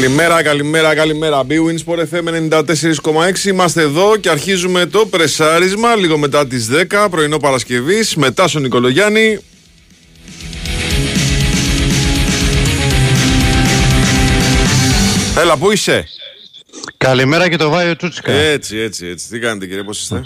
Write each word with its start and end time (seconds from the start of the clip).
Καλημέρα, 0.00 0.42
καλημέρα, 0.42 0.94
καλημέρα. 0.94 1.42
B-Win 1.48 1.76
Sport 1.84 1.98
FM 1.98 2.50
94,6. 2.50 3.44
Είμαστε 3.44 3.82
εδώ 3.82 4.16
και 4.16 4.30
αρχίζουμε 4.30 4.86
το 4.86 5.06
πρεσάρισμα 5.06 5.94
λίγο 5.94 6.18
μετά 6.18 6.46
τις 6.46 6.68
10 6.90 7.06
πρωινό 7.10 7.36
Παρασκευής. 7.36 8.14
Μετά 8.14 8.48
στον 8.48 8.62
Νικολογιάννη. 8.62 9.38
Έλα, 15.38 15.56
πού 15.56 15.70
είσαι; 15.70 16.08
Καλημέρα 16.96 17.48
και 17.48 17.56
το 17.56 17.68
Βάιο 17.68 17.96
Τσούτσικα. 17.96 18.32
Έτσι, 18.32 18.76
έτσι, 18.76 19.06
έτσι. 19.06 19.28
Τι 19.28 19.38
κάνετε 19.38 19.66
κύριε, 19.66 19.82
πώς 19.82 20.00
είστε; 20.00 20.20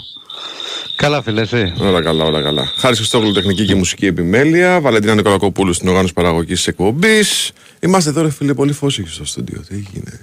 Καλά, 0.95 1.21
φίλε, 1.21 1.41
εσύ. 1.41 1.73
Όλα 1.79 2.01
καλά, 2.01 2.23
όλα 2.23 2.41
καλά. 2.41 2.62
Χάρης 2.83 2.97
Χριστόγλου, 2.97 3.31
τεχνική 3.31 3.65
και 3.65 3.75
μουσική 3.75 4.05
επιμέλεια. 4.05 4.81
Βαλεντίνα 4.81 5.15
Νικολακοπούλου 5.15 5.73
στην 5.73 5.87
οργάνωση 5.87 6.13
παραγωγής 6.13 6.57
της 6.57 6.67
εκπομπής. 6.67 7.51
Είμαστε 7.79 8.11
τώρα, 8.11 8.29
φίλε, 8.29 8.53
πολύ 8.53 8.73
φώσικοι 8.73 9.09
στο 9.09 9.25
στούντιο. 9.25 9.63
Τι 9.67 9.75
έγινε; 9.75 10.19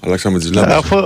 Αλλάξαμε 0.00 0.38
τις 0.38 0.52
λάμπες. 0.52 0.74
Αφού... 0.74 0.96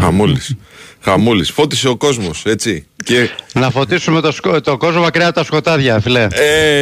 Χαμούλης. 0.00 0.54
Χαμούλης. 1.00 1.50
Φώτισε 1.50 1.88
ο 1.88 1.96
κόσμος, 1.96 2.42
έτσι. 2.46 2.86
Και... 3.04 3.28
Να 3.54 3.70
φωτίσουμε 3.70 4.20
το, 4.20 4.32
σκο... 4.32 4.60
το 4.60 4.76
κόσμο 4.76 5.00
μακριά 5.00 5.26
από 5.26 5.34
τα 5.34 5.44
σκοτάδια, 5.44 6.00
φιλέ. 6.00 6.26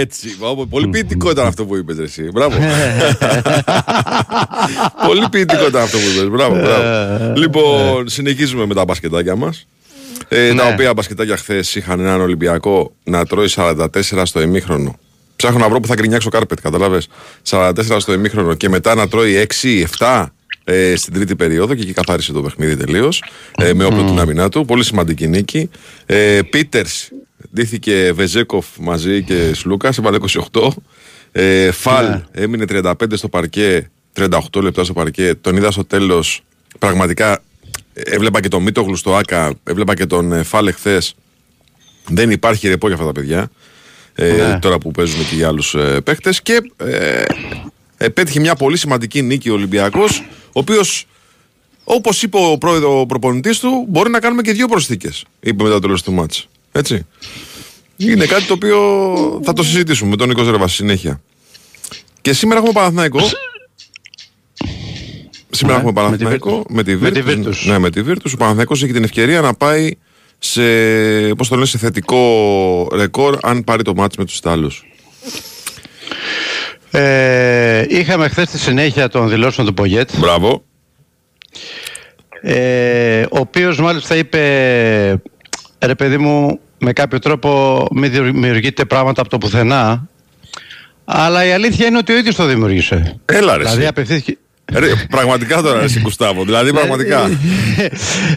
Έτσι. 0.01 0.37
Πολύ 0.71 0.89
ποιητικό 0.89 1.31
ήταν 1.31 1.47
αυτό 1.47 1.65
που 1.65 1.77
είπες, 1.77 1.99
εσύ. 1.99 2.23
Μπράβο. 2.33 2.57
πολύ 5.09 5.29
ποιητικό 5.31 5.67
ήταν 5.67 5.83
αυτό 5.83 5.99
που 5.99 6.05
είπες. 6.15 6.29
Μπράβο, 6.29 6.57
μπράβο. 6.57 7.33
λοιπόν, 7.37 8.09
συνεχίζουμε 8.09 8.67
με 8.67 8.75
τα 8.75 8.85
μπασκετάκια 8.85 9.37
μας. 9.37 9.67
Ε, 10.33 10.49
Τα 10.49 10.55
Ναι. 10.55 10.73
οποία 10.73 10.93
μπασκετάκια 10.95 11.37
χθες 11.37 11.75
είχαν 11.75 12.01
έναν 12.01 12.21
Ολυμπιακό 12.21 12.93
να 13.05 13.27
τρώει 13.27 13.49
44 13.49 14.23
στο 14.25 14.41
ημίχρονο. 14.41 14.99
Ψάχνω 15.37 15.59
να 15.59 15.69
βρω 15.69 15.81
που 15.81 15.87
θα 15.87 15.95
γκρινιάξω 15.95 16.29
κάρπετ, 16.31 16.61
καταλάβες. 16.61 17.09
44 17.49 17.73
στο 18.01 18.13
ημίχρονο 18.13 18.55
και 18.55 18.69
μετά 18.69 18.95
να 18.95 19.09
τρώει 19.09 19.47
6-7 19.99 20.27
ε, 20.65 20.97
στην 20.97 21.13
τρίτη 21.13 21.37
περίοδο 21.37 21.75
και 21.75 21.83
εκεί 21.83 21.93
καθάρισε 21.93 22.33
το 22.33 22.43
παιχνίδι 22.43 22.77
τελείως. 22.77 23.23
Ε, 23.57 23.75
με 23.75 23.85
όπλο 23.85 24.05
την 24.05 24.19
άμυνά 24.19 24.49
του. 24.49 24.65
Πολύ 24.65 24.85
σημαντική 24.85 25.27
νίκη. 25.27 25.71
Ε, 26.07 26.41
Πίτερς 26.51 27.09
ντύθηκε 27.55 28.13
Βεζέκοφ 28.15 28.67
μαζί 28.81 29.23
και 29.23 29.51
Σλούκας, 29.55 29.99
έβαλε 29.99 30.19
28. 30.53 30.69
Ε, 31.33 31.71
Φαλ 31.71 32.07
Ναι. 32.09 32.23
έμεινε 32.33 32.65
35 32.69 32.93
στο 33.17 33.29
παρκέ, 33.29 33.91
38 34.17 34.29
λεπτά 34.63 34.85
στο 34.85 34.93
παρκέ. 34.93 35.35
Τον 35.41 35.57
είδα 35.57 35.71
στο 35.71 35.85
τέλος. 35.85 36.43
Πραγματικά 36.79 37.43
έβλεπα 37.93 38.41
και 38.41 38.49
τον 38.49 38.63
Μίτογλου 38.63 38.97
στο 38.97 39.17
Άκα, 39.17 39.55
έβλεπα 39.65 39.95
και 39.95 40.07
τον 40.07 40.33
ε, 40.33 40.43
Φάλ 40.43 40.67
εχθέ. 40.67 41.03
Δεν 42.09 42.31
υπάρχει 42.31 42.69
ρεπό 42.69 42.87
για 42.87 42.97
αυτά 42.97 43.07
τα 43.07 43.13
παιδιά. 43.13 43.51
Ε, 44.15 44.33
Ναι. 44.33 44.59
Τώρα 44.59 44.79
που 44.79 44.91
παίζουν 44.91 45.29
και 45.29 45.35
για 45.35 45.49
άλλους 45.49 45.75
ε, 45.75 46.01
παίχτε. 46.05 46.35
Και 46.43 46.61
ε, 46.77 47.23
ε, 47.97 48.09
πέτυχε 48.09 48.41
μια 48.41 48.55
πολύ 48.55 48.77
σημαντική 48.77 49.23
νίκη 49.23 49.51
ο 49.51 49.53
Ολυμπιακός, 49.53 50.25
ο 50.47 50.51
οποίος, 50.53 51.07
όπως 51.85 52.23
είπε 52.23 52.37
ο 52.41 52.59
πρόεδρο 52.59 53.05
προπονητής 53.09 53.59
του, 53.59 53.87
μπορεί 53.89 54.11
να 54.11 54.21
κάνουμε 54.21 54.43
και 54.43 54.53
δύο 54.53 54.69
προσθήκες. 54.69 55.25
Είπε 55.41 55.63
μετά 55.63 55.75
το 55.75 55.81
τέλος 55.81 56.03
του 56.03 56.13
μάτς. 56.13 56.49
Έτσι. 56.73 57.07
Είναι 57.97 58.27
κάτι 58.27 58.45
το 58.45 58.53
οποίο 58.53 58.79
θα 59.45 59.53
το 59.53 59.63
συζητήσουμε 59.63 60.11
με 60.11 60.17
τον 60.17 60.29
Νίκο 60.29 60.43
Ζερβα 60.43 60.67
στη 60.67 60.77
συνέχεια. 60.77 61.21
Και 62.21 62.33
σήμερα 62.33 62.59
έχουμε 62.59 62.75
Παναθηναϊκό. 62.75 63.19
Σήμερα 65.51 65.83
Ναι, 65.83 65.89
έχουμε 65.89 66.09
με 66.11 66.17
τη 66.17 66.25
Παναθηναϊκό 66.25 66.65
με 66.69 66.83
τη 66.83 66.97
Με 66.97 67.11
τη 67.11 67.23
Virtus. 67.27 67.47
Virtus. 67.49 67.55
Ναι, 67.65 67.79
με 67.79 67.91
τη 67.91 68.03
Virtus. 68.07 68.31
Ο 68.35 68.37
Παναθηναϊκός 68.37 68.83
έχει 68.83 68.93
την 68.93 69.05
ευκαιρία 69.05 69.41
να 69.41 69.55
πάει 69.55 69.91
σε, 70.39 70.63
πώς 71.37 71.49
το 71.49 71.55
λένε, 71.55 71.67
σε 71.67 71.79
θετικό 71.79 72.89
ρεκόρ 72.93 73.39
αν 73.43 73.65
πάρει 73.65 73.83
το 73.83 73.95
μάτς 73.95 74.17
με 74.17 74.25
τους 74.25 74.37
Ιταλούς. 74.37 74.85
Ε, 76.91 77.85
είχαμε 77.89 78.29
χθες 78.29 78.51
τη 78.51 78.59
συνέχεια 78.59 79.09
των 79.09 79.29
δηλώσεων 79.29 79.67
του 79.67 79.75
Πογέτ, 79.75 80.11
Μπράβο. 80.17 80.65
ε, 82.41 83.23
ο 83.23 83.39
οποίος 83.39 83.79
μάλιστα 83.81 84.17
είπε, 84.17 84.39
ρε 85.79 85.95
παιδί 85.95 86.19
μου, 86.19 86.61
με 86.79 86.93
κάποιο 86.93 87.19
τρόπο 87.19 87.87
μην 87.93 88.11
δημιουργείτε 88.13 88.85
πράγματα 88.85 89.21
από 89.21 89.31
το 89.31 89.39
πουθενά, 89.39 90.09
αλλά 91.05 91.45
η 91.45 91.53
αλήθεια 91.53 91.87
είναι 91.87 91.99
ότι 91.99 92.13
ο 92.13 92.17
ίδιος 92.17 92.35
το 92.35 92.45
δημιούργησε. 92.45 93.21
Έλα 93.25 93.53
ρε. 93.53 93.59
δηλαδή 93.59 93.79
εσύ. 93.79 93.89
απευθύνθηκε... 93.89 94.39
Ρε, 94.75 94.87
πραγματικά 95.11 95.63
τώρα 95.63 95.83
εσύ 95.83 96.01
Κουστάβο. 96.01 96.45
Δηλαδή 96.45 96.73
πραγματικά. 96.73 97.31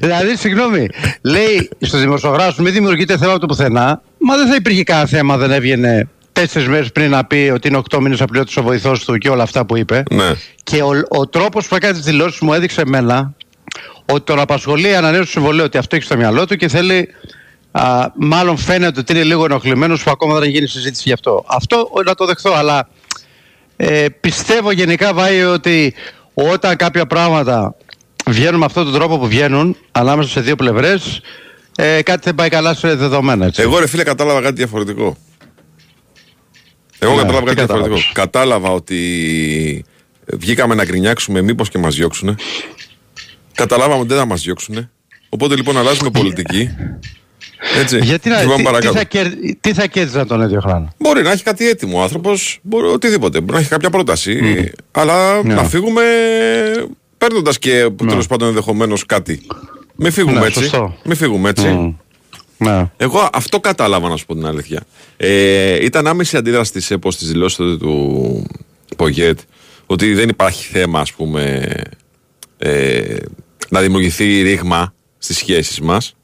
δηλαδή, 0.02 0.38
συγγνώμη, 0.38 0.88
λέει 1.22 1.70
στους 1.80 2.00
δημοσιογράφους, 2.00 2.58
μην 2.58 2.74
δημιουργείτε 2.74 3.18
θέμα 3.18 3.32
από 3.32 3.40
το 3.40 3.46
πουθενά. 3.46 4.02
Μα 4.18 4.36
δεν 4.38 4.48
θα 4.48 4.56
υπήρχε 4.56 4.84
κανένα 4.84 5.08
θέμα, 5.08 5.38
δεν 5.38 5.52
έβγαινε 5.52 6.08
τέσσερις 6.32 6.68
μέρες 6.68 6.92
πριν 6.92 7.10
να 7.10 7.26
πει 7.26 7.52
ότι 7.54 7.68
είναι 7.68 7.82
8 7.90 8.00
μήνες 8.00 8.22
απλήρωτο 8.22 8.52
ο 8.62 8.64
βοηθός 8.64 9.06
του 9.06 9.18
και 9.18 9.30
όλα 9.30 9.44
αυτά 9.44 9.66
που 9.66 9.78
είπε. 9.78 10.04
ναι. 10.12 10.32
Και 10.64 10.82
ο, 10.82 10.92
ο 11.08 11.28
τρόπος 11.28 11.68
που 11.68 11.76
έκανε 11.76 11.94
τις 11.94 12.04
δηλώσεις 12.04 12.40
μου 12.40 12.54
έδειξε 12.54 12.82
εμένα 12.82 13.34
ότι 14.06 14.22
τον 14.22 14.40
απασχολεί 14.40 14.90
η 14.90 14.96
ανανέωση 14.96 15.26
του 15.26 15.32
συμβολέου, 15.32 15.64
ότι 15.66 15.78
αυτό 15.78 15.96
έχει 15.96 16.06
στο 16.06 16.18
μυαλό 16.18 16.46
του 16.48 16.56
και 16.56 16.68
θέλει. 16.68 17.10
Α, 17.72 18.08
μάλλον 18.16 18.58
φαίνεται 18.58 19.00
ότι 19.00 19.14
είναι 19.14 19.24
λίγο 19.24 19.46
ενοχλημένος 19.46 20.04
που 20.04 20.12
ακόμα 20.12 20.40
δεν 20.40 20.50
γίνει 20.50 20.68
συζήτηση 20.68 21.04
γι' 21.06 21.14
αυτό. 21.14 21.44
Αυτό 21.48 21.90
να 22.06 22.16
το 22.16 22.26
δεχθώ, 22.26 22.54
αλλά 22.54 22.88
ε, 23.76 24.06
πιστεύω 24.20 24.72
γενικά 24.72 25.14
βάει 25.14 25.44
ότι 25.44 25.94
όταν 26.34 26.76
κάποια 26.76 27.06
πράγματα 27.06 27.76
βγαίνουν 28.30 28.60
με 28.60 28.66
αυτόν 28.66 28.84
τον 28.84 28.94
τρόπο 28.94 29.18
που 29.20 29.28
βγαίνουν 29.28 29.78
ανάμεσα 29.92 30.30
σε 30.30 30.42
δύο 30.42 30.56
πλευρές, 30.56 31.22
ε, 31.76 32.02
κάτι 32.02 32.22
δεν 32.24 32.36
πάει 32.36 32.50
καλά 32.50 32.74
σε 32.74 32.96
δεδομένα. 32.96 33.46
Έτσι. 33.46 33.62
Εγώ 33.62 33.80
ρε 33.80 33.88
φίλε 33.88 34.04
κατάλαβα 34.04 34.42
κάτι 34.42 34.56
διαφορετικό. 34.56 35.18
Εγώ 37.00 37.12
Ναι, 37.16 37.22
κατάλαβα 37.22 37.40
τι 37.50 37.56
κάτι 37.56 37.58
διαφορετικό. 37.58 37.66
κατάλαβες; 37.66 38.12
Κατάλαβα 38.14 38.70
ότι 38.70 39.86
βγήκαμε 40.34 40.76
να 40.76 40.84
γκρινιάξουμε 40.86 41.42
μήπως 41.42 41.70
και 41.70 41.78
μας 41.78 41.96
διώξουνε. 41.96 42.36
Καταλάβαμε 43.54 44.00
ότι 44.00 44.08
δεν 44.08 44.18
θα 44.18 44.26
μας 44.26 44.42
διώξουνε. 44.42 44.90
Οπότε 45.30 45.56
λοιπόν 45.56 45.78
αλλάζουμε 45.78 46.10
πολιτική. 46.10 46.70
Έτσι. 47.79 48.00
Γιατί 48.03 48.29
να, 48.29 48.35
Και 48.35 48.41
πάμε 48.44 48.56
τι, 48.56 48.57
τι, 48.62 48.63
παρακάτω. 48.63 48.94
θα 48.97 49.03
κερ, 49.03 49.28
τι 49.62 49.74
θα 49.74 49.88
κέρδιζαν 49.88 50.28
τον 50.28 50.41
ίδιο 50.41 50.59
χρόνο; 50.62 50.94
Μπορεί 50.97 51.22
να 51.22 51.31
έχει 51.31 51.44
κάτι 51.44 51.68
έτοιμο 51.69 52.00
ο 52.00 52.01
άνθρωπος, 52.01 52.59
μπορεί 52.62 52.88
οτιδήποτε. 52.88 53.40
Μπορεί 53.40 53.53
να 53.53 53.59
έχει 53.59 53.69
κάποια 53.69 53.90
πρόταση. 53.90 54.40
Αλλά 54.91 55.44
Ναι. 55.44 55.53
να 55.53 55.63
φύγουμε 55.63 56.02
παίρνοντας 57.18 57.59
και 57.59 57.90
τέλος 58.07 58.28
πάντων 58.28 58.47
ενδεχομένως 58.47 59.06
κάτι. 59.06 59.41
Μην 59.96 60.12
φύγουμε 60.12 60.40
Ναι, 60.40 60.46
έτσι. 60.46 60.59
σωστό. 60.59 60.97
Μην 61.03 61.16
φύγουμε 61.16 61.50
έτσι. 61.50 61.68
Μμ. 61.68 61.94
Ναι. 62.57 62.91
Εγώ 62.97 63.29
αυτό 63.34 63.59
κατάλαβα 63.59 64.09
να 64.09 64.16
σου 64.17 64.26
πω 64.26 64.34
την 64.35 64.46
αλήθεια. 64.46 64.82
Ε, 65.17 65.85
ήταν 65.85 66.08
άμεση 66.08 66.38
αντίδραση 66.38 66.72
της 66.72 66.91
ΕΠΟ 66.91 67.11
στις 67.11 67.28
δηλώσεις 67.28 67.58
τότε 67.58 67.78
του 67.78 68.46
Πογέτ 68.97 69.40
ότι 69.85 70.14
δεν 70.14 70.29
υπάρχει 70.29 70.67
θέμα, 70.67 70.99
ας 70.99 71.14
πούμε, 71.14 71.72
ε, 72.58 73.16
να 73.70 73.82
δημιουργηθεί 73.82 74.41
ρήγμα 74.41 74.93
στις 75.17 75.38
σχέσεις 75.38 75.79
μας. 75.82 76.16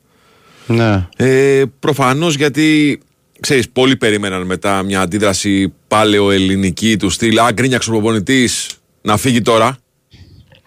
Ναι. 0.74 1.08
Ε, 1.18 1.64
Προφανώς 1.80 2.36
γιατί 2.36 3.00
ξέρεις, 3.40 3.70
πολλοί 3.70 3.96
περίμεναν 3.98 4.46
μετά 4.46 4.84
μια 4.84 5.02
αντίδραση 5.02 5.74
παλαιοελληνική 5.88 6.98
του 6.98 7.10
στυλ. 7.10 7.40
Α, 7.40 7.52
γκρίνιαξε 7.54 7.90
ο 7.90 7.94
προπονητής 7.94 8.70
να 9.02 9.18
φύγει 9.18 9.42
τώρα. 9.42 9.78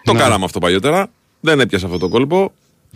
Το 0.03 0.13
Ναι. 0.13 0.19
κάναμε 0.19 0.45
αυτό 0.45 0.59
παλιότερα. 0.59 1.11
Δεν 1.39 1.59
έπιασε 1.59 1.85
αυτό 1.85 1.97
το 1.97 2.09
κόλπο. 2.09 2.53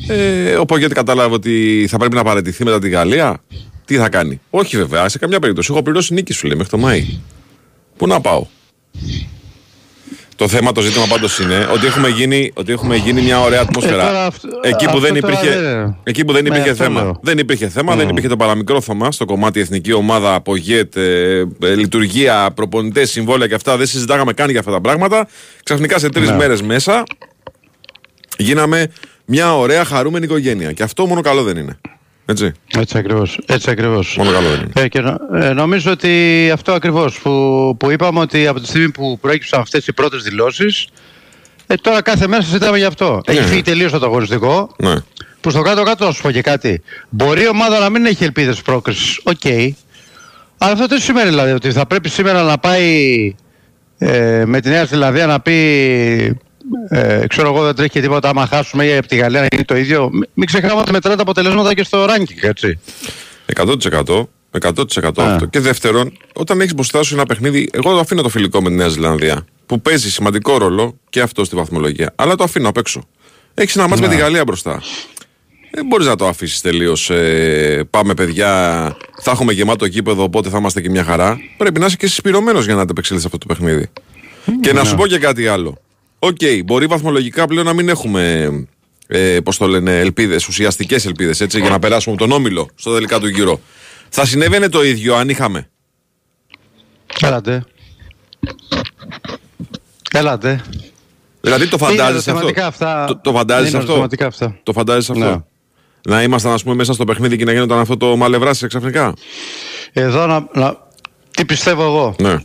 Ε, 0.08 0.56
ο 0.56 0.66
Πογέτη 0.66 0.94
κατάλαβε 0.94 1.34
ότι 1.34 1.86
θα 1.90 1.98
πρέπει 1.98 2.16
να 2.16 2.24
παραιτηθεί 2.24 2.64
μετά 2.64 2.80
τη 2.80 2.90
Γαλλία. 2.90 3.44
Τι 3.86 3.96
θα 3.96 4.10
κάνει. 4.10 4.42
Όχι 4.50 4.78
βέβαια, 4.78 5.10
σε 5.10 5.18
καμιά 5.18 5.40
περίπτωση. 5.40 5.72
Έχω 5.72 5.82
πληρώσει 5.84 6.14
νίκη 6.14 6.34
σου 6.34 6.48
λέει 6.48 6.56
μέχρι 6.56 6.72
το 6.72 6.78
Μάη. 6.78 7.06
Πού 7.98 8.08
να 8.08 8.22
πάω; 8.22 8.46
Το 10.38 10.48
θέμα, 10.48 10.72
το 10.72 10.82
ζήτημα 10.82 11.06
πάντως 11.10 11.40
είναι 11.40 11.68
ότι 11.74 11.86
έχουμε 11.86 12.08
γίνει, 12.10 12.52
ότι 12.54 12.72
έχουμε 12.72 12.96
γίνει 12.96 13.22
μια 13.22 13.40
ωραία 13.42 13.62
ατμόσφαιρα. 13.62 14.04
Ε, 14.04 14.06
τώρα 14.08 14.26
αυτό- 14.26 14.48
εκεί, 14.62 14.86
που 14.86 14.90
αυτό 14.90 15.00
δεν 15.00 15.22
τώρα 15.22 15.34
υπήρχε, 15.34 15.60
δεν- 15.60 15.98
εκεί 16.04 16.26
που 16.26 16.34
δεν 16.34 16.44
Ναι, 16.44 16.50
υπήρχε 16.50 16.70
αυτό 16.70 16.84
θέμα. 16.84 17.02
λέω. 17.02 17.20
Δεν 17.22 17.38
υπήρχε 17.38 17.70
θέμα, 17.70 17.96
δεν 17.96 18.10
υπήρχε 18.10 18.28
το 18.28 18.36
παραμικρό 18.38 18.82
θέμα 18.82 19.12
στο 19.12 19.26
κομμάτι 19.26 19.60
εθνική 19.60 19.94
ομάδα, 19.94 20.34
απογέτ, 20.34 20.96
ε, 20.96 21.40
ε, 21.62 21.76
λειτουργία, 21.76 22.52
προπονητές, 22.56 23.10
συμβόλαια 23.12 23.48
και 23.48 23.54
αυτά. 23.54 23.78
Δεν 23.78 23.88
συζητάγαμε 23.88 24.34
καν 24.34 24.50
για 24.50 24.60
αυτά 24.60 24.72
τα 24.72 24.82
πράγματα. 24.82 25.28
Ξαφνικά 25.64 26.00
σε 26.00 26.10
τρεις 26.10 26.30
Ναι. 26.30 26.36
μέρες 26.36 26.62
μέσα 26.62 27.04
γίναμε 28.38 28.88
μια 29.26 29.58
ωραία 29.58 29.84
χαρούμενη 29.86 30.26
οικογένεια. 30.26 30.72
Και 30.72 30.84
αυτό 30.84 31.06
μόνο 31.06 31.22
καλό 31.22 31.44
δεν 31.44 31.58
είναι. 31.58 31.80
Έτσι. 32.30 32.52
Έτσι 32.78 32.98
ακριβώς. 32.98 33.40
Έτσι 33.46 33.70
ακριβώς. 33.70 34.16
Μόνο 34.18 34.32
καλό 34.32 34.50
δεν 34.50 34.60
είναι. 34.60 34.72
Ε, 34.76 34.88
και 34.88 35.02
νο- 35.02 35.18
ε, 35.34 35.54
νομίζω 35.54 35.92
ότι 35.92 36.50
αυτό 36.54 36.72
ακριβώς 36.74 37.20
που, 37.20 37.76
που 37.80 37.92
είπαμε 37.92 38.20
ότι 38.20 38.48
από 38.48 38.60
τη 38.60 38.68
στιγμή 38.68 38.90
που 38.92 39.18
προέκυψαν 39.22 39.60
αυτές 39.60 39.88
οι 39.88 39.94
πρώτες 39.94 40.24
δηλώσεις 40.24 40.88
ε, 41.68 41.76
τώρα 41.76 42.02
κάθε 42.02 42.28
μέρα 42.28 42.42
συζητάμε 42.42 42.78
γι' 42.78 42.84
αυτό. 42.86 43.22
Έχει 43.26 43.40
Ναι. 43.40 43.46
φύγει 43.46 43.62
τελείως 43.62 43.92
το 43.92 44.00
αγωνιστικό 44.06 44.76
Ναι. 44.78 44.96
που 45.42 45.50
στο 45.50 45.62
κάτω-κάτω 45.62 46.06
να 46.06 46.12
σου 46.12 46.22
πω 46.22 46.32
και 46.32 46.42
κάτι. 46.42 46.82
Μπορεί 47.10 47.42
η 47.42 47.48
ομάδα 47.48 47.80
να 47.80 47.90
μην 47.90 48.06
έχει 48.06 48.24
ελπίδες 48.24 48.62
πρόκρισης. 48.62 49.20
Οκ. 49.24 49.46
Αλλά 50.58 50.72
αυτό 50.72 50.86
τι 50.88 51.02
σημαίνει 51.02 51.30
δηλαδή 51.30 51.52
ότι 51.52 51.72
θα 51.72 51.86
πρέπει 51.86 52.10
σήμερα 52.10 52.44
να 52.44 52.58
πάει 52.58 53.36
ε, 53.98 54.44
με 54.46 54.60
τη 54.62 54.70
Νέα 54.70 54.84
Ζηλανδία 54.86 55.26
να 55.26 55.40
πει 55.40 56.38
ε, 56.90 57.28
ξέρω 57.28 57.48
εγώ 57.48 57.64
δεν 57.64 57.76
τρέχει 57.76 57.92
και 57.92 58.02
τίποτα 58.02 58.30
άμα 58.30 58.46
χάσουμε 58.46 58.86
ή 58.86 58.98
από 58.98 59.08
τη 59.08 59.16
Γαλλία 59.16 59.42
να 59.42 59.48
γίνει 59.52 59.66
το 59.66 59.76
ίδιο. 59.76 60.10
Μην 60.12 60.28
μην 60.34 60.48
ξεχνάμε 60.48 60.82
ότι 60.82 60.92
μετράνε 60.92 61.16
τα 61.16 61.22
αποτελέσματα 61.22 61.74
και 61.74 61.84
στο 61.84 62.06
ranking, 62.06 62.42
έτσι. 62.42 62.80
100%. 63.56 64.24
100% 64.62 65.12
αυτό. 65.18 65.46
Και 65.50 65.60
δεύτερον, 65.60 66.18
όταν 66.34 66.62
έχεις 66.62 66.74
μπροστά 66.74 67.04
σου 67.04 67.14
ένα 67.14 67.26
παιχνίδι, 67.26 67.70
εγώ 67.74 67.92
το 67.94 68.00
αφήνω 68.00 68.22
το 68.22 68.30
φιλικό 68.30 68.62
με 68.62 68.70
τη 68.70 68.76
Νέα 68.76 68.88
Ζηλανδία. 68.88 69.46
Που 69.66 69.82
παίζει 69.82 70.12
σημαντικό 70.12 70.58
ρόλο 70.58 70.98
και 71.10 71.22
αυτό 71.22 71.44
στη 71.44 71.56
βαθμολογία. 71.56 72.14
Αλλά 72.16 72.36
το 72.36 72.44
αφήνω 72.44 72.70
απ' 72.70 72.78
έξω. 72.78 73.02
Έχεις 73.54 73.76
ένα 73.76 73.88
ματς 73.88 74.02
με 74.02 74.08
τη 74.08 74.16
Γαλλία 74.16 74.44
μπροστά. 74.44 74.82
Δεν 75.72 75.86
μπορείς 75.86 76.08
να 76.08 76.16
το 76.16 76.28
αφήσεις 76.28 76.62
τελείως. 76.62 77.10
Ε, 77.10 77.88
πάμε, 77.90 78.14
παιδιά, 78.14 78.50
θα 79.22 79.32
έχουμε 79.32 79.54
γεμάτο 79.54 79.86
γήπεδο, 79.86 80.24
οπότε 80.24 80.50
θα 80.50 80.58
είμαστε 80.58 80.82
και 80.82 80.90
μια 80.90 81.04
χαρά. 81.04 81.38
Πρέπει 81.58 81.80
να 81.80 81.86
είσαι 81.86 81.96
και 81.96 82.08
συσπειρωμένος 82.08 82.66
για 82.66 82.76
να 82.76 82.82
αντεπεξέλθει 82.82 83.26
αυτό 83.26 83.38
το 83.38 83.46
παιχνίδι. 83.46 83.90
Και 84.62 84.74
να 84.74 84.84
σου 84.84 84.96
πω 84.96 85.08
και 85.08 85.18
κάτι 85.18 85.48
άλλο. 85.48 85.78
Οκ, 86.20 86.38
μπορεί 86.66 86.86
βαθμολογικά 86.86 87.48
πλέον 87.48 87.66
να 87.66 87.74
μην 87.74 87.90
έχουμε 87.90 88.50
ε, 89.08 89.40
πώς 89.40 89.58
το 89.58 89.68
λένε, 89.68 90.00
ελπίδες, 90.00 90.48
ουσιαστικές 90.48 91.06
ελπίδες, 91.06 91.42
έτσι, 91.42 91.60
για 91.60 91.70
να 91.70 91.80
περάσουμε 91.80 92.16
από 92.16 92.28
τον 92.28 92.38
Όμιλο 92.38 92.70
στα 92.76 92.94
τελικά 92.94 93.20
του 93.20 93.28
γύρο. 93.28 93.60
Θα 94.10 94.26
συνέβαινε 94.26 94.70
το 94.70 94.84
ίδιο 94.84 95.16
αν 95.16 95.30
είχαμε; 95.30 95.70
Έλατε. 97.22 97.64
Έλατε. 100.12 100.62
Δηλαδή 101.42 101.68
το 101.68 101.78
φαντάζεσαι 101.78 102.32
αυτό; 102.32 102.50
Αυτά... 102.62 103.06
Το, 103.06 103.18
το 103.18 103.32
φαντάζεσαι 103.32 103.78
αυτό; 103.78 104.08
Αυτά. 104.20 104.60
Το 104.64 104.74
φαντάζεσαι 104.74 105.12
αυτό; 105.12 105.26
Ναι. 105.26 105.38
Να 106.16 106.24
ήμασταν 106.24 106.52
ας 106.54 106.64
πούμε 106.64 106.76
μέσα 106.76 106.94
στο 106.94 107.06
παιχνίδι 107.06 107.38
και 107.38 107.46
να 107.46 107.52
γίνονταν 107.52 107.80
αυτό 107.80 107.98
το 107.98 108.16
μαλευράσι 108.16 108.68
ξαφνικά; 108.68 109.14
Εδώ 109.94 110.26
να, 110.26 110.48
να... 110.54 110.78
Τι 111.32 111.46
πιστεύω 111.46 111.84
εγώ; 111.84 112.16
Ναι. 112.20 112.38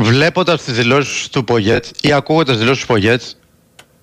Βλέποντας 0.00 0.62
τις 0.62 0.74
δηλώσεις 0.74 1.28
του 1.28 1.44
Πογέτς 1.44 1.90
ή 2.00 2.12
ακούγοντας 2.12 2.54
τι 2.54 2.60
δηλώσεις 2.60 2.80
του 2.80 2.92
Πογέτς, 2.92 3.36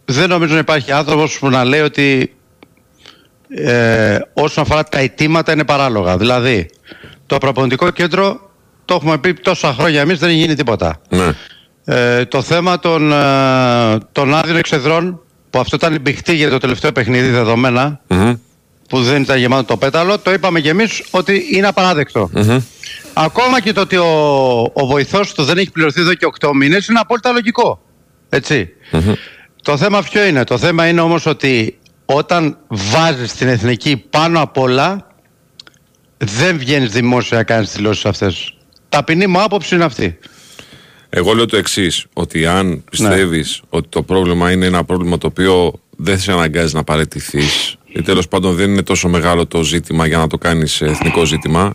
δεν 0.05 0.29
νομίζω 0.29 0.53
να 0.53 0.59
υπάρχει 0.59 0.91
άνθρωπος 0.91 1.39
που 1.39 1.49
να 1.49 1.63
λέει 1.63 1.81
ότι 1.81 2.35
ε, 3.49 4.19
όσον 4.33 4.63
αφορά 4.63 4.83
τα 4.83 4.99
αιτήματα 4.99 5.51
είναι 5.51 5.63
παράλογα. 5.63 6.17
Δηλαδή, 6.17 6.69
το 7.25 7.37
προπονητικό 7.37 7.89
κέντρο 7.89 8.51
το 8.85 8.93
έχουμε 8.93 9.17
πει 9.17 9.33
τόσα 9.33 9.73
χρόνια 9.73 10.01
εμείς 10.01 10.19
δεν 10.19 10.29
έχει 10.29 10.37
γίνει 10.37 10.55
τίποτα. 10.55 11.01
Ναι. 11.09 11.33
Ε, 11.85 12.25
το 12.25 12.41
θέμα 12.41 12.79
των, 12.79 13.11
ε, 13.11 13.97
των 14.11 14.35
άδειων 14.35 14.57
εξεδρών, 14.57 15.21
που 15.49 15.59
αυτό 15.59 15.75
ήταν 15.75 16.01
μπηχτή 16.01 16.35
για 16.35 16.49
το 16.49 16.57
τελευταίο 16.57 16.91
παιχνίδι 16.91 17.29
που 18.89 19.01
δεν 19.01 19.21
ήταν 19.21 19.37
γεμάτο 19.37 19.63
το 19.63 19.77
πέταλο, 19.77 20.19
το 20.19 20.33
είπαμε 20.33 20.59
κι 20.59 20.67
εμείς 20.67 21.03
ότι 21.11 21.45
είναι 21.51 21.67
απαράδεκτο. 21.67 22.29
Ακόμα 23.13 23.61
και 23.61 23.71
το 23.71 23.81
ότι 23.81 23.95
ο, 23.97 24.61
ο 24.73 24.85
βοηθός 24.85 25.33
του 25.33 25.43
δεν 25.43 25.57
έχει 25.57 25.71
πληρωθεί 25.71 26.01
εδώ 26.01 26.13
και 26.13 26.27
8 26.39 26.51
μήνες 26.53 26.87
είναι 26.87 26.99
απόλυτα 26.99 27.31
λογικό. 27.31 27.81
Το 29.61 29.77
θέμα 29.77 30.01
ποιο 30.01 30.25
είναι; 30.25 30.43
Το 30.43 30.57
θέμα 30.57 30.87
είναι 30.87 31.01
όμως 31.01 31.25
ότι 31.25 31.77
όταν 32.05 32.57
βάζεις 32.67 33.33
την 33.33 33.47
εθνική 33.47 33.97
πάνω 34.09 34.41
απ' 34.41 34.57
όλα 34.57 35.07
δεν 36.17 36.57
βγαίνεις 36.57 36.91
δημόσια 36.91 37.37
να 37.37 37.43
κάνεις 37.43 37.71
δηλώσεις 37.71 38.05
αυτές. 38.05 38.57
Ταπεινή 38.89 39.27
μου 39.27 39.41
άποψη 39.41 39.75
είναι 39.75 39.83
αυτή. 39.83 40.19
Εγώ 41.09 41.33
λέω 41.33 41.45
το 41.45 41.57
εξής, 41.57 42.05
ότι 42.13 42.45
αν 42.45 42.83
πιστεύεις 42.89 43.59
ναι. 43.61 43.67
ότι 43.69 43.87
το 43.89 44.03
πρόβλημα 44.03 44.51
είναι 44.51 44.65
ένα 44.65 44.83
πρόβλημα 44.83 45.17
το 45.17 45.27
οποίο 45.27 45.73
δεν 45.97 46.19
σε 46.19 46.31
αναγκάζει 46.31 46.75
να 46.75 46.83
παραιτηθεί 46.83 47.41
ή 47.93 48.01
τέλος 48.01 48.27
πάντων 48.27 48.55
δεν 48.55 48.69
είναι 48.69 48.81
τόσο 48.81 49.07
μεγάλο 49.07 49.45
το 49.45 49.63
ζήτημα 49.63 50.07
για 50.07 50.17
να 50.17 50.27
το 50.27 50.37
κάνεις 50.37 50.81
εθνικό 50.81 51.25
ζήτημα, 51.25 51.73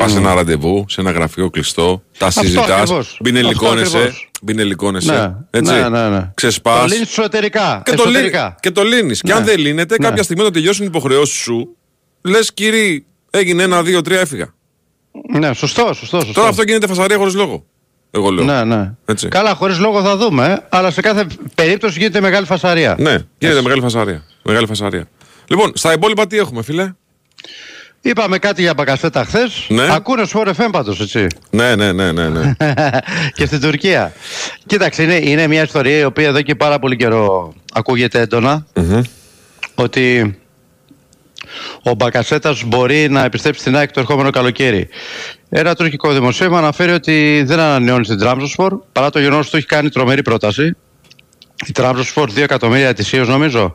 πας 0.00 0.12
σε 0.12 0.18
ένα 0.18 0.34
ραντεβού, 0.34 0.84
σε 0.88 1.00
ένα 1.00 1.10
γραφείο 1.10 1.50
κλειστό, 1.50 2.02
τα 2.18 2.30
συζητάς, 2.30 3.16
μπινελικώνεσαι, 3.20 4.12
μπινελικώνεσαι. 4.42 5.12
Ναι, 5.12 5.34
έτσι. 5.58 5.72
Ναι, 5.72 5.88
ναι, 5.88 6.08
ναι. 6.08 6.30
Ξεσπάς. 6.34 6.80
Το 6.80 6.86
λύνεις 6.86 7.08
εσωτερικά. 7.08 7.82
Και, 7.84 7.90
εσωτερικά. 7.90 8.56
και 8.60 8.70
το 8.70 8.82
λύνεις. 8.82 9.20
Και 9.20 9.32
αν 9.32 9.38
ναι. 9.38 9.44
δεν 9.44 9.58
λύνεται, 9.58 9.96
ναι. 9.98 10.08
κάποια 10.08 10.22
στιγμή 10.22 10.42
όταν 10.42 10.54
τελειώσουν 10.54 10.84
οι 10.84 10.88
υποχρεώσεις 10.90 11.38
σου, 11.38 11.76
λες 12.22 12.52
κύριε, 12.52 13.02
έγινε 13.30 13.62
ένα, 13.62 13.82
δύο, 13.82 14.02
τρία, 14.02 14.20
έφυγα. 14.20 14.54
Ναι, 15.38 15.52
σωστό, 15.52 15.92
σωστό. 15.94 16.18
σωστό. 16.20 16.32
Τώρα 16.32 16.48
αυτό 16.48 16.62
γίνεται 16.62 16.86
φασαρία 16.86 17.16
χωρίς 17.16 17.34
λόγο. 17.34 17.64
Εγώ 18.10 18.30
λέω. 18.30 18.44
Ναι, 18.44 18.64
ναι. 18.64 18.92
Έτσι. 19.04 19.28
Καλά, 19.28 19.54
χωρίς 19.54 19.78
λόγο 19.78 20.02
θα 20.02 20.16
δούμε, 20.16 20.66
αλλά 20.68 20.90
σε 20.90 21.00
κάθε 21.00 21.26
περίπτωση 21.54 21.98
γίνεται 21.98 22.20
μεγάλη 22.20 22.46
φασαρία. 22.46 22.96
Ναι, 22.98 23.16
γίνεται 23.38 23.62
μεγάλη 23.62 23.80
φασαρία. 23.80 24.24
μεγάλη 24.42 24.66
φασαρία. 24.66 25.08
Λοιπόν, 25.46 25.72
στα 25.74 25.92
υπόλοιπα 25.92 26.26
τι 26.26 26.38
έχουμε, 26.38 26.62
φίλε; 26.62 26.92
Είπαμε 28.02 28.38
κάτι 28.38 28.62
για 28.62 28.74
Μπακασέτα 28.74 29.24
χθες. 29.24 29.66
Ναι. 29.68 29.94
Ακούνε 29.94 30.24
Σπορ 30.24 30.48
FM 30.48 30.68
πάντως, 30.70 31.00
έτσι. 31.00 31.26
Ναι, 31.50 31.76
ναι, 31.76 31.92
ναι, 31.92 32.12
ναι. 32.12 32.28
ναι. 32.28 32.54
και 33.36 33.46
στην 33.46 33.60
Τουρκία. 33.60 34.12
Κοίταξε, 34.66 35.02
είναι, 35.02 35.14
είναι 35.14 35.46
μια 35.46 35.62
ιστορία 35.62 35.98
η 35.98 36.04
οποία 36.04 36.26
εδώ 36.26 36.42
και 36.42 36.54
πάρα 36.54 36.78
πολύ 36.78 36.96
καιρό 36.96 37.54
ακούγεται 37.72 38.26
Ότι 39.74 40.38
ο 41.82 41.94
Μπακασέτα 41.94 42.56
μπορεί 42.66 43.08
να 43.08 43.24
επιστρέψει 43.24 43.60
στην 43.60 43.76
ΑΕΚ 43.76 43.90
το 43.90 44.00
ερχόμενο 44.00 44.30
καλοκαίρι. 44.30 44.88
Ένα 45.48 45.74
τουρκικό 45.74 46.12
δημοσίευμα 46.12 46.58
αναφέρει 46.58 46.92
ότι 46.92 47.42
δεν 47.46 47.60
ανανεώνει 47.60 48.04
την 48.04 48.18
Τραμζοσπορ 48.18 48.80
παρά 48.92 49.10
το 49.10 49.18
γεγονός 49.18 49.40
ότι 49.40 49.50
του 49.50 49.56
έχει 49.56 49.66
κάνει 49.66 49.88
τρομερή 49.88 50.22
πρόταση. 50.22 50.76
Η 51.66 51.72
Τραμζοσπορ 51.72 52.30
2 52.30 52.36
εκατομμύρια 52.36 52.88
ετησίως 52.88 53.28
νομίζω 53.28 53.74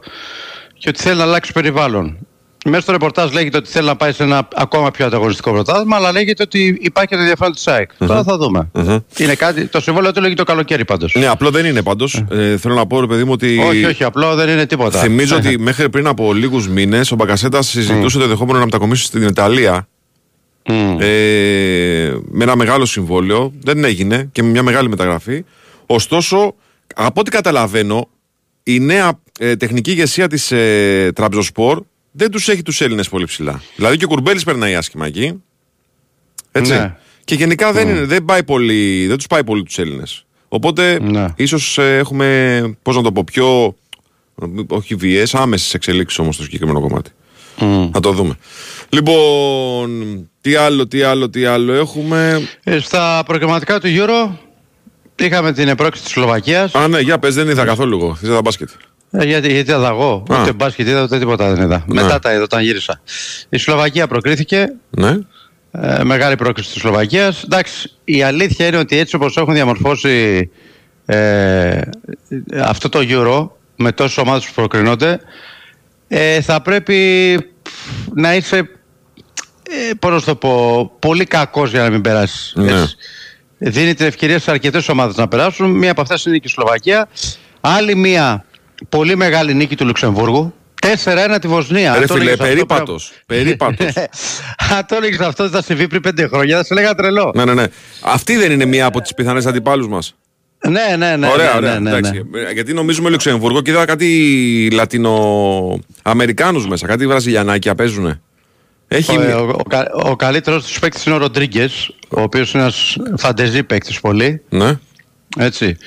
και 0.77 0.89
ότι 0.89 1.01
θέλει 1.01 1.18
να 1.18 1.24
αλλάξει 1.24 1.51
περιβάλλον. 1.51 2.18
Μέσα 2.67 2.81
στο 2.81 2.91
ρεπορτάζ 2.91 3.31
λέγεται 3.31 3.57
ότι 3.57 3.69
θέλει 3.69 3.88
να 3.88 3.95
πάει 3.95 4.12
σε 4.12 4.23
ένα 4.23 4.47
ακόμα 4.56 4.91
πιο 4.91 5.06
ανταγωνιστικό 5.06 5.51
πρωτάθλημα, 5.51 5.95
αλλά 5.95 6.12
λέγεται 6.12 6.43
ότι 6.43 6.77
υπάρχει 6.81 7.10
και 7.10 7.15
το 7.15 7.22
ενδιαφέρον 7.22 7.53
της 7.53 7.67
ΑΕΚ. 7.67 7.89
Mm-hmm. 7.91 8.07
Τώρα 8.07 8.24
θα 8.24 8.38
δούμε. 8.38 8.72
Mm-hmm. 8.74 9.00
Είναι 9.17 9.36
κάτι, 9.36 9.67
το 9.67 9.81
συμβόλαιο 9.81 10.12
του 10.12 10.22
λέγεται 10.22 10.43
το 10.43 10.51
καλοκαίρι 10.51 10.86
πάντως. 10.86 11.15
Ναι, 11.15 11.27
απλό 11.27 11.50
δεν 11.50 11.65
είναι 11.65 11.84
πάντως. 11.84 12.24
Ε. 12.31 12.51
ε, 12.51 12.57
θέλω 12.57 12.74
να 12.74 12.88
πω, 12.88 13.00
ρε 13.00 13.07
παιδί 13.07 13.24
μου, 13.24 13.31
ότι. 13.31 13.57
Όχι, 13.69 13.86
όχι, 13.86 14.03
απλό 14.03 14.36
δεν 14.36 14.50
είναι 14.50 14.65
τίποτα. 14.65 15.00
Θυμίζω 15.00 15.36
ότι 15.36 15.60
μέχρι 15.60 15.89
πριν 15.89 16.07
από 16.07 16.34
λίγους 16.34 16.67
μήνες 16.67 17.12
ο 17.12 17.15
Μπακασέτα 17.15 17.62
συζητούσε 17.62 18.15
mm. 18.15 18.19
το 18.19 18.24
ενδεχόμενο 18.24 18.57
να 18.60 18.65
μετακομίσει 18.65 19.03
στην 19.03 19.22
Ιταλία. 19.22 19.88
Mm. 20.63 20.98
Ε, 21.00 22.13
με 22.29 22.43
ένα 22.43 22.55
μεγάλο 22.55 22.86
συμβόλαιο. 22.86 23.53
Δεν 23.63 23.84
έγινε 23.84 24.29
και 24.31 24.43
με 24.43 24.50
μια 24.50 24.63
μεγάλη 24.63 24.89
μεταγραφή. 24.89 25.43
Ωστόσο, 25.86 26.55
από 26.95 27.19
ό,τι 27.19 27.31
καταλαβαίνω, 27.31 28.07
η 28.63 28.79
νέα 28.79 29.19
ε, 29.39 29.55
τεχνική 29.55 29.91
ηγεσία 29.91 30.27
της 30.27 30.51
ε, 30.51 31.12
Τραμπζοσπορ 31.15 31.81
δεν 32.15 32.31
τους 32.31 32.50
έχει 32.50 32.62
τους 32.62 32.81
Έλληνες 32.81 33.10
πολύ 33.10 33.25
ψηλά. 33.25 33.62
Δηλαδή 33.75 33.98
και 33.98 34.05
ο 34.05 34.07
Κουρμπέλης 34.07 34.43
περνάει 34.43 34.75
άσχημα 34.75 35.05
εκεί. 35.05 35.43
Έτσι. 36.51 36.72
Ναι. 36.72 36.95
Και 37.24 37.36
γενικά 37.36 37.72
δεν, 37.72 37.88
mm. 37.88 38.05
δεν, 38.07 38.25
πάει 38.25 38.43
πολύ, 38.43 39.07
δεν 39.07 39.17
τους 39.17 39.27
πάει 39.27 39.43
πολύ 39.43 39.63
τους 39.63 39.77
Έλληνες. 39.77 40.25
Οπότε 40.48 41.00
ναι. 41.01 41.25
ίσως 41.36 41.77
ε, 41.77 41.98
έχουμε, 41.98 42.77
πώς 42.81 42.95
να 42.95 43.01
το 43.01 43.12
πω, 43.12 43.24
πιο. 43.24 43.75
Όχι 44.67 44.95
βίαιες, 44.95 45.36
άμεσες 45.36 45.74
εξελίξεις 45.74 46.19
όμως 46.19 46.36
στο 46.36 46.43
συγκεκριμένο 46.43 46.81
κομμάτι. 46.81 47.12
Mm. 47.60 47.89
Θα 47.93 48.00
το 48.00 48.12
δούμε. 48.12 48.38
Λοιπόν, 48.89 50.29
τι 50.41 50.55
άλλο, 50.55 50.88
τι 50.88 51.01
άλλο, 51.01 51.29
τι 51.29 51.45
άλλο 51.45 51.74
έχουμε; 51.74 52.48
Ε, 52.63 52.79
στα 52.79 53.24
προγραμματικά 53.25 53.79
του 53.79 53.88
Euro 53.88 54.29
είχαμε 55.15 55.53
την 55.53 55.67
επρόξη 55.67 56.01
της 56.01 56.12
Σλοβακίας. 56.12 56.75
Α, 56.75 56.88
ναι, 56.88 57.00
για 57.00 57.19
πες, 57.19 57.36
δεν 57.36 57.50
είδα 57.50 57.65
καθόλου 57.65 57.98
εγώ. 57.98 58.17
Είδα 58.22 58.41
μπάσκετ. 58.41 58.69
Ε, 59.17 59.25
γιατί, 59.25 59.51
γιατί 59.51 59.72
είδα 59.72 59.88
εγώ. 59.88 60.24
Α. 60.29 60.41
Ούτε 60.41 60.53
μπάσκετ 60.53 60.88
είδα, 60.88 61.03
ούτε 61.03 61.19
τίποτα 61.19 61.53
δεν 61.53 61.63
είδα. 61.63 61.84
Ναι. 61.88 62.01
Μετά 62.01 62.19
τα 62.19 62.34
είδα 62.34 62.43
όταν 62.43 62.62
γύρισα. 62.62 63.01
Η 63.50 63.57
Σλοβακία 63.57 64.07
προκρίθηκε. 64.07 64.74
Ναι. 64.89 65.17
Ε, 65.72 66.03
μεγάλη 66.03 66.36
πρόκληση 66.36 66.72
της 66.72 66.81
Σλοβακίας. 66.81 67.43
Εντάξει, 67.43 67.91
η 68.03 68.24
αλήθεια 68.24 68.67
είναι 68.67 68.77
ότι 68.77 68.98
έτσι 68.98 69.15
όπως 69.15 69.38
έχουν 69.38 69.53
διαμορφώσει 69.53 70.50
ε, 71.05 71.81
αυτό 72.62 72.89
το 72.89 73.00
Euro 73.01 73.50
με 73.75 73.91
τόσες 73.91 74.17
ομάδες 74.17 74.45
που 74.45 74.51
προκρινόνται, 74.55 75.19
ε, 76.07 76.41
θα 76.41 76.62
πρέπει 76.62 77.38
να 78.13 78.36
είσαι. 78.36 78.57
Ε, 79.69 79.93
πώς 80.00 80.12
να 80.12 80.22
το 80.22 80.36
πω, 80.36 80.91
πολύ 81.00 81.25
κακός 81.25 81.72
για 81.72 81.84
να 81.84 81.89
μην 81.89 82.01
περάσεις. 82.01 82.53
Ναι. 82.55 82.84
Δίνει 83.57 83.93
την 83.93 84.05
ευκαιρία 84.05 84.39
σε 84.39 84.51
αρκετές 84.51 84.89
ομάδες 84.89 85.15
να 85.15 85.27
περάσουν. 85.27 85.72
Μία 85.72 85.91
από 85.91 86.01
αυτές 86.01 86.25
είναι 86.25 86.38
και 86.38 86.48
η 86.48 86.50
Σλοβακία. 86.50 87.10
Άλλη 87.62 87.95
μία 87.95 88.45
Πολύ 88.89 89.15
μεγάλη 89.15 89.53
νίκη 89.53 89.75
του 89.75 89.86
Λουξεμβούργου. 89.86 90.53
4-1 90.82 91.38
τη 91.41 91.48
Βοσνία. 91.48 91.98
Ρε 92.00 92.08
φίλε, 92.08 92.36
περίπατος. 92.36 93.12
Περίπατος. 93.25 93.94
Αν 94.77 94.86
το 94.88 94.96
έλεγες 94.96 95.20
αυτό, 95.20 95.50
θα 95.50 95.62
συμβεί 95.62 95.88
πριν 95.88 96.01
5 96.08 96.27
χρόνια, 96.29 96.58
θα 96.58 96.63
σε 96.63 96.74
λέγα 96.74 96.96
τρελό. 96.96 97.32
Ναι, 97.36 97.46
ναι, 97.46 97.53
ναι. 97.53 97.65
Αυτή 98.01 98.36
δεν 98.36 98.51
είναι 98.51 98.65
μία 98.65 98.86
από 98.86 99.01
τις 99.01 99.13
πιθανές 99.13 99.46
αντιπάλους 99.46 99.88
μας. 99.88 100.15
Ναι, 100.70 100.96
ναι, 100.98 101.15
ναι. 101.15 101.27
Ωραία, 101.27 101.51
ναι, 101.51 101.58
ωραία. 101.58 101.79
Ναι, 101.79 101.91
ναι, 101.91 102.10
ναι. 102.10 102.51
Γιατί 102.53 102.74
νομίζουμε 102.74 103.10
Λουξεμβούργο 103.10 103.62
και 103.62 103.72
είδα 103.72 103.86
κάτι 103.86 104.70
Λατινοαμερικάνους 104.72 106.67
μέσα, 106.67 106.88
κάτι 106.88 107.08
Βραζιλιανάκια 107.08 107.75
παίζουν. 107.75 108.22
Έχει... 108.88 109.17
Ο, 109.17 109.58
ο, 109.72 109.77
ο, 109.94 110.10
ο 110.10 110.15
καλύτερος 110.15 110.65
τους 110.65 110.79
παίκτης 110.79 111.05
είναι 111.05 111.15
ο 111.15 111.17
Ροντρίγκες, 111.17 111.96
ο 112.10 112.22
οποίος 112.22 112.53
είναι 112.53 112.62
ένας 112.62 112.98
φαντεζή 113.17 113.63
παίκτης 113.63 114.00
πολύ. 114.00 114.41
Ναι. 114.50 114.79
Έτσι. 115.38 115.77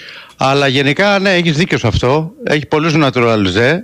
Αλλά 0.40 0.66
γενικά, 0.66 1.18
ναι, 1.18 1.30
έχεις 1.30 1.57
δίκιο 1.57 1.78
σε 1.78 1.87
αυτό. 1.87 2.33
Έχει 2.45 2.66
πολλούς 2.66 2.95
naturalize. 2.97 3.78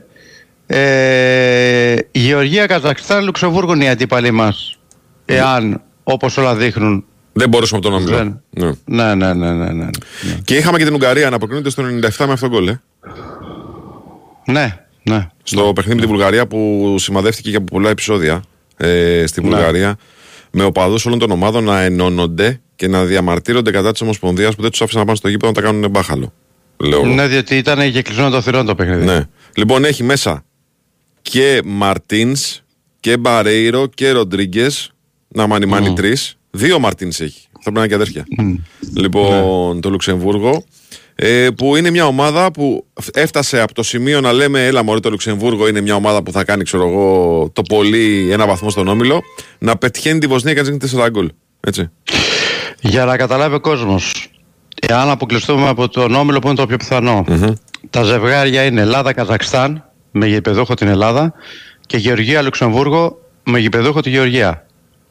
Ε, 0.66 1.96
Γεωργία, 2.12 2.66
Καζακστάν, 2.66 3.24
Λουξεμβούργο 3.24 3.74
είναι 3.74 3.84
οι 3.84 3.88
αντίπαλοι 3.88 4.30
μας. 4.30 4.78
Εάν, 5.24 5.82
όπως 6.04 6.36
όλα 6.36 6.54
δείχνουν. 6.54 7.04
Δεν 7.32 7.48
μπορούσαμε 7.48 7.82
να 7.84 7.90
το 7.90 7.96
νομίζουμε. 7.96 8.40
Ναι. 8.50 8.70
Ναι, 8.84 9.14
ναι, 9.14 9.32
ναι, 9.32 9.52
ναι, 9.52 9.72
ναι, 9.72 9.90
Και 10.44 10.56
είχαμε 10.56 10.78
και 10.78 10.84
την 10.84 10.94
Ουγγαρία 10.94 11.30
να 11.30 11.36
αποκρίνεται 11.36 11.70
στο 11.70 11.82
97 11.82 12.26
με 12.26 12.32
αυτόν 12.32 12.48
γκολ. 12.48 12.68
Ε. 12.68 12.80
Ναι, 14.46 14.80
ναι. 15.02 15.28
Στο 15.42 15.66
ναι, 15.66 15.72
παιχνίδι 15.72 15.94
με 15.94 16.06
την 16.06 16.10
Βουλγαρία 16.10 16.46
που 16.46 16.94
σημαδεύτηκε 16.98 17.50
και 17.50 17.56
από 17.56 17.64
πολλά 17.64 17.90
επεισόδια 17.90 18.42
ε, 18.76 19.24
στη 19.26 19.40
ναι. 19.40 19.48
Βουλγαρία. 19.48 19.96
με 20.50 20.64
οπαδούς 20.64 21.06
όλων 21.06 21.18
των 21.18 21.30
ομάδων 21.30 21.64
να 21.64 21.82
ενώνονται 21.82 22.60
και 22.76 22.88
να 22.88 23.04
διαμαρτύρονται 23.04 23.70
κατά 23.70 23.92
της 23.92 24.00
Ομοσπονδίας 24.00 24.54
που 24.54 24.62
δεν 24.62 24.70
τους 24.70 24.82
άφησαν 24.82 25.00
να 25.00 25.06
πάνε 25.06 25.18
στο 25.18 25.28
γήπεδο 25.28 25.52
να 25.52 25.60
τα 25.60 25.66
κάνουν 25.66 25.90
μπάχαλο. 25.90 26.32
Λέω. 26.76 27.04
Ναι, 27.04 27.26
διότι 27.26 27.56
ήταν 27.56 27.92
και 27.92 28.02
κλεισμένο 28.02 28.30
το 28.30 28.40
θηρόν 28.40 28.66
το 28.66 28.74
παιχνίδι. 28.74 29.04
Ναι. 29.04 29.20
Λοιπόν, 29.54 29.84
έχει 29.84 30.02
μέσα 30.02 30.44
και 31.22 31.60
Μαρτίνς 31.64 32.62
και 33.00 33.16
Μπαρέιρο 33.16 33.86
και 33.86 34.10
Ροντρίγκες. 34.10 34.88
Να 35.28 35.46
μάνι 35.46 35.66
μάνι 35.66 35.90
mm. 35.90 35.96
τρεις. 35.96 36.38
Δύο 36.50 36.78
Μαρτίνς 36.78 37.20
έχει. 37.20 37.40
Θα 37.52 37.72
πρέπει 37.72 37.74
να 37.74 37.80
είναι 37.80 37.88
και 37.88 37.94
αδέρφια. 37.94 38.24
Mm. 38.40 38.58
Λοιπόν, 38.96 39.74
ναι. 39.74 39.80
το 39.80 39.90
Λουξεμβούργο. 39.90 40.64
Ε, 41.16 41.48
που 41.56 41.76
είναι 41.76 41.90
μια 41.90 42.06
ομάδα 42.06 42.50
που 42.50 42.86
έφτασε 43.12 43.60
από 43.60 43.74
το 43.74 43.82
σημείο 43.82 44.20
να 44.20 44.32
λέμε 44.32 44.66
έλα 44.66 44.82
μωρέ 44.82 45.00
το 45.00 45.10
Λουξεμβούργο 45.10 45.68
είναι 45.68 45.80
μια 45.80 45.94
ομάδα 45.94 46.22
που 46.22 46.32
θα 46.32 46.44
κάνει 46.44 46.64
ξέρω 46.64 46.88
εγώ 46.88 47.50
το 47.52 47.62
πολύ 47.62 48.28
ένα 48.32 48.46
βαθμό 48.46 48.70
στον 48.70 48.88
Όμιλο 48.88 49.22
να 49.58 49.76
πετυχαίνει 49.76 50.18
τη 50.18 50.26
Βοσνία 50.26 50.54
και 50.54 50.62
να 50.62 50.68
γίνει 50.68 51.04
4 51.04 51.08
γκολ. 51.10 51.30
Έτσι. 51.60 51.90
Για 52.80 53.04
να 53.04 53.16
καταλάβει 53.16 53.54
ο 53.54 53.60
κόσμος, 53.60 54.30
εάν 54.80 55.10
αποκλειστούμε 55.10 55.68
από 55.68 55.88
τον 55.88 56.14
Όμιλο 56.14 56.38
που 56.38 56.46
είναι 56.46 56.56
το 56.56 56.66
πιο 56.66 56.76
πιθανο 56.76 57.24
τα 57.90 58.02
ζευγάρια 58.02 58.64
είναι 58.64 58.80
Ελλάδα-Καζακστάν 58.80 59.84
με 60.10 60.26
γηπεδούχο 60.26 60.74
την 60.74 60.88
Ελλάδα 60.88 61.32
και 61.86 61.96
Γεωργία-Λουξεμβούργο 61.96 63.18
με 63.44 63.58
γηπεδούχο 63.58 64.00
τη 64.00 64.10
Γεωργία. 64.10 64.66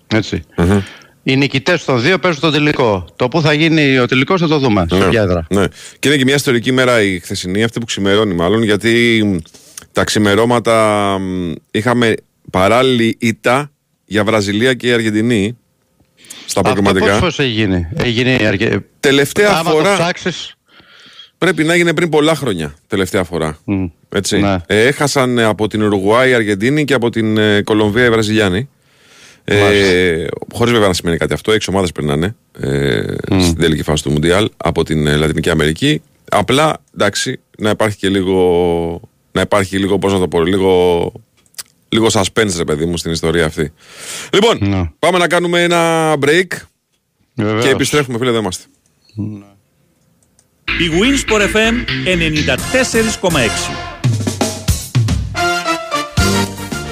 Έτσι. 0.08 0.44
Mm-hmm. 0.58 0.82
Οι 1.24 1.36
νικητές 1.36 1.86
των 1.86 2.02
δύο 2.02 2.20
παίζουν 2.20 2.42
το 2.42 2.52
τελικό. 2.52 3.06
Το 3.16 3.28
που 3.28 3.42
θα 3.42 3.54
γίνει 3.54 4.00
ο 4.00 4.06
τελικός 4.06 4.42
θα 4.42 4.48
το 4.48 4.58
δούμε 4.58 4.86
ναι, 4.92 5.00
στην 5.00 5.46
Ναι. 5.50 5.66
Και 6.00 6.08
είναι 6.08 6.18
και 6.18 6.24
μια 6.24 6.36
ιστορική 6.36 6.72
μέρα 6.72 7.02
η 7.02 7.20
χθεσινή, 7.20 7.64
αυτή 7.64 7.80
που 7.80 7.86
ξημερώνει 7.86 8.34
μάλλον, 8.34 8.64
γιατί 8.64 9.42
τα 9.92 10.04
ξημερώματα 10.04 11.18
είχαμε 11.72 12.14
παράλληλη 12.52 13.18
ήττα 13.20 13.72
για 14.06 14.24
Βραζιλία 14.24 14.74
και 14.74 14.88
η 14.88 14.92
Αργεντινή 14.92 15.58
στα 16.46 16.62
προγραμματικά. 16.62 17.20
Πώ 17.20 17.44
έγινε, 17.44 17.92
έγινε 17.96 18.36
η 18.42 18.46
Αργεντινή. 18.46 18.82
Τελευταία 19.00 19.50
Άμα 19.50 19.72
φορά. 19.72 19.98
Το 19.98 20.32
Πρέπει 21.38 21.64
να 21.64 21.74
έγινε 21.74 21.94
πριν 21.94 22.10
πολλά 22.10 22.36
χρόνια, 22.36 22.76
τελευταία 22.88 23.24
φορά. 23.24 23.58
Έτσι. 24.10 24.40
Ναι. 24.40 24.58
Ε, 24.68 24.88
έχασαν 24.88 25.40
από 25.40 25.68
την 25.68 25.82
Ουρουγουάη 25.82 26.30
η 26.30 26.34
Αργεντίνη 26.34 26.86
και 26.86 26.94
από 26.94 27.10
την 27.10 27.38
ε, 27.38 27.62
Κολομβία 27.62 28.06
η 28.06 28.10
Βραζιλιάνη. 28.10 28.70
Ε, 29.44 30.26
Χωρίς 30.54 30.72
βέβαια 30.74 30.88
να 30.88 30.94
σημαίνει 30.94 31.18
κάτι 31.18 31.34
αυτό. 31.34 31.52
Έξι 31.52 31.70
ομάδες 31.70 31.92
περνάνε 31.92 32.36
ε, 32.60 33.02
mm. 33.30 33.42
στην 33.42 33.58
τελική 33.58 33.84
φάση 33.84 34.04
του 34.04 34.12
Μουντιάλ 34.12 34.50
από 34.58 34.84
την 34.84 35.08
ε, 35.08 35.16
Λατινική 35.16 35.50
Αμερική. 35.50 36.02
Απλά 36.30 36.78
εντάξει, 36.94 37.40
να 37.58 37.70
υπάρχει 37.70 37.98
και 37.98 38.10
λίγο. 38.10 39.02
Να 39.32 39.42
υπάρχει 39.42 39.78
λίγο, 39.78 40.00
πώς 40.00 40.14
να 40.14 40.20
το 40.20 40.28
πω, 40.28 40.44
λίγο, 40.44 41.12
λίγο 41.94 42.08
suspense, 42.12 42.54
ρε 42.58 42.64
παιδί 42.64 42.86
μου, 42.86 42.98
στην 42.98 43.12
ιστορία 43.12 43.46
αυτή. 43.46 43.72
Λοιπόν, 44.34 44.58
ναι. 44.62 44.92
πάμε 45.00 45.18
να 45.18 45.28
κάνουμε 45.28 45.64
ένα 45.64 46.14
break 46.20 46.48
και 47.36 47.70
επιστρέφουμε, 47.70 48.18
φίλε, 48.18 48.30
εδώ 48.30 48.40
είμαστε. 48.40 48.66
Ναι. 49.16 49.46
Η 50.80 50.90
Winsport 51.00 51.42
FM 51.56 51.74
94,6 53.22 53.94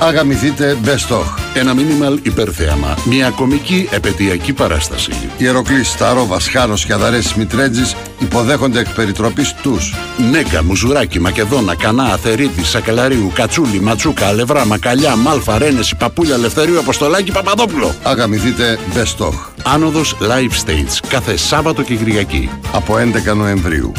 Αγαμηθείτε 0.04 0.78
Best 0.86 1.16
of. 1.16 1.24
Ένα 1.54 1.74
μήνυμα 1.74 2.18
υπερθέαμα. 2.22 2.98
Μια 3.06 3.30
κομική 3.30 3.88
επαιτειακή 3.92 4.54
παράσταση. 4.54 5.12
Ιεροκλή, 5.38 5.84
Σταρό, 5.84 6.26
Βασχάνο 6.26 6.74
και 6.76 6.94
Αδαρέ 6.94 7.20
Μητρέτζης 7.38 7.96
υποδέχονται 8.20 8.80
εκ 8.80 8.90
περιτροπής 8.90 9.54
τους. 9.54 9.94
Νέκα, 10.32 10.64
Μουζουράκι, 10.64 11.20
Μακεδόνα, 11.20 11.76
Κανά, 11.76 12.04
Αθερίτη, 12.04 12.66
Σακελαρίου, 12.66 13.32
Κατσούλη, 13.34 13.80
Ματσούκα, 13.82 14.28
Αλευρά, 14.28 14.66
Μακαλιά, 14.66 15.16
Μάλφα, 15.16 15.58
Ρένεση, 15.58 15.96
Παπούλια, 15.96 16.36
Ελευθερίου, 16.36 16.80
Αποστολάκη, 16.80 17.32
Παπαδόπουλο. 17.32 17.96
Αγαμηθείτε 18.04 18.80
Best 18.94 19.26
of. 19.26 19.34
Άνοδος 19.64 20.18
Live 20.20 20.68
Stage 20.68 21.08
κάθε 21.08 21.38
Σάββατο 21.38 21.82
και 21.82 21.96
Κυριακή. 21.96 22.50
Από 22.72 22.98
11 22.98 23.36
Νοεμβρίου. 23.36 23.92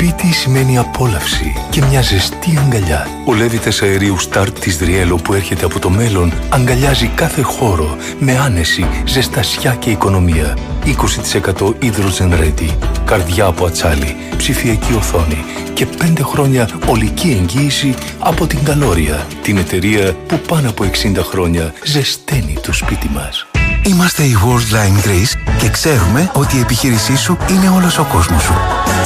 Σπίτι 0.00 0.32
σημαίνει 0.32 0.78
απόλαυση 0.78 1.52
και 1.70 1.82
μια 1.82 2.00
ζεστή 2.00 2.58
αγκαλιά. 2.58 3.06
Ο 3.26 3.34
Λέβητες 3.34 3.82
αερίου 3.82 4.16
Start 4.20 4.52
της 4.60 4.78
Δριέλο 4.78 5.16
που 5.16 5.34
έρχεται 5.34 5.64
από 5.64 5.78
το 5.78 5.90
μέλλον 5.90 6.32
αγκαλιάζει 6.48 7.06
κάθε 7.06 7.42
χώρο 7.42 7.96
με 8.18 8.38
άνεση, 8.38 8.86
ζεστασιά 9.06 9.74
και 9.74 9.90
οικονομία. 9.90 10.56
20% 10.84 11.74
hydrogen 11.82 12.32
ready, 12.32 12.76
καρδιά 13.04 13.44
από 13.44 13.66
ατσάλι, 13.66 14.16
ψηφιακή 14.36 14.92
οθόνη 14.92 15.44
και 15.74 15.86
5 15.98 16.22
χρόνια 16.22 16.68
ολική 16.86 17.38
εγγύηση 17.40 17.94
από 18.18 18.46
την 18.46 18.64
Καλόρια, 18.64 19.26
την 19.42 19.56
εταιρεία 19.56 20.14
που 20.26 20.38
πάνω 20.48 20.68
από 20.68 20.84
60 20.84 21.22
χρόνια 21.22 21.72
ζεσταίνει 21.84 22.58
το 22.62 22.72
σπίτι 22.72 23.08
μας. 23.08 23.47
Είμαστε 23.88 24.22
η 24.22 24.36
Worldline 24.44 25.06
Greece 25.06 25.52
και 25.58 25.68
ξέρουμε 25.68 26.30
ότι 26.32 26.56
η 26.56 26.60
επιχείρησή 26.60 27.16
σου 27.16 27.36
είναι 27.50 27.68
όλος 27.68 27.98
ο 27.98 28.04
κόσμος 28.04 28.42
σου. 28.42 28.54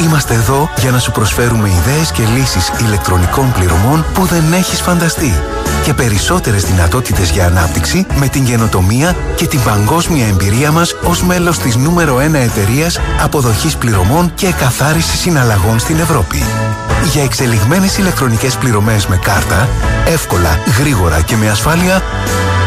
Είμαστε 0.04 0.34
εδώ 0.34 0.70
για 0.78 0.90
να 0.90 0.98
σου 0.98 1.10
προσφέρουμε 1.10 1.68
ιδέες 1.68 2.10
και 2.10 2.22
λύσεις 2.36 2.72
ηλεκτρονικών 2.80 3.52
πληρωμών 3.52 4.04
που 4.14 4.24
δεν 4.24 4.52
έχεις 4.52 4.80
φανταστεί 4.80 5.34
και 5.84 5.94
περισσότερες 5.94 6.64
δυνατότητες 6.64 7.30
για 7.30 7.46
ανάπτυξη 7.46 8.06
με 8.14 8.28
την 8.28 8.44
καινοτομία 8.44 9.16
και 9.36 9.46
την 9.46 9.62
παγκόσμια 9.62 10.26
εμπειρία 10.26 10.72
μας 10.72 10.94
ως 11.04 11.22
μέλος 11.22 11.58
της 11.58 11.76
νούμερο 11.76 12.16
1 12.16 12.34
εταιρείας 12.34 13.00
αποδοχής 13.22 13.76
πληρωμών 13.76 14.32
και 14.34 14.52
καθάρισης 14.52 15.20
συναλλαγών 15.20 15.78
στην 15.78 15.98
Ευρώπη. 15.98 16.44
Για 17.12 17.22
εξελιγμένες 17.22 17.98
ηλεκτρονικές 17.98 18.56
πληρωμές 18.56 19.06
με 19.06 19.16
κάρτα, 19.16 19.68
εύκολα, 20.06 20.58
γρήγορα 20.78 21.20
και 21.20 21.36
με 21.36 21.50
ασφάλεια, 21.50 22.02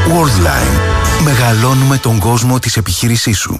Worldline 0.07 1.23
Μεγαλώνουμε 1.23 1.97
τον 1.97 2.19
κόσμο 2.19 2.59
της 2.59 2.77
επιχείρησής 2.77 3.37
σου. 3.39 3.59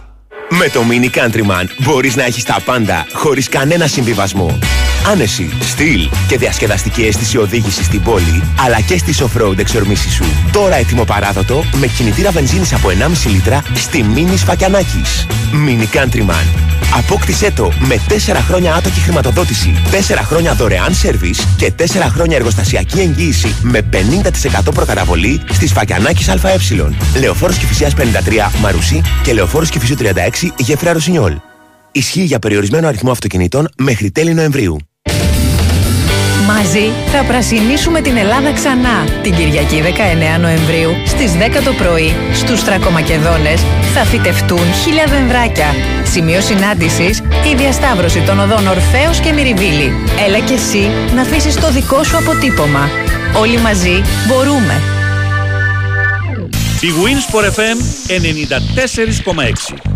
Με 0.53 0.69
το 0.69 0.81
Mini 0.89 1.17
Countryman 1.17 1.65
μπορείς 1.77 2.15
να 2.15 2.23
έχεις 2.23 2.43
τα 2.43 2.59
πάντα 2.65 3.05
χωρίς 3.13 3.49
κανένα 3.49 3.87
συμβιβασμό. 3.87 4.59
Άνεση, 5.11 5.49
στυλ 5.61 6.09
και 6.27 6.37
διασκεδαστική 6.37 7.01
αίσθηση 7.01 7.37
οδήγησης 7.37 7.85
στην 7.85 8.01
πόλη, 8.01 8.43
αλλά 8.65 8.81
και 8.81 8.97
στις 8.97 9.23
off-road 9.23 9.57
εξορμήσεις 9.57 10.13
σου. 10.13 10.25
Τώρα 10.51 10.75
έτοιμο 10.75 11.03
παράδοτο 11.03 11.63
με 11.79 11.87
κινητήρα 11.87 12.31
βενζίνης 12.31 12.73
από 12.73 12.89
1,5 12.89 13.29
λίτρα 13.29 13.63
στη 13.73 14.05
Mini 14.15 14.37
Σφακιανάκης. 14.37 15.27
Mini 15.67 15.97
Countryman. 15.97 16.45
Απόκτησέ 16.97 17.51
το 17.51 17.71
με 17.79 17.99
4 18.07 18.41
χρόνια 18.47 18.73
άτοκη 18.73 18.99
χρηματοδότηση, 18.99 19.81
4 19.91 20.23
χρόνια 20.23 20.53
δωρεάν 20.53 20.93
σερβις 20.93 21.47
και 21.57 21.71
4 21.71 21.83
χρόνια 22.09 22.35
εργοστασιακή 22.37 22.99
εγγύηση 22.99 23.55
με 23.61 23.81
50% 23.81 24.73
προκαταβολή 24.73 25.41
στη 25.51 25.67
Σφακιανάκης 25.67 26.29
ΑΕ. 26.29 26.57
Λεωφόρος 27.19 27.57
Κηφισίας 27.57 27.93
53 27.93 28.51
Μαρουσί 28.61 29.01
και 29.23 29.33
Λεωφόρος 29.33 29.69
Κηφισίου 29.69 29.95
36 29.95 30.40
Γέφυρα 30.57 30.93
Ρωσινιόλ. 30.93 31.37
Ισχύει 31.91 32.23
για 32.23 32.39
περιορισμένο 32.39 32.87
αριθμό 32.87 33.11
αυτοκινήτων 33.11 33.69
μέχρι 33.77 34.11
τέλη 34.11 34.33
Νοεμβρίου. 34.33 34.77
Μαζί 36.47 36.91
θα 37.11 37.23
πρασινίσουμε 37.23 38.01
την 38.01 38.17
Ελλάδα 38.17 38.53
ξανά. 38.53 39.05
Την 39.23 39.35
Κυριακή 39.35 39.81
19 40.35 40.39
Νοεμβρίου 40.39 40.91
στις 41.05 41.31
10 41.31 41.63
το 41.63 41.73
πρωί 41.73 42.13
στους 42.33 42.63
Τρακομακεδόνες 42.63 43.61
θα 43.93 44.03
φυτευτούν 44.03 44.73
χίλια 44.83 45.05
δενδράκια. 45.05 45.75
Σημείο 46.03 46.41
συνάντησης 46.41 47.19
η 47.19 47.55
διασταύρωση 47.57 48.21
των 48.21 48.39
οδών 48.39 48.67
Ορφέως 48.67 49.19
και 49.19 49.31
Μυριβίλη. 49.31 49.93
Έλα 50.27 50.39
και 50.39 50.53
εσύ 50.53 50.89
να 51.15 51.21
αφήσεις 51.21 51.55
το 51.55 51.71
δικό 51.71 52.03
σου 52.03 52.17
αποτύπωμα. 52.17 52.89
Όλοι 53.39 53.57
μαζί 53.57 54.01
μπορούμε. 54.27 54.81
Η 56.81 56.89
Wins 57.01 57.35
for 57.35 57.43
FM 57.43 57.77
94,6 59.75 59.90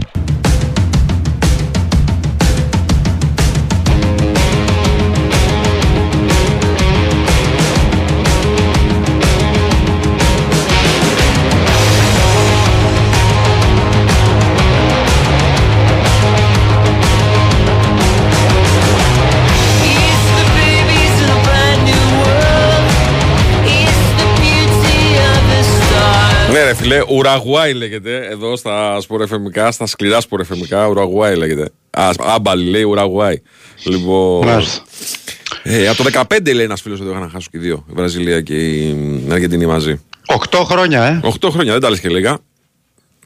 φιλέ, 26.85 27.01
Ουραγουάη 27.09 27.73
λέγεται 27.73 28.27
εδώ 28.31 28.55
στα 28.55 29.01
σπορεφεμικά, 29.01 29.71
στα 29.71 29.85
σκληρά 29.85 30.21
σπορεφεμικά. 30.21 30.87
Ουραγουάη 30.87 31.35
λέγεται. 31.35 31.69
Α, 31.89 32.09
άμπαλι 32.19 32.69
λέει 32.69 32.83
Ουραγουάη. 32.83 33.41
Λοιπόν. 33.83 34.45
Μάλιστα. 34.47 34.83
Ε, 35.63 35.87
από 35.87 36.03
το 36.03 36.09
15 36.29 36.53
λέει 36.53 36.63
ένας 36.65 36.81
φίλος 36.81 36.99
ότι 36.99 37.09
είχαν 37.09 37.29
χάσει 37.29 37.47
και 37.51 37.57
οι 37.57 37.61
δύο. 37.61 37.85
Η 37.89 37.93
Βραζιλία 37.95 38.41
και 38.41 38.55
η 38.55 38.95
Αργεντινή 39.31 39.65
μαζί. 39.65 40.01
8 40.51 40.57
χρόνια, 40.65 41.03
ε. 41.03 41.19
8 41.41 41.49
χρόνια, 41.51 41.71
δεν 41.71 41.81
τα 41.81 41.89
λες 41.89 41.99
και 41.99 42.09
λίγα. 42.09 42.37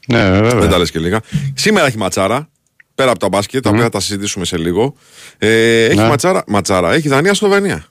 Ναι, 0.06 0.30
βέβαια. 0.30 0.60
Δεν 0.60 0.70
τα 0.70 0.78
λες 0.78 0.90
και 0.90 0.98
λίγα. 0.98 1.20
Σήμερα 1.54 1.86
έχει 1.86 1.96
ματσάρα. 1.98 2.48
Πέρα 2.94 3.10
από 3.10 3.18
τα 3.18 3.28
μπάσκετ, 3.28 3.62
τα 3.62 3.70
οποία 3.70 3.82
θα 3.82 3.88
τα 3.88 4.00
συζητήσουμε 4.00 4.44
σε 4.44 4.56
λίγο. 4.56 4.94
Ε, 5.38 5.84
έχει 5.84 5.96
Ναι. 5.96 6.06
ματσάρα, 6.08 6.44
ματσάρα. 6.46 6.92
Έχει 6.92 7.08
Δανία-Σλοβενία. 7.08 7.84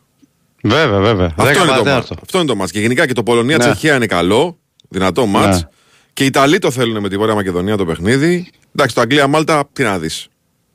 Βέβαια, 0.64 1.00
βέβαια. 1.00 1.34
Αυτό 1.38 1.50
είναι, 1.50 1.58
το 1.60 1.66
τέταρτο. 1.66 1.90
μάτς. 1.90 2.12
Αυτό 2.24 2.38
είναι 2.38 2.48
το 2.48 2.56
μάτς. 2.56 2.72
Και 2.72 2.80
γενικά 2.80 3.08
και 3.08 3.14
το 3.14 3.24
Πολωνία-Τσεχία 3.24 3.96
είναι 3.96 4.06
καλό. 4.06 4.58
Δυνατό 4.90 5.26
ματς. 5.26 5.58
Ναι. 5.62 5.70
Και 6.14 6.24
οι 6.24 6.28
Ιταλοί 6.28 6.60
το 6.60 6.72
θέλουν 6.72 7.02
με 7.02 7.10
τη 7.10 7.18
Βόρεια 7.18 7.36
Μακεδονία 7.36 7.78
το 7.78 7.86
παιχνίδι. 7.86 8.48
Εντάξει, 8.76 8.96
το 8.96 9.02
Αγγλία-Μάλτα, 9.02 9.70
τι 9.74 9.84
να 9.84 10.00
δεις. 10.00 10.28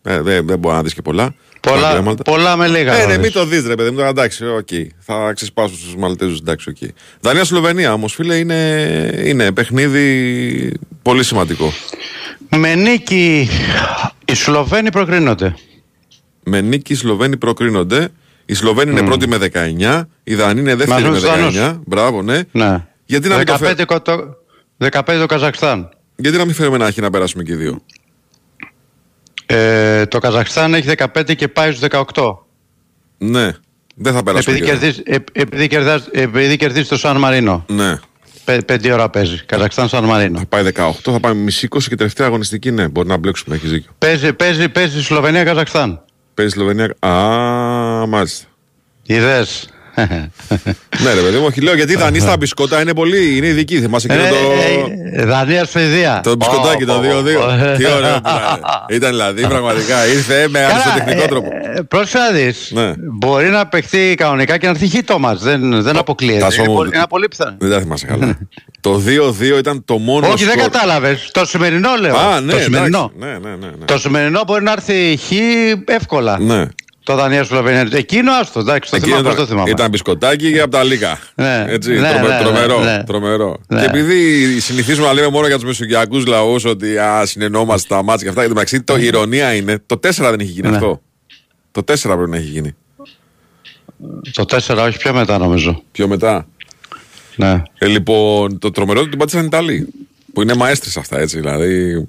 Ε, 0.02 0.21
δεν, 0.21 0.47
δεν 0.47 0.59
μπορεί 0.59 0.75
να 0.75 0.83
δεις 0.83 0.94
και 0.94 1.02
πολλά. 1.02 1.35
Το 1.61 1.71
Πολλά, 1.71 1.87
Αγγλία-Μάλτα. 1.87 2.23
πολλά 2.23 2.56
με 2.56 2.66
λίγα. 2.68 2.94
Ε, 2.94 3.00
θα 3.00 3.06
ναι, 3.06 3.12
δεις. 3.12 3.23
μην 3.23 3.33
το 3.33 3.44
δεις, 3.47 3.66
ρε 3.66 3.75
παιδί 3.75 3.90
μου. 3.90 3.97
Τώρα 3.97 4.09
εντάξει, 4.09 4.47
οκ. 4.47 4.68
Θα 4.99 5.33
ξεσπάσω 5.35 5.75
στους 5.76 5.97
Μαλτέζους, 5.97 6.38
εντάξει, 6.38 6.71
οκ. 6.71 6.90
Δανία-Σλοβενία 7.21 7.92
όμως, 7.92 8.14
φίλε, 8.14 8.37
είναι, 8.37 9.23
είναι 9.25 9.52
παιχνίδι 9.52 10.73
πολύ 11.02 11.25
σημαντικό. 11.25 11.73
Με 12.49 12.75
νίκη 12.75 13.49
οι 14.25 14.35
Σλοβένοι 14.35 14.90
προκρίνονται. 14.90 15.54
Με 16.42 16.61
νίκη 16.61 16.92
οι 16.92 16.97
Σλοβένοι 16.97 17.37
προκρίνονται. 17.37 18.09
Οι 18.47 18.54
Σλοβένοι 18.54 18.90
είναι 18.90 19.02
πρώτοι 19.02 19.28
με 19.28 19.38
19, 19.52 20.02
οι 20.25 20.35
Δανοί 20.35 20.62
είναι 20.62 20.75
δεύτεροι 20.75 21.02
με 21.02 21.09
Μαζί 21.11 21.26
με 21.26 21.33
τους 21.33 21.52
19. 21.52 21.52
Δανούς. 21.52 21.78
Μπράβο, 21.87 22.23
ναι. 22.23 22.40
Ναι. 22.52 22.87
Γιατί 23.06 23.28
να 23.28 23.37
μην 23.37 23.46
το 23.46 23.52
15, 23.52 23.58
φέρουμε. 23.58 23.84
κο- 23.84 24.00
το, 24.02 24.37
15 24.78 25.18
το 25.18 25.26
Καζακστάν. 25.26 25.88
Γιατί 26.16 26.37
να 26.37 26.44
μην 26.44 26.54
φέρουμε 26.54 26.76
ένα 26.76 26.90
χι 26.90 27.00
να 27.00 27.11
περάσουμε 27.11 27.42
και 27.42 27.52
οι 27.52 27.56
δύο; 27.56 27.80
Ε, 29.46 30.06
το 30.06 30.18
Καζακστάν 30.18 30.75
έχει 30.75 30.88
15 31.14 31.34
και 31.37 31.49
πάει 31.49 31.73
στους 31.73 31.88
18. 32.14 32.37
Ναι. 33.18 33.50
Δεν 33.96 34.12
θα 34.12 34.23
περάσουμε. 34.23 34.56
Επειδή 34.56 34.70
και 34.70 34.76
δύο. 34.76 34.80
κερδίζει, 34.80 35.02
ε, 35.06 35.40
επειδή, 35.42 35.66
κερδάς- 35.66 36.08
επειδή 36.12 36.56
κερδίζεις 36.56 36.88
το 36.88 36.96
Σαν 36.96 37.16
Μαρίνο. 37.16 37.64
Ναι. 37.68 37.99
Πέ, 38.44 38.61
πέντε 38.61 38.92
ώρα 38.92 39.11
παίζεις. 39.11 39.44
Καζακστάν 39.46 39.88
Σαν 39.88 40.04
Μαρίνο. 40.04 40.38
Θα 40.38 40.46
πάει 40.46 40.62
18, 40.62 41.12
θα 41.12 41.20
πάμε 41.20 41.40
μισή 41.40 41.64
20 41.66 41.88
και 41.88 41.96
τελευταία 41.96 42.26
αγωνιστική. 42.26 42.70
Ναι, 42.70 42.88
μπορεί 42.88 43.08
να 43.08 43.16
μπλέξουμε, 43.16 43.54
έχεις 43.56 43.71
δίκιο. 43.71 43.90
Παίζει, 43.99 44.32
παίζει, 44.32 44.69
παίζει 44.69 45.02
Σλοβενία-Καζακστάν. 45.02 46.02
Παίζει 46.34 46.52
Σλοβενία. 46.52 46.95
Α, 46.99 48.06
μάλιστα. 48.06 48.47
Ιδέες. 49.06 49.69
Ναι, 51.02 51.13
ρε 51.15 51.21
παιδί 51.21 51.37
μου, 51.39 51.45
όχι 51.47 51.61
λέω 51.61 51.75
γιατί 51.75 51.93
οι 51.93 51.97
Δανείοι 51.97 52.21
στα 52.21 52.37
μπισκότα 52.37 52.80
είναι 52.80 52.95
πολύ. 52.95 53.37
Είναι 53.37 53.47
ειδικοί. 53.47 53.80
Θυμάσαι 53.80 54.07
εκείνο 54.11 54.25
Ε, 54.25 54.28
το. 54.28 54.37
ε, 55.13 55.25
Δανία 55.25 55.65
Σουηδία. 55.65 56.21
Το 56.23 56.35
μπισκοτάκι, 56.37 56.85
το 56.85 57.00
2-2. 57.00 57.02
Τι 57.78 57.87
ωραίο 57.87 58.21
που 58.21 58.28
ήταν. 58.28 58.61
Ήταν 58.89 59.11
δηλαδή 59.11 59.47
πραγματικά. 59.47 60.07
Ήρθε 60.07 60.47
με 60.49 60.65
αριστοτεχνικό 60.65 61.26
τρόπο. 61.28 61.49
Ε, 61.76 61.80
Πρόσεχε 61.80 62.19
να 62.19 62.30
δεις. 62.30 62.71
Ναι. 62.75 62.93
Μπορεί 63.19 63.49
να 63.49 63.67
παιχτεί 63.67 64.15
κανονικά 64.17 64.59
και 64.59 64.67
να 64.67 64.73
έρθει 64.73 64.87
χείτο 64.89 65.19
μας. 65.19 65.43
Δεν, 65.43 65.83
δεν 65.83 65.97
αποκλείεται. 65.97 66.39
Τάσο 66.39 66.61
Είναι, 66.61 66.69
μου, 66.71 66.75
πολύ, 66.76 66.91
είναι 66.95 67.04
πολύ 67.09 67.28
πιθανό. 67.28 67.57
Δεν 67.59 67.71
τα 67.71 67.80
θυμάσαι 67.80 68.07
καλά. 68.07 68.39
Το 68.80 69.02
2-2 69.07 69.59
ήταν 69.59 69.85
το 69.85 69.99
μόνο. 69.99 70.26
Όχι, 70.28 70.45
δεν 70.45 70.52
σκορ. 70.59 70.71
κατάλαβες. 70.71 71.28
Το 71.33 71.45
σημερινό 71.45 71.89
λέω. 72.00 72.17
Α, 72.17 72.41
ναι, 72.41 72.52
το 72.52 72.59
σημερινό. 72.59 73.13
εντάξει. 73.19 73.39
Ναι, 73.41 73.49
ναι, 73.50 73.57
ναι. 73.57 73.67
ναι. 73.78 73.85
Το 73.85 73.99
σημερινό 73.99 74.43
μπορεί 74.47 74.63
να 74.63 74.73
έρθει 74.73 75.17
χ 75.17 75.30
εύκολα. 75.87 76.39
Ναι. 77.08 77.14
Το 77.14 77.23
Δανία 77.23 77.45
Σλοβενία. 77.45 77.88
Εκείνο 77.93 78.32
άστο. 78.32 78.60
Εντάξει, 78.60 78.90
το 78.90 78.97
Εκείνο 78.97 79.17
θυμάμαι. 79.17 79.25
πώς 79.28 79.34
ήταν, 79.34 79.47
το 79.47 79.52
θυμάμαι. 79.52 79.71
ήταν 79.71 79.90
μπισκοτάκι 79.90 80.52
και 80.52 80.60
από 80.60 80.71
τα 80.71 80.82
λίγα. 80.84 81.19
Ναι. 81.34 81.64
Έτσι, 81.69 81.90
Ναι, 81.90 82.08
τρομε- 82.10 82.28
ναι, 82.28 82.38
τρομερό. 82.43 82.80
ναι, 82.80 82.97
ναι. 82.97 83.04
τρομερό. 83.04 83.56
Ναι. 83.69 83.80
Και 83.80 83.86
επειδή 83.86 84.60
συνηθίζουμε 84.60 85.06
να 85.06 85.12
λέμε 85.12 85.28
μόνο 85.28 85.47
για 85.47 85.54
τους 85.56 85.64
μεσογειακούς 85.64 86.26
λαούς 86.26 86.64
ότι 86.64 86.99
α, 86.99 87.26
συνεννόμαστε 87.26 87.95
τα 87.95 88.02
μάτια 88.02 88.23
και 88.23 88.28
αυτά, 88.28 88.43
εν 88.43 88.49
τω 88.49 88.54
μεταξύ 88.54 88.82
το 88.82 88.97
ηρωνία 88.97 89.54
είναι 89.54 89.82
το 89.86 89.97
4 90.02 90.10
δεν 90.30 90.40
έχει 90.40 90.50
γίνει 90.50 90.69
Ναι. 90.69 90.75
αυτό. 90.76 91.00
Το 91.71 91.82
4 91.82 92.17
πρέπει 92.17 92.30
να 92.30 92.36
έχει 92.36 92.47
γίνει. 92.47 92.75
Το 94.32 94.45
4, 94.45 94.76
όχι 94.86 94.99
πιο 94.99 95.12
μετά 95.14 95.38
νομίζω. 95.38 95.82
Πιο 95.93 96.08
μετά. 96.08 96.47
Ναι. 97.36 97.62
Ε, 97.78 97.86
λοιπόν, 97.86 98.58
το 98.58 98.71
τρομερό 98.71 99.00
ότι 99.00 99.08
την 99.08 99.19
πάτησαν 99.19 99.43
οι 99.43 99.47
Ιταλοί. 99.47 99.88
Που 100.32 100.43
είναι 100.43 100.54
μαέστρες 100.54 100.97
αυτά, 100.97 101.19
έτσι. 101.19 101.40
Δηλαδή. 101.40 102.08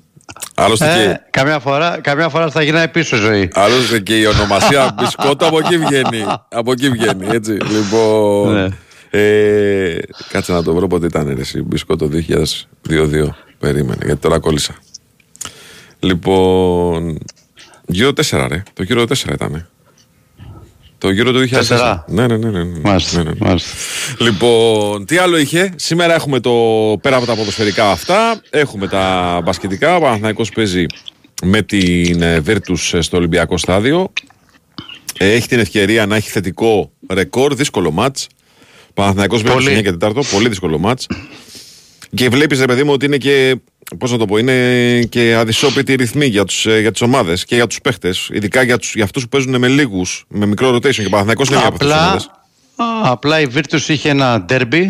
Άλλωστε, 0.55 0.85
Ε, 1.03 1.05
και, 1.07 1.19
καμιά, 1.29 1.59
φορά, 1.59 1.99
καμιά 2.01 2.29
φορά 2.29 2.49
θα 2.51 2.61
γυρνάει 2.63 2.88
πίσω 2.88 3.15
η 3.15 3.19
ζωή. 3.19 3.49
άλλωστε 3.53 3.99
και 3.99 4.19
η 4.19 4.25
ονομασία 4.25 4.91
μπισκότο 4.99 5.45
από 5.45 5.59
εκεί 5.59 5.77
βγαίνει. 5.77 6.25
από 6.49 6.71
εκεί 6.71 6.89
βγαίνει, 6.89 7.27
έτσι. 7.31 7.51
Λοιπόν. 7.51 8.53
Ναι. 8.53 8.67
Ε, 9.09 9.97
κάτσε 10.31 10.51
να 10.51 10.63
το 10.63 10.73
βρω 10.73 10.88
πότε 10.88 11.05
ήταν 11.05 11.27
ρε, 11.35 11.41
εσύ, 11.41 11.61
μπισκότο 11.61 12.09
2002-2002. 12.89 13.27
Περίμενε, 13.59 14.05
γιατί 14.05 14.21
τώρα 14.21 14.39
κόλλησα. 14.39 14.75
Λοιπόν. 15.99 17.17
Γύρω 17.88 18.09
4, 18.29 18.47
ρε. 18.49 18.63
Το 18.73 18.83
γύρο 18.83 19.01
4 19.03 19.13
ήταν. 19.33 19.67
Το 20.97 21.10
γύρο 21.10 21.31
του 21.31 21.39
2004. 21.39 21.49
Τέσσερα. 21.49 22.05
Ναι, 22.08 22.27
ναι, 22.27 22.38
ναι. 22.38 22.49
ναι, 22.49 22.63
ναι. 22.63 22.79
Μάλιστα, 22.79 23.23
ναι, 23.23 23.29
ναι. 23.29 23.36
μάλιστα. 23.39 23.69
Λοιπόν, 24.19 25.05
τι 25.05 25.17
άλλο 25.17 25.38
είχε; 25.38 25.73
Σήμερα 25.75 26.13
έχουμε 26.13 26.39
το 26.39 26.53
πέρα 27.01 27.15
από 27.15 27.25
τα 27.25 27.36
ποδοσφαιρικά 27.36 27.91
αυτά. 27.91 28.41
Έχουμε 28.49 28.88
τα 28.88 29.39
μπασκετικά. 29.43 29.95
Ο 29.95 29.99
Παναθηναϊκός 29.99 30.49
παίζει 30.49 30.86
με 31.43 31.62
την 31.62 32.21
ε, 32.21 32.41
Virtus 32.47 32.97
στο 32.99 33.17
Ολυμπιακό 33.17 33.58
στάδιο. 33.58 34.13
Ε, 35.17 35.31
Έχει 35.34 35.47
την 35.47 35.60
ευκαιρία 35.60 36.05
να 36.05 36.15
έχει 36.15 36.29
θετικό 36.29 36.91
ρεκόρ, 37.10 37.55
δύσκολο 37.55 37.91
μάτς. 37.91 38.27
Παναθηναϊκός 38.93 39.43
Πολύ. 39.43 39.67
Virtus 39.69 39.79
9 39.79 39.84
και 39.84 39.93
4, 39.99 40.12
πολύ 40.31 40.49
δύσκολο 40.49 40.77
μάτς. 40.77 41.08
Και 42.13 42.29
βλέπεις 42.29 42.60
ρε 42.60 42.65
παιδί 42.65 42.84
μου 42.84 42.91
ότι 42.91 43.05
είναι 43.05 43.17
και, 43.17 43.55
πώς 43.98 44.12
να 44.12 44.17
το 44.17 44.26
πω, 44.26 44.38
είναι 44.38 45.02
και 45.10 45.36
αδυσόπιτη 45.36 45.95
ρυθμή 45.95 46.26
για, 46.26 46.43
τους, 46.45 46.65
ε, 46.65 46.80
για 46.80 46.91
τις 46.91 47.02
ομάδες 47.02 47.45
και 47.45 47.56
για 47.56 47.67
τους 47.67 47.82
παίχτες. 47.82 48.30
Ειδικά 48.32 48.62
για, 48.62 48.78
τους, 48.78 48.93
για 48.95 49.04
αυτούς 49.04 49.24
που 49.24 49.30
παίζουν 49.30 49.58
με 49.60 49.67
λίγους, 49.67 50.26
με 50.28 50.45
μικρό 50.45 50.76
rotation. 50.76 50.93
Και 50.93 51.06
ο 51.06 51.10
Παναθηναϊκός 51.10 51.48
είναι 51.48 51.58
μια 51.58 51.67
από 51.67 51.76
αυτές 51.76 51.88
τις 51.88 51.98
Απλά, 51.98 52.08
ομάδες. 52.08 52.30
α, 53.08 53.12
απλά 53.12 53.39
η 53.39 53.48
Virtus 53.56 53.88
είχε 53.88 54.10
ένα 54.10 54.41
ντέρμπι. 54.41 54.86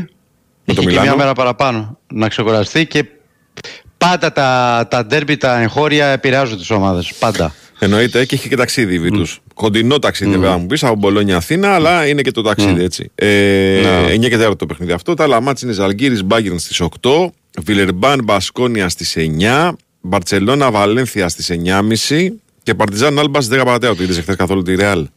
το 0.66 0.72
Είχε 0.72 0.80
και 0.80 0.86
Μιλάνο. 0.86 1.06
μια 1.08 1.16
μέρα 1.16 1.34
παραπάνω 1.34 1.98
να 2.14 2.28
ξεκουραστεί 2.28 2.86
και 2.88 3.06
πάντα 3.98 4.32
τα, 4.32 4.88
τα 4.90 5.06
ντέρμπι, 5.06 5.38
τα 5.38 5.60
εγχώρια 5.60 6.08
επηρεάζουν 6.08 6.58
τις 6.58 6.70
ομάδες. 6.70 7.14
Πάντα. 7.20 7.54
Εννοείται 7.80 8.26
και 8.26 8.36
έχει 8.36 8.50
και 8.50 8.56
ταξίδι 8.56 8.94
η 8.94 9.00
Βίτου. 9.00 9.26
Κοντινό 9.54 10.00
ταξίδι, 10.00 10.32
βέβαια, 10.32 10.50
να 10.50 10.58
μου 10.58 10.66
πεις 10.66 10.84
από 10.84 10.96
Μπολόνια 10.96 11.36
Αθήνα, 11.36 11.74
αλλά 11.74 12.08
είναι 12.08 12.22
και 12.22 12.32
το 12.32 12.42
ταξίδι 12.42 12.84
έτσι. 12.84 13.12
Ε, 13.16 13.80
Ναι. 14.08 14.14
9 14.14 14.30
και 14.30 14.38
4 14.38 14.56
το 14.58 14.66
παιχνίδι 14.66 14.92
αυτό. 14.92 15.14
Τα 15.14 15.24
άλλα 15.24 15.42
μάτια 15.42 15.68
είναι 15.68 15.76
Ζαλγκύρης 15.78 16.24
Μπάγκερν 16.24 16.60
στις 16.60 16.82
8, 16.82 17.30
Βιλερμπάν 17.64 18.24
Μπασκόνια 18.24 18.90
στις 18.90 19.16
9, 19.18 19.76
Μπαρσελόνα 20.02 20.72
Βαλένθια 20.72 21.30
στις 21.30 21.50
9.30 21.50 22.30
και 22.64 22.74
Παρτιζάν 22.74 23.20
Άλμπας 23.20 23.44
στι 23.46 23.56
10 23.56 23.66
παρατέταρτο. 23.66 24.04
Είδες 24.04 24.20
χθε 24.20 24.36
καθόλου 24.38 24.62
τη 24.62 24.76
Ρεάλ. 24.76 25.08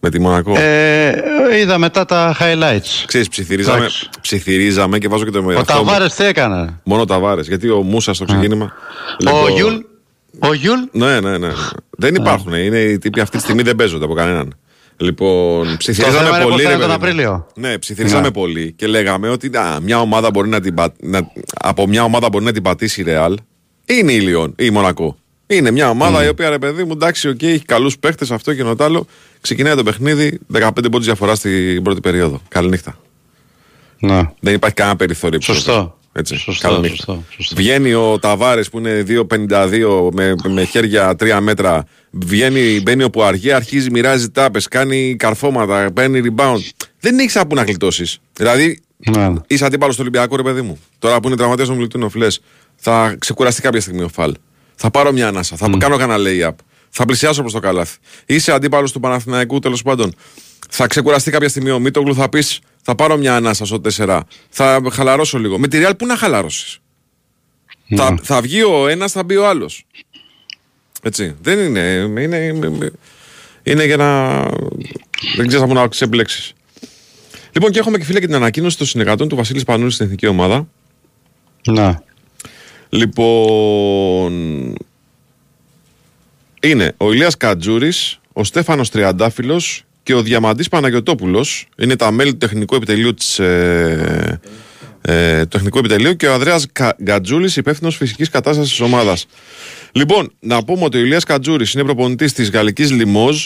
Με 0.00 0.10
τη 0.10 0.20
Μονακό; 0.20 0.54
Ε, 0.58 1.12
είδα 1.60 1.78
μετά 1.78 2.04
τα 2.04 2.36
highlights. 2.40 3.04
Ξέρεις, 3.06 3.28
ψιθυρίζαμε, 3.28 3.78
εντάξει. 3.78 4.08
ψιθυρίζαμε 4.20 4.98
και 4.98 5.08
βάζω 5.08 5.24
και 5.24 5.30
το 5.30 5.38
Ο 5.38 5.58
αυτό 5.58 5.72
μου. 5.78 5.84
Ταβάρες 5.84 6.14
τι 6.14 6.24
έκανε; 6.24 6.80
Μόνο 6.84 7.04
Ταβάρες. 7.04 7.46
Γιατί 7.46 7.68
ο 7.68 7.82
Μούσα 7.82 8.14
στο 8.14 8.24
ξεκίνημα. 8.24 8.64
Ο 8.64 9.16
Λοιπόν, 9.18 9.52
Γιούλ. 9.52 9.74
Ο 10.38 10.52
Γιούλ; 10.54 10.78
Ναι, 10.92 11.20
ναι, 11.20 11.38
ναι. 11.38 11.48
Δεν 11.90 12.14
υπάρχουν. 12.14 12.52
Είναι 12.54 12.78
οι 12.78 12.98
τύποι 12.98 13.20
αυτή 13.20 13.36
τη 13.36 13.42
στιγμή 13.42 13.62
δεν 13.62 13.76
παίζονται 13.76 14.04
από 14.04 14.14
κανέναν. 14.14 14.54
Λοιπόν, 14.96 15.64
θέμα 15.64 15.76
ψιθυρίζαμε 15.76 16.28
είναι 16.28 16.42
πολύ. 16.42 16.52
πώς 16.52 16.62
θα 16.62 16.68
ρε 16.68 16.74
είναι 16.74 16.86
τον 16.86 17.00
παιδί 17.00 17.12
μου. 17.14 17.22
Απρίλιο. 17.32 17.46
Ναι, 17.54 17.78
ψιθυρίζαμε 17.78 18.22
Ναι. 18.22 18.30
πολύ 18.30 18.72
και 18.76 18.86
λέγαμε 18.86 19.28
ότι 19.28 19.56
α, 19.56 19.78
μια 19.82 20.00
ομάδα 20.00 20.30
μπορεί 20.30 20.48
να 20.48 20.60
την 20.60 20.74
πα- 20.74 20.92
να, 21.00 21.30
από 21.60 21.86
μια 21.86 22.04
ομάδα 22.04 22.28
μπορεί 22.28 22.44
να 22.44 22.52
την 22.52 22.62
πατήσει 22.62 23.00
η 23.00 23.04
Ρεάλ. 23.04 23.36
Είναι 23.86 24.12
η 24.12 24.20
Λιόν 24.20 24.48
ή 24.50 24.52
η 24.56 24.70
Μονακό. 24.70 25.16
Είναι 25.46 25.70
μια 25.70 25.90
ομάδα 25.90 26.24
η 26.24 26.28
οποία 26.28 26.48
ρε 26.50 26.58
παιδί 26.58 26.84
μου, 26.84 26.92
εντάξει, 26.92 27.28
οκ, 27.28 27.42
έχει 27.42 27.64
καλούς 27.64 27.98
παίκτες, 27.98 28.26
αυτό 28.30 28.54
και 28.54 28.62
το 28.62 28.84
άλλο. 28.84 29.06
Ξεκινάει 29.40 29.74
το 29.74 29.82
παιχνίδι, 29.82 30.38
15 30.52 30.68
πόντους 30.74 31.04
διαφορά 31.04 31.34
στην 31.34 31.82
πρώτη 31.82 32.00
περίοδο. 32.00 32.40
Καληνύχτα. 32.48 32.98
Ναι. 33.98 34.30
Δεν 34.40 34.54
υπάρχει 34.54 34.76
κανένα 34.76 34.96
περιθώριο. 34.96 35.40
Σωστό. 35.40 35.98
Επεισόδιο. 36.12 36.36
Έτσι. 36.36 36.36
Σωστό, 36.36 36.68
Καληνύχτα. 36.68 36.96
σωστό, 36.96 37.24
σωστό. 37.28 37.54
Βγαίνει 37.56 37.92
ο 37.94 38.18
Ταβάρες 38.18 38.68
που 38.70 38.78
είναι 38.78 39.04
2,52 39.08 40.08
με, 40.12 40.34
με 40.48 40.64
χέρια 40.64 41.14
3 41.18 41.38
μέτρα. 41.40 41.84
Βγαίνει, 42.10 42.80
μπαίνει 42.82 43.02
ο 43.02 43.10
Πουαριέ, 43.10 43.52
αρχίζει, 43.54 43.90
μοιράζει 43.90 44.28
τάπες, 44.30 44.68
κάνει 44.68 45.16
καρφώματα, 45.18 45.90
παίρνει 45.92 46.20
rebound. 46.24 46.58
Δεν 47.00 47.18
έχεις 47.18 47.36
από 47.36 47.46
πού 47.46 47.54
να 47.54 47.62
γλιτώσεις. 47.62 48.18
Δηλαδή, 48.32 48.80
Ναι. 49.10 49.32
είσαι 49.46 49.64
αντίπαλος 49.64 49.94
στο 49.94 50.02
Ολυμπιακό, 50.02 50.36
ρε 50.36 50.42
παιδί 50.42 50.60
μου. 50.60 50.78
Τώρα 50.98 51.20
που 51.20 51.28
είναι 51.28 51.36
τραυματίας 51.36 51.68
ο 51.68 51.72
Μιλουτίνοφ, 51.74 52.14
λες, 52.14 52.40
θα 52.76 53.14
ξεκουραστεί 53.18 53.60
κάποια 53.62 53.80
στιγμή 53.80 54.02
ο 54.02 54.08
Φαλ. 54.08 54.34
Θα 54.74 54.90
πάρω 54.90 55.12
μια 55.12 55.28
ανάσα, 55.28 55.56
θα 55.56 55.70
κάνω 55.78 55.96
κανένα 55.96 56.24
lay-up. 56.28 56.54
Θα 56.90 57.04
πλησιάσω 57.04 57.40
προς 57.40 57.52
το 57.52 57.58
καλάθι. 57.60 57.96
Είσαι 58.26 58.52
αντίπαλος 58.52 58.92
του 58.92 59.00
Παναθηναϊκού, 59.00 59.58
τέλος 59.58 59.82
πάντων. 59.82 60.14
Θα 60.70 60.86
ξεκουραστεί 60.86 61.30
κάποια 61.30 61.48
στιγμή 61.48 61.70
ο 61.70 61.78
Μίτογλου, 61.78 62.14
θα 62.14 62.28
πεις 62.28 62.60
θα 62.90 62.96
πάρω 62.96 63.16
μια 63.16 63.36
ανάσα 63.36 63.64
στο 63.64 63.80
4. 63.96 64.20
Θα 64.48 64.82
χαλαρώσω 64.92 65.38
λίγο. 65.38 65.58
Με 65.58 65.68
τη 65.68 65.78
Real 65.82 65.92
πού 65.98 66.06
να 66.06 66.16
χαλαρώσει. 66.16 66.80
Θα, 67.96 68.18
θα 68.22 68.40
βγει 68.40 68.62
ο 68.62 68.88
ένας, 68.88 69.12
θα 69.12 69.22
μπει 69.22 69.36
ο 69.36 69.48
άλλος. 69.48 69.86
Έτσι. 71.02 71.36
Δεν 71.42 71.58
είναι. 71.58 71.80
Είναι, 72.22 72.60
είναι 73.62 73.84
για 73.84 73.96
να. 73.96 74.40
Δεν 75.36 75.46
ξέρει 75.46 75.62
από 75.62 75.72
να 75.72 75.88
ξεμπλέξει. 75.88 76.54
Λοιπόν, 77.52 77.70
και 77.70 77.78
έχουμε 77.78 77.98
και 77.98 78.04
φίλε 78.04 78.20
και 78.20 78.26
την 78.26 78.34
ανακοίνωση 78.34 78.78
των 78.78 78.86
συνεργατών 78.86 79.28
του 79.28 79.36
Βασίλης 79.36 79.64
Πανούλης 79.64 79.94
στην 79.94 80.06
εθνική 80.06 80.26
ομάδα. 80.26 80.68
Να. 81.66 82.02
Λοιπόν, 82.88 84.32
είναι 86.60 86.94
ο 86.96 87.12
Ηλίας 87.12 87.36
Κατζούρης, 87.36 88.20
ο 88.32 88.44
Στέφανος 88.44 88.90
Τριαντάφυλλος 88.90 89.84
και 90.10 90.16
ο 90.16 90.22
Διαμαντής 90.22 90.68
Παναγιωτόπουλος. 90.68 91.66
Είναι 91.78 91.96
τα 91.96 92.10
μέλη 92.10 92.30
του 92.30 92.36
τεχνικού 92.36 92.74
επιτελείου 92.74 93.14
της, 93.14 93.38
ε, 93.38 94.40
ε, 95.00 95.40
του 95.40 95.48
τεχνικού 95.48 95.78
επιτελείου 95.78 96.16
και 96.16 96.26
ο 96.26 96.32
Ανδρέας 96.32 96.66
Κα- 96.72 96.96
Γκατζούλης, 97.02 97.56
υπεύθυνος 97.56 97.96
φυσικής 97.96 98.28
κατάστασης 98.28 98.70
της 98.70 98.80
ομάδας. 98.80 99.26
Λοιπόν, 99.92 100.32
να 100.40 100.64
πούμε 100.64 100.84
ότι 100.84 100.96
ο 100.96 101.00
Ηλίας 101.00 101.24
Κατζούρης 101.24 101.72
είναι 101.72 101.84
προπονητής 101.84 102.32
της 102.32 102.50
Γαλλικής 102.50 102.90
Λιμόζ. 102.90 103.44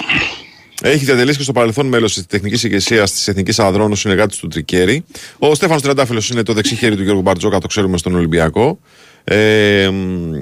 Έχει 0.82 1.04
διατελέσει 1.04 1.36
και 1.36 1.42
στο 1.42 1.52
παρελθόν 1.52 1.86
μέλος 1.86 2.14
της 2.14 2.26
τεχνικής 2.26 2.64
ηγεσίας 2.64 3.12
της 3.12 3.28
Εθνικής 3.28 3.58
Αδρών, 3.58 3.92
ο 3.92 3.94
συνεργάτης 3.94 4.38
του 4.38 4.48
Τρικέρι. 4.48 5.04
Ο 5.38 5.54
Στέφανος 5.54 5.82
Τρεντάφυλλο 5.82 6.22
είναι 6.32 6.42
το 6.42 6.52
δεξί 6.52 6.74
χέρι 6.74 6.96
του 6.96 7.02
Γιώργου 7.02 7.22
Μπαρτζόκα, 7.22 7.58
το 7.58 7.66
ξέρουμε 7.66 7.96
στον 7.96 8.14
Ολυμπιακό. 8.14 8.78
Ε, 9.24 9.88
μ, 9.92 10.32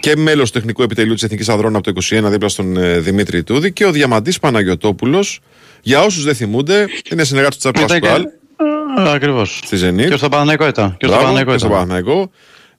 και 0.00 0.16
μέλος 0.16 0.50
του 0.50 0.58
τεχνικού 0.58 0.82
επιτελείου 0.82 1.14
της 1.14 1.22
Εθνικής 1.22 1.48
Αδρών 1.48 1.76
από 1.76 1.92
το 1.92 2.00
21 2.10 2.22
δίπλα 2.30 2.48
στον 2.48 2.76
ε, 2.76 2.98
Δημήτρη 2.98 3.42
Τούδη. 3.42 3.72
Και 3.72 3.84
ο 3.86 3.90
Διαμαντής 3.92 4.38
Παναγιοτόπουλος, 4.38 5.40
για 5.82 6.02
όσους 6.02 6.24
δεν 6.24 6.34
θυμούνται, 6.34 6.86
είναι 7.12 7.24
συνεργάτης 7.24 7.58
του 7.58 7.70
Τσάρλ 7.70 7.84
Ήταν 7.96 8.00
και- 8.00 8.08
Πασκουάλ 8.08 9.14
Ακριβώς. 9.14 9.60
στη 9.64 9.76
Zenit. 9.82 10.08
Και 10.10 10.16
στο 10.16 10.28
Παναναϊκό 10.28 10.66
ήταν. 10.66 10.88
Και 10.98 11.06
στο 11.06 11.06
Μπράβο, 11.06 11.22
Παναναϊκό 11.22 11.52
και 11.52 11.58
στο 11.58 11.66
ήταν. 11.66 11.78
Παναθηναϊκό. 11.78 12.30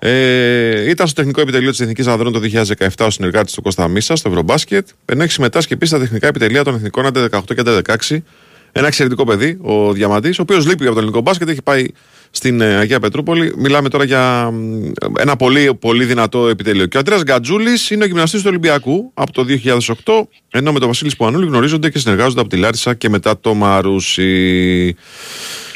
Ε, 0.01 0.89
ήταν 0.89 1.07
στο 1.07 1.15
τεχνικό 1.15 1.41
επιτελείο 1.41 1.69
της 1.69 1.79
Εθνικής 1.79 2.07
Ανδρών 2.07 2.31
το 2.33 2.39
2017 2.39 3.05
ο 3.05 3.09
συνεργάτης 3.09 3.53
του 3.53 3.61
Κώστα 3.61 3.87
Μίσα 3.87 4.15
στο 4.15 4.29
Ευρωμπάσκετ. 4.29 4.87
Ενώ 5.05 5.23
έχει 5.23 5.31
συμμετάσχει 5.31 5.73
επίσης 5.73 5.95
στα 5.95 6.03
τεχνικά 6.03 6.27
επιτελεία 6.27 6.63
των 6.63 6.75
Εθνικών 6.75 7.05
Άντε 7.05 7.27
18 7.31 7.39
και 7.55 7.59
Άντε 7.59 7.81
16. 8.09 8.23
Ένα 8.71 8.87
εξαιρετικό 8.87 9.23
παιδί, 9.25 9.57
ο 9.61 9.93
Διαμαντής, 9.93 10.39
ο 10.39 10.41
οποίος 10.41 10.65
λείπει 10.67 10.83
από 10.85 10.93
το 10.93 10.99
ελληνικό 10.99 11.21
μπάσκετ, 11.21 11.49
έχει 11.49 11.61
πάει 11.61 11.85
στην 12.31 12.61
ε, 12.61 12.75
Αγία 12.75 12.99
Πετρούπολη. 12.99 13.53
Μιλάμε 13.57 13.89
τώρα 13.89 14.03
για 14.03 14.49
μ, 14.51 14.91
ένα 15.19 15.35
πολύ, 15.35 15.73
πολύ 15.79 16.05
δυνατό 16.05 16.47
επιτελείο. 16.47 16.85
Και 16.85 16.97
ο 16.97 16.99
Αντρέας 16.99 17.23
Γκατζούλης 17.23 17.89
είναι 17.89 18.03
ο 18.03 18.07
γυμναστής 18.07 18.39
του 18.41 18.45
Ολυμπιακού 18.49 19.11
από 19.13 19.31
το 19.31 19.45
2008, 20.05 20.27
ενώ 20.49 20.71
με 20.71 20.79
τον 20.79 20.87
Βασίλη 20.87 21.09
Σπουανούλη 21.09 21.45
γνωρίζονται 21.45 21.89
και 21.89 21.99
συνεργάζονται 21.99 22.39
από 22.39 22.49
τη 22.49 22.57
Λάρισα 22.57 22.93
και 22.93 23.09
μετά 23.09 23.39
το 23.39 23.53
Μαρούσι. 23.53 24.95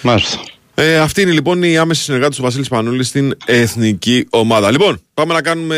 Μάλιστα. 0.01 0.39
Ε, 0.75 0.97
αυτή 0.97 1.21
είναι 1.21 1.31
λοιπόν 1.31 1.63
η 1.63 1.77
άμεση 1.77 2.03
συνεργάτη 2.03 2.35
του 2.35 2.41
Βασίλη 2.41 2.65
Πανούλη 2.69 3.03
στην 3.03 3.37
εθνική 3.45 4.25
ομάδα. 4.29 4.71
Λοιπόν, 4.71 4.99
πάμε 5.13 5.33
να 5.33 5.41
κάνουμε 5.41 5.77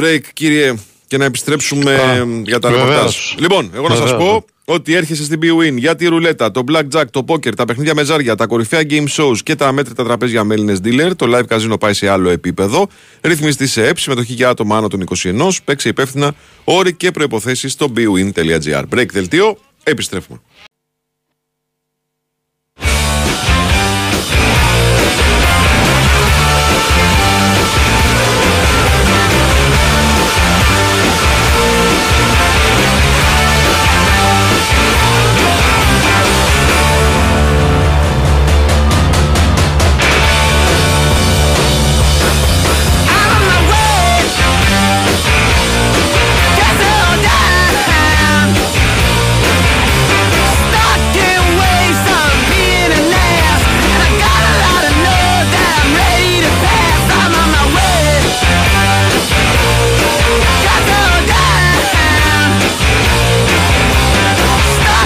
break, 0.00 0.20
κύριε, 0.32 0.74
και 1.06 1.16
να 1.16 1.24
επιστρέψουμε 1.24 1.94
Α, 1.94 2.14
ε, 2.14 2.26
για 2.44 2.58
τα 2.58 2.68
βεβαίως. 2.70 2.88
ρεπορτάζ. 2.88 3.16
Λοιπόν, 3.38 3.70
εγώ 3.74 3.88
να 3.88 3.94
σας 3.94 4.10
Βεβαίως. 4.10 4.30
πω 4.30 4.44
ότι 4.70 4.94
έρχεσαι 4.94 5.24
στην 5.24 5.40
BWIN 5.42 5.76
για 5.76 5.96
τη 5.96 6.06
ρουλέτα, 6.06 6.50
το 6.50 6.64
blackjack, 6.70 7.04
το 7.10 7.24
poker, 7.28 7.54
τα 7.54 7.64
παιχνίδια 7.64 7.94
με 7.94 8.04
ζάρια, 8.04 8.34
τα 8.34 8.46
κορυφαία 8.46 8.82
game 8.90 9.06
shows 9.08 9.36
και 9.42 9.54
τα 9.54 9.66
αμέτρητα 9.66 10.04
τραπέζια 10.04 10.44
με 10.44 10.54
Έλληνες 10.54 10.80
dealer. 10.84 11.10
Το 11.16 11.26
live 11.36 11.56
casino 11.56 11.80
πάει 11.80 11.94
σε 11.94 12.08
άλλο 12.08 12.28
επίπεδο. 12.28 12.88
Ρυθμιστή 13.20 13.66
σε 13.66 13.86
ΕΠ, 13.86 13.98
συμμετοχή 13.98 14.32
για 14.32 14.48
άτομα 14.48 14.76
άνω 14.76 14.88
των 14.88 15.04
21. 15.16 15.48
Παίξε 15.64 15.88
υπεύθυνα 15.88 16.34
όροι 16.64 16.94
και 16.94 17.10
προποθέσει 17.10 17.68
στο 17.68 17.92
bwin.gr. 17.96 18.82
Break 18.94 19.08
δελτίο, 19.12 19.58
επιστρέφουμε. 19.82 20.40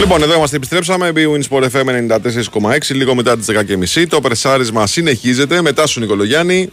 Λοιπόν, 0.03 0.23
εδώ 0.23 0.35
είμαστε, 0.35 0.57
επιστρέψαμε. 0.57 1.13
BWIN 1.15 1.43
Sport 1.49 1.63
FM 1.63 2.11
94,6, 2.61 2.95
λίγο 2.95 3.15
μετά 3.15 3.37
τις 3.37 3.47
10.30. 3.95 4.07
Το 4.09 4.21
πρεσάρισμα 4.21 4.87
συνεχίζεται. 4.87 5.63
Μετά 5.63 5.87
σου 5.87 6.01
Νικολογιάννη. 6.01 6.73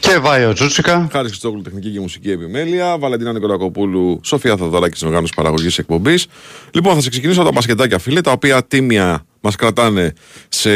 Και 0.00 0.18
Βάιο 0.18 0.52
Τζούτσικα. 0.52 1.08
Χάρη 1.12 1.28
Χριστόγλου, 1.28 1.62
τεχνική 1.62 1.90
και 1.90 2.00
μουσική 2.00 2.30
επιμέλεια. 2.30 2.98
Βαλεντίνα 2.98 3.32
Νικολακοπούλου, 3.32 4.20
Σοφία 4.24 4.56
Θαδωράκη, 4.56 5.06
οργάνωση 5.06 5.32
παραγωγής 5.36 5.78
εκπομπής. 5.78 6.26
Λοιπόν, 6.70 6.94
θα 6.94 7.00
σε 7.00 7.10
ξεκινήσω 7.10 7.40
από 7.40 7.48
τα 7.48 7.54
μπασκετάκια, 7.54 7.98
φίλε, 7.98 8.20
τα 8.20 8.30
οποία 8.32 8.64
τίμια 8.64 9.26
μας 9.40 9.56
κρατάνε 9.56 10.12
σε, 10.48 10.70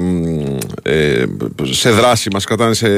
μ, 0.00 0.56
ε, 0.82 1.24
σε 1.62 1.90
δράση, 1.90 2.28
μας 2.32 2.44
κρατάνε 2.44 2.74
σε. 2.74 2.88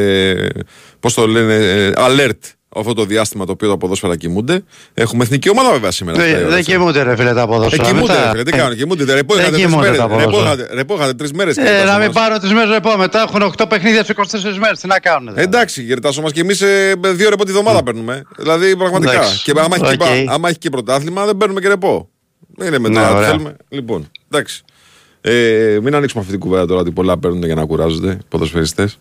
Πώς 1.00 1.14
το 1.14 1.26
λένε, 1.26 1.54
ε, 1.54 1.92
alert 1.96 2.38
αυτό 2.76 2.92
το 2.94 3.04
διάστημα 3.04 3.44
το 3.46 3.52
οποίο 3.52 3.68
τα 3.68 3.76
ποδόσφαιρα 3.76 4.16
κοιμούνται. 4.16 4.62
Έχουμε 4.94 5.22
εθνική 5.24 5.50
ομάδα 5.50 5.70
βέβαια 5.72 5.90
σήμερα. 5.90 6.18
Δεν- 6.18 6.26
Αυτά 6.26 6.38
η 6.38 6.40
ώρα, 6.40 6.50
Δεν 6.50 6.58
έτσι. 6.58 6.70
κοιμούνται 6.72 7.02
ρε 7.02 7.16
φίλε 7.16 7.32
τα 7.34 7.40
Ε, 7.42 7.46
ποδόσφαιρα. 7.46 7.84
κοιμούνται, 7.84 8.12
Μετά- 8.12 8.24
ρε 8.24 8.30
φίλε, 8.30 8.42
τι 8.42 8.50
κάνουν, 8.52 8.76
κοιμούνται. 8.76 9.14
Ρεπό 9.14 9.34
Δεν 9.34 9.42
είχατε 9.42 9.56
τρεις 9.56 9.66
κοιμούνται 9.66 9.82
μέρες. 9.90 9.98
τα 9.98 10.06
Ρεπό 10.06 10.18
ποδόσφαιρα. 10.30 10.52
είχατε- 10.54 10.74
Ρεπό 10.74 10.94
είχατε 10.94 11.14
τρεις 11.14 11.32
μέρες. 11.32 11.56
Ε, 11.56 11.60
κύριε 11.60 11.76
να 11.76 11.80
μην 11.84 11.86
Τάσο 11.92 12.06
μας. 12.06 12.12
πάρω 12.28 12.38
τι 12.38 12.54
μέρες 12.54 12.70
ρεπό 12.70 12.96
μετά. 12.96 13.22
Έχουν 13.28 13.42
8 13.42 13.66
παιχνίδια 13.66 14.04
σε 14.04 14.12
24 14.12 14.58
μέρες. 14.58 14.80
Τι 14.80 14.86
να 14.86 14.98
κάνουν. 14.98 15.20
δηλαδή. 15.28 15.42
Εντάξει, 15.42 15.80
κύριε 15.80 16.00
Τάσο 16.00 16.22
μα 16.22 16.30
και 16.30 16.40
εμείς 16.40 16.58
δύο 17.14 17.28
ρεπό 17.30 17.44
τη 17.44 17.52
βδομάδα 17.52 17.82
παίρνουμε. 17.82 18.22
Δηλαδή 18.36 18.76
πραγματικά. 18.76 19.12
Εντάξει. 19.12 19.42
Και 19.42 19.52
άμα 19.56 19.76
έχει, 19.82 19.96
και, 19.96 20.04
Οκ. 20.04 20.30
άμα 20.32 20.48
έχει 20.48 20.58
και 20.58 20.70
πρωτάθλημα 20.70 21.24
δεν 21.26 21.36
παίρνουμε 21.36 21.60
και 21.60 21.68
ρεπό. 21.68 22.08
Δεν 22.56 22.66
είναι 22.68 22.78
μετά. 22.78 23.00
Ναι, 23.00 23.06
τι 23.06 23.14
ωραία. 23.14 23.28
θέλουμε. 23.28 23.56
Λοιπόν, 23.68 24.10
εντάξει. 24.30 24.62
Ε, 25.20 25.78
μην 25.82 25.94
ανοίξουμε 25.94 26.20
αυτή 26.22 26.32
την 26.32 26.40
κουβέντα 26.40 26.66
τώρα 26.66 26.80
ότι 26.80 26.90
πολλά 26.90 27.18
παίρνουν 27.18 27.44
για 27.44 27.54
να 27.54 27.64
κουράζονται 27.64 28.10
οι 28.10 28.18
ποδοσφαιριστές. 28.28 28.98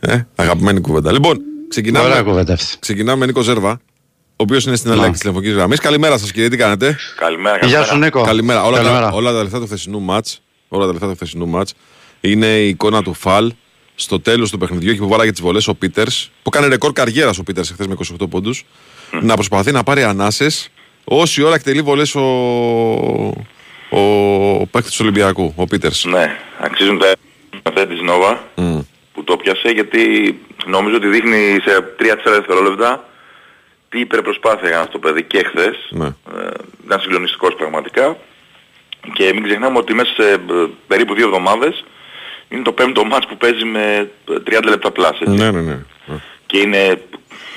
Ε, 0.00 0.18
αγαπημένη 0.36 0.80
κουβέντα. 0.80 1.12
Λοιπόν, 1.12 1.36
Ωραία 1.36 1.57
ξεκινάμε, 1.68 2.22
κουβέντα 2.22 2.52
αυτή. 2.52 2.76
ξεκινάμε 2.78 3.18
με 3.18 3.26
Νίκο 3.26 3.40
Ζέρβα, 3.40 3.70
ο 3.70 4.34
οποίος 4.36 4.64
είναι 4.66 4.76
στην 4.76 4.90
Να. 4.90 4.96
αλλαγή 4.96 5.10
της 5.12 5.20
τηλεφωνική 5.20 5.52
γραμμής. 5.52 5.80
Καλημέρα 5.80 6.18
σας, 6.18 6.32
κύριε, 6.32 6.48
τι 6.48 6.56
κάνετε; 6.56 6.96
Καλημέρα, 7.16 7.54
Γεια 7.56 7.60
καλημέρα. 7.60 7.84
σου 7.84 7.96
Νίκο. 7.98 8.22
Καλημέρα. 8.22 8.64
Όλα, 8.64 8.76
Καλημέρα. 8.76 9.08
Τα, 9.10 9.16
όλα 9.16 9.32
τα 9.32 9.42
λεφτά 9.42 9.58
του 9.60 9.66
χθεσινού 9.66 10.00
μάτς, 10.00 10.40
όλα 10.68 10.86
τα 10.86 10.92
λεφτά 10.92 11.08
του 11.08 11.14
χθεσινού 11.14 11.46
μάτς 11.48 11.74
είναι 12.20 12.46
η 12.46 12.68
εικόνα 12.68 13.02
του 13.02 13.14
Φαλ 13.14 13.52
στο 13.94 14.20
τέλος 14.20 14.50
του 14.50 14.58
παιχνιδιού 14.58 14.90
εκεί 14.90 14.98
που 14.98 15.08
βάλαγε 15.08 15.30
τις 15.30 15.40
βολές 15.40 15.68
ο 15.68 15.74
Πίτερς, 15.74 16.30
που 16.42 16.50
κάνει 16.50 16.68
ρεκόρ 16.68 16.92
καριέρας 16.92 17.38
ο 17.38 17.42
Πίτερς 17.42 17.70
χθες 17.70 17.86
με 17.86 17.94
28 18.20 18.28
πόντους, 18.30 18.64
να 19.22 19.34
προσπαθεί 19.34 19.72
να 19.72 19.82
πάρει 19.82 20.02
ανάσες 20.02 20.68
όση 21.04 21.42
ώρα 21.42 21.54
εκτελεί 21.54 21.80
βολές 21.82 22.14
ο, 22.14 22.20
ο, 23.90 23.98
ο 24.60 24.66
παίκτης 24.66 24.90
του 24.92 24.98
Ολυμπιακού, 25.02 25.52
ο 25.56 25.64
Πίτερς. 25.66 26.04
Ναι, 26.04 26.36
αξίζουν 26.60 26.98
τα 26.98 27.12
αυτά 27.62 27.86
της 27.86 28.00
Νόβα 28.00 28.44
που 29.18 29.24
το 29.24 29.36
πιάσε 29.36 29.68
γιατί 29.68 30.02
νομίζω 30.66 30.96
ότι 30.96 31.06
δείχνει 31.06 31.58
σε 31.64 31.94
3-4 31.98 32.04
δευτερόλεπτα 32.24 33.04
τι 33.88 34.00
υπερπροσπάθεια 34.00 34.68
έκανε 34.68 34.82
αυτό 34.82 34.92
το 34.92 34.98
παιδί 34.98 35.22
και 35.22 35.44
χθες. 35.44 35.76
Ναι. 35.90 36.06
Ε, 36.06 36.50
ήταν 36.84 37.00
συγκλονιστικός 37.00 37.54
πραγματικά. 37.54 38.16
Και 39.12 39.30
μην 39.34 39.42
ξεχνάμε 39.42 39.78
ότι 39.78 39.94
μέσα 39.94 40.12
σε 40.12 40.30
ε, 40.32 40.38
περίπου 40.86 41.14
δύο 41.14 41.26
εβδομάδες 41.26 41.84
είναι 42.48 42.62
το 42.62 42.72
πέμπτο 42.72 43.04
μάτς 43.04 43.26
που 43.26 43.36
παίζει 43.36 43.64
με 43.64 44.10
ε, 44.28 44.58
30 44.58 44.62
λεπτά 44.68 44.90
πλάς. 44.90 45.20
έτσι. 45.20 45.34
Ναι, 45.34 45.50
ναι, 45.50 45.60
ναι. 45.60 45.78
Και 46.46 46.58
είναι, 46.58 47.02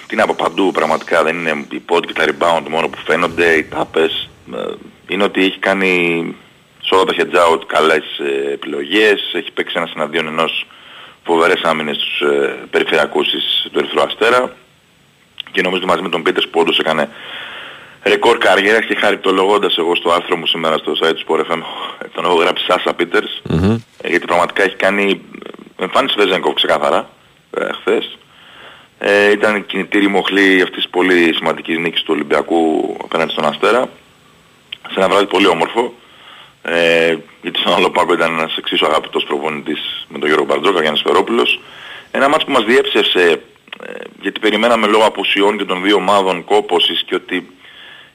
τι 0.07 0.15
να 0.15 0.25
πω 0.25 0.35
παντού 0.37 0.71
πραγματικά, 0.71 1.23
δεν 1.23 1.35
είναι 1.37 1.65
οι 1.71 1.79
πόντοι 1.79 2.07
και 2.07 2.13
τα 2.13 2.25
rebound 2.25 2.69
μόνο 2.69 2.87
που 2.87 2.97
φαίνονται, 3.05 3.53
οι 3.53 3.63
τάπες. 3.63 4.29
Ε, 4.53 4.73
Είναι 5.07 5.23
ότι 5.23 5.43
έχει 5.43 5.59
κάνει 5.59 6.35
σε 6.83 6.95
όλα 6.95 7.03
τα 7.03 7.13
heads 7.17 7.53
out 7.53 7.61
καλές 7.67 8.19
ε, 8.19 8.51
επιλογές, 8.51 9.31
έχει 9.33 9.51
παίξει 9.51 9.73
ένα 9.77 9.89
εναντίον 9.95 10.27
ενός 10.27 10.65
φοβερές 11.25 11.61
άμυνες 11.63 11.95
στους 11.95 12.21
ε, 12.21 12.55
περιφερειακούς 12.69 13.29
της- 13.29 13.67
του 13.71 13.79
Ερυθρού 13.79 14.01
Αστέρα. 14.01 14.55
Και 15.51 15.61
νομίζω 15.61 15.81
ότι 15.81 15.89
μαζί 15.91 16.01
με 16.01 16.09
τον 16.09 16.23
Πίτερς 16.23 16.47
που 16.47 16.59
όντως 16.59 16.79
έκανε 16.79 17.09
ρεκόρ 18.03 18.37
καριέρας 18.37 18.85
και 18.85 18.95
χαριτολογώντας 18.95 19.77
εγώ 19.77 19.95
στο 19.95 20.11
άρθρο 20.11 20.35
μου 20.37 20.45
σήμερα 20.47 20.77
στο 20.77 20.91
site 21.01 21.15
του 21.15 21.25
Sport 21.27 21.39
FM 21.51 21.61
τον 22.13 22.25
έχω 22.25 22.33
γράψει 22.33 22.63
Σάσα 22.65 22.93
Πίτερς. 22.93 23.41
Ε, 24.01 24.09
γιατί 24.09 24.25
πραγματικά 24.25 24.63
έχει 24.63 24.75
κάνει 24.75 25.21
ε, 25.79 25.83
εμφάνιση 25.83 26.15
Βεζένκοφ 26.17 26.53
ξεκάθαρα 26.53 27.09
ε, 27.57 27.65
χθες. 27.73 28.17
Ε, 28.99 29.31
ήταν 29.31 29.65
κινητήρη 29.65 30.07
μοχλή 30.07 30.61
αυτής 30.61 30.75
της 30.83 30.89
πολύ 30.89 31.33
σημαντικής 31.35 31.77
νίκης 31.77 32.01
του 32.01 32.11
Ολυμπιακού 32.13 32.95
απέναντι 33.03 33.31
στον 33.31 33.45
Αστέρα. 33.45 33.81
Σε 34.87 34.93
ένα 34.99 35.09
βράδυ 35.09 35.25
πολύ 35.25 35.47
όμορφο 35.47 35.93
ε, 36.61 37.17
γιατί 37.41 37.59
στον 37.59 37.73
άλλο 37.73 37.89
πάγκο 37.89 38.13
ήταν 38.13 38.31
ένας 38.31 38.57
εξίσου 38.57 38.85
αγαπητός 38.85 39.23
προπονητής 39.23 40.05
με 40.07 40.19
τον 40.19 40.27
Γιώργο 40.27 40.45
Μπαρτζόκα, 40.45 40.81
Γιάννης 40.81 41.01
Φερόπουλος 41.01 41.59
ένα 42.11 42.29
μάτς 42.29 42.45
που 42.45 42.51
μας 42.51 42.63
διέψευσε 42.63 43.41
ε, 43.83 43.91
γιατί 44.21 44.39
περιμέναμε 44.39 44.87
λόγω 44.87 45.05
απουσιών 45.05 45.57
και 45.57 45.65
των 45.65 45.83
δύο 45.83 45.95
ομάδων 45.95 46.43
κόπωσης 46.43 47.03
και 47.05 47.15
ότι 47.15 47.49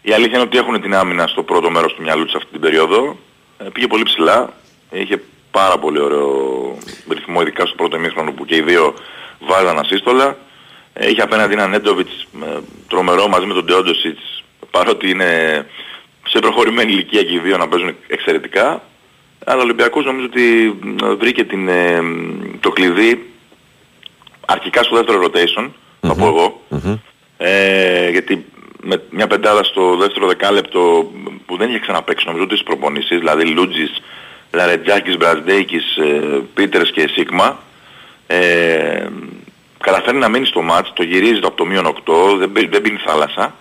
η 0.03 0.13
αλήθεια 0.13 0.35
είναι 0.35 0.47
ότι 0.47 0.59
έχουν 0.59 0.81
την 0.81 0.95
άμυνα 0.95 1.27
στο 1.27 1.43
πρώτο 1.43 1.71
μέρος 1.71 1.95
του 1.95 2.03
μυαλού 2.03 2.25
τους 2.25 2.35
αυτή 2.35 2.51
την 2.51 2.61
περίοδο. 2.61 3.19
Ε, 3.59 3.65
πήγε 3.73 3.87
πολύ 3.87 4.03
ψηλά. 4.03 4.53
Είχε 4.91 5.23
πάρα 5.51 5.79
πολύ 5.79 5.99
ωραίο 5.99 6.79
ρυθμό, 7.11 7.41
ειδικά 7.41 7.67
στο 7.67 7.75
πρώτο 7.75 7.97
ημίχρονο 7.97 8.33
που 8.33 8.45
και 8.45 8.57
οι 8.57 8.63
δύο 8.63 8.95
βάζαν 9.41 9.79
ασύστολα. 9.79 10.37
Ε, 10.93 11.09
Είχε 11.11 11.23
απέναντι 11.23 11.53
έναν 11.53 11.71
Νέντοβιτς 11.71 12.27
ε, 12.45 12.59
τρομερό 12.89 13.29
μαζί 13.29 13.47
με 13.47 13.55
τον 13.55 13.65
Ντεόντοσιτς 13.65 14.45
παρότι 14.71 15.11
είναι 15.11 15.67
σε 16.37 16.43
προχωρημένη 16.43 16.93
ηλικία 16.93 17.23
και 17.23 17.33
οι 17.35 17.39
δύο 17.39 17.57
να 17.57 17.69
παίζουν 17.69 17.95
εξαιρετικά. 18.07 18.83
Αλλά 19.47 19.59
ο 19.61 19.63
Ολυμπιακός 19.65 20.05
νομίζω 20.05 20.27
ότι 20.27 20.77
ε, 21.03 21.15
βρήκε 21.15 21.45
την, 21.45 21.69
ε, 21.69 22.03
το 22.61 22.71
κλειδί 22.71 23.31
αρχικά 24.47 24.83
στο 24.83 24.97
δεύτερο 24.97 25.21
rotation, 25.25 25.71
θα 26.01 26.15
πω 26.15 26.27
εγώ. 26.27 26.63
Ε, 27.39 28.11
γιατί 28.11 28.45
με 28.83 29.03
μια 29.11 29.27
πεντάδα 29.27 29.65
στο 29.65 29.97
δεύτερο 29.97 30.27
δεκάλεπτο 30.27 31.11
που 31.47 31.57
δεν 31.57 31.69
είχε 31.69 31.79
ξαναπαίξει 31.79 32.27
νομίζω 32.27 32.47
τις 32.47 32.63
προπονήσεις, 32.63 33.19
δηλαδή 33.19 33.45
Λούτζης, 33.47 34.03
Λαρετζάκης, 34.53 35.17
Μπραζντέικης, 35.17 35.97
ε, 35.97 36.41
Πίτερς 36.55 36.91
και 36.93 37.09
Σίγμα, 37.15 37.59
ε, 38.27 39.07
καταφέρνει 39.81 40.21
να 40.21 40.29
μείνει 40.29 40.47
στο 40.47 40.63
μάτς, 40.63 40.93
το 40.93 41.03
γυρίζει 41.03 41.41
από 41.45 41.57
το 41.57 41.65
μείον 41.67 41.87
8, 41.87 42.37
δεν, 42.39 42.49
μπει- 42.49 42.71
δεν 42.73 42.83
πίνει 42.83 42.99
θάλασσα 43.07 43.55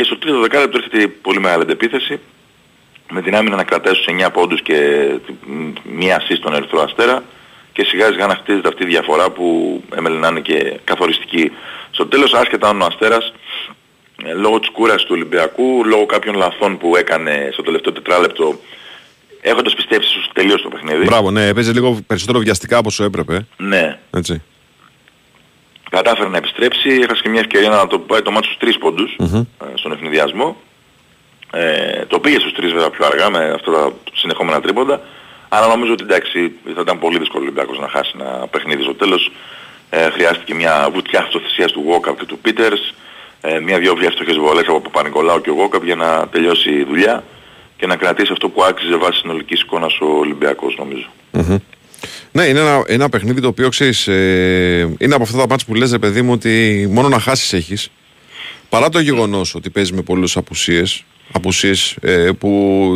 και 0.00 0.06
στο 0.06 0.18
τρίτο 0.18 0.40
δεκάλεπτο 0.40 0.76
έρχεται 0.76 1.02
η 1.02 1.08
πολύ 1.08 1.40
μεγάλη 1.40 1.62
αντεπίθεση 1.62 2.20
με 3.10 3.22
την 3.22 3.34
άμυνα 3.34 3.56
να 3.56 3.64
κρατάει 3.64 3.94
στους 3.94 4.06
9 4.24 4.28
πόντους 4.32 4.62
και 4.62 4.78
μ, 5.46 5.72
μία 5.96 6.20
assist 6.20 6.36
στον 6.36 6.54
Ερυθρό 6.54 6.82
Αστέρα 6.82 7.22
και 7.72 7.84
σιγά 7.84 8.06
σιγά 8.06 8.26
να 8.26 8.34
χτίζεται 8.34 8.68
αυτή 8.68 8.82
η 8.82 8.86
διαφορά 8.86 9.30
που 9.30 9.44
έμελε 9.96 10.18
να 10.18 10.28
είναι 10.28 10.40
και 10.40 10.80
καθοριστική. 10.84 11.52
Στο 11.90 12.06
τέλος 12.06 12.32
άσχετα 12.32 12.68
αν 12.68 12.80
ο 12.80 12.84
Αστέρας 12.84 13.32
ε, 14.24 14.32
λόγω 14.32 14.60
της 14.60 14.70
κούρασης 14.70 15.02
του 15.02 15.14
Ολυμπιακού, 15.14 15.84
λόγω 15.84 16.06
κάποιων 16.06 16.34
λαθών 16.34 16.78
που 16.78 16.96
έκανε 16.96 17.48
στο 17.52 17.62
τελευταίο 17.62 17.92
τετράλεπτο 17.92 18.60
έχοντας 19.40 19.74
πιστέψει 19.74 20.10
στους 20.10 20.28
τελείως 20.32 20.62
το 20.62 20.68
παιχνίδι. 20.68 21.04
Μπράβο, 21.04 21.30
ναι, 21.30 21.54
παίζει 21.54 21.72
λίγο 21.72 22.00
περισσότερο 22.06 22.38
βιαστικά 22.38 22.76
από 22.76 22.88
όσο 22.88 23.04
έπρεπε. 23.04 23.46
Ναι, 23.56 23.98
Έτσι. 24.10 24.42
Κατάφερε 25.90 26.28
να 26.28 26.36
επιστρέψει, 26.36 26.88
έχασε 27.02 27.22
και 27.22 27.28
μια 27.28 27.40
ευκαιρία 27.40 27.68
να 27.68 27.86
το 27.86 27.98
πάει 27.98 28.22
το 28.22 28.30
μάτι 28.30 28.46
στους 28.46 28.58
τρεις 28.58 28.78
πόντους 28.78 29.16
Μμμ. 29.18 29.36
ε, 29.40 29.44
στον 29.74 29.92
ευνηδιασμό. 29.92 30.56
Ε, 31.52 32.04
το 32.06 32.20
πήγε 32.20 32.38
στους 32.38 32.52
τρεις 32.52 32.72
βέβαια 32.72 32.90
πιο 32.90 33.06
αργά 33.06 33.30
με 33.30 33.50
αυτά 33.54 33.70
τα 33.72 33.92
συνεχόμενα 34.12 34.60
τρίποντα. 34.60 35.00
Αλλά 35.48 35.66
νομίζω 35.66 35.92
ότι 35.92 36.02
εντάξει 36.02 36.52
θα 36.74 36.80
ήταν 36.80 36.98
πολύ 36.98 37.18
δύσκολο 37.18 37.42
ο 37.42 37.46
Ολυμπιακός 37.46 37.78
να 37.78 37.88
χάσει 37.88 38.12
ένα 38.20 38.46
παιχνίδι 38.50 38.82
στο 38.82 38.94
τέλος. 38.94 39.30
Ε, 39.90 40.10
χρειάστηκε 40.10 40.54
μια 40.54 40.88
βουτιά 40.92 41.20
αυτοθυσίας 41.20 41.72
του 41.72 41.84
Walkup 41.88 42.14
και 42.18 42.24
του 42.24 42.38
Peters. 42.44 42.94
Ε, 43.40 43.58
μια-δυο 43.60 43.96
εύστοχες 44.02 44.36
βολές 44.36 44.66
από 44.68 44.80
Παπα-Νικολάου 44.80 45.40
και 45.40 45.50
ο 45.50 45.54
Walkup 45.60 45.82
για 45.84 45.94
να 45.96 46.28
τελειώσει 46.28 46.70
η 46.70 46.84
δουλειά 46.84 47.24
και 47.76 47.86
να 47.86 47.96
κρατήσει 47.96 48.32
αυτό 48.32 48.48
που 48.48 48.62
άξιζε 48.64 48.96
βάσει 48.96 49.18
συνολικής 49.18 49.60
εικόνας 49.60 50.00
ο 50.00 50.06
Ολυμπιακός 50.06 50.74
νομίζω. 50.78 51.06
Μμμ. 51.32 51.56
Ναι, 52.32 52.44
είναι 52.44 52.60
ένα, 52.60 52.82
ένα 52.86 53.08
παιχνίδι 53.08 53.40
το 53.40 53.48
οποίο 53.48 53.68
ξέρεις. 53.68 54.08
Ε, 54.08 54.94
είναι 54.98 55.14
από 55.14 55.22
αυτά 55.22 55.36
τα 55.36 55.46
μάτια 55.48 55.66
που 55.66 55.74
λες, 55.74 55.90
ρε 55.90 55.98
παιδί 55.98 56.22
μου, 56.22 56.32
ότι 56.32 56.86
μόνο 56.90 57.08
να 57.08 57.18
χάσεις 57.18 57.52
έχεις. 57.52 57.90
Παρά 58.68 58.88
το 58.88 59.00
γεγονός 59.00 59.54
ότι 59.54 59.70
παίζεις 59.70 59.92
με 59.92 60.02
πολλέ 60.02 60.28
απουσίες, 60.34 61.04
απουσίες 61.32 61.96
ε, 62.00 62.30
που 62.38 62.48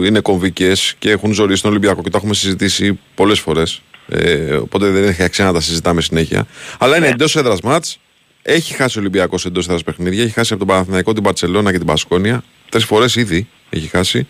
είναι 0.05 0.20
κομβικές 0.20 0.94
και 0.99 1.11
έχουν 1.11 1.33
ζωήσει 1.33 1.59
στον 1.59 1.70
Ολυμπιακό 1.70 2.03
και 2.03 2.11
τα 2.11 2.16
έχουμε 2.16 2.35
συζητήσει 2.35 2.99
πολλές 3.14 3.40
φορές. 3.40 3.83
Ε, 4.09 4.55
οπότε 4.55 4.88
δεν 4.90 5.05
έχει 5.05 5.23
αξία 5.23 5.44
να 5.44 5.53
τα 5.53 5.61
συζητάμε 5.61 6.01
συνέχεια. 6.01 6.47
Αλλά 6.79 6.97
είναι 6.97 7.07
εντός 7.07 7.37
έδρας 7.37 7.61
μάτς. 7.61 7.99
Έχει 8.42 8.75
χάσει 8.75 8.99
ο 8.99 9.01
Ολυμπιακός 9.01 9.47
εντός 9.47 9.64
έδρας 9.64 9.83
παιχνίδια. 9.83 10.23
Έχει 10.23 10.33
χάσει 10.33 10.53
από 10.53 10.64
τον 10.64 10.75
Παναθηναϊκό, 10.75 11.12
την 11.12 11.23
Παρσελώνα 11.23 11.70
και 11.70 11.79
την 11.79 11.87
Πασκόνια. 11.87 12.44
Τρεις 12.68 12.85
φορές 12.85 13.16
ήδη 13.16 13.49
έχει 13.70 13.87
χάσει. 13.87 14.27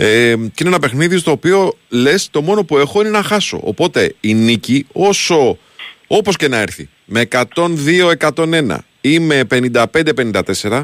Ε, 0.00 0.34
και 0.34 0.60
είναι 0.60 0.68
ένα 0.68 0.78
παιχνίδι 0.78 1.18
στο 1.18 1.30
οποίο 1.30 1.74
λες 1.88 2.28
το 2.30 2.42
μόνο 2.42 2.64
που 2.64 2.78
έχω 2.78 3.00
είναι 3.00 3.10
να 3.10 3.22
χάσω. 3.22 3.60
Οπότε 3.62 4.14
η 4.20 4.34
νίκη, 4.34 4.86
όσο 4.92 5.58
όπως 6.06 6.36
και 6.36 6.48
να 6.48 6.58
έρθει, 6.58 6.88
με 7.04 7.28
102-101 7.54 8.76
ή 9.00 9.18
με 9.18 9.46
55-54, 9.50 10.82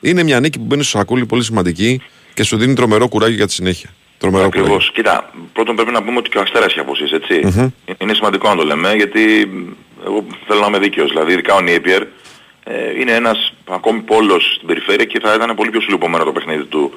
είναι 0.00 0.22
μια 0.22 0.40
νίκη 0.40 0.58
που 0.58 0.64
μπαίνει 0.64 0.82
στο 0.82 0.98
σακούλι 0.98 1.26
πολύ 1.26 1.44
σημαντική 1.44 2.00
και 2.34 2.42
σου 2.42 2.56
δίνει 2.56 2.74
τρομερό 2.74 3.08
κουράγιο 3.08 3.36
για 3.36 3.46
τη 3.46 3.52
συνέχεια. 3.52 3.90
Τρομερό 4.18 4.44
κουράγιο. 4.44 4.62
Ακριβώς. 4.62 4.92
Κοίτα, 4.94 5.30
πρώτον 5.52 5.76
πρέπει 5.76 5.90
να 5.90 6.02
πούμε 6.02 6.18
ότι 6.18 6.30
και 6.30 6.38
ο 6.38 6.40
Αστέρας 6.40 6.66
έχει 6.66 6.80
αποσύσει, 6.80 7.14
έτσι. 7.14 7.74
Είναι 7.98 8.14
σημαντικό 8.14 8.48
να 8.48 8.56
το 8.56 8.64
λέμε, 8.64 8.94
γιατί 8.94 9.50
εγώ 10.04 10.24
θέλω 10.46 10.60
να 10.60 10.66
είμαι 10.66 10.78
δίκαιος. 10.78 11.08
Δηλαδή, 11.10 11.32
ειδικά 11.32 11.54
ο 11.54 11.60
Νιέπιερ 11.60 12.02
ε, 12.64 13.00
είναι 13.00 13.12
ένας 13.12 13.54
ακόμη 13.68 14.00
πόλος 14.00 14.52
στην 14.54 14.66
περιφέρεια 14.66 15.04
και 15.04 15.20
θα 15.20 15.34
ήταν 15.34 15.54
πολύ 15.56 15.70
πιο 15.70 15.80
συλλουπωμένο 15.80 16.24
το 16.24 16.32
παιχνίδι 16.32 16.64
του 16.64 16.92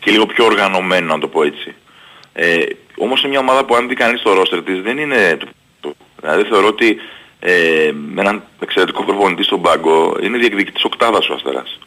και 0.00 0.10
λίγο 0.10 0.26
πιο 0.26 0.44
οργανωμένο, 0.44 1.14
να 1.14 1.20
το 1.20 1.28
πω 1.28 1.42
έτσι. 1.42 1.74
Ε, 2.32 2.58
όμως 2.96 3.20
είναι 3.20 3.28
μια 3.28 3.38
ομάδα 3.38 3.64
που 3.64 3.74
αν 3.74 3.88
δει 3.88 3.94
κανείς 3.94 4.22
το 4.22 4.32
ρόστερ 4.34 4.62
της 4.62 4.80
δεν 4.82 4.98
είναι... 4.98 5.36
το- 5.40 5.46
το- 5.80 5.94
Δηλαδή 6.20 6.42
θεωρώ 6.48 6.66
ότι 6.66 6.96
ε, 7.40 7.90
με 8.12 8.20
έναν 8.20 8.42
εξαιρετικό 8.60 9.04
προπονητή 9.04 9.42
στον 9.42 9.62
πάγκο 9.62 10.16
είναι 10.22 10.38
διεκδικητής 10.38 10.84
οκτάδας 10.84 11.28
ο 11.28 11.34
Αστέρας. 11.34 11.78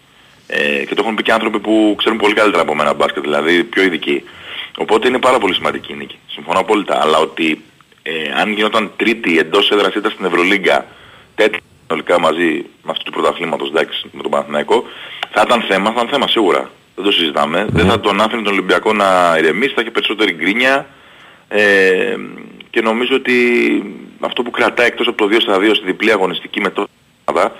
Ε, 0.48 0.86
και 0.86 0.96
το 0.96 1.02
έχουν 1.04 1.16
πει 1.16 1.24
και 1.24 1.32
άνθρωποι 1.32 1.60
που 1.60 1.96
ξέρουν 1.98 2.18
πολύ 2.18 2.34
καλύτερα 2.34 2.62
από 2.62 2.76
μένα 2.76 2.94
μπάσκετ, 2.94 3.22
δηλαδή 3.24 3.64
πιο 3.64 3.84
ειδικοί. 3.84 4.24
Οπότε 4.78 5.08
είναι 5.08 5.20
πάρα 5.20 5.38
πολύ 5.38 5.54
σημαντική 5.54 5.92
η 5.92 5.96
νίκη. 5.96 6.20
Συμφωνώ 6.28 6.60
απόλυτα. 6.60 7.02
Αλλά 7.02 7.18
ότι 7.18 7.62
ε, 8.04 8.12
αν 8.42 8.52
γινόταν 8.52 8.92
τρίτη 8.96 9.38
εντός 9.40 9.72
έδρας 9.72 9.94
ήταν 9.96 10.12
στην 10.12 10.26
Ευρωλίγκα, 10.26 10.86
τέτοια 11.36 11.60
συνολικά 11.86 12.20
μαζί 12.20 12.66
με 12.84 12.92
αυτού 12.92 13.04
του 13.04 13.12
πρωταθλήματος, 13.12 13.70
εντάξει, 13.70 14.10
με 14.12 14.22
τον 14.22 14.32
Παναθηναϊκό, 14.32 14.84
θα 15.32 15.44
ήταν 15.46 15.62
θέμα, 15.62 15.86
θα 15.86 15.94
ήταν 15.96 16.08
θέμα 16.08 16.28
σίγουρα. 16.28 16.70
Δεν 17.02 17.08
το 17.08 17.18
συζητάμε. 17.18 17.66
Δεν 17.70 17.86
θα 17.86 18.00
τον 18.00 18.22
άφηνε 18.22 18.42
τον 18.42 18.54
Ολυμπιακό 18.54 18.94
να 18.94 19.36
ηρεμήσει, 19.38 19.74
θα 19.74 19.82
είχε 19.82 19.92
περισσότερη 19.92 20.34
γκρίνια. 20.34 20.88
Ε, 21.48 22.16
και 22.70 22.82
νομίζω 22.82 23.16
ότι 23.16 23.36
αυτό 24.20 24.44
που 24.44 24.52
κρατάει 24.52 24.88
εκτός 24.88 25.08
από 25.08 25.18
το 25.18 25.36
2 25.36 25.42
στα 25.42 25.58
2 25.58 25.76
στη 25.76 25.86
διπλή 25.86 26.12
αγωνιστική 26.12 26.62
με 26.62 26.70
το 26.70 26.88
Ελλάδα 27.26 27.56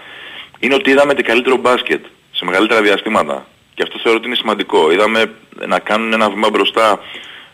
είναι 0.60 0.74
ότι 0.74 0.90
είδαμε 0.90 1.14
το 1.14 1.22
καλύτερο 1.22 1.56
μπάσκετ 1.56 2.06
σε 2.32 2.46
μεγαλύτερα 2.46 2.82
διαστήματα. 2.82 3.46
Και 3.74 3.84
αυτό 3.84 4.00
θεωρώ 4.04 4.18
ότι 4.18 4.28
είναι 4.28 4.36
σημαντικό. 4.36 4.92
Είδαμε 4.92 5.32
να 5.68 5.80
κάνουν 5.80 6.14
ένα 6.14 6.30
βήμα 6.30 6.50
μπροστά 6.50 7.00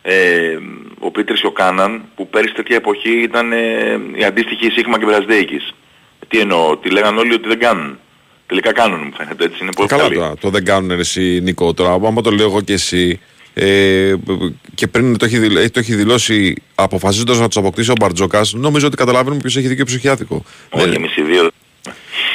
ε, 0.01 0.57
ο 0.99 1.11
Πίτρης 1.11 1.41
και 1.41 1.47
ο 1.47 1.51
Κάναν 1.51 2.03
που 2.15 2.29
πέρυσι 2.29 2.53
τέτοια 2.53 2.75
εποχή 2.75 3.21
ήταν 3.21 3.51
ε, 3.51 3.99
η 4.13 4.23
αντίστοιχη 4.23 4.71
Σίγμα 4.71 4.99
και 4.99 5.05
Βρασδέικης. 5.05 5.73
Τι 6.27 6.39
εννοώ, 6.39 6.77
τι 6.77 6.89
λέγανε 6.89 7.19
όλοι 7.19 7.33
ότι 7.33 7.47
δεν 7.47 7.59
κάνουν. 7.59 7.99
Τελικά 8.47 8.71
κάνουν 8.73 8.99
μου 9.05 9.11
φαίνεται 9.17 9.43
έτσι, 9.43 9.57
είναι 9.61 9.71
πολύ 9.75 9.87
Καλά 9.87 10.01
καλή. 10.03 10.15
τώρα, 10.15 10.33
το 10.39 10.49
δεν 10.49 10.65
κάνουν 10.65 10.89
ρε 10.89 10.99
εσύ 10.99 11.39
Νίκο 11.43 11.73
τώρα, 11.73 11.91
άμα 11.91 12.21
το 12.21 12.31
λέω 12.31 12.45
εγώ 12.45 12.61
και 12.61 12.73
εσύ 12.73 13.19
ε, 13.53 14.13
και 14.75 14.87
πριν 14.87 15.17
το 15.17 15.25
έχει, 15.25 15.37
δηλ- 15.37 15.71
το 15.71 15.79
έχει 15.79 15.95
δηλώσει 15.95 16.55
αποφασίζοντας 16.75 17.39
να 17.39 17.47
τους 17.47 17.57
αποκτήσει 17.57 17.91
ο 17.91 17.93
Μπαρτζώκας 17.99 18.53
νομίζω 18.53 18.87
ότι 18.87 18.95
καταλαβαίνουμε 18.95 19.41
ποιος 19.41 19.57
έχει 19.57 19.67
δίκιο 19.67 19.85
ψυχιάτικο. 19.85 20.43
Όχι 20.69 20.93
εμείς 20.95 21.15
οι 21.15 21.21
δύο. 21.21 21.49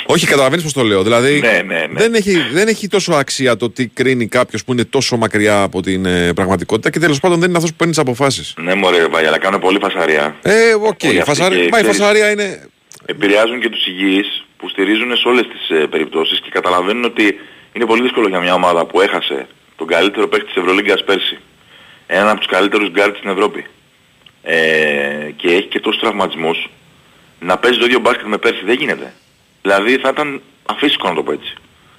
Όχι, 0.06 0.26
καταλαβαίνεις 0.26 0.64
πώς 0.64 0.72
το 0.72 0.82
λέω. 0.82 1.02
Δηλαδή 1.02 1.40
Ναι, 1.40 1.62
ναι, 1.66 1.74
ναι. 1.92 2.00
Δεν, 2.00 2.14
έχει, 2.14 2.36
δεν 2.52 2.68
έχει 2.68 2.88
τόσο 2.88 3.12
αξία 3.12 3.56
το 3.56 3.70
τι 3.70 3.86
κρίνει 3.86 4.26
κάποιος 4.26 4.64
που 4.64 4.72
είναι 4.72 4.84
τόσο 4.84 5.16
μακριά 5.16 5.62
από 5.62 5.82
την 5.82 6.04
ε, 6.06 6.32
πραγματικότητα 6.32 6.90
και 6.90 6.98
τέλος 6.98 7.20
πάντων 7.20 7.38
δεν 7.38 7.48
είναι 7.48 7.56
αυτός 7.56 7.70
που 7.70 7.76
παίρνει 7.76 7.92
τις 7.92 8.02
αποφάσεις. 8.02 8.54
Ναι 8.62 8.74
μωρέ 8.74 9.06
Βάγια, 9.06 9.28
αλλά 9.28 9.38
κάνουν 9.38 9.60
πολύ 9.60 9.78
φασαρία. 9.80 10.36
Ε, 10.42 10.52
οκ, 10.74 10.82
Όλοι 11.04 11.18
αυτοί 11.20 11.22
φασαρία, 11.30 11.58
και 11.64 11.68
μα 11.70 11.78
η 11.78 11.82
ξέρεις, 11.82 11.98
φασαρία 12.00 12.30
είναι... 12.30 12.68
επηρεάζουν 13.06 13.60
και 13.60 13.68
τους 13.68 13.86
υγιείς 13.86 14.44
που 14.60 14.68
στηρίζουν 14.68 15.16
σε 15.16 15.28
όλες 15.28 15.46
τις 15.46 15.70
ε, 15.70 15.86
περιπτώσεις 15.86 16.40
και 16.40 16.50
καταλαβαίνουν 16.50 17.04
ότι 17.04 17.40
είναι 17.72 17.86
πολύ 17.86 18.02
δύσκολο 18.02 18.28
για 18.28 18.40
μια 18.40 18.54
ομάδα 18.54 18.84
που 18.86 19.00
έχασε 19.00 19.46
τον 19.76 19.86
καλύτερο 19.86 20.28
παίκτη 20.28 20.46
της 20.46 20.56
Ευρωλίγκας 20.56 21.04
πέρσι. 21.04 21.38
Έναν 22.06 22.28
από 22.28 22.38
τους 22.38 22.48
καλύτερους 22.48 22.90
γκαρντ 22.90 23.16
στην 23.16 23.30
Ευρώπη. 23.30 23.66
Ε, 24.42 25.30
και 25.36 25.48
έχει 25.48 25.66
και 25.66 25.80
τόσους 25.80 26.00
τραυματισμούς. 26.00 26.68
Να 27.40 27.56
παίζει 27.58 27.78
το 27.78 27.84
ίδιο 27.84 27.98
μπάσκετ 28.00 28.26
με 28.26 28.38
πέρσι 28.38 28.64
δεν 28.64 28.74
γίνεται. 28.74 29.14
Δηλαδή 29.62 29.98
θα 29.98 30.08
ήταν 30.08 30.40
αφύσικο 30.66 31.08
να 31.08 31.14
το 31.14 31.22
πω 31.22 31.32
έτσι. 31.32 31.54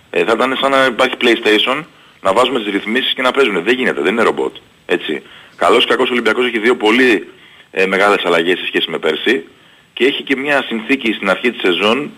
Ε, 0.10 0.24
θα 0.24 0.32
ήταν 0.32 0.58
σαν 0.62 0.72
να 0.72 0.86
υπάρχει 0.86 1.16
PlayStation, 1.22 1.84
να 2.22 2.34
βάζουμε 2.34 2.60
τις 2.60 2.74
ρυθμίσεις 2.74 3.14
και 3.14 3.22
να 3.22 3.32
παίζουν. 3.32 3.64
Δεν 3.64 3.76
γίνεται, 3.76 4.02
δεν 4.02 4.12
είναι 4.12 4.24
ρομπότ. 4.24 4.56
Έτσι. 4.86 5.22
Καλός 5.56 5.84
ή 5.84 5.88
κακός 5.88 6.10
ο 6.10 6.12
Ολυμπιακός 6.12 6.46
έχει 6.46 6.60
δύο 6.60 6.76
πολύ 6.76 7.28
ε, 7.72 7.86
μεγάλες 7.86 8.26
αλλαγές 8.26 8.60
σε 8.60 8.66
σχέση 8.66 8.90
με 8.90 8.98
πέρσι 8.98 9.44
και 9.94 10.06
έχει 10.06 10.24
και 10.24 10.36
μια 10.36 10.64
συνθήκη 10.68 11.14
στην 11.14 11.30
αρχή 11.30 11.52
της 11.52 11.62
σεζόν 11.62 12.12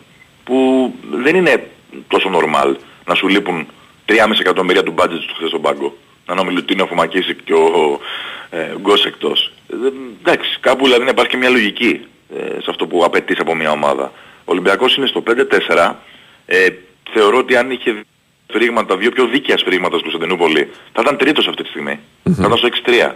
που 0.43 0.93
δεν 1.11 1.35
είναι 1.35 1.69
τόσο 2.07 2.29
normal 2.33 2.75
να 3.05 3.15
σου 3.15 3.27
λείπουν 3.27 3.67
3,5 4.05 4.15
εκατομμύρια 4.39 4.83
του 4.83 4.93
budget 4.97 5.19
του 5.27 5.33
χθες 5.35 5.49
στον 5.49 5.61
πάγκο. 5.61 5.97
Να 6.25 6.33
είναι 6.33 6.41
ο 6.41 6.45
Μιλουτίνο, 6.45 6.83
ο 6.83 6.87
Φωμακίσικ 6.87 7.43
και 7.43 7.53
ο 7.53 7.99
ε, 8.49 8.73
Γκος 8.79 9.05
εκτός. 9.05 9.51
Ε, 9.73 9.75
δεν- 9.81 9.93
εντάξει, 10.21 10.57
κάπου 10.59 10.85
δηλαδή 10.85 11.03
να 11.03 11.09
υπάρχει 11.09 11.31
και 11.31 11.37
μια 11.37 11.49
λογική 11.49 12.05
ε, 12.37 12.43
σε 12.61 12.69
αυτό 12.69 12.87
που 12.87 13.03
απαιτείς 13.03 13.39
από 13.39 13.55
μια 13.55 13.71
ομάδα. 13.71 14.11
Ο 14.39 14.51
Ολυμπιακός 14.51 14.95
είναι 14.95 15.05
στο 15.07 15.23
5-4. 15.27 15.95
Ε, 16.45 16.67
θεωρώ 17.13 17.37
ότι 17.37 17.55
αν 17.55 17.71
είχε 17.71 18.01
σφυρίγματα, 18.47 18.97
δύο 18.97 19.11
πιο 19.11 19.25
δίκαια 19.25 19.57
σφυρίγματα 19.57 19.97
στην 19.97 20.09
Κωνσταντινούπολη, 20.11 20.69
θα 20.93 21.01
ήταν 21.01 21.17
τρίτος 21.17 21.47
αυτή 21.47 21.63
τη 21.63 21.69
στιγμή. 21.69 21.99
Θα 22.23 22.31
ήταν 22.45 22.57
στο 22.57 22.67
6-3 22.67 23.11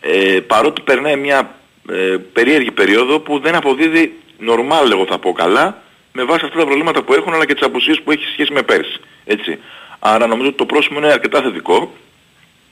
ε, 0.00 0.40
παρότι 0.46 0.80
περνάει 0.80 1.16
μια 1.16 1.54
ε, 1.90 2.16
περίεργη 2.32 2.70
περίοδο 2.70 3.18
που 3.20 3.38
δεν 3.38 3.54
αποδίδει 3.54 4.18
normal 4.48 4.90
εγώ 4.92 5.06
θα 5.06 5.18
πω 5.18 5.32
καλά 5.32 5.82
με 6.12 6.24
βάση 6.24 6.44
αυτά 6.44 6.58
τα 6.58 6.64
προβλήματα 6.64 7.02
που 7.02 7.14
έχουν 7.14 7.34
αλλά 7.34 7.46
και 7.46 7.54
τις 7.54 7.62
απουσίες 7.62 8.00
που 8.00 8.10
έχει 8.10 8.24
σχέση 8.32 8.52
με 8.52 8.62
πέρσι. 8.62 9.00
Έτσι. 9.24 9.58
Άρα 9.98 10.26
νομίζω 10.26 10.48
ότι 10.48 10.56
το 10.56 10.66
πρόσημο 10.66 10.98
είναι 10.98 11.12
αρκετά 11.12 11.42
θετικό 11.42 11.92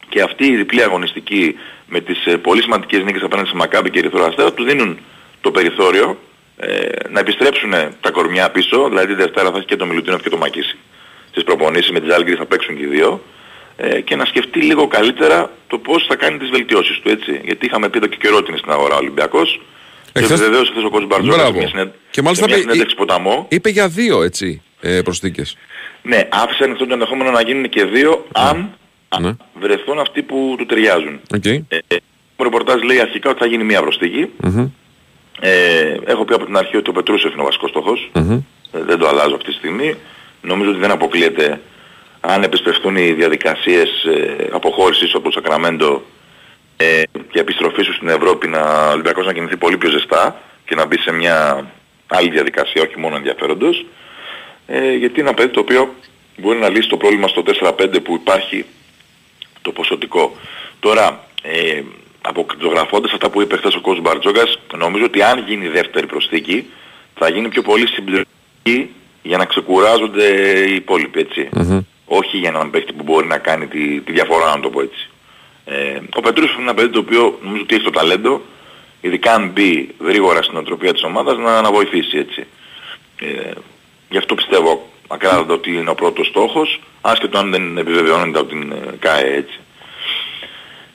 και 0.09 0.23
αυτή 0.23 0.47
η 0.47 0.57
διπλή 0.57 0.83
αγωνιστική 0.83 1.59
με 1.87 2.01
τις 2.01 2.27
ε, 2.27 2.37
πολύ 2.37 2.63
σημαντικές 2.63 3.03
νίκες 3.05 3.23
απέναντι 3.23 3.49
σε 3.49 3.57
Μακάμπη 3.57 3.91
και 3.91 3.99
Ερυθρό 3.99 4.25
Αστέρα 4.25 4.53
τους 4.53 4.67
δίνουν 4.67 4.99
το 5.41 5.51
περιθώριο 5.51 6.19
ε, 6.57 6.89
να 7.09 7.21
επιστρέψουν 7.21 7.71
τα 8.01 8.11
κορμιά 8.11 8.51
πίσω, 8.51 8.89
δηλαδή 8.89 9.07
τη 9.07 9.15
Δευτέρα 9.15 9.51
θα 9.51 9.57
έχει 9.57 9.67
και 9.67 9.77
το 9.77 9.87
Μιλουτίνοφ 9.87 10.23
και 10.23 10.29
το 10.29 10.37
Μακίσικ. 10.37 10.77
Στις 11.31 11.45
προπονήσεις 11.45 11.91
με 11.91 12.01
τη 12.01 12.11
Ζαλγκίρις 12.11 12.35
θα 12.35 12.47
παίξουν 12.47 12.77
και 12.77 12.83
οι 12.83 12.87
δύο 12.87 13.23
ε, 13.77 14.01
και 14.01 14.17
να 14.17 14.25
σκεφτεί 14.25 14.61
λίγο 14.61 14.87
καλύτερα 14.87 15.51
το 15.67 15.79
πώς 15.79 16.07
θα 16.09 16.17
κάνει 16.17 16.39
τις 16.39 16.51
βελτιώσεις 16.51 17.01
του, 17.01 17.09
έτσι. 17.09 17.41
Γιατί 17.45 17.67
είχαμε 17.67 17.89
πει 17.89 17.99
εδώ 17.99 18.07
και 18.07 18.17
καιρό 18.21 18.37
ότι 18.37 18.51
είναι 18.51 18.59
στην 18.59 18.71
αγορά 18.73 18.95
ο 18.95 18.99
Ολυμπιακός 18.99 19.61
και 20.19 20.25
Εχθές- 20.25 20.41
βεβαίως 20.41 20.69
χθες 20.71 20.85
ο 20.85 20.89
κ. 20.91 20.93
Μπαρτζόκας 21.07 21.25
σε 21.35 21.41
Μπράβο. 21.41 21.59
μια, 21.59 21.69
συνέ... 21.69 21.93
Και 22.11 22.23
μάλιστα 22.23 22.45
σε 22.45 22.51
μια 22.51 22.59
είπε- 22.61 22.71
συνέντευξη 22.71 22.97
ποταμό 22.97 23.47
Είπε 23.49 23.69
για 23.71 23.89
δύο 23.89 24.23
έτσι 24.23 24.63
ε, 24.81 25.01
προσθήκες. 25.03 25.57
ναι, 26.03 26.29
άφησε 26.31 26.65
ανοιχτό 26.65 26.87
το 26.87 26.93
ενδεχόμενο 26.93 27.31
να 27.31 27.41
γίνουν 27.43 27.69
και 27.69 27.85
δύο 27.85 28.27
αν 28.33 28.71
Ναι. 29.21 29.33
βρεθούν 29.61 29.99
αυτοί 29.99 30.23
που 30.23 30.55
του 30.59 30.67
ταιριάζουν. 30.67 31.21
Οκ. 31.35 31.45
Ε, 31.47 31.63
ε, 31.69 31.97
το 32.37 32.45
ρεπορτάζ 32.45 32.83
λέει 32.83 33.01
αρχικά 33.01 33.31
ότι 33.31 33.39
θα 33.39 33.47
γίνει 33.47 33.65
μία 33.65 33.81
προσθήκη. 33.81 34.27
Μμμ. 34.37 34.67
Ε, 35.41 35.97
έχω 36.05 36.25
πει 36.25 36.35
από 36.35 36.45
την 36.45 36.57
αρχή 36.57 36.77
ότι 36.77 36.91
ο 36.91 36.93
Πετρούσεφ 36.93 37.33
είναι 37.33 37.41
ο 37.43 37.45
βασικός 37.45 37.71
στόχος. 37.71 38.11
Μμμ. 38.15 38.33
Ε, 38.73 38.83
δεν 38.87 38.99
το 38.99 39.09
αλλάζω 39.09 39.35
αυτή 39.35 39.49
τη 39.51 39.57
στιγμή. 39.57 39.95
Νομίζω 40.43 40.71
ότι 40.71 40.79
δεν 40.79 40.91
αποκλείεται 40.91 41.61
αν 42.21 42.43
επισπευτούν 42.43 42.97
οι 42.97 43.13
διαδικασίες 43.13 43.89
ε, 44.05 44.49
αποχώρησης 44.53 45.15
από 45.15 45.25
το 45.25 45.31
Σακραμέντο 45.31 46.03
ε, 46.81 47.03
και 47.31 47.41
επιστροφή 47.41 47.83
σου 47.83 47.95
στην 47.95 48.09
Ευρώπη 48.09 48.49
να 48.49 48.89
ο 48.89 48.93
Ολυμπιακός 48.93 49.27
να 49.27 49.33
κινηθεί 49.33 49.57
πολύ 49.57 49.79
πιο 49.79 49.91
ζεστά 49.91 50.43
και 50.65 50.75
να 50.75 50.87
μπει 50.87 50.99
σε 50.99 51.13
μια 51.13 51.67
άλλη 52.07 52.31
διαδικασία, 52.31 52.83
όχι 52.83 52.99
μόνο 52.99 53.17
ενδιαφέροντος. 53.17 53.87
Ε, 54.67 54.95
γιατί 54.95 55.21
είναι 55.21 55.29
ένα 55.29 55.39
παιδί 55.39 55.51
το 55.51 55.61
οποίο 55.61 55.95
μπορεί 56.37 56.59
να 56.59 56.69
λύσει 56.69 56.89
το 56.89 56.97
πρόβλημα 56.97 57.29
στο 57.29 57.43
4-5 57.43 58.01
που 58.03 58.15
υπάρχει 58.15 58.65
το 59.63 59.73
ποσοτικό. 59.73 60.37
Τώρα, 60.81 61.25
ε, 61.43 61.83
αποκρυπτογραφώντας 62.23 63.13
αυτά 63.13 63.31
που 63.31 63.41
είπε 63.41 63.57
χθες 63.57 63.75
ο 63.75 63.81
κ. 63.81 64.01
Μπαρτζόκας, 64.01 64.59
νομίζω 64.77 65.05
ότι 65.05 65.23
αν 65.23 65.45
γίνει 65.47 65.65
η 65.65 65.69
δεύτερη 65.69 66.07
προσθήκη, 66.07 66.67
θα 67.15 67.29
γίνει 67.29 67.49
πιο 67.49 67.63
πολύ 67.63 67.87
συμπληρωματική 67.89 68.95
για 69.23 69.37
να 69.37 69.45
ξεκουράζονται 69.45 70.27
οι 70.69 70.75
υπόλοιποι, 70.75 71.21
έτσι. 71.21 71.49
Όχι 72.05 72.37
για 72.37 72.49
έναν 72.49 72.71
παίχτη 72.71 72.93
που 72.93 73.03
μπορεί 73.03 73.27
να 73.27 73.39
κάνει 73.39 73.67
τη, 73.67 74.01
τη 74.01 74.13
διαφορά, 74.13 74.57
να 74.57 74.61
το 74.61 74.71
πω 74.71 74.81
έτσι. 74.81 75.08
Ε, 75.71 76.01
ο 76.15 76.21
Πετρούς 76.21 76.53
είναι 76.53 76.63
ένα 76.63 76.75
παιδί 76.75 76.89
το 76.89 76.99
οποίο 76.99 77.39
νομίζω 77.43 77.63
ότι 77.63 77.75
έχει 77.75 77.85
το 77.85 77.91
ταλέντο, 77.91 78.43
ειδικά 79.01 79.35
αν 79.35 79.51
μπει 79.51 79.95
γρήγορα 80.01 80.43
στην 80.43 80.57
οτροπία 80.57 80.93
της 80.93 81.03
ομάδας, 81.03 81.39
να, 81.39 81.61
να 81.61 81.73
βοηθήσει, 81.73 82.19
έτσι. 82.19 82.47
Ε, 83.21 83.51
γι' 84.11 84.19
αυτό 84.19 84.35
πιστεύω 84.35 84.89
ακράδαντα 85.09 85.55
ότι 85.55 85.71
είναι 85.71 85.91
ο 85.91 85.95
πρώτος 85.95 86.27
στόχος, 86.27 86.81
άσχετο 87.01 87.39
αν 87.39 87.51
δεν 87.51 87.79
επιβεβαιώνεται 87.79 88.39
από 88.39 88.49
την 88.49 88.73
ε, 88.73 88.97
ΚΑΕ 88.99 89.35
έτσι. 89.35 89.59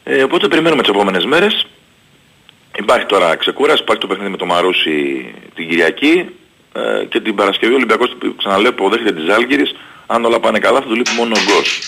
Ε, 0.04 0.24
οπότε 0.24 0.48
περιμένουμε 0.48 0.82
τις 0.82 0.92
επόμενες 0.92 1.26
μέρες. 1.26 1.66
Υπάρχει 2.78 3.06
τώρα 3.06 3.36
ξεκούραση, 3.36 3.82
υπάρχει 3.82 4.02
το 4.02 4.08
παιχνίδι 4.08 4.32
με 4.32 4.38
το 4.38 4.46
Μαρούσι 4.46 5.26
την 5.56 5.70
Κυριακή 5.70 6.30
ε, 6.74 7.06
και 7.06 7.20
την 7.20 7.36
Παρασκευή 7.36 7.74
ο 7.74 7.76
Ολυμπιακός 7.76 8.16
ξαναλέω 8.38 8.72
υποδέχεται 8.72 9.12
της 9.14 9.24
Ζάλγκυρης. 9.24 9.76
Αν 10.08 10.26
όλα 10.26 10.40
πάνε 10.40 10.60
καλά 10.60 10.80
θα 10.80 10.88
του 10.88 10.96
λείπει 10.96 11.12
μόνο 11.18 11.32
ο 11.36 11.42
Γκος. 11.44 11.80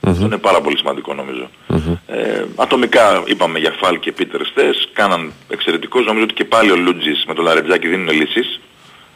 Αυτό 0.00 0.24
είναι 0.24 0.38
πάρα 0.38 0.60
πολύ 0.60 0.76
σημαντικό 0.78 1.14
νομίζω. 1.14 1.50
Ε, 2.06 2.44
ατομικά 2.56 3.22
είπαμε 3.26 3.58
για 3.58 3.74
Φάλ 3.80 3.98
και 3.98 4.12
Πίτερ 4.12 4.46
Στες, 4.46 4.88
κάναν 4.92 5.32
εξαιρετικούς. 5.48 6.06
Νομίζω 6.06 6.24
ότι 6.24 6.34
και 6.34 6.44
πάλι 6.44 6.70
ο 6.70 6.76
Λούτζης 6.76 7.24
με 7.26 7.34
το 7.34 7.42
Λαρετζάκι 7.42 7.88
δίνουν 7.88 8.10
λύσεις. 8.10 8.60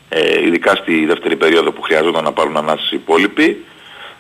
Ε, 0.09 0.47
ειδικά 0.47 0.75
στη 0.75 1.05
δεύτερη 1.07 1.37
περίοδο 1.37 1.73
που 1.73 1.83
χρειαζόταν 1.83 2.25
να 2.25 2.33
πάρουν 2.33 2.57
ανάσες 2.57 2.91
οι 2.91 2.97
υπόλοιποι. 2.97 3.65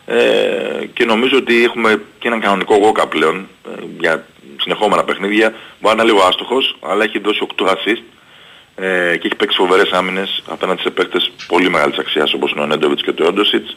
Ε, 0.07 0.87
και 0.92 1.05
νομίζω 1.05 1.37
ότι 1.37 1.64
έχουμε 1.64 2.03
και 2.18 2.29
έναν 2.29 2.40
κανονικό 2.40 2.77
γόκα 2.77 3.07
πλέον 3.07 3.48
ε, 3.66 3.85
για 3.98 4.27
συνεχόμενα 4.61 5.05
παιχνίδια. 5.05 5.55
Μπορεί 5.81 5.96
να 5.96 6.03
είναι 6.03 6.12
λίγο 6.12 6.27
άστοχος, 6.27 6.77
αλλά 6.81 7.05
έχει 7.05 7.18
δώσει 7.18 7.46
8 7.57 7.66
assist 7.66 8.03
ε, 8.74 9.16
και 9.16 9.27
έχει 9.27 9.37
παίξει 9.37 9.57
φοβερές 9.57 9.90
άμυνες 9.90 10.42
απέναντι 10.46 10.81
σε 10.81 10.90
παίκτες 10.90 11.33
πολύ 11.46 11.70
μεγάλης 11.70 11.98
αξίας 11.98 12.33
όπως 12.33 12.50
είναι 12.50 12.61
ο 12.61 12.66
Νέντοβιτς 12.66 13.03
και 13.03 13.12
το 13.12 13.27
Όντοσιτς. 13.27 13.77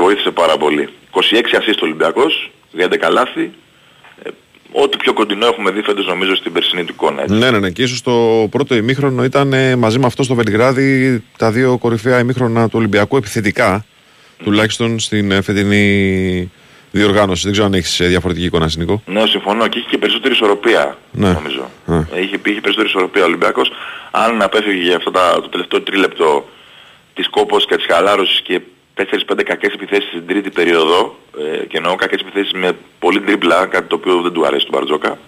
Βοήθησε 0.00 0.30
πάρα 0.30 0.56
πολύ. 0.56 0.88
26 1.10 1.18
assist 1.56 1.74
ο 1.76 1.80
Ολυμπιακός, 1.82 2.50
11 2.78 3.10
λάθη. 3.10 3.50
Ε, 4.22 4.28
ό,τι 4.72 4.96
πιο 4.96 5.12
κοντινό 5.12 5.46
έχουμε 5.46 5.70
δει 5.70 5.82
φέτος 5.82 6.06
νομίζω 6.06 6.34
στην 6.36 6.52
περσινή 6.52 6.84
του 6.84 6.92
εικόνα. 6.92 7.22
έτσι. 7.22 7.34
Ναι, 7.34 7.50
ναι, 7.50 7.58
ναι. 7.58 7.70
Και 7.70 7.82
ίσως 7.82 8.02
το 8.02 8.46
πρώτο 8.50 8.74
ημίχρονο 8.74 9.24
ήταν 9.24 9.52
ε, 9.52 9.76
μαζί 9.76 9.98
με 9.98 10.06
αυτό 10.06 10.22
στο 10.22 10.34
Βελιγράδι 10.34 11.22
τα 11.38 11.50
δύο 11.50 11.78
κορυφαία 11.78 12.18
ημίχρονα 12.18 12.64
του 12.68 12.74
Ολυμπιακού 12.78 13.16
επιθετικά. 13.16 13.84
Τουλάχιστον 14.44 14.98
στην 14.98 15.30
ε, 15.30 15.42
φετινή 15.42 16.50
διοργάνωση. 16.90 17.42
Δεν 17.42 17.52
ξέρω 17.52 17.66
αν 17.66 17.74
έχεις 17.74 17.96
διαφορετική 18.02 18.46
εικόνα, 18.46 18.70
Νίκο. 18.78 19.02
Ναι, 19.06 19.26
συμφωνώ 19.26 19.66
και 19.68 19.78
είχε 19.78 19.88
και 19.90 19.98
περισσότερη 19.98 20.34
ισορροπία 20.34 20.98
Ναι. 21.12 21.32
νομίζω. 21.32 21.70
Ναι. 21.86 21.96
Ε, 21.96 22.20
Είχε, 22.20 22.36
είχε 22.44 22.60
περισσότερη 22.60 22.86
ισορροπία 22.88 23.22
ο 23.22 23.26
Ολυμπιακός. 23.26 23.70
Αν 24.10 24.42
απέφυγε 24.42 24.82
για 24.82 24.96
αυτό 24.96 25.10
τα, 25.10 25.32
το 25.42 25.48
τελευταίο 25.48 25.82
τρίλεπτο 25.82 26.48
της 27.14 27.28
κόπος 27.28 27.66
και 27.66 27.76
της 27.76 27.86
χαλάρωσης 27.90 28.40
και 28.40 28.60
4-5 28.98 29.42
κακές 29.44 29.72
επιθέσεις 29.72 30.08
στην 30.08 30.26
τρίτη 30.26 30.50
περίοδο 30.50 31.18
ε, 31.38 31.64
και 31.64 31.76
εννοώ 31.76 31.94
κακές 31.94 32.20
επιθέσεις 32.20 32.52
με 32.52 32.76
πολύ 32.98 33.20
τριπλά, 33.20 33.66
κάτι 33.66 33.88
το 33.88 33.94
οποίο 33.94 34.20
δεν 34.20 34.32
του 34.32 34.46
αρέσει 34.46 34.66
τον 34.66 34.74
Μπαρτζόκα, 34.74 35.18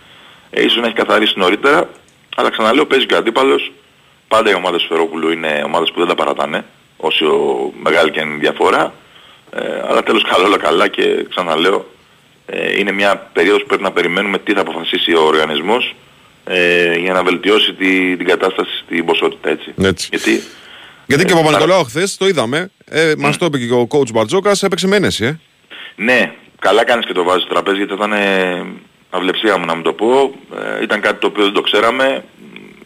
ε, 0.50 0.64
ίσως 0.64 0.76
να 0.76 0.87
έχει 0.87 0.94
καθαρίσει 0.94 1.35
νωρίτερα, 1.37 1.88
αλλά 2.37 2.50
ξαναλέω 2.50 2.87
παίζει 2.87 3.06
και 3.06 3.14
ο 3.14 3.16
αντίπαλος. 3.16 3.72
Πάντα 4.28 4.50
οι 4.50 4.54
ομάδες 4.54 4.83
του 4.83 4.88
Φερόπουλου 4.88 5.30
είναι 5.30 5.62
ομάδες 5.64 5.90
που 5.90 5.98
δεν 5.98 6.09
τα 6.09 6.14
παρατάνε, 6.14 6.64
όσο 6.96 7.26
μεγάλη 7.83 8.11
και 8.11 8.20
αν 8.20 8.26
είναι 8.26 8.37
η 8.37 8.40
διαφορά. 8.40 8.94
Ε, 9.52 9.83
αλλά 9.88 10.02
τέλος 10.02 10.22
καλό 10.22 10.46
όλα 10.46 10.59
καλά 10.59 10.88
και 10.88 11.26
ξαναλέω 11.28 11.87
ε, 12.46 12.78
είναι 12.78 12.92
μια 12.92 13.30
περίοδος 13.33 13.61
που 13.61 13.66
πρέπει 13.66 13.83
να 13.83 13.92
περιμένουμε 13.92 14.38
τι 14.38 14.52
θα 14.52 14.61
αποφασίσει 14.61 15.14
ο 15.14 15.22
οργανισμός 15.22 15.94
ε, 16.44 16.94
για 16.94 17.12
να 17.12 17.22
βελτιώσει 17.22 17.72
τη, 17.72 18.16
την 18.16 18.26
κατάσταση 18.26 18.70
στην 18.85 19.04
ποσότητα 19.04 19.50
έτσι. 19.50 19.74
Έτσι. 19.83 20.09
Γιατί 20.11 20.42
Γιατί 21.06 21.24
και 21.24 21.33
ο 21.33 21.38
Ε, 21.38 21.42
Παπα-Νικολάου 21.42 21.85
χθες 21.85 22.16
το 22.16 22.26
είδαμε. 22.28 22.70
Ε, 22.92 23.12
Μας 23.18 23.37
το 23.38 23.44
είπε 23.44 23.59
και 23.59 23.72
ο 23.72 23.87
coach 23.90 24.12
Μπαρτζόκας, 24.12 24.62
έπαιξε 24.62 24.87
με 24.87 24.96
ένεση, 24.96 25.24
ε. 25.24 25.38
Ναι, 25.96 26.33
καλά 26.59 26.85
κάνεις 26.85 27.07
και 27.07 27.12
το 27.12 27.22
βάζεις 27.22 27.42
στο 27.42 27.53
τραπέζι 27.53 27.76
γιατί 27.76 27.92
ήταν 27.94 28.12
ε, 28.12 28.64
αυλεψία 29.11 29.59
μου 29.59 29.64
να 29.66 29.74
μου 29.74 29.83
το 29.83 29.92
πω. 29.92 30.35
Ε, 30.79 30.83
ήταν 30.83 31.00
κάτι 31.00 31.20
το 31.20 31.26
οποίο 31.26 31.44
δεν 31.44 31.53
το 31.53 31.61
ξέραμε. 31.61 32.24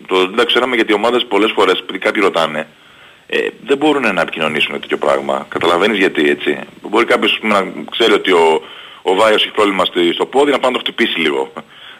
Το, 0.06 0.18
δεν 0.18 0.34
το 0.36 0.44
ξέραμε 0.46 0.74
γιατί 0.74 0.92
οι 0.92 0.94
ομάδες 0.94 1.24
πολλές 1.28 1.50
φορές, 1.54 1.78
επειδή 1.78 1.98
κάποιοι 1.98 2.22
ρωτάνε, 2.22 2.66
ε, 3.26 3.38
δεν 3.66 3.76
μπορούν 3.76 4.14
να 4.14 4.20
επικοινωνήσουν 4.20 4.80
τέτοιο 4.80 4.96
πράγμα. 4.96 5.46
Καταλαβαίνεις 5.48 5.98
γιατί 5.98 6.28
έτσι. 6.30 6.58
Μπορεί 6.88 7.04
κάποιος 7.04 7.32
ας 7.32 7.38
πούμε, 7.38 7.54
να 7.60 7.72
ξέρει 7.90 8.12
ότι 8.12 8.32
ο, 8.32 8.62
ο 9.02 9.14
Βάιος 9.14 9.42
έχει 9.44 9.52
πρόβλημα 9.52 9.84
στη- 9.84 10.12
στο 10.12 10.26
πόδι 10.26 10.50
να 10.50 10.58
πάει 10.58 10.70
να 10.70 10.76
το 10.78 10.82
χτυπήσει 10.84 11.20
λίγο. 11.20 11.52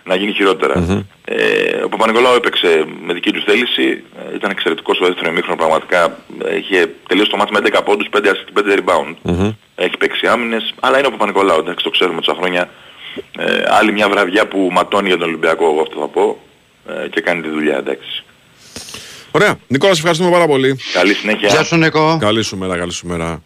Να 0.05 0.15
γίνει 0.17 0.33
χειρότερα. 0.33 1.05
Ε, 1.25 1.83
ο 1.85 1.89
Παπα-Νικολάου 1.89 2.35
έπαιξε 2.35 2.85
με 3.07 3.13
δική 3.13 3.33
του 3.33 3.43
θέληση. 3.47 4.03
Ε, 4.33 4.35
ήταν 4.35 4.51
εξαιρετικός 4.51 4.97
στο 4.97 5.07
δεύτερο 5.07 5.31
ημίχρονο 5.31 5.57
πραγματικά. 5.57 6.19
Ε, 6.45 6.57
Είχε 6.57 6.95
τελείωσει 7.09 7.31
το 7.31 7.37
μάτι 7.37 7.53
με 7.53 7.61
11 7.65 7.81
πόντους, 7.85 8.09
5 8.13 8.19
assist, 8.19 8.49
5 8.55 8.79
rebound. 8.79 9.15
Έχει 9.75 9.97
παίξει 9.97 10.27
άμυνες, 10.27 10.75
αλλά 10.81 10.99
είναι 10.99 11.07
ο 11.07 11.11
Παπα-Νικολάου, 11.11 11.59
εντάξει, 11.59 11.85
το 11.85 11.91
ξέρουμε 11.91 12.21
τόσα 12.21 12.39
χρόνια. 12.39 12.71
Ε, 13.39 13.63
άλλη 13.69 13.93
μια 13.93 14.09
βραδιά 14.09 14.49
που 14.49 14.69
ματώνει 14.73 15.09
για 15.09 15.17
τον 15.19 15.29
Ολυμπιακό, 15.29 15.65
εγώ 15.65 15.81
αυτό 15.81 16.01
θα 16.01 16.09
πω, 16.09 16.39
ε, 17.05 17.09
και 17.09 17.21
κάνει 17.21 17.43
τη 17.43 17.49
δουλειά, 17.49 17.77
εντάξει. 17.77 18.25
Ωραία. 19.31 19.59
Νικόλα, 19.67 19.93
σε 19.93 19.99
ευχαριστούμε 19.99 20.31
πάρα 20.31 20.47
πολύ. 20.47 20.79
Καλή 20.93 21.15
συνέχεια. 21.15 21.49
Γεια 21.49 21.65
σου 21.65 21.77
Νίκο. 21.77 22.17
Καλή 22.21 22.43
σου 22.43 22.57
μέρα, 22.57 22.77
καλή 22.79 22.93
σου 22.93 23.07
μέρα. 23.07 23.43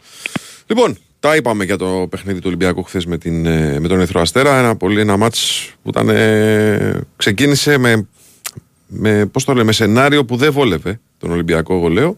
Λοιπόν, 0.67 0.99
τα 1.21 1.37
είπαμε 1.37 1.65
για 1.65 1.77
το 1.77 2.07
παιχνίδι 2.11 2.39
του 2.39 2.45
Ολυμπιακού 2.47 2.83
χθες 2.83 3.07
με, 3.07 3.19
την, 3.19 3.47
ε, 3.47 3.81
με 3.81 3.89
τον 3.89 3.99
Ερυθρό 3.99 4.21
Αστέρα. 4.21 4.59
Ένα, 4.59 4.77
πολύ, 4.77 5.01
ένα 5.01 5.17
μάτς 5.17 5.71
που 5.83 5.89
ήταν, 5.89 6.09
ε, 6.09 7.01
ξεκίνησε 7.17 7.79
με, 7.79 8.09
με, 8.87 9.27
πώς 9.27 9.45
το 9.45 9.53
λέμε, 9.53 9.65
με 9.65 9.73
σενάριο 9.73 10.25
που 10.25 10.37
δεν 10.37 10.53
βόλευε 10.53 11.01
τον 11.19 11.31
Ολυμπιακό, 11.31 11.75
εγώ 11.75 11.89
λέω. 11.89 12.17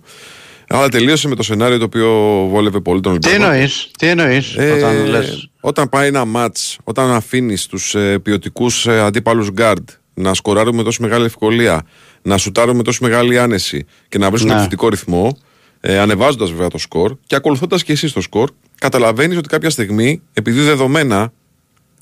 Αλλά 0.69 0.89
τελείωσε 0.89 1.29
με 1.29 1.35
το 1.35 1.43
σενάριο 1.43 1.79
το 1.79 1.85
οποίο 1.85 2.09
βόλευε 2.51 2.81
πολύ 2.81 3.01
τον 3.01 3.21
Τι 3.21 3.29
Ολυμπιακό. 3.29 3.53
εννοείς, 3.53 3.91
τι 3.99 4.07
εννοείς 4.07 4.57
Ε, 4.57 4.71
όταν 4.71 5.07
λες; 5.07 5.51
Όταν 5.61 5.89
πάει 5.89 6.07
ένα 6.09 6.25
ματς, 6.25 6.79
όταν 6.85 7.11
αφήνεις 7.11 7.67
τους 7.67 7.95
ε, 7.95 8.19
ποιοτικούς 8.19 8.87
ε, 8.87 9.01
αντίπαλους 9.01 9.51
γκαρντ 9.51 9.89
να 10.15 10.35
σκοράρουν 10.35 10.75
με 10.75 10.83
τόση 10.83 11.03
μεγάλη 11.03 11.25
ευκολία, 11.25 11.87
να 12.23 12.37
σουτάρουν 12.39 12.77
με 12.77 12.83
τόση 12.83 13.03
μεγάλη 13.03 13.39
άνεση 13.39 13.87
και 14.09 14.19
να 14.19 14.29
βρίσκουν 14.29 14.49
Ναι. 14.49 14.55
επιθετικό 14.55 14.89
ρυθμό, 14.89 15.37
ε, 15.81 15.99
ανεβάζοντας 15.99 16.51
βέβαια 16.51 16.69
το 16.69 16.79
σκορ 16.79 17.17
και 17.27 17.35
ακολουθώντας 17.37 17.83
και 17.85 17.93
εσύ 17.93 18.13
το 18.13 18.21
σκορ, 18.21 18.51
καταλαβαίνεις 18.81 19.37
ότι 19.37 19.49
κάποια 19.49 19.71
στιγμή, 19.71 20.23
επειδή 20.33 20.61
δεδομένα 20.61 21.33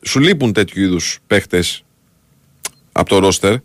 σου 0.02 0.20
λείπουν 0.20 0.52
τέτοιου 0.52 0.82
είδους 0.82 1.18
παίχτες 1.26 1.84
από 2.92 3.08
το 3.08 3.18
ρόστερ, 3.18 3.52
ε, 3.52 3.60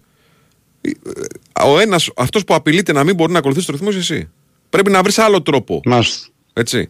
ο 1.63 1.79
ένας, 1.79 2.09
αυτός 2.15 2.43
που 2.43 2.53
απειλείται 2.53 2.91
να 2.93 3.03
μην 3.03 3.15
μπορεί 3.15 3.31
να 3.31 3.37
ακολουθήσει 3.39 3.65
το 3.65 3.71
ρυθμό 3.71 3.89
είσαι 3.89 3.97
εσύ. 3.99 4.29
Πρέπει 4.69 4.91
να 4.91 5.01
βρεις 5.03 5.17
άλλο 5.17 5.41
τρόπο. 5.41 5.81
Μάλιστα. 5.85 6.27
Έτσι. 6.53 6.89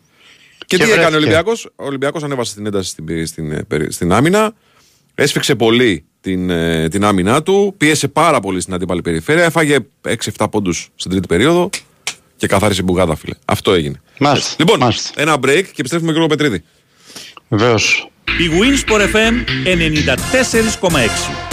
Και, 0.57 0.77
Και 0.77 0.83
τι 0.83 0.83
έκανε 0.83 0.95
ο 0.95 0.97
βρέθηκε. 1.09 1.17
Ολυμπιακός; 1.17 1.65
Ο 1.75 1.85
Ολυμπιακός 1.85 2.23
ανέβασε 2.23 2.55
την 2.55 2.65
ένταση 2.65 2.89
στην, 2.89 3.27
στην, 3.27 3.51
ε, 3.51 3.63
περι- 3.63 3.91
στην 3.91 4.11
άμυνα. 4.11 4.53
Έσφιξε 5.15 5.55
πολύ 5.55 6.05
την, 6.21 6.49
ε, 6.49 6.87
την 6.89 7.03
άμυνά 7.03 7.43
του. 7.43 7.73
Πίεσε 7.77 8.07
πάρα 8.07 8.39
πολύ 8.39 8.61
στην 8.61 8.73
αντίπαλη 8.73 9.01
περιφέρεια. 9.01 9.43
Έφαγε 9.43 9.77
6-7 10.01 10.49
πόντους 10.49 10.89
στην 10.95 11.11
τρίτη 11.11 11.27
περίοδο. 11.27 11.69
Και 12.43 12.49
καθάρισε 12.49 12.81
μπουγάδα, 12.83 13.15
φίλε. 13.15 13.33
Αυτό 13.45 13.73
έγινε. 13.73 14.01
Μάλιστα. 14.19 14.55
Λοιπόν, 14.59 14.79
Μάλιστα. 14.79 15.21
ένα 15.21 15.35
break 15.35 15.63
και 15.63 15.75
επιστρέφουμε 15.77 16.11
με 16.11 16.17
Γιώργο 16.17 16.27
Πετρίδη. 16.27 16.63
Βεβαίως. 17.47 18.09
Η 18.23 18.49
Winsport 18.59 19.01
FM 19.15 19.33
94,6. 19.65 21.52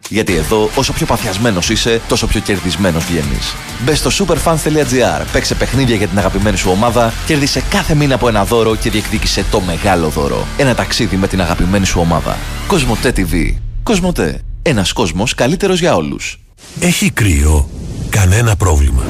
Γιατί 0.11 0.35
εδώ, 0.35 0.69
όσο 0.75 0.93
πιο 0.93 1.05
παθιασμένος 1.05 1.69
είσαι, 1.69 2.01
τόσο 2.07 2.27
πιο 2.27 2.39
κερδισμένος 2.39 3.05
βγαίνεις. 3.05 3.55
Μπες 3.85 3.97
στο 3.97 4.25
superfans.gr, 4.25 5.25
παίξε 5.31 5.55
παιχνίδια 5.55 5.95
για 5.95 6.07
την 6.07 6.17
αγαπημένη 6.17 6.57
σου 6.57 6.69
ομάδα, 6.71 7.13
κέρδισε 7.25 7.63
κάθε 7.69 7.95
μήνα 7.95 8.15
από 8.15 8.27
ένα 8.27 8.45
δώρο 8.45 8.75
και 8.75 8.89
διεκδίκησε 8.89 9.45
το 9.51 9.61
μεγάλο 9.61 10.09
δώρο. 10.09 10.47
Ένα 10.57 10.75
ταξίδι 10.75 11.15
με 11.15 11.27
την 11.27 11.41
αγαπημένη 11.41 11.85
σου 11.85 11.99
ομάδα. 11.99 12.37
Κοσμοτέ 12.67 13.13
TV. 13.15 13.55
Κοσμοτέ. 13.83 14.41
Ένας 14.61 14.93
κόσμος 14.93 15.33
καλύτερος 15.35 15.79
για 15.79 15.95
όλους. 15.95 16.39
Έχει 16.79 17.09
κρύο. 17.09 17.80
Κανένα 18.11 18.55
πρόβλημα. 18.55 19.03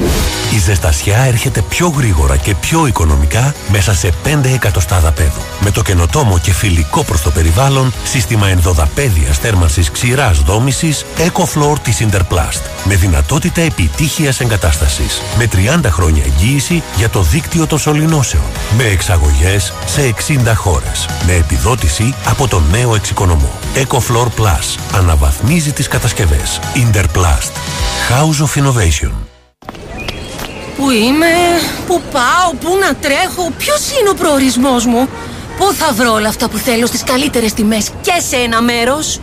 Η 0.54 0.58
ζεστασιά 0.58 1.18
έρχεται 1.18 1.62
πιο 1.62 1.88
γρήγορα 1.88 2.36
και 2.36 2.54
πιο 2.54 2.86
οικονομικά 2.86 3.54
μέσα 3.68 3.94
σε 3.94 4.12
5 4.24 4.52
εκατοστάδα 4.54 5.12
πέδου. 5.12 5.40
Με 5.60 5.70
το 5.70 5.82
καινοτόμο 5.82 6.38
και 6.38 6.52
φιλικό 6.52 7.04
προς 7.04 7.22
το 7.22 7.30
περιβάλλον 7.30 7.92
σύστημα 8.04 8.48
ενδοδαπέδιας 8.48 9.38
θέρμανσης 9.38 9.90
ξηράς 9.90 10.38
δόμησης 10.38 11.04
EcoFloor 11.18 11.78
της 11.82 12.06
Interplast. 12.06 12.60
Με 12.84 12.94
δυνατότητα 12.94 13.60
επιτύχειας 13.60 14.40
εγκατάστασης. 14.40 15.22
Με 15.38 15.46
30 15.46 15.90
χρόνια 15.90 16.22
εγγύηση 16.24 16.82
για 16.96 17.08
το 17.08 17.22
δίκτυο 17.22 17.66
των 17.66 17.78
σωληνώσεων. 17.78 18.44
Με 18.76 18.84
εξαγωγές 18.84 19.72
σε 19.86 20.02
60 20.02 20.54
χώρες. 20.54 21.08
Με 21.26 21.32
επιδότηση 21.32 22.14
από 22.24 22.48
το 22.48 22.62
νέο 22.70 22.94
εξοικονομό. 22.94 23.52
EcoFloor 23.74 24.26
Plus. 24.26 24.78
Αναβαθμίζει 24.92 25.72
τις 25.72 25.88
κατασκευές. 25.88 26.60
Interplast. 26.74 27.52
House 28.10 28.44
of 28.44 28.62
Innovation. 28.62 28.91
Πού 30.76 30.90
είμαι, 30.90 31.26
πού 31.86 32.02
πάω, 32.12 32.54
πού 32.60 32.78
να 32.80 32.94
τρέχω, 32.94 33.52
ποιος 33.58 33.90
είναι 34.00 34.08
ο 34.08 34.14
προορισμός 34.14 34.86
μου; 34.86 35.08
Πού 35.56 35.72
θα 35.72 35.92
βρω 35.92 36.12
όλα 36.12 36.28
αυτά 36.28 36.48
που 36.48 36.56
θέλω 36.56 36.86
στις 36.86 37.02
καλύτερες 37.02 37.52
τιμές 37.52 37.90
και 38.00 38.12
σε 38.28 38.36
ένα 38.36 38.62
μέρος; 38.62 39.20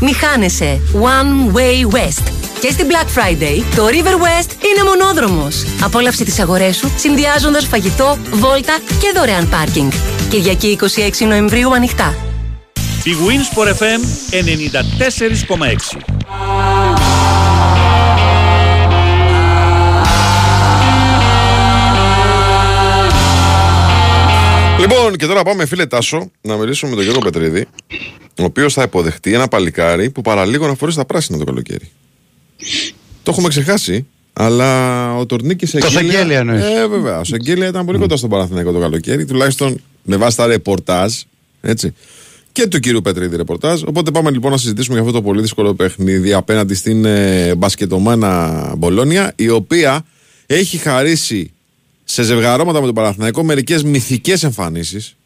Μη 0.00 0.12
χάνεσαι. 0.12 0.80
One 0.92 1.56
Way 1.56 1.96
West. 1.96 2.22
Και 2.60 2.70
στην 2.70 2.86
Black 2.88 3.06
Friday, 3.18 3.62
το 3.76 3.86
River 3.86 4.14
West 4.14 4.50
είναι 4.50 4.82
μονόδρομος. 4.84 5.64
Απόλαυσε 5.82 6.24
τις 6.24 6.38
αγορές 6.38 6.76
σου, 6.76 6.92
συνδυάζοντας 6.96 7.66
φαγητό, 7.66 8.18
βόλτα 8.30 8.78
και 9.00 9.12
δωρεάν 9.14 9.48
πάρκινγκ. 9.48 9.92
Κυριακή 10.30 10.68
26 10.68 11.26
Νοεμβρίου 11.26 11.74
ανοιχτά. 11.74 12.14
Η 13.04 13.16
Winsport 13.26 13.68
FM 13.68 14.00
94,6. 14.30 17.01
Λοιπόν, 24.82 25.16
και 25.16 25.26
τώρα 25.26 25.42
πάμε, 25.42 25.66
φίλε 25.66 25.86
Τάσο, 25.86 26.30
να 26.40 26.56
μιλήσουμε 26.56 26.90
με 26.90 26.96
τον 26.96 27.04
Γιώργο 27.04 27.22
Πετρίδη, 27.22 27.66
ο 28.38 28.44
οποίος 28.44 28.74
θα 28.74 28.82
υποδεχτεί 28.82 29.34
ένα 29.34 29.48
παλικάρι 29.48 30.10
που 30.10 30.20
παραλίγο 30.20 30.66
να 30.66 30.74
φορέσει 30.74 30.96
τα 30.96 31.04
πράσινα 31.04 31.38
το 31.38 31.44
καλοκαίρι. 31.44 31.90
Το 33.22 33.30
έχουμε 33.30 33.48
ξεχάσει, 33.48 34.06
αλλά 34.32 35.16
ο 35.16 35.26
Τορνίκης 35.26 35.68
σε 35.68 35.78
Το 35.78 35.90
Σεγγέλια 35.90 36.38
εννοείς. 36.38 36.62
Ε, 36.62 36.86
βέβαια. 36.88 37.20
Ο 37.20 37.24
Σεγγέλια 37.24 37.68
ήταν 37.68 37.86
πολύ 37.86 37.98
κοντά 37.98 38.16
στον 38.16 38.30
Παναθηναϊκό 38.30 38.72
το 38.72 38.78
καλοκαίρι, 38.78 39.24
τουλάχιστον 39.24 39.80
με 40.02 40.16
βάση 40.16 40.36
τα 40.36 40.46
ρεπορτάζ. 40.46 41.12
Έτσι. 41.60 41.94
Και 42.52 42.66
του 42.66 42.78
κύριου 42.78 43.00
Πετρίδη 43.02 43.36
ρεπορτάζ. 43.36 43.82
Οπότε 43.82 44.10
πάμε 44.10 44.30
λοιπόν 44.30 44.50
να 44.50 44.56
συζητήσουμε 44.56 44.94
για 44.94 45.06
αυτό 45.06 45.18
το 45.18 45.24
πολύ 45.24 45.40
δύσκολο 45.40 45.74
παιχνίδι 45.74 46.32
απέναντι 46.32 46.74
στην 46.74 47.04
ε, 47.04 47.54
μπασκετομάνα 47.54 48.74
Μπολόνια, 48.78 49.32
η 49.36 49.48
οποία 49.48 50.04
έχει 50.46 50.76
χαρίσει 50.76 51.52
σε 52.12 52.22
ζευγαρώματα 52.22 52.80
με 52.80 52.86
τον 52.86 52.94
Παναθηναϊκό 52.94 53.42
μερικές 53.42 53.82
μυθικές 53.82 54.42
εμφανίσεις. 54.42 55.16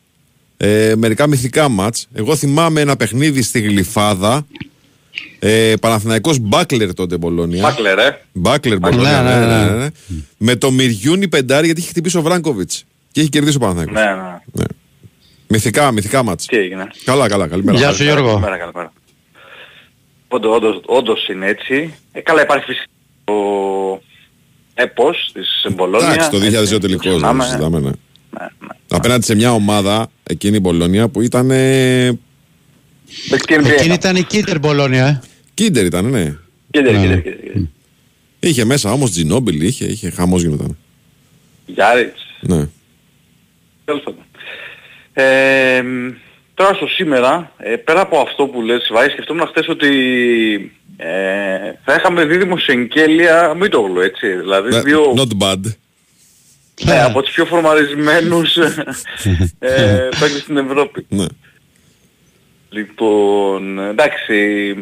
Ε, 0.57 0.95
μερικά 0.97 1.27
μυθικά 1.27 1.69
μάτς. 1.69 2.09
Εγώ 2.15 2.37
θυμάμαι 2.37 2.81
ένα 2.81 2.97
παιχνίδι 2.97 3.43
στη 3.43 3.61
Γλυφάδα. 3.61 4.47
Ε, 5.39 5.75
Παναθηναϊκός 5.81 6.39
Μπάκλερ 6.39 6.95
τότε 6.95 7.17
Μπολόνια. 7.17 7.63
Μπάκλερ, 7.63 7.99
ε. 7.99 8.25
Μπάκλερ 8.33 8.79
Μπολόνια. 8.79 9.23
Ναι, 9.23 9.47
ναι, 9.47 9.65
ναι, 9.65 9.77
ναι. 9.77 9.87
Με 10.37 10.57
το 10.57 10.71
Μυριούνι 10.71 11.29
πεντάρι 11.29 11.67
γιατί 11.67 11.81
είχε 11.81 11.89
χτυπήσει 11.89 12.17
ο 12.19 12.23
Βράνκοβιτ. 12.23 12.71
Και 13.13 13.21
έχει 13.21 13.29
κερδίσει 13.29 13.57
ο 13.57 13.61
Παναθηναϊκός. 13.61 13.95
Ναι, 13.95 14.23
ναι. 14.23 14.41
Ναι. 14.53 14.65
Μυθικά, 15.49 15.93
μυθικά 15.93 16.23
μάτς. 16.23 16.47
Τι 16.47 16.57
έγινε. 16.57 16.87
Καλά, 17.05 17.29
καλά, 17.29 17.49
καλημέρα. 17.49 17.79
Γεια 17.79 17.93
σου 17.93 18.03
Γιώργο. 18.03 18.29
Καλημέρα, 18.29 18.57
καλημέρα. 18.57 18.93
Όντως, 20.29 20.57
όντως, 20.57 20.81
όντως 20.87 21.29
είναι 21.29 21.47
έτσι. 21.47 21.95
Ε, 22.13 22.21
καλά 22.21 22.43
υπάρχει 22.43 22.65
φυσικά 22.65 22.91
το 23.25 23.35
έπος 24.79 25.31
της 25.33 25.67
Μπολόνια. 25.75 26.13
Εντάξει, 26.13 26.31
το 26.31 26.39
2002 26.39 26.81
τελικός. 26.81 26.89
Δεν 26.89 26.99
ξεχνάμε. 27.19 27.45
συζητάμε, 27.45 27.79
ναι. 27.79 27.85
Ναι, 27.85 28.47
ναι. 28.61 28.69
Απέναντι 28.89 29.25
σε 29.25 29.35
μια 29.35 29.53
ομάδα, 29.53 30.11
εκείνη 30.23 30.57
η 30.57 30.61
Μπολόνια, 30.63 31.09
που 31.09 31.21
ήταν. 31.23 31.51
Ε, 31.51 32.07
Εκείνη 33.79 33.95
ήταν 33.95 34.17
η 34.17 34.23
Κίτερ 34.23 34.59
Μπολόνια, 34.59 35.07
ε. 35.07 35.21
Κίντερ 35.55 35.85
ήταν, 35.85 36.05
ναι. 36.11 36.37
Κοίτα, 36.71 36.91
Ναι. 36.93 36.99
κοίτα, 37.01 37.17
κοίτα, 37.17 37.37
κοίτα. 37.53 37.69
Είχε 38.41 38.65
μέσα 38.65 38.93
όμως 38.93 39.11
Τζινόμπιλ, 39.11 39.61
είχε, 39.61 39.85
είχε 39.85 40.11
χαμός 40.11 40.43
γινόταν. 40.43 40.77
Γιάριτς. 41.67 42.21
Ναι. 42.41 42.69
Τέλος 43.85 44.03
πάντων. 44.03 44.25
Ε, 45.13 45.83
μ, 45.83 46.13
τώρα 46.57 46.75
στο 46.75 46.87
σήμερα, 46.87 47.53
ε, 47.57 47.77
πέρα 47.77 48.01
από 48.01 48.19
αυτό 48.19 48.47
που 48.47 48.63
λες 48.63 48.89
Βάης, 48.93 49.13
σκεφτόμουν 49.13 49.47
χθες 49.47 49.69
ότι 49.69 49.89
ε, 50.97 51.73
θα 51.85 51.95
είχαμε 51.95 52.25
δίδυμο 52.25 52.59
σε 52.59 52.73
εγγέλια 52.73 53.55
Μήτογλου, 53.55 54.01
έτσι. 54.01 54.27
Δηλαδή 54.37 54.69
Ναι, 54.69 54.81
δύο 54.81 55.15
Not 55.17 55.43
bad. 55.45 55.61
ναι, 56.85 57.03
από 57.03 57.23
τους 57.23 57.35
πιο 57.35 57.45
φορμαρισμένους 57.45 58.57
ε, 59.59 60.09
παίκτες 60.21 60.41
στην 60.41 60.57
Ευρώπη. 60.57 61.07
Ναι. 61.09 61.25
Λοιπόν, 62.69 63.79
εντάξει, 63.79 64.75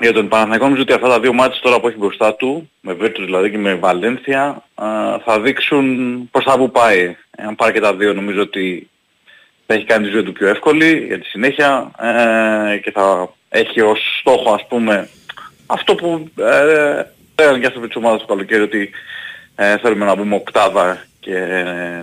για 0.00 0.12
τον 0.12 0.28
Παναθηναϊκό 0.28 0.64
νομίζω 0.64 0.82
ότι 0.82 0.92
αυτά 0.92 1.08
τα 1.08 1.20
δύο 1.20 1.32
μάτια 1.32 1.60
τώρα 1.62 1.80
που 1.80 1.88
έχει 1.88 1.98
μπροστά 1.98 2.34
του, 2.34 2.70
με 2.80 2.92
Βέρτους 2.92 3.24
δηλαδή 3.24 3.50
και 3.50 3.58
με 3.58 3.74
Βαλένθια, 3.74 4.64
α, 4.74 4.86
θα 5.24 5.40
δείξουν 5.40 6.28
προς 6.30 6.44
τα 6.44 6.58
που 6.58 6.70
πάει. 6.70 7.16
Αν 7.38 7.54
πάρει 7.54 7.72
και 7.72 7.80
τα 7.80 7.94
δύο 7.94 8.12
νομίζω 8.14 8.40
ότι 8.40 8.89
θα 9.70 9.76
έχει 9.76 9.84
κάνει 9.84 10.04
τη 10.04 10.10
ζωή 10.12 10.22
του 10.22 10.32
πιο 10.32 10.48
εύκολη 10.48 11.04
για 11.06 11.18
τη 11.18 11.26
συνέχεια 11.26 11.90
ε, 12.72 12.76
και 12.78 12.90
θα 12.90 13.34
έχει 13.48 13.80
ως 13.80 14.18
στόχο 14.20 14.52
ας 14.52 14.66
πούμε 14.68 15.08
αυτό 15.66 15.94
που 15.94 16.30
ε, 16.36 17.02
λέγανε 17.38 17.58
και 17.58 17.66
άνθρωποι 17.66 17.86
της 17.86 17.96
ομάδας 17.96 18.20
του 18.20 18.26
καλοκαίρι 18.26 18.62
ότι 18.62 18.90
ε, 19.54 19.78
θέλουμε 19.78 20.04
να 20.04 20.14
μπούμε 20.14 20.34
οκτάδα 20.34 21.04
και 21.20 21.38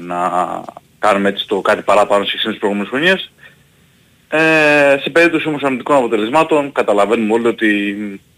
να 0.02 0.20
κάνουμε 1.00 1.30
έτσι 1.30 1.48
το 1.48 1.62
κάτι 1.62 1.82
παράπανω 1.82 2.24
σε 2.24 2.30
σχέση 2.30 2.46
με 2.46 2.52
τις 2.52 2.60
προηγούμενες 2.60 2.92
χρονιές. 2.92 3.32
Ε, 4.30 4.98
σε 5.02 5.10
περίπτωση 5.10 5.48
όμως 5.48 5.64
αμυντικών 5.64 5.96
αποτελεσμάτων 5.96 6.72
καταλαβαίνουμε 6.72 7.34
όλοι 7.34 7.48
ότι 7.48 7.94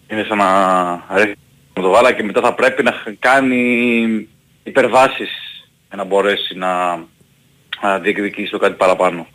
είναι 0.07 0.25
σαν 0.27 0.37
να 0.37 0.47
ρίχνει 1.15 1.35
με 1.75 1.81
το 1.81 1.89
γάλα 1.89 2.11
και 2.11 2.23
μετά 2.23 2.41
θα 2.41 2.53
πρέπει 2.53 2.83
να 2.83 2.93
κάνει 3.19 4.27
υπερβάσεις 4.63 5.29
για 5.87 5.97
να 5.97 6.03
μπορέσει 6.03 6.55
να, 6.55 7.03
να 7.81 7.99
διεκδικήσει 7.99 8.51
το 8.51 8.57
κάτι 8.57 8.75
παραπάνω. 8.75 9.27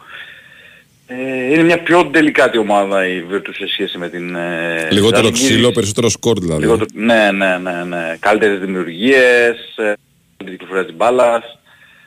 Ε, 1.07 1.53
είναι 1.53 1.63
μια 1.63 1.83
πιο 1.83 2.07
τελικάτη 2.07 2.59
ομάδα 2.59 3.07
η 3.07 3.25
Virtus 3.31 3.55
σε 3.57 3.67
σχέση 3.69 3.99
με 3.99 4.09
την 4.09 4.35
ε, 4.35 4.89
Λιγότερο 4.91 5.23
Ζαλγκύρης. 5.23 5.49
ξύλο, 5.49 5.73
περισσότερο 5.73 6.09
σκορ 6.09 6.39
δηλαδή. 6.39 6.61
Λιγότερο, 6.61 6.89
ναι, 6.95 7.31
ναι, 7.33 7.59
ναι, 7.59 7.85
ναι. 7.85 8.17
Καλύτερες 8.21 8.59
δημιουργίες, 8.59 9.57
ε, 9.77 9.93
την 10.37 10.47
κυκλοφορία 10.47 10.85
της 10.85 10.95
μπάλας. 10.95 11.59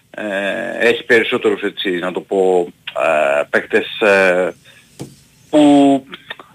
Ε, 0.10 0.88
έχει 0.88 1.04
περισσότερους 1.04 1.62
έτσι 1.62 1.90
να 1.90 2.12
το 2.12 2.22
πω 2.22 2.68
ε, 3.40 3.44
παίκτες 3.50 4.00
ε, 4.00 4.54
που 5.50 6.04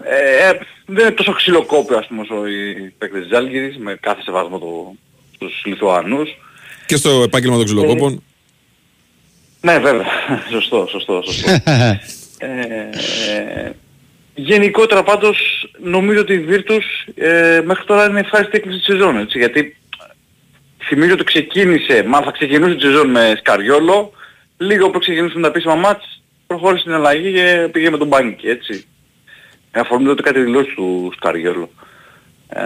ε, 0.03 0.49
ε, 0.49 0.59
δεν 0.85 1.05
είναι 1.05 1.15
τόσο 1.15 1.31
ξυλοκόπιο 1.31 1.97
ας 1.97 2.07
πούμε 2.07 2.21
όσο 2.21 2.47
οι 2.47 2.93
παίκτες 2.97 3.21
της 3.21 3.29
Ζάλγκυρης 3.29 3.77
με 3.77 3.97
κάθε 4.01 4.21
σεβασμό 4.21 4.59
το, 4.59 4.95
στους 5.35 5.61
Λιθουανούς. 5.65 6.29
Και 6.85 6.95
στο 6.95 7.09
επάγγελμα 7.09 7.55
των 7.55 7.65
ξυλοκόπων. 7.65 8.23
Ναι 9.65 9.79
βέβαια, 9.79 10.05
σωστό, 10.49 10.87
σωστό, 10.89 11.21
σωστό. 11.25 11.51
ε, 12.37 13.71
γενικότερα 14.35 15.03
πάντως 15.03 15.67
νομίζω 15.79 16.19
ότι 16.19 16.33
η 16.33 16.45
Virtus 16.49 17.13
ε, 17.15 17.61
μέχρι 17.63 17.85
τώρα 17.85 18.05
είναι 18.05 18.19
ευχάριστη 18.19 18.57
έκκληση 18.57 18.77
της 18.77 18.85
σεζόν 18.85 19.17
έτσι 19.17 19.37
γιατί 19.37 19.77
θυμίζω 20.83 21.13
ότι 21.13 21.23
ξεκίνησε, 21.23 22.03
μάλλον 22.07 22.25
θα 22.25 22.31
ξεκινούσε 22.31 22.75
τη 22.75 22.81
σεζόν 22.81 23.09
με 23.09 23.33
Σκαριόλο 23.37 24.11
λίγο 24.57 24.89
πριν 24.89 25.01
ξεκινήσουν 25.01 25.41
τα 25.41 25.47
επίσημα 25.47 25.75
μάτς 25.75 26.21
προχώρησε 26.47 26.81
στην 26.81 26.93
αλλαγή 26.93 27.33
και 27.33 27.69
πήγε 27.71 27.89
με 27.89 27.97
τον 27.97 28.07
Μπάνικ 28.07 28.43
έτσι. 28.43 28.85
Με 29.71 29.79
αφορμή 29.79 30.05
τότε 30.05 30.21
κάτι 30.21 30.39
δηλώσεις 30.39 30.73
του 30.73 31.11
Σκαριόλο. 31.15 31.69
Ε, 32.47 32.61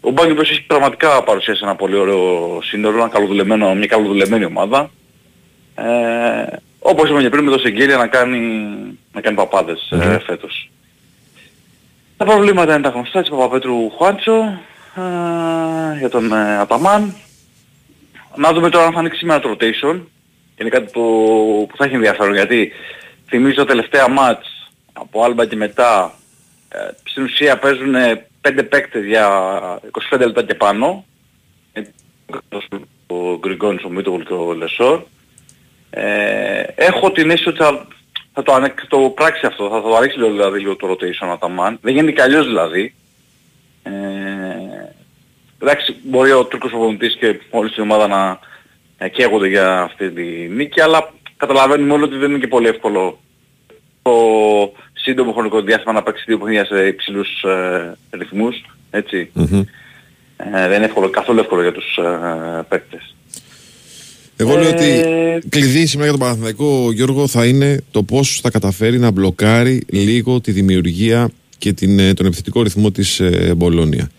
ο 0.00 0.10
Μπάγκεβος 0.10 0.50
έχει 0.50 0.62
πραγματικά 0.66 1.22
παρουσιάσει 1.22 1.60
ένα 1.62 1.76
πολύ 1.76 1.96
ωραίο 1.96 2.58
σύνολο, 2.62 2.98
ένα 2.98 3.08
καλοδουλεμένο, 3.08 3.74
μια 3.74 3.86
καλοδουλεμένη 3.86 4.44
ομάδα. 4.44 4.90
Ε, 5.74 6.56
όπως 6.78 7.04
είπαμε 7.04 7.22
και 7.22 7.28
πριν 7.28 7.44
με 7.44 7.50
το 7.50 7.58
Σεγγέλια 7.58 7.96
να 7.96 8.06
κάνει, 8.06 8.38
να 9.12 9.20
κάνει 9.20 9.36
παπάδες 9.36 9.88
ε, 9.90 10.18
φέτος. 10.18 10.70
Τα 12.16 12.24
προβλήματα 12.24 12.72
είναι 12.72 12.82
τα 12.82 12.88
γνωστά 12.88 13.20
της 13.20 13.30
Παπαπέτρου 13.30 13.90
Χουάντσο 13.90 14.60
ε, 14.96 15.98
για 15.98 16.08
τον 16.10 16.32
ε, 16.32 16.58
Αταμάν. 16.58 17.14
Να 18.36 18.52
δούμε 18.52 18.70
τώρα 18.70 18.86
αν 18.86 18.92
θα 18.92 18.98
ανοίξει 18.98 19.18
σήμερα 19.18 19.40
το 19.40 19.56
rotation. 19.56 20.00
Είναι 20.56 20.68
κάτι 20.68 20.90
που, 20.92 21.02
που 21.68 21.76
θα 21.76 21.84
έχει 21.84 21.94
ενδιαφέρον 21.94 22.34
γιατί 22.34 22.72
θυμίζω 23.28 23.54
τα 23.54 23.64
τελευταία 23.64 24.08
μάτς 24.08 24.70
από 24.92 25.24
Άλμπα 25.24 25.46
και 25.46 25.56
μετά 25.56 26.14
ε, 26.68 26.78
στην 27.04 27.22
ουσία 27.22 27.58
παίζουν 27.58 27.94
πέντε 28.40 28.62
παίκτες 28.62 29.04
για 29.04 29.28
25 30.12 30.18
λεπτά 30.18 30.42
και 30.42 30.54
πάνω. 30.54 31.04
Ε, 31.72 31.82
ο 33.06 33.38
Γκριγκόνης, 33.38 33.84
ο 33.84 33.88
Μίτοβολ 33.88 34.24
και 34.24 34.32
ο 34.32 34.52
Λεσόρ. 34.52 35.02
Ε, 35.94 36.62
έχω 36.74 37.10
την 37.12 37.30
αίσθηση 37.30 37.48
ότι 37.48 37.58
θα, 37.58 37.86
θα 38.32 38.42
το, 38.42 38.52
ανε- 38.52 38.86
το 38.88 38.98
πράξει 38.98 39.46
αυτό, 39.46 39.68
θα, 39.68 39.80
θα 39.80 39.88
το 39.88 39.96
ανοίξει 39.96 40.18
λίγο, 40.18 40.30
δηλαδή 40.30 40.58
λίγο 40.58 40.76
το 40.76 40.90
rotation 40.90 41.28
Αταμάν. 41.32 41.78
Δεν 41.82 41.94
γίνεται 41.94 42.12
και 42.12 42.22
αλλιώς 42.22 42.46
δηλαδή. 42.46 42.94
Ε, 43.82 43.90
εντάξει, 45.62 45.96
μπορεί 46.02 46.32
ο 46.32 46.44
Τούρκος 46.44 46.70
προπονητής 46.70 47.16
και 47.16 47.40
όλη 47.50 47.70
την 47.70 47.82
ομάδα 47.82 48.06
να 48.06 48.38
ε, 48.98 49.08
καίγονται 49.08 49.48
για 49.48 49.80
αυτή 49.80 50.10
τη 50.10 50.22
νίκη, 50.48 50.80
αλλά 50.80 51.12
καταλαβαίνουμε 51.36 51.92
όλοι 51.92 52.04
ότι 52.04 52.16
δεν 52.16 52.30
είναι 52.30 52.38
και 52.38 52.46
πολύ 52.46 52.68
εύκολο 52.68 53.18
το 54.02 54.12
σύντομο 54.92 55.32
χρονικό 55.32 55.60
διάστημα 55.60 55.92
να 55.92 56.02
παίξει 56.02 56.24
δύο 56.26 56.38
παιχνίδια 56.38 56.64
σε 56.64 56.86
υψηλούς 56.86 57.42
ε, 57.42 57.96
ρυθμούς, 58.10 58.64
έτσι. 58.90 59.30
Ε, 60.36 60.68
δεν 60.68 60.76
είναι 60.76 60.84
εύκολο, 60.84 61.10
καθόλου 61.10 61.38
εύκολο 61.38 61.62
για 61.62 61.72
τους 61.72 61.96
ε, 61.96 62.64
παίκτες. 62.68 63.14
Εγώ 64.42 64.56
λέω 64.56 64.68
Ε, 64.68 64.72
ότι 64.72 65.48
κλειδί 65.48 65.86
σήμερα 65.86 66.08
για 66.08 66.18
τον 66.18 66.26
Παναθηναϊκό 66.26 66.92
Γιώργο 66.92 67.26
θα 67.26 67.46
είναι 67.46 67.80
το 67.90 68.02
πώς 68.02 68.40
θα 68.42 68.50
καταφέρει 68.50 68.98
να 68.98 69.10
μπλοκάρει 69.10 69.82
λίγο 69.90 70.40
τη 70.40 70.50
δημιουργία 70.50 71.30
και 71.58 71.72
την, 71.72 71.98
ε, 71.98 72.14
τον 72.14 72.26
επιθετικό 72.26 72.62
ρυθμό 72.62 72.90
της 72.90 73.20
ε, 73.20 73.54
Μπολόνια. 73.56 74.10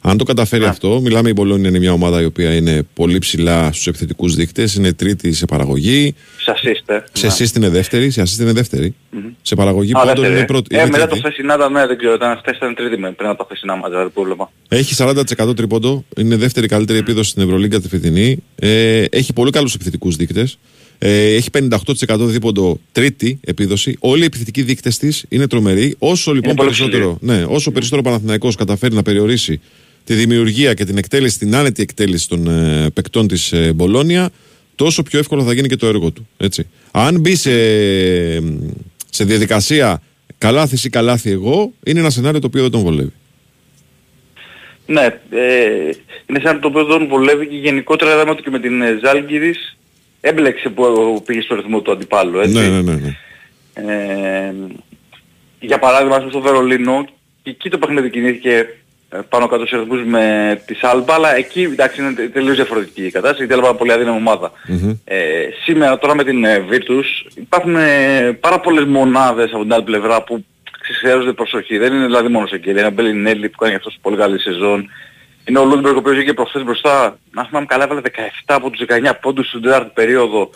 Αν 0.00 0.18
το 0.18 0.24
καταφέρει 0.24 0.64
αυτό, 0.64 1.00
μιλάμε 1.00 1.28
η 1.28 1.32
Μπολόνια 1.36 1.68
είναι 1.68 1.78
μια 1.78 1.92
ομάδα 1.92 2.22
η 2.22 2.24
οποία 2.24 2.54
είναι 2.54 2.86
πολύ 2.94 3.18
ψηλά 3.18 3.72
στους 3.72 3.86
επιθετικούς 3.86 4.34
δείκτες, 4.34 4.74
είναι 4.74 4.92
τρίτη 4.92 5.32
σε 5.32 5.46
παραγωγή, 5.46 6.14
Σε 6.38 6.52
assist, 6.56 6.94
ε. 6.94 6.98
σε 7.12 7.26
assist 7.26 7.56
είναι 7.56 7.68
δεύτερη, 7.68 8.10
σε 8.10 8.22
assist 8.22 8.40
είναι 8.40 8.52
δεύτερη, 8.52 8.94
σε 9.42 9.54
παραγωγή 9.54 9.92
Α, 9.92 9.98
πόντων 9.98 10.14
δεύτερη, 10.14 10.32
είναι 10.32 10.42
ε. 10.42 10.44
πρώτη. 10.44 10.76
Ε, 10.76 10.80
είναι 10.80 10.90
μετά 10.90 11.06
τρίτη. 11.06 11.20
το 11.20 11.28
χθεσινά 11.28 11.54
ήταν, 11.54 11.72
ναι, 11.72 11.86
δεν 11.86 11.98
ξέρω, 11.98 12.14
ήταν 12.14 12.36
χθες 12.36 12.56
ήταν 12.56 12.74
τρίτη 12.74 12.98
με, 12.98 13.10
πριν 13.12 13.28
από 13.28 13.38
τα 13.38 13.44
χθεσινά 13.44 13.74
μάτια, 13.74 13.88
δηλαδή 13.88 14.08
που 14.08 14.20
έβλεπα. 14.20 14.50
Έχει 14.68 14.94
40% 14.98 15.56
τρίποντο, 15.56 16.04
είναι 16.16 16.36
δεύτερη 16.36 16.66
καλύτερη 16.66 16.98
επίδοση 16.98 17.30
στην 17.30 17.42
Ευρωλίγκα 17.42 17.80
τη 17.80 17.88
φετινή. 17.88 18.42
Ε, 18.54 19.04
έχει 19.10 19.32
πολύ 19.32 19.50
καλούς 19.50 19.74
επιθετικούς 19.74 20.16
δείκτες. 20.16 20.58
Ε, 20.98 21.34
έχει 21.34 21.50
58% 22.06 22.16
δίποντο 22.18 22.80
τρίτη 22.92 23.40
επίδοση. 23.44 23.96
Όλοι 24.00 24.22
οι 24.22 24.24
επιθετικοί 24.24 24.62
δείκτες 24.62 24.98
της 24.98 25.24
είναι 25.28 25.46
τρομεροί. 25.46 25.94
Όσο 25.98 26.32
λοιπόν 26.32 26.54
πολύ 26.54 26.68
περισσότερο, 26.68 27.18
ναι, 27.20 27.44
όσο 27.48 27.70
περισσότερο 27.70 28.00
ο 28.04 28.08
Παναθηναϊκός 28.08 28.54
καταφέρει 28.56 28.94
να 28.94 29.02
περιορίσει 29.02 29.60
τη 30.08 30.14
δημιουργία 30.14 30.74
και 30.74 30.84
την 30.84 30.98
εκτέλεση, 30.98 31.38
την 31.38 31.54
άνετη 31.54 31.82
εκτέλεση 31.82 32.28
των 32.28 32.46
ε, 32.46 32.90
παικτών 32.94 33.28
της 33.28 33.52
ε, 33.52 33.72
Μπολόνια, 33.72 34.30
τόσο 34.74 35.02
πιο 35.02 35.18
εύκολο 35.18 35.42
θα 35.42 35.52
γίνει 35.52 35.68
και 35.68 35.76
το 35.76 35.86
έργο 35.86 36.10
του. 36.10 36.28
Έτσι. 36.36 36.66
Αν 36.90 37.20
μπει 37.20 37.34
σε, 37.34 37.50
σε 39.10 39.24
διαδικασία 39.24 40.02
καλάθι 40.38 40.86
ή 40.86 40.90
καλάθι 40.90 41.30
εγώ, 41.30 41.72
είναι 41.84 42.00
ένα 42.00 42.10
σενάριο 42.10 42.40
το 42.40 42.46
οποίο 42.46 42.62
δεν 42.62 42.70
τον 42.70 42.80
βολεύει. 42.80 43.12
Ναι, 44.86 45.04
ε, 45.30 45.90
είναι 46.26 46.40
σαν 46.42 46.60
το 46.60 46.68
οποίο 46.68 46.84
δεν 46.84 47.06
βολεύει 47.08 47.46
και 47.46 47.56
γενικότερα 47.56 48.14
είδαμε 48.14 48.30
ότι 48.30 48.42
και 48.42 48.50
με 48.50 48.60
την 48.60 48.82
ε, 48.82 48.98
Ζάλγκυρης 49.04 49.76
έμπλεξε 50.20 50.68
που 50.68 51.22
πήγε 51.26 51.40
στο 51.40 51.54
ρυθμό 51.54 51.80
του 51.80 51.92
αντιπάλου, 51.92 52.38
έτσι. 52.38 52.54
Ναι, 52.54 52.68
ναι, 52.68 52.80
ναι. 52.80 52.94
ναι. 52.94 53.16
Ε, 53.74 54.54
για 55.60 55.78
παράδειγμα, 55.78 56.14
ας 56.14 56.18
πούμε, 56.18 56.30
στο 56.30 56.40
Βερολίνο, 56.40 57.06
και 57.42 57.50
εκεί 57.50 57.70
το 57.70 57.78
παιχνίδι 57.78 58.10
κινήθηκε 58.10 58.50
ε, 58.50 58.64
πάνω 59.28 59.46
κάτω 59.46 59.66
σε 59.66 59.76
ρυθμούς 59.76 60.04
με 60.04 60.22
τη 60.66 60.74
Σάλμπα, 60.74 61.14
αλλά 61.14 61.36
εκεί 61.36 61.62
εντάξει 61.62 62.00
είναι 62.02 62.12
τε- 62.12 62.32
τελείως 62.32 62.56
διαφορετική 62.56 63.04
η 63.06 63.10
κατάσταση, 63.10 63.44
γιατί 63.44 63.60
έλαβα 63.60 63.74
πολύ 63.78 63.92
αδύναμη 63.92 64.16
ομάδα. 64.16 64.52
Ε, 65.04 65.16
σήμερα 65.64 65.98
τώρα 65.98 66.14
με 66.14 66.24
την 66.24 66.44
ε, 66.44 66.64
Virtus 66.70 67.30
υπάρχουν 67.34 67.76
ε, 67.76 68.32
πάρα 68.40 68.60
πολλές 68.60 68.84
μονάδες 68.84 69.50
από 69.52 69.62
την 69.62 69.72
άλλη 69.72 69.82
πλευρά 69.84 70.22
που 70.22 70.44
ξεχαίρονται 70.80 71.32
προσοχή. 71.32 71.78
Δεν 71.78 71.92
είναι 71.92 72.04
δηλαδή 72.04 72.28
μόνο 72.28 72.46
σε 72.46 72.58
Κελία, 72.58 72.80
είναι 72.80 72.88
ο 72.88 72.92
Μπελινέλη 72.92 73.48
που 73.48 73.58
κάνει 73.58 73.74
αυτός 73.74 73.98
πολύ 74.02 74.16
καλή 74.16 74.40
σεζόν. 74.40 74.88
Είναι 75.44 75.58
ο 75.58 75.64
Λούντμπεργκ 75.64 75.94
ο 75.94 75.98
οποίος 75.98 76.14
βγήκε 76.16 76.32
προχθές 76.32 76.62
μπροστά. 76.64 77.18
Να 77.30 77.44
θυμάμαι 77.44 77.66
καλά 77.66 77.84
έβαλε 77.84 78.00
17 78.04 78.10
από 78.46 78.70
τους 78.70 78.86
19 78.88 79.12
πόντους 79.20 79.46
στην 79.48 79.62
τέταρτη 79.62 79.90
περίοδο. 79.94 80.50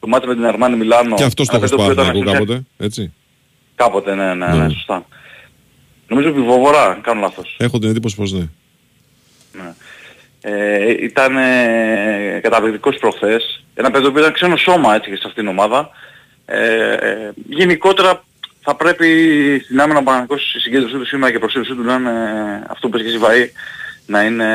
Το 0.00 0.06
ματς 0.06 0.26
με 0.26 0.34
την 0.34 0.46
Αρμάνι 0.46 0.76
Μιλάνο. 0.76 1.14
Και 1.14 1.22
αυτός 1.24 1.46
το 1.48 1.56
Αλλά 1.56 1.64
έχω 1.64 1.76
το 1.76 1.82
οποίο 1.82 1.92
ήταν 1.92 2.04
σπάσει 2.04 2.20
στην- 2.20 2.32
κάποτε. 2.32 2.62
Έτσι. 2.78 3.12
Κάποτε, 3.74 4.14
ναι, 4.14 4.34
ναι, 4.34 4.46
Ναι. 4.46 4.56
ναι, 4.62 4.68
σωστά. 4.68 5.04
Νομίζω 6.08 6.28
επί 6.28 6.45
Βοβορά, 6.45 6.84
αν 6.84 7.00
κάνω 7.00 7.20
λάθος. 7.20 7.56
Έχω 7.58 7.78
την 7.78 7.88
εντύπωση 7.88 8.16
πως 8.16 8.32
ναι. 8.32 8.46
Ναι. 9.52 9.72
Ε, 10.40 11.04
ήταν 11.04 11.36
ε, 11.36 12.40
καταπληκτικός 12.42 12.96
προχθές. 12.96 13.64
Ένα 13.74 13.90
παιδί 13.90 14.10
που 14.10 14.18
ήταν 14.18 14.32
ξένο 14.32 14.56
σώμα 14.56 14.94
έτσι 14.94 15.10
και 15.10 15.16
σε 15.16 15.22
αυτήν 15.26 15.42
την 15.42 15.52
ομάδα. 15.52 15.90
Ε, 16.46 16.92
ε, 16.92 17.30
γενικότερα 17.48 18.24
θα 18.60 18.74
πρέπει 18.74 19.06
στην 19.64 19.80
άμυνα 19.80 19.98
ο 19.98 20.02
Παναγικός 20.02 20.54
η 20.54 20.58
συγκέντρωσή 20.58 20.94
του 20.94 21.06
σήμερα 21.06 21.30
και 21.30 21.36
η 21.36 21.40
προσήλωσή 21.40 21.74
του 21.74 21.82
να 21.82 21.94
είναι 21.94 22.10
αυτό 22.68 22.88
που 22.88 22.98
πες 22.98 23.02
και 23.02 23.08
εσύ 23.08 23.18
Βαΐ, 23.22 23.46
να 24.06 24.22
είναι 24.22 24.46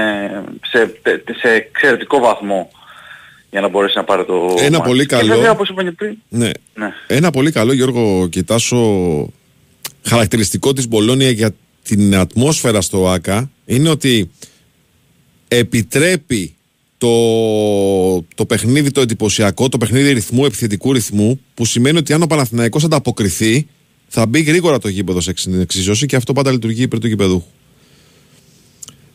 σε, 0.70 0.94
σε 1.42 1.50
εξαιρετικό 1.50 2.20
βαθμό 2.20 2.70
για 3.50 3.62
να 3.62 3.68
μπορέσει 3.68 3.98
να 3.98 4.04
πάρει 4.04 4.26
το 4.26 4.54
Ένα 4.58 4.78
μάτς. 4.78 4.88
πολύ 4.90 5.06
Και 5.06 5.16
καλό- 5.16 5.36
βέβαια 5.36 5.52
όπως 5.52 5.70
είπα 5.70 5.84
και 5.84 5.92
πριν, 5.92 6.18
ναι. 6.30 6.50
ναι. 6.76 6.94
Ένα 7.08 7.32
πολύ 7.32 7.52
καλό 7.52 7.74
Γιώργο 7.74 8.28
Κιτάσο 8.28 8.78
χαρακτηριστικό 10.04 10.74
της 10.74 10.88
Μπολόνια 10.88 11.30
για 11.30 11.56
την 11.84 12.16
ατμόσφαιρα 12.16 12.82
στο 12.82 13.10
ΆΚΑ 13.10 13.52
είναι 13.66 13.90
ότι 13.90 14.30
επιτρέπει 15.48 16.56
το, 16.98 17.08
το 18.36 18.46
παιχνίδι 18.48 18.92
το 18.92 19.02
εντυπωσιακό, 19.02 19.70
το 19.70 19.78
παιχνίδι 19.78 20.12
ρυθμού, 20.12 20.46
επιθετικού 20.46 20.94
ρυθμού 20.94 21.40
που 21.54 21.66
σημαίνει 21.66 21.98
ότι 21.98 22.14
αν 22.14 22.22
ο 22.22 22.28
Παναθηναϊκός 22.28 22.84
ανταποκριθεί 22.84 23.68
θα 24.08 24.26
μπει 24.26 24.42
γρήγορα 24.42 24.80
το 24.80 24.88
γήπεδο 24.88 25.22
σε 25.22 25.30
εξ- 25.30 25.48
εξίσωση 25.48 26.06
και 26.06 26.16
αυτό 26.16 26.34
πάντα 26.34 26.52
λειτουργεί 26.52 26.82
υπέρ 26.82 27.00
του 27.00 27.08
γηπεδούχου. 27.08 27.48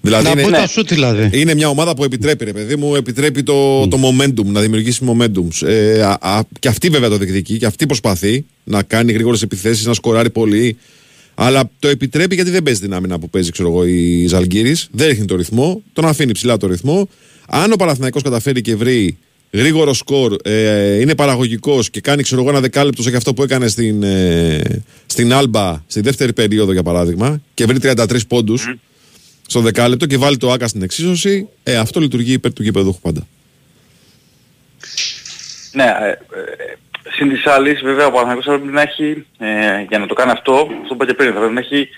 Να 0.01 0.19
είναι, 0.19 0.43
μπουν 0.43 0.53
τα 0.53 0.67
σουτ 0.67 0.89
δηλαδή. 0.89 1.41
είναι 1.41 1.55
μια 1.55 1.69
ομάδα 1.69 1.95
που 1.95 2.05
επιτρέπει, 2.05 2.45
ρε 2.45 2.53
παιδί 2.53 2.77
μου, 2.77 2.95
επιτρέπει 2.95 3.43
το, 3.43 3.89
το 3.89 3.99
momentum, 4.03 4.45
να 4.45 4.61
δημιουργήσει 4.61 5.05
momentum. 5.09 5.69
Ε, 5.69 6.03
α, 6.03 6.19
α, 6.21 6.41
και 6.59 6.69
αυτή 6.69 6.89
βέβαια 6.89 7.09
το 7.09 7.17
διεκδικεί, 7.17 7.59
και 7.59 7.67
αυτή 7.67 7.87
προσπαθεί 7.87 8.45
να 8.65 8.83
κάνει 8.83 9.13
γρήγορες 9.13 9.43
επιθέσεις, 9.43 9.87
να 9.87 9.95
σκοράρει 9.95 10.31
πολύ. 10.31 10.77
Αλλά 11.35 11.71
το 11.79 11.89
επιτρέπει 11.89 12.35
γιατί 12.35 12.51
δεν 12.51 12.63
παίζει 12.63 12.81
την 12.81 12.95
άμυνα 12.95 13.19
που 13.19 13.31
παίζει, 13.31 13.51
ξέρω 13.51 13.69
εγώ, 13.69 13.85
η 13.87 14.27
Ζαλγκύρης. 14.27 14.89
Δεν 14.91 15.09
ρίχνει 15.09 15.25
το 15.25 15.37
ρυθμό, 15.37 15.83
τον 15.93 16.07
αφήνει 16.07 16.33
ψηλά 16.33 16.57
το 16.57 16.67
ρυθμό. 16.67 17.09
Αν 17.49 17.73
ο 17.73 17.77
Παναθηναϊκός 17.77 18.23
καταφέρει 18.23 18.61
και 18.61 18.77
βρει 18.77 19.17
γρήγορο 19.51 19.95
σκορ, 19.95 20.37
ε, 20.43 21.01
είναι 21.01 21.15
παραγωγικός 21.15 21.91
και 21.91 22.01
κάνει, 22.01 22.23
ξέρω 22.23 22.41
εγώ, 22.41 22.51
ένα 22.51 22.61
δεκάλεπτο 22.61 23.03
σε 23.03 23.17
αυτό 23.17 23.35
που 23.35 23.43
έκανε 23.43 23.69
στην, 23.69 24.03
ε, 24.03 24.83
στην 25.07 25.33
Άλμπα 25.33 25.83
στη 25.87 26.01
δεύτερη 26.01 26.33
περίοδο, 26.33 26.73
για 26.73 26.83
παράδειγμα, 26.83 27.41
και 27.55 27.65
βρει 27.65 27.79
33 27.79 28.27
πόντους 28.29 28.75
στο 29.51 29.61
δεκάλεπτο 29.61 30.07
και 30.07 30.17
βάλει 30.19 30.37
το 30.37 30.51
άκα 30.51 30.69
στην 30.69 30.83
εξίσωση, 30.83 31.49
ε, 31.63 31.77
αυτό 31.77 32.01
λειτουργεί 32.01 32.33
υπέρ 32.33 32.53
του 32.53 32.63
γηπεδούχου 32.63 33.01
πάντα. 33.01 33.27
Ναι, 35.73 35.85
ε, 35.85 36.09
ε, 36.09 36.17
συν 37.17 37.29
της 37.29 37.47
άλλης 37.47 37.81
βέβαια 37.81 38.07
ο 38.07 38.11
Παναθηναϊκός 38.11 38.45
θα 38.45 38.53
πρέπει 38.59 38.73
να 38.73 38.81
έχει, 38.83 39.27
ε, 39.39 39.83
για 39.89 39.99
να 39.99 40.07
το 40.07 40.15
κάνει 40.15 40.31
αυτό, 40.31 40.53
αυτό 40.53 40.95
που 40.95 40.95
είπα 40.95 41.07
και 41.07 41.15
πριν, 41.15 41.33
θα 41.33 41.39
πρέπει 41.39 41.55
να 41.55 41.61
έχει 41.61 41.89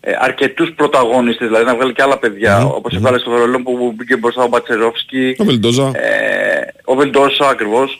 ε, 0.00 0.12
αρκετούς 0.18 0.72
πρωταγωνιστές, 0.76 1.46
δηλαδή 1.46 1.64
να 1.66 1.74
βγάλει 1.74 1.92
και 1.92 2.02
άλλα 2.02 2.18
παιδιά, 2.18 2.64
όπως 2.64 2.94
έβγαλε 2.94 3.18
στο 3.18 3.30
Βερολίνο 3.30 3.62
που 3.62 3.92
μπήκε 3.96 4.16
μπροστά 4.16 4.42
ο 4.42 4.48
Μπατσερόφσκι, 4.48 5.34
Ο 5.38 5.44
Βελντόζα. 5.44 5.90
ε, 5.94 6.74
ο 6.84 6.94
Βελντόσα 6.94 7.48
ακριβώς. 7.48 7.98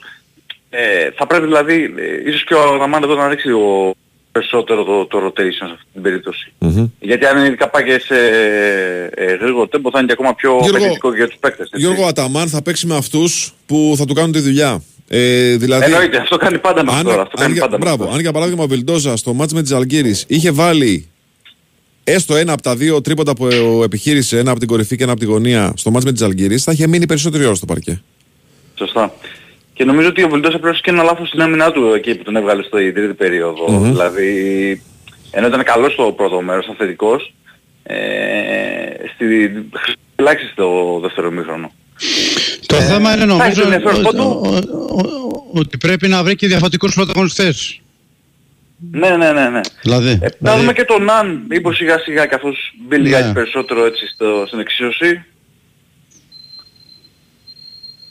Ε, 0.71 1.11
θα 1.17 1.27
πρέπει 1.27 1.47
δηλαδή, 1.47 1.95
ε, 1.99 2.29
ίσως 2.31 2.45
και 2.45 2.55
ο 2.55 2.77
Ραμάν 2.77 3.03
εδώ 3.03 3.15
να 3.15 3.29
ρίξει 3.29 3.51
ο, 3.51 3.95
περισσότερο 4.33 4.85
το, 4.85 5.07
το 5.07 5.26
rotation 5.26 5.53
σε 5.53 5.64
αυτή 5.64 5.87
την 5.93 6.03
περιπτωση 6.03 6.53
Γιατί 7.01 7.26
αν 7.26 7.37
είναι 7.37 7.47
ειδικά 7.47 7.68
πάει 7.68 7.85
και 7.85 8.01
σε 8.05 8.14
ε, 9.14 9.35
γρήγορο 9.35 9.66
τέμπο 9.68 9.91
θα 9.91 9.99
είναι 9.99 10.07
και 10.07 10.12
ακόμα 10.12 10.35
πιο 10.35 10.51
Γιώργο, 10.51 10.76
απαιτητικό 10.76 11.11
και 11.11 11.16
για 11.16 11.28
τους 11.28 11.37
παίκτες. 11.41 11.70
έτσι. 11.72 11.87
Γιώργο 11.87 12.07
Αταμάν 12.07 12.49
θα 12.49 12.62
παίξει 12.62 12.87
με 12.87 12.97
αυτούς 12.97 13.53
που 13.66 13.95
θα 13.97 14.05
του 14.05 14.14
κάνουν 14.14 14.33
τη 14.33 14.41
δουλειά. 14.41 14.83
Ε, 15.09 15.57
δηλαδή, 15.57 15.85
Εννοείται, 15.85 16.16
αυτό 16.16 16.37
κάνει 16.37 16.59
πάντα 16.59 16.85
μέχρι 16.85 16.99
αν, 16.99 17.07
τώρα. 17.07 17.22
Αυτό 17.22 17.35
αν, 17.37 17.43
κάνει 17.43 17.53
για, 17.53 17.62
πάντα 17.62 17.78
μέχρι 17.78 17.89
μπράβο, 17.89 18.03
τώρα. 18.05 18.14
αν 18.16 18.20
για 18.20 18.33
παράδειγμα 18.33 18.62
ο 18.62 18.66
Βελντόζα 18.66 19.16
στο 19.16 19.35
μάτς 19.35 19.53
με 19.53 19.62
τις 19.62 19.72
Αλγύρης 19.72 20.24
είχε 20.28 20.51
βάλει 20.51 21.09
έστω 22.05 22.37
ένα 22.37 22.53
από 22.53 22.62
τα 22.62 22.76
δύο 22.76 23.01
τρίποτα 23.01 23.35
που 23.35 23.47
επιχείρησε, 23.85 24.39
ένα 24.39 24.51
από 24.51 24.59
την 24.59 24.68
κορυφή 24.68 24.97
και 24.97 25.03
ένα 25.03 25.12
από 25.12 25.20
τη 25.20 25.26
γωνία 25.26 25.72
στο 25.76 25.91
μάτς 25.91 26.05
με 26.05 26.12
τις 26.12 26.22
Αλγύρης, 26.22 26.64
θα 26.64 26.72
είχε 26.72 26.87
μείνει 26.87 27.07
περισσότερη 27.07 27.45
ώρα 27.45 27.55
στο 27.55 27.66
παρκέ. 27.66 28.03
Σωστά. 28.74 29.14
Και 29.81 29.87
νομίζω 29.87 30.09
ότι 30.09 30.22
ο 30.22 30.28
Βελντός 30.28 30.55
έπρεπε 30.55 30.78
και 30.83 30.91
ένα 30.91 31.03
λάθος 31.03 31.28
στην 31.28 31.43
άμυνά 31.43 31.72
του 31.72 31.93
εκεί 31.95 32.14
που 32.14 32.22
τον 32.22 32.37
έβγαλε 32.37 32.62
στο 32.62 32.76
τρίτη 32.76 33.14
περίοδο. 33.14 33.70
Μμμ. 33.70 33.85
Δηλαδή, 33.91 34.83
ενώ 35.31 35.47
ήταν 35.47 35.62
καλός 35.64 35.93
στο 35.93 36.12
πρώτο 36.12 36.41
μέρος, 36.41 36.66
αθλητικός, 36.68 37.35
ε, 37.83 37.97
στη, 39.14 39.51
ελάχιστη 40.16 40.55
το 40.55 40.99
δεύτερο 41.01 41.28
ημίχρονο. 41.28 41.72
Το 42.66 42.74
θέμα 42.81 43.14
είναι 43.14 43.24
νομίζω 43.24 43.49
έχει 43.49 43.61
ενδιαφέρον. 43.61 44.18
ο- 44.18 44.22
ο- 44.22 44.57
ο- 44.91 44.99
ο- 44.99 45.51
ότι 45.55 45.78
πρέπει 45.78 46.09
να 46.09 46.22
βρει 46.22 46.35
και 46.37 46.47
διαφορετικούς 46.47 46.95
πρωταγωνιστές. 46.95 47.81
Ναι, 48.91 49.09
ναι, 49.16 49.33
ναι, 49.33 49.49
ναι. 49.49 49.61
Δηλαδή, 49.83 50.09
Ε, 50.11 50.16
να 50.20 50.28
δηλαδή- 50.39 50.61
δούμε 50.61 50.72
και 50.72 50.85
τον 50.85 51.05
Ναν, 51.05 51.45
μήπως 51.49 51.76
σιγά 51.76 51.99
σιγά 51.99 52.26
καθώς 52.26 52.72
μπει 52.89 52.97
Ναι. 52.97 53.03
λιγάκι 53.03 53.33
περισσότερο 53.33 53.85
έτσι 53.85 54.07
στο, 54.14 54.45
στην 54.47 54.59
εξίσωση. 54.59 55.24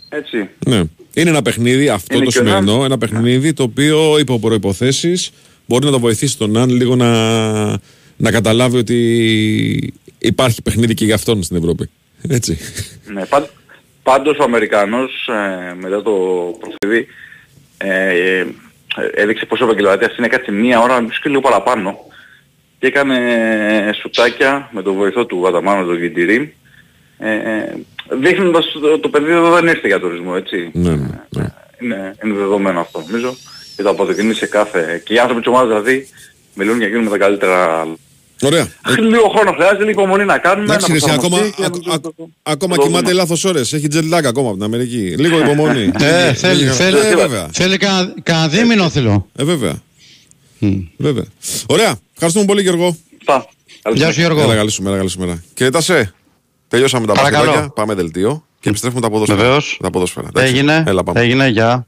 Έτσι. 0.09 0.49
Ναι. 0.67 0.82
Είναι 1.14 1.30
ένα 1.30 1.41
παιχνίδι, 1.41 1.89
αυτό 1.89 2.16
Είναι 2.16 2.26
το 2.26 2.32
και 2.32 2.38
ο 2.39 2.41
σημερινό, 2.41 2.84
ένα 2.84 2.97
παιχνίδι 2.97 3.53
το 3.53 3.64
οποίο 3.64 4.20
υπό 4.20 4.39
προϋποθέσεις 4.39 5.32
μπορεί 5.66 5.86
να 5.86 5.91
το 5.91 5.99
βοηθήσει 5.99 6.38
τον 6.38 6.57
Αν 6.57 6.70
λίγο 6.70 6.95
να, 6.95 7.10
να 8.18 8.32
καταλάβει 8.32 8.78
ότι 8.78 9.93
υπάρχει 10.20 10.62
παιχνίδι 10.62 10.93
και 10.93 11.05
για 11.05 11.16
αυτόν 11.16 11.43
στην 11.43 11.57
Ευρώπη. 11.57 11.89
Έτσι. 12.30 12.57
Ναι, 13.14 13.26
παν- 13.26 13.49
πάντως 14.03 14.38
ο 14.38 14.43
Αμερικανός 14.43 15.28
ε, 15.28 15.74
μετά 15.82 16.01
το 16.01 16.12
προφίδι 16.60 17.07
ε, 17.78 18.38
ε, 18.38 18.45
έδειξε 19.14 19.45
πόσο 19.45 19.64
επαγγελματίας 19.64 20.18
είναι 20.18 20.28
κάτσε 20.28 20.51
μία 20.51 20.82
ώρα, 20.82 21.01
μισό 21.01 21.20
και 21.24 21.30
λίγο 21.30 21.41
παραπάνω 21.41 21.97
και 22.80 22.88
έκανε 22.88 23.16
ε, 23.88 23.93
σουτάκια 23.93 24.70
με 24.72 24.82
τον 24.82 24.95
βοηθό 24.95 25.26
του 25.26 25.39
Βαταμάνου, 25.39 25.86
τον 25.86 25.99
Κιντηρή 25.99 26.55
ε, 27.20 27.32
ε, 27.32 27.76
δείχνοντας 28.22 28.65
το, 28.82 28.99
το 28.99 29.09
παιδί 29.09 29.32
εδώ 29.32 29.51
δεν 29.51 29.67
ήρθε 29.67 29.88
για 29.88 29.99
τουρισμό, 29.99 30.34
έτσι. 30.38 30.70
ναι, 30.74 30.89
ναι, 30.89 31.09
ναι. 31.30 31.53
Είναι, 31.82 32.15
είναι 32.24 32.34
δεδομένο 32.34 32.80
αυτό 32.80 33.03
νομίζω 33.07 33.36
και 33.76 33.84
το 33.84 33.89
αποδεικνύει 33.89 34.34
σε 34.34 34.45
κάθε... 34.45 35.01
και 35.05 35.13
οι 35.13 35.20
άνθρωποι 35.20 35.41
της 35.41 35.49
ομάδας 35.49 35.67
δηλαδή 35.67 36.07
μιλούν 36.53 36.78
για 36.78 36.88
εκείνο 36.88 37.01
με 37.03 37.09
τα 37.09 37.17
καλύτερα... 37.17 37.88
Ωραία. 38.43 38.67
Λίγο 38.99 39.30
χρόνο 39.36 39.51
χρειάζεται, 39.51 39.84
λίγο 39.84 39.89
υπομονή 40.01 40.26
να 40.26 40.38
κάνουμε, 40.38 40.63
Εντάξει, 40.74 40.91
να 40.91 40.97
ρε, 40.97 40.99
εσύ, 41.05 41.11
ακόμα, 41.17 41.38
προσαρμοστεί 41.38 41.55
και 41.61 41.63
α- 41.65 41.70
νομίζω 41.70 41.91
α- 41.91 41.99
το- 41.99 42.13
το- 42.17 42.30
ακόμα 42.43 42.76
το 42.76 42.82
κοιμάται 42.82 43.03
δούμε. 43.05 43.13
λάθος 43.20 43.43
ώρες. 43.45 43.74
Έχει 43.74 43.88
jet 43.93 44.13
lag 44.13 44.24
ακόμα 44.26 44.47
από 44.47 44.55
την 44.55 44.63
Αμερική. 44.65 45.15
Λίγο 45.17 45.39
υπομονή. 45.39 45.91
Ε, 45.99 46.34
θέλει, 46.34 46.59
Λίγα- 46.59 46.72
θέλει, 46.72 46.97
Ε, 46.97 47.15
βέβαια. 47.15 47.47
θέλει 47.51 47.78
κανένα 47.78 48.13
κανένα 48.24 48.47
δίμηνο 48.47 48.89
θέλω. 48.89 49.28
Ε, 49.36 49.43
βέβαια. 49.43 49.82
Βέβαια. 50.97 51.26
Ωραία. 51.67 51.95
Ευχαριστούμε 52.13 52.45
πολύ 52.45 52.61
Γιώργο. 52.61 52.97
Πα. 53.26 53.45
Γεια 53.93 54.11
σου 54.11 54.20
Γιώργο. 54.20 54.41
Έλα, 54.41 54.55
καλή 54.55 54.70
σου 54.72 54.84
μέρα, 54.84 54.97
καλή 54.97 55.09
σου 55.09 55.20
μέρα. 55.20 55.43
Και 55.53 55.70
τάσε. 55.70 56.13
Τελειώσαμε 56.70 57.05
τα 57.05 57.13
Παρακαλώ. 57.13 57.45
παθητάκια. 57.45 57.70
Πάμε 57.74 57.93
δελτίο 57.93 58.43
και 58.59 58.70
επιστρέφουμε 58.70 59.01
τα 59.01 59.09
ποδόσφαιρα. 59.09 59.41
Βεβαίως. 59.41 59.80
Τα 59.82 59.89
ποδόσφαιρα. 59.89 60.28
εντάξει. 60.28 60.53
Έγινε, 60.53 60.84
Έλα, 60.88 61.03
πάμε. 61.03 61.20
έγινε, 61.20 61.47
γεια. 61.47 61.86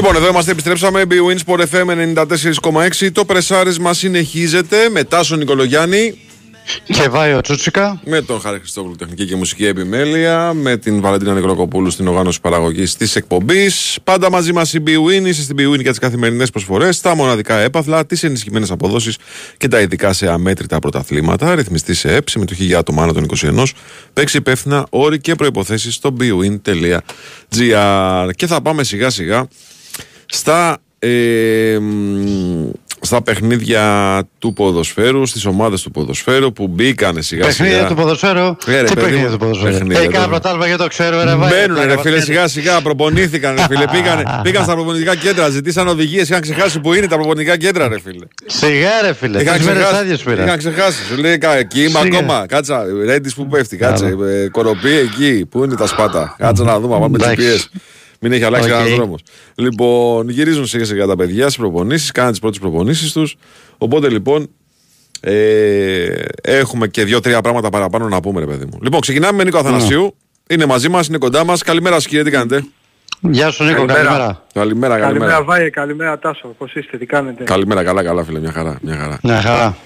Λοιπόν, 0.00 0.16
εδώ 0.16 0.28
είμαστε, 0.28 0.50
επιστρέψαμε. 0.50 1.02
B-Win 1.10 1.36
Sport 1.46 1.60
FM 1.60 2.14
94,6. 3.00 3.12
Το 3.12 3.24
πρεσάρισμα 3.24 3.94
συνεχίζεται 3.94 4.88
με 4.88 5.04
Τάσο 5.04 5.36
Νικολογιάννη. 5.36 6.18
Και 6.84 7.08
Βάιο 7.08 7.40
Τσούτσικα. 7.40 8.00
Με 8.04 8.22
τον 8.22 8.40
Χάρη 8.40 8.58
Χριστόγλου 8.58 8.96
τεχνική 8.96 9.24
και 9.24 9.36
μουσική 9.36 9.66
επιμέλεια. 9.66 10.52
Με 10.52 10.76
την 10.76 11.00
Βαλεντίνα 11.00 11.34
Νικολακοπούλου 11.34 11.90
στην 11.90 12.08
οργάνωση 12.08 12.40
παραγωγής 12.40 12.96
της 12.96 13.16
εκπομπής. 13.16 13.98
Πάντα 14.04 14.30
μαζί 14.30 14.52
μας 14.52 14.74
η 14.74 14.82
B-Win. 14.86 15.26
Είστε 15.26 15.42
στην 15.42 15.56
B-Win 15.58 15.80
για 15.80 15.90
τις 15.90 15.98
καθημερινές 15.98 16.50
προσφορές, 16.50 17.00
τα 17.00 17.14
μοναδικά 17.14 17.56
έπαθλα, 17.56 18.06
τις 18.06 18.22
ενισχυμένες 18.22 18.70
αποδόσεις 18.70 19.16
και 19.56 19.68
τα 19.68 19.80
ειδικά 19.80 20.12
σε 20.12 20.30
αμέτρητα 20.30 20.78
πρωταθλήματα. 20.78 21.54
Ρυθμιστή 21.54 21.94
σε 21.94 22.14
ΕΠ, 22.14 22.28
συμμετοχή 22.28 22.64
για 22.64 22.78
άτομα 22.78 23.02
άνω 23.02 23.12
των 23.12 23.24
21. 23.24 23.64
Παίξει 24.12 24.36
υπεύθυνα 24.36 24.86
όροι 24.90 25.20
και 25.20 25.34
προποθέσει 25.34 25.92
στο 25.92 26.16
bwin.gr. 26.20 26.98
Και 28.36 28.46
θα 28.46 28.62
πάμε 28.62 28.84
σιγά 28.84 29.10
σιγά 29.10 29.48
στα, 30.30 30.78
ε, 30.98 31.78
μ, 31.80 32.70
στα 33.02 33.22
παιχνίδια 33.22 33.84
του 34.38 34.52
ποδοσφαίρου, 34.52 35.26
στις 35.26 35.44
ομάδες 35.46 35.82
του 35.82 35.90
ποδοσφαίρου 35.90 36.52
που 36.52 36.68
μπήκανε 36.68 37.20
σιγά 37.22 37.46
Παιχνίδια 37.46 37.74
σιγά. 37.76 37.88
του 37.88 37.94
ποδοσφαίρου; 37.94 38.38
Ε, 38.40 38.54
ρε, 38.66 38.82
Τι 38.82 38.94
παιδί 38.94 38.94
παιχνίδια 38.94 39.24
μου, 39.24 39.30
του 39.32 39.38
ποδοσφαίρου; 39.38 39.72
παιχνίδια 39.72 40.00
Ε, 40.00 40.04
του- 40.04 40.12
κάνα 40.12 40.28
πρωτάλμα 40.28 40.66
γιατί 40.66 40.82
το 40.82 40.88
ξέρω, 40.88 41.24
ρε 41.24 41.34
Βάιο. 41.34 41.48
Μπαίνουν 41.54 41.76
ρε 41.76 41.84
Πλάκα 41.84 42.00
φίλε 42.00 42.14
μας 42.16 42.24
σιγά 42.24 42.48
σιγά, 42.48 42.80
προπονήθηκαν 42.80 43.54
ρε 43.54 43.62
φίλε. 43.68 43.84
Πήγαν, 43.92 44.40
πήγαν 44.42 44.64
στα 44.64 44.74
προπονητικά 44.74 45.14
κέντρα, 45.16 45.48
ζητήσαν 45.48 45.88
οδηγίες, 45.88 46.28
είχαν 46.28 46.40
ξεχάσει 46.40 46.80
που 46.80 46.94
είναι 46.94 47.06
τα 47.06 47.16
προπονητικά 47.16 47.56
κέντρα 47.56 47.88
ρε 47.88 48.00
φίλε. 48.00 48.24
Σιγά 48.46 48.90
ρε 49.02 49.12
φίλε. 49.14 49.40
Είχαν 49.42 49.54
Τρεις 49.54 49.66
μέρες 49.66 49.82
ξεχάσει, 49.82 50.02
άδειες 50.02 50.22
πήρα. 50.22 50.44
είχαν 50.44 50.58
ξεχάσει. 50.58 51.04
Σου 51.04 51.16
λέει 51.16 51.38
κα- 51.38 51.56
εκεί 51.56 51.80
είμαι 51.80 51.98
Σιγά. 52.02 52.18
ακόμα. 52.18 52.46
Κάτσα, 52.48 52.84
ρέντις 53.04 53.34
που 53.34 53.46
πέφτει. 53.46 53.76
Κάτσε, 53.76 54.16
ε, 54.44 54.48
Κορωπί 54.48 54.90
εκεί. 54.90 55.46
Πού 55.50 55.64
είναι 55.64 55.74
τα 55.76 55.86
Σπάτα; 55.86 56.34
Κάτσε 56.38 56.62
να 56.62 56.80
δούμε. 56.80 56.98
Πάμε 56.98 57.16
Εντάξει. 57.20 57.56
GPS. 57.72 57.80
Μην 58.22 58.32
έχει 58.32 58.44
αλλάξει 58.44 58.68
Οκ. 58.70 58.74
κανένας 58.76 58.96
δρόμος. 58.96 59.20
Λοιπόν, 59.54 60.28
γυρίζουν 60.28 60.66
σιγά 60.66 60.84
σιγά 60.84 61.06
τα 61.06 61.16
παιδιά 61.16 61.44
στις 61.44 61.56
προπονήσεις, 61.56 62.10
κάνουν 62.10 62.30
τις 62.30 62.40
πρώτες 62.40 62.58
προπονήσεις 62.58 63.12
τους. 63.12 63.36
Οπότε 63.78 64.08
λοιπόν 64.08 64.48
ε, 65.20 66.14
έχουμε 66.42 66.88
και 66.88 67.04
δύο-τρία 67.04 67.40
πράγματα 67.40 67.70
παραπάνω 67.70 68.08
να 68.08 68.20
πούμε, 68.20 68.40
ρε 68.40 68.46
παιδί 68.46 68.64
μου. 68.64 68.78
Λοιπόν, 68.82 69.00
ξεκινάμε 69.00 69.36
με 69.36 69.44
Νίκο 69.44 69.58
Αθανασίου. 69.58 70.14
Είναι 70.48 70.66
μαζί 70.66 70.88
μας, 70.88 71.06
είναι 71.06 71.18
κοντά 71.18 71.44
μας. 71.44 71.62
Καλημέρα 71.62 72.00
σας, 72.00 72.08
κύριε, 72.08 72.24
τι 72.24 72.30
κάνετε; 72.30 72.64
Γεια 73.20 73.50
σου 73.50 73.64
Νίκο, 73.64 73.84
Καλημέρα. 73.84 74.02
καλημέρα. 74.04 74.42
Καλημέρα, 74.52 74.98
καλημέρα. 74.98 75.08
Καλημέρα 75.08 75.44
Βάιε, 75.44 75.70
καλημέρα 75.70 76.18
Τάσο. 76.18 76.54
Πώς 76.58 76.74
είστε, 76.74 76.98
τι 76.98 77.06
κάνετε; 77.06 77.44
Καλημέρα, 77.44 77.84
καλά, 77.84 78.02
καλά, 78.02 78.24
φίλε. 78.24 78.38
Μια 78.40 78.52
χαρά. 78.52 78.78
Μια 78.82 78.96
χαρά. 78.96 79.18
Μια 79.22 79.40
χαρά. 79.40 79.76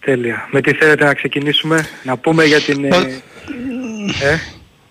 Τέλεια. 0.00 0.48
Με 0.50 0.60
τι 0.60 0.72
θέλετε 0.72 1.04
να 1.04 1.14
ξεκινήσουμε. 1.14 1.86
Να 2.02 2.16
πούμε 2.16 2.44
για 2.44 2.60
την... 2.60 2.84
ε, 2.84 2.96
ε, 4.22 4.38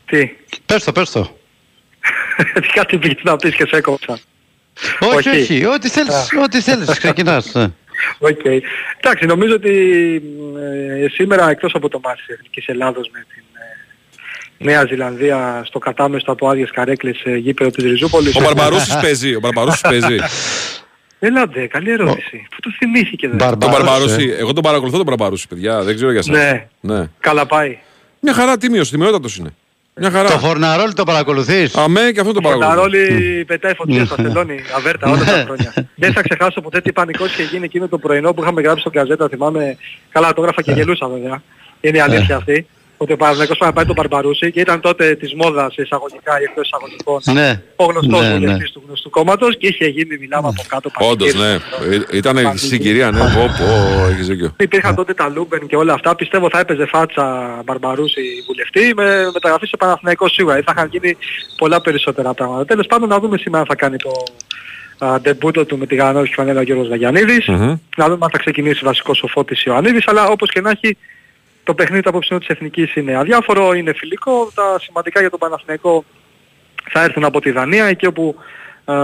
τι; 0.05 0.30
Πες 0.66 0.84
το, 0.84 0.91
πες 0.91 1.09
το. 1.11 1.38
Τι 2.53 2.67
κάτι 2.79 2.97
πήγες 2.97 3.23
να 3.23 3.36
πεις 3.36 3.55
και 3.55 3.65
σε 3.67 3.75
έκοψα. 3.75 4.19
Όχι, 4.99 5.15
Όχι. 5.29 5.29
όχι, 5.29 5.65
ό,τι 5.65 5.89
θέλεις, 5.89 6.29
ό,τι 6.43 6.61
θέλεις, 6.61 6.97
ξεκινάς. 6.99 7.53
ναι. 7.53 7.67
Οκ. 8.19 8.45
Εντάξει, 9.01 9.25
νομίζω 9.25 9.53
ότι 9.55 9.71
ε, 11.03 11.07
σήμερα 11.09 11.49
εκτός 11.49 11.73
από 11.75 11.89
το 11.89 11.99
ματς 12.03 12.17
της 12.25 12.36
Εθνικής 12.36 12.67
Ελλάδος 12.67 13.09
με 13.13 13.25
την 13.33 13.43
ε, 14.57 14.63
Νέα 14.71 14.86
Ζηλανδία 14.86 15.61
στο 15.65 15.79
κατάμεστο 15.79 16.31
από 16.31 16.49
άδειες 16.49 16.71
καρέκλες 16.71 17.21
ε, 17.23 17.36
γήπεδο 17.36 17.69
της 17.69 17.83
Ριζούπολης. 17.83 18.36
Ο 18.36 18.41
Μπαρμπαρούσης 18.41 18.97
παίζει. 19.03 19.36
Ο 19.36 19.39
Μπαρμπαρούσης 19.39 19.81
παίζει. 19.81 20.17
Έλατε, 21.19 21.67
καλή 21.67 21.91
ερώτηση. 21.91 22.47
Πού 22.49 22.59
το 22.61 22.71
θυμήθηκε 22.77 23.27
δε. 23.29 23.36
τον 23.38 23.69
Μπαρμπαρούση. 23.69 24.36
Εγώ 24.39 24.53
τον 24.53 24.63
παρακολουθώ 24.63 24.97
τον 24.97 25.05
Μπαρμπαρούση, 25.05 25.47
παιδιά. 25.47 25.83
Δεν 25.83 25.95
ξέρω 25.95 26.11
για 26.11 26.19
εσάς. 26.19 26.36
Ναι. 26.36 26.67
ναι. 26.79 27.09
Καλά 27.19 27.45
πάει. 27.45 27.77
Μια 28.19 28.33
χαρά 28.33 28.57
τίμιος, 28.57 28.89
τιμιότατος 28.89 29.36
είναι. 29.38 29.53
Μια 29.99 30.11
χαρά. 30.11 30.29
Το 30.29 30.39
Φορναρόλ 30.39 30.93
το 30.93 31.03
παρακολουθείς; 31.03 31.75
Αμέ 31.75 32.11
και 32.13 32.19
αυτό 32.19 32.31
το 32.33 32.39
Ο 32.39 32.41
παρακολουθώ. 32.41 32.69
Φονταρόλη 32.69 33.45
πετάει 33.45 33.73
φωτιές 33.73 34.07
στα 34.07 34.15
Θελώνη, 34.15 34.59
αβέρτα 34.75 35.09
όλα 35.09 35.23
τα 35.23 35.43
χρόνια. 35.45 35.73
Δεν 35.95 36.13
θα 36.13 36.21
ξεχάσω 36.21 36.61
ποτέ 36.61 36.81
τι 36.81 36.91
πανικός 36.91 37.31
είχε 37.31 37.43
γίνει 37.43 37.65
εκείνο 37.65 37.87
το 37.87 37.97
πρωινό 37.97 38.33
που 38.33 38.41
είχαμε 38.41 38.61
γράψει 38.61 38.81
στο 38.81 38.89
καζέτα, 38.89 39.27
θυμάμαι, 39.29 39.77
καλά 40.09 40.33
το 40.33 40.41
έγραφα 40.41 40.61
και 40.61 40.71
γελούσα 40.71 41.07
βέβαια. 41.07 41.41
Είναι 41.81 41.97
η 41.97 42.01
αλήθεια 42.01 42.35
αυτή. 42.35 42.67
Ότι 42.97 43.13
ο 43.13 43.17
Παναθηναϊκός 43.17 43.57
πάει 43.57 43.69
να 43.69 43.75
πάει 43.75 43.85
τον 43.85 43.95
Μπαρμπαρούση 43.95 44.51
και 44.51 44.59
ήταν 44.59 44.79
τότε 44.81 45.15
της 45.15 45.33
μόδας 45.33 45.75
εισαγωγικά 45.77 46.39
ή 46.39 46.43
εκτός 46.43 46.65
εισαγωγικών 46.67 47.21
Ναι. 47.33 47.61
ο 47.75 47.83
γνωστός 47.85 48.21
Ναι, 48.21 48.27
ναι. 48.27 48.33
βουλευτής 48.37 48.71
του 48.71 48.83
γνωστού 48.85 49.09
κόμματος 49.09 49.57
και 49.57 49.67
είχε 49.67 49.85
γίνει 49.85 50.17
μιλάμε 50.17 50.47
από 50.47 50.63
κάτω 50.67 50.89
Όντως, 50.99 51.33
πανηγύρι. 51.33 51.59
ναι. 51.89 51.95
Ε, 52.13 52.17
Ήταν 52.17 52.57
συγκυρία, 52.57 53.11
ναι. 53.11 53.19
Πω, 53.19 53.25
πω, 53.57 54.05
έχεις 54.11 54.27
δίκιο. 54.27 54.55
Υπήρχαν 54.59 54.95
τότε 54.95 55.13
τα 55.13 55.29
Λούμπεν 55.29 55.67
και 55.67 55.75
όλα 55.75 55.93
αυτά. 55.93 56.15
Πιστεύω 56.15 56.47
θα 56.51 56.59
έπαιζε 56.59 56.85
φάτσα 56.85 57.25
Μπαρμπαρούση 57.65 58.21
βουλευτή 58.47 58.93
με 58.95 59.29
μεταγραφή 59.33 59.65
σε 59.67 59.77
Παναθηναϊκό 59.77 60.27
σίγουρα. 60.27 60.57
Ή 60.57 60.61
Θα 60.61 60.73
είχαν 60.77 60.89
γίνει 60.91 61.17
πολλά 61.57 61.81
περισσότερα 61.81 62.33
πράγματα. 62.33 62.65
Τέλος 62.65 62.85
πάντων 62.87 63.09
να 63.09 63.19
δούμε 63.19 63.37
σήμερα 63.37 63.59
αν 63.59 63.65
θα 63.67 63.75
κάνει 63.75 63.97
το 63.97 64.11
α, 65.05 65.19
ντεμπούτο 65.21 65.65
του 65.65 65.77
με 65.77 65.85
τη 65.85 65.95
γαλανόλευκη 65.95 66.33
φανέλα 66.33 66.59
ο 66.59 66.63
Γιώργος 66.63 66.87
Βαγιανίδης. 66.87 67.47
Μμμ. 67.47 67.75
Να 67.97 68.05
δούμε 68.05 68.25
αν 68.25 68.29
θα 68.31 68.37
ξεκινήσει 68.37 68.81
βασικός 68.83 69.23
ο 69.23 69.27
Φώτης 69.27 69.63
Ιωαννίδης. 69.63 70.07
Αλλά 70.07 70.27
όπως 70.27 70.49
και 70.51 70.61
να 70.61 70.69
έχει 70.69 70.97
το 71.66 71.74
παιχνίδι 71.74 72.01
του 72.01 72.09
αποψινό 72.09 72.39
της 72.39 72.47
Εθνικής 72.47 72.95
είναι 72.95 73.18
αδιάφορο, 73.18 73.74
είναι 73.74 73.93
φιλικό. 73.93 74.51
Τα 74.55 74.80
σημαντικά 74.80 75.20
για 75.20 75.30
τον 75.30 75.39
Παναθηναϊκό 75.39 76.05
θα 76.91 77.03
έρθουν 77.03 77.24
από 77.24 77.41
τη 77.41 77.51
Δανία, 77.51 77.86
εκεί 77.86 78.05
όπου 78.05 78.36
α, 78.86 78.95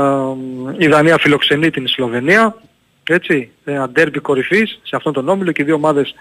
η 0.77 0.87
Δανία 0.87 1.17
φιλοξενεί 1.17 1.69
την 1.69 1.87
Σλοβενία. 1.87 2.55
έτσι, 3.03 3.51
ένα 3.63 3.89
ντέρμπι 3.89 4.19
κορυφής 4.19 4.79
σε 4.83 4.95
αυτόν 4.95 5.13
τον 5.13 5.29
όμιλο 5.29 5.51
και 5.51 5.61
οι 5.61 5.65
δύο 5.65 5.75
ομάδες 5.75 6.15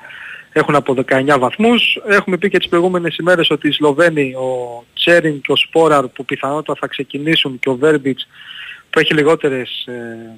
έχουν 0.52 0.74
από 0.74 0.94
19 1.06 1.36
βαθμούς. 1.38 2.00
Έχουμε 2.08 2.36
πει 2.36 2.48
και 2.48 2.58
τις 2.58 2.68
προηγούμενες 2.68 3.16
ημέρες 3.16 3.50
ότι 3.50 3.68
οι 3.68 3.72
Σλοβαίνοι, 3.72 4.34
ο 4.34 4.84
Τσέριν 4.94 5.40
και 5.40 5.52
ο 5.52 5.56
Σπόραρ 5.56 6.08
που 6.08 6.24
πιθανότατα 6.24 6.78
θα 6.80 6.86
ξεκινήσουν 6.86 7.58
και 7.58 7.68
ο 7.68 7.76
Βέρμπιτς 7.76 8.28
που 8.90 8.98
έχει 8.98 9.14
λιγότερες 9.14 9.84
ε, 9.86 10.36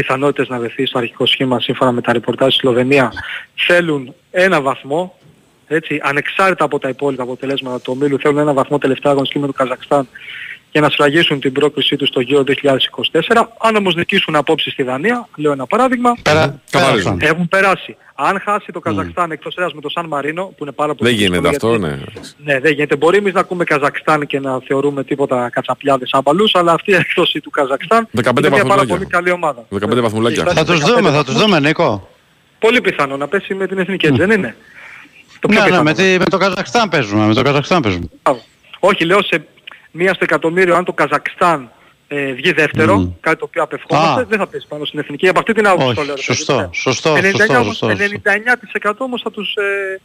πιθανότητες 0.00 0.48
να 0.48 0.58
δεθεί 0.58 0.86
στο 0.86 0.98
αρχικό 0.98 1.26
σχήμα 1.26 1.60
σύμφωνα 1.60 1.92
με 1.92 2.00
τα 2.00 2.12
ρεπορτάζ 2.12 2.52
στη 2.52 2.60
Σλοβενία 2.60 3.12
θέλουν 3.54 4.14
ένα 4.30 4.60
βαθμό 4.60 5.18
έτσι, 5.66 6.00
ανεξάρτητα 6.02 6.64
από 6.64 6.78
τα 6.78 6.88
υπόλοιπα 6.88 7.22
αποτελέσματα 7.22 7.80
του 7.80 7.92
ομίλου 7.96 8.18
θέλουν 8.18 8.38
ένα 8.38 8.52
βαθμό 8.52 8.78
τελευταία 8.78 9.12
αγωνιστική 9.12 9.40
με 9.40 9.46
το 9.46 9.52
Καζακστάν 9.52 10.08
για 10.72 10.80
να 10.80 10.88
σφραγίσουν 10.90 11.40
την 11.40 11.52
πρόκρισή 11.52 11.96
τους 11.96 12.08
στο 12.08 12.20
γύρο 12.20 12.44
2024. 12.46 13.48
Αν 13.60 13.76
όμως 13.76 13.94
νικήσουν 13.94 14.36
απόψη 14.36 14.70
στη 14.70 14.82
Δανία, 14.82 15.28
λέω 15.36 15.52
ένα 15.52 15.66
παράδειγμα, 15.66 16.14
Πέρα, 16.22 16.60
έχουν 17.18 17.48
περάσει. 17.48 17.96
Αν 18.14 18.40
χάσει 18.44 18.72
το 18.72 18.80
Καζακστάν 18.80 19.30
εκτός 19.30 19.54
έδρας 19.56 19.72
με 19.74 19.80
το 19.80 19.88
Σαν 19.88 20.06
Μαρίνο, 20.06 20.44
που 20.44 20.56
είναι 20.60 20.72
πάρα 20.72 20.94
πολύ 20.94 21.10
Δεν 21.10 21.18
γίνεται 21.18 21.48
δύσκολο, 21.48 21.74
αυτό, 21.74 21.86
γιατί- 21.86 22.20
ναι. 22.44 22.52
ναι, 22.52 22.60
δεν 22.60 22.72
γίνεται. 22.72 22.96
Μπορεί 22.96 23.16
εμείς 23.16 23.32
να 23.32 23.40
ακούμε 23.40 23.64
Καζακστάν 23.64 24.26
και 24.26 24.40
να 24.40 24.60
θεωρούμε 24.66 25.04
τίποτα 25.04 25.50
κατσαπλιάδες 25.52 26.10
άμπαλους, 26.12 26.54
αλλά 26.54 26.72
αυτή 26.72 26.90
η 26.90 26.94
έκδοση 26.94 27.40
του 27.40 27.50
Καζακστάν 27.50 28.08
15 28.12 28.38
είναι 28.38 28.48
μια 28.48 28.48
πάρα 28.50 28.58
βαθμουλάκια. 28.64 28.94
πολύ 28.94 29.06
καλή 29.06 29.30
ομάδα. 29.30 29.64
15 29.70 30.00
βαθμουλάκια. 30.02 30.44
Θα 30.44 30.64
τους 30.64 30.78
δούμε, 30.80 31.10
θα 31.10 31.24
τους 31.24 31.34
δούμε 31.34 31.60
Νίκο. 31.60 32.08
Πολύ 32.58 32.80
πιθανό 32.80 33.16
να 33.16 33.28
πέσει 33.28 33.54
με 33.54 33.66
την 33.66 33.78
εθνική, 33.78 34.06
έτσι 34.06 34.18
δεν 34.18 34.30
είναι; 34.30 34.56
Το 35.40 35.48
πιο 35.48 35.58
Ναι, 35.58 35.64
ναι, 35.64 35.70
πιθανό. 35.70 35.82
με, 35.82 35.94
τη, 35.94 36.02
με 36.18 36.24
το 36.24 36.36
Καζακστάν 36.38 36.88
παίζουμε, 36.88 37.26
με 37.26 37.34
το 37.34 37.42
Καζακστάν 37.42 37.82
παίζουμε. 37.82 38.04
Μπράβο. 38.22 38.40
Όχι, 38.80 39.04
λέω 39.04 39.22
σε 39.22 39.44
μία 39.92 40.14
στο 40.14 40.24
εκατομμύριο 40.24 40.74
αν 40.76 40.84
το 40.84 40.92
Καζακστάν 40.92 41.70
ε, 42.08 42.32
βγει 42.32 42.52
δεύτερο, 42.52 42.96
Μμ. 42.98 43.10
κάτι 43.20 43.38
το 43.38 43.44
οποίο 43.44 43.62
απευχόμαστε, 43.62 44.20
Α. 44.20 44.24
δεν 44.24 44.38
θα 44.38 44.46
πέσει 44.46 44.66
πάνω 44.68 44.84
στην 44.84 44.98
εθνική. 44.98 45.28
Από 45.28 45.38
αυτή 45.38 45.52
την 45.52 45.66
άποψη 45.66 45.86
Όχι, 45.86 45.94
το 45.96 46.02
λέω. 46.04 46.14
ρε 46.14 46.22
σωστό, 46.22 46.54
παιδί 46.54 46.66
μου. 46.66 46.74
σωστό, 46.74 47.14
99 47.14 47.22
σωστό, 47.36 47.54
όμως- 47.58 47.76
σωστό, 47.76 47.86
σωστό. 47.86 48.30
99% 48.90 48.92
όμως 48.98 49.22
θα 49.22 49.30
τους, 49.30 49.54
ε, 49.54 50.00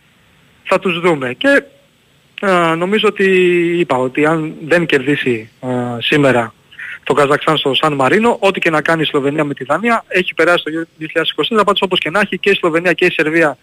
θα 0.64 0.80
τους 0.80 1.00
δούμε. 1.00 1.34
Και 1.34 1.64
α, 2.42 2.76
νομίζω 2.76 3.08
ότι 3.08 3.26
είπα 3.80 3.98
ότι 3.98 4.26
αν 4.26 4.54
δεν 4.66 4.86
κερδίσει 4.86 5.50
α, 5.60 5.70
σήμερα 6.00 6.54
το 7.04 7.14
Καζακστάν 7.14 7.58
στο 7.58 7.74
Σαν 7.74 7.94
Μαρίνο, 7.94 8.38
ό,τι 8.40 8.60
και 8.60 8.70
να 8.70 8.82
κάνει 8.82 9.02
η 9.02 9.06
Σλοβενία 9.06 9.44
με 9.44 9.54
τη 9.54 9.64
Δανία, 9.64 10.04
έχει 10.08 10.34
περάσει 10.34 10.64
το 10.64 10.72
2024, 11.00 11.64
πάντως 11.66 11.82
όπως 11.82 12.00
και 12.00 12.10
να 12.10 12.20
έχει 12.20 12.38
και 12.38 12.50
η 12.50 12.54
Σλοβενία 12.54 12.94
και 12.94 13.06
η 13.06 13.12
Σερβία 13.12 13.58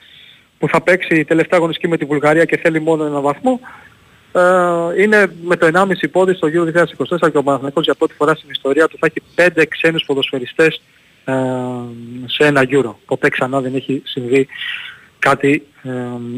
που 0.58 0.68
θα 0.68 0.80
παίξει 0.80 1.14
η 1.14 1.24
τελευταία 1.24 1.58
αγωνιστική 1.58 1.88
με 1.88 1.96
τη 1.96 2.04
Βουλγαρία 2.04 2.44
και 2.44 2.56
θέλει 2.56 2.80
μόνο 2.80 3.04
ένα 3.04 3.20
βαθμό, 3.20 3.60
ε, 4.32 5.02
είναι 5.02 5.32
με 5.42 5.56
το 5.56 5.70
1,5 5.74 5.86
πόδι 6.12 6.34
στο 6.34 6.48
Euro 6.52 6.78
2024 7.18 7.30
και 7.30 7.38
ο 7.38 7.42
Παναθηναϊκός 7.42 7.84
για 7.84 7.94
πρώτη 7.94 8.14
φορά 8.14 8.34
στην 8.34 8.50
ιστορία 8.50 8.88
του 8.88 8.98
θα 9.00 9.06
έχει 9.06 9.50
5 9.56 9.64
ξένους 9.68 10.04
ποδοσφαιριστές 10.06 10.82
ε, 11.24 11.34
σε 12.26 12.44
ένα 12.44 12.62
Euro. 12.68 12.94
Ποτέ 13.06 13.28
ξανά 13.28 13.60
δεν 13.60 13.74
έχει 13.74 14.02
συμβεί 14.04 14.48
κάτι 15.18 15.66
ε, 15.82 15.90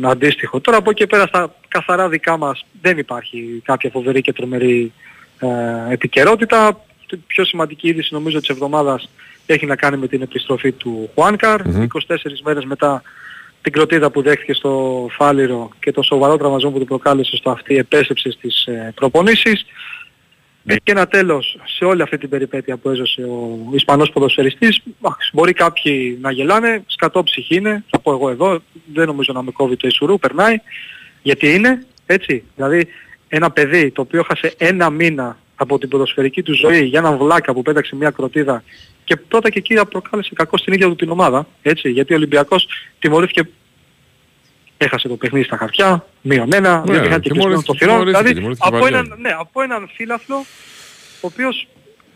αντίστοιχο. 0.09 0.61
Τώρα 0.61 0.77
από 0.77 0.91
εκεί 0.91 0.99
και 0.99 1.07
πέρα 1.07 1.27
στα 1.27 1.55
καθαρά 1.69 2.09
δικά 2.09 2.37
μας 2.37 2.67
δεν 2.81 2.99
υπάρχει 2.99 3.63
κάποια 3.65 3.91
φοβερή 3.91 4.21
και 4.21 4.33
τρομερή 4.33 4.93
ε, 5.39 5.49
επικαιρότητα. 5.93 6.85
Η 7.11 7.17
πιο 7.17 7.45
σημαντική 7.45 7.89
είδηση 7.89 8.15
νομίζω 8.15 8.41
της 8.41 8.49
εβδομάδας 8.49 9.09
έχει 9.47 9.67
να 9.67 9.77
κάνει 9.77 9.97
με 9.97 10.07
την 10.07 10.23
επιστροφή 10.23 10.73
του 10.73 11.11
Χουάνκαρ. 11.15 11.61
24 11.61 11.87
μέρες 12.45 12.65
μετά 12.65 13.03
την 13.65 13.73
κροτίδα 13.73 14.11
που 14.11 14.23
δέχτηκε 14.23 14.53
στο 14.53 15.07
Φάληρο 15.11 15.69
και 15.81 15.93
το 15.93 16.03
σοβαρό 16.03 16.37
τραυματισμό 16.37 16.71
που 16.71 16.79
του 16.79 16.85
προκάλεσε 16.85 17.37
στο 17.37 17.51
αυτή 17.51 17.77
επέστρεψε 17.77 18.31
στις 18.31 18.65
ε, 18.65 18.93
προπονήσεις. 18.95 19.67
Έχει 20.65 20.81
και 20.83 20.93
ένα 20.93 21.07
τέλος 21.07 21.59
σε 21.65 21.85
όλη 21.85 22.03
αυτή 22.03 22.19
την 22.19 22.29
περιπέτεια 22.29 22.77
που 22.77 22.89
έζωσε 22.89 23.23
ο 23.23 23.59
Ισπανός 23.73 24.11
ποδοσφαιριστής. 24.11 24.83
Εντάξει, 25.01 25.31
Μπορεί 25.33 25.53
κάποιοι 25.53 26.19
να 26.21 26.31
γελάνε, 26.31 26.83
σκατό 26.87 27.23
ψυχή 27.23 27.55
είναι, 27.55 27.85
θα 27.91 27.99
πω 27.99 28.13
εγώ 28.13 28.31
εδώ, 28.31 28.63
δεν 28.93 29.07
νομίζω 29.07 29.33
να 29.33 29.43
με 29.43 29.51
κόβει 29.51 29.77
το 29.77 29.89
Ισουρού, 29.89 30.19
περνάει, 30.19 30.57
γιατί 31.23 31.55
είναι 31.55 31.87
έτσι. 32.07 32.45
Δηλαδή 32.55 32.89
ένα 33.29 33.51
παιδί 33.51 33.91
το 33.91 34.01
οποίο 34.01 34.23
χάσε 34.23 34.55
ένα 34.59 34.91
μήνα 34.91 35.39
από 35.55 35.79
την 35.79 35.89
ποδοσφαιρική 35.89 36.43
του 36.43 36.55
ζωή 36.55 36.85
για 36.85 36.99
έναν 36.99 37.17
βλάκα 37.17 37.53
που 37.53 37.63
πέταξε 37.63 37.97
μια 37.97 38.11
κροτίδα 38.11 38.63
και 39.05 39.17
πρώτα 39.17 39.51
και 39.51 39.61
κύρια 39.61 39.85
προκάλεσε 39.85 40.31
κακό 40.35 40.57
στην 40.59 40.73
ίδια 40.73 40.87
του 40.87 40.95
την 40.95 41.11
ομάδα, 41.11 41.47
έτσι, 41.63 41.91
γιατί 41.91 42.13
ο 42.13 42.17
Ολυμπιακός 42.17 42.67
τιμωρήθηκε 42.99 43.49
έχασε 44.77 45.09
το 45.09 45.17
παιχνίδι 45.17 45.45
στα 45.45 45.57
χαρτιά, 45.57 46.07
μείον 46.21 46.53
ένα, 46.53 46.83
Ναι, 46.87 46.93
δεν 46.93 47.05
είχαν 47.05 47.21
και 47.21 47.29
τιμωρήθηκε, 47.29 47.33
κλεισμένο 47.33 47.63
το 47.63 47.75
θυρών. 47.75 47.95
τιμωρήθηκε, 47.95 48.19
Δηλαδή 48.23 48.35
τιμωρήθηκε 48.35 48.69
από 48.69 48.79
βαριά. 48.79 48.99
έναν, 48.99 49.19
ναι, 49.21 49.31
από 49.39 49.63
έναν 49.63 49.91
φύλαθλο 49.95 50.37
ο 51.21 51.27
οποίος 51.27 51.69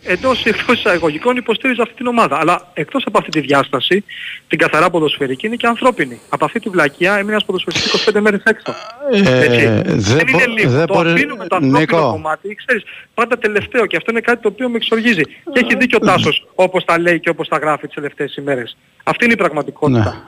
εντός 0.03 0.44
ή 0.44 0.49
εκτός 0.49 0.78
εισαγωγικών 0.78 1.36
υποστήριζε 1.36 1.82
αυτή 1.82 1.94
την 1.94 2.07
ομάδα. 2.07 2.38
Αλλά 2.40 2.70
εκτός 2.74 3.05
από 3.07 3.18
αυτή 3.18 3.30
τη 3.30 3.40
διάσταση, 3.40 4.05
την 4.49 4.59
καθαρά 4.59 4.90
ποδοσφαιρική 4.90 5.46
είναι 5.46 5.57
και 5.57 5.66
ανθρώπινη. 5.66 6.20
Από 6.28 6.44
αυτή 6.44 6.61
τη 6.61 6.68
βλακιά 6.68 7.12
έμεινε 7.14 7.30
ένας 7.30 7.44
ποδοσφαιριστής 7.44 7.92
25 8.14 8.20
μέρες 8.20 8.40
έξω. 8.44 8.74
Ε, 9.12 9.18
Έτσι. 9.44 9.66
δεν 9.66 9.99
δεν 9.99 10.28
είναι 10.28 10.44
μπο- 10.46 10.53
λίγο. 10.55 10.70
δεν 10.70 10.86
το 10.86 10.94
μπορεί- 10.94 11.09
αφήνουμε 11.12 11.46
το 11.46 11.57
ανθρώπινο 11.57 11.78
Νίκο. 12.01 12.11
κομμάτι, 12.11 12.55
ξέρεις, 12.55 12.82
πάντα 13.14 13.38
τελευταίο 13.38 13.86
και 13.86 13.96
αυτό 13.96 14.11
είναι 14.11 14.20
κάτι 14.20 14.42
το 14.42 14.49
οποίο 14.49 14.68
με 14.68 14.76
εξοργίζει. 14.76 15.22
Και 15.24 15.61
έχει 15.64 15.76
δίκιο 15.76 15.99
ο 16.03 16.07
Τάσος 16.07 16.46
όπως 16.55 16.84
τα 16.84 16.99
λέει 16.99 17.20
και 17.20 17.28
όπως 17.28 17.49
τα 17.49 17.59
γράφει 17.59 17.86
τις 17.86 17.94
τελευταίες 17.94 18.36
ημέρες. 18.36 18.76
Αυτή 19.05 19.24
είναι 19.24 19.32
η 19.32 19.36
πραγματικότητα. 19.36 20.22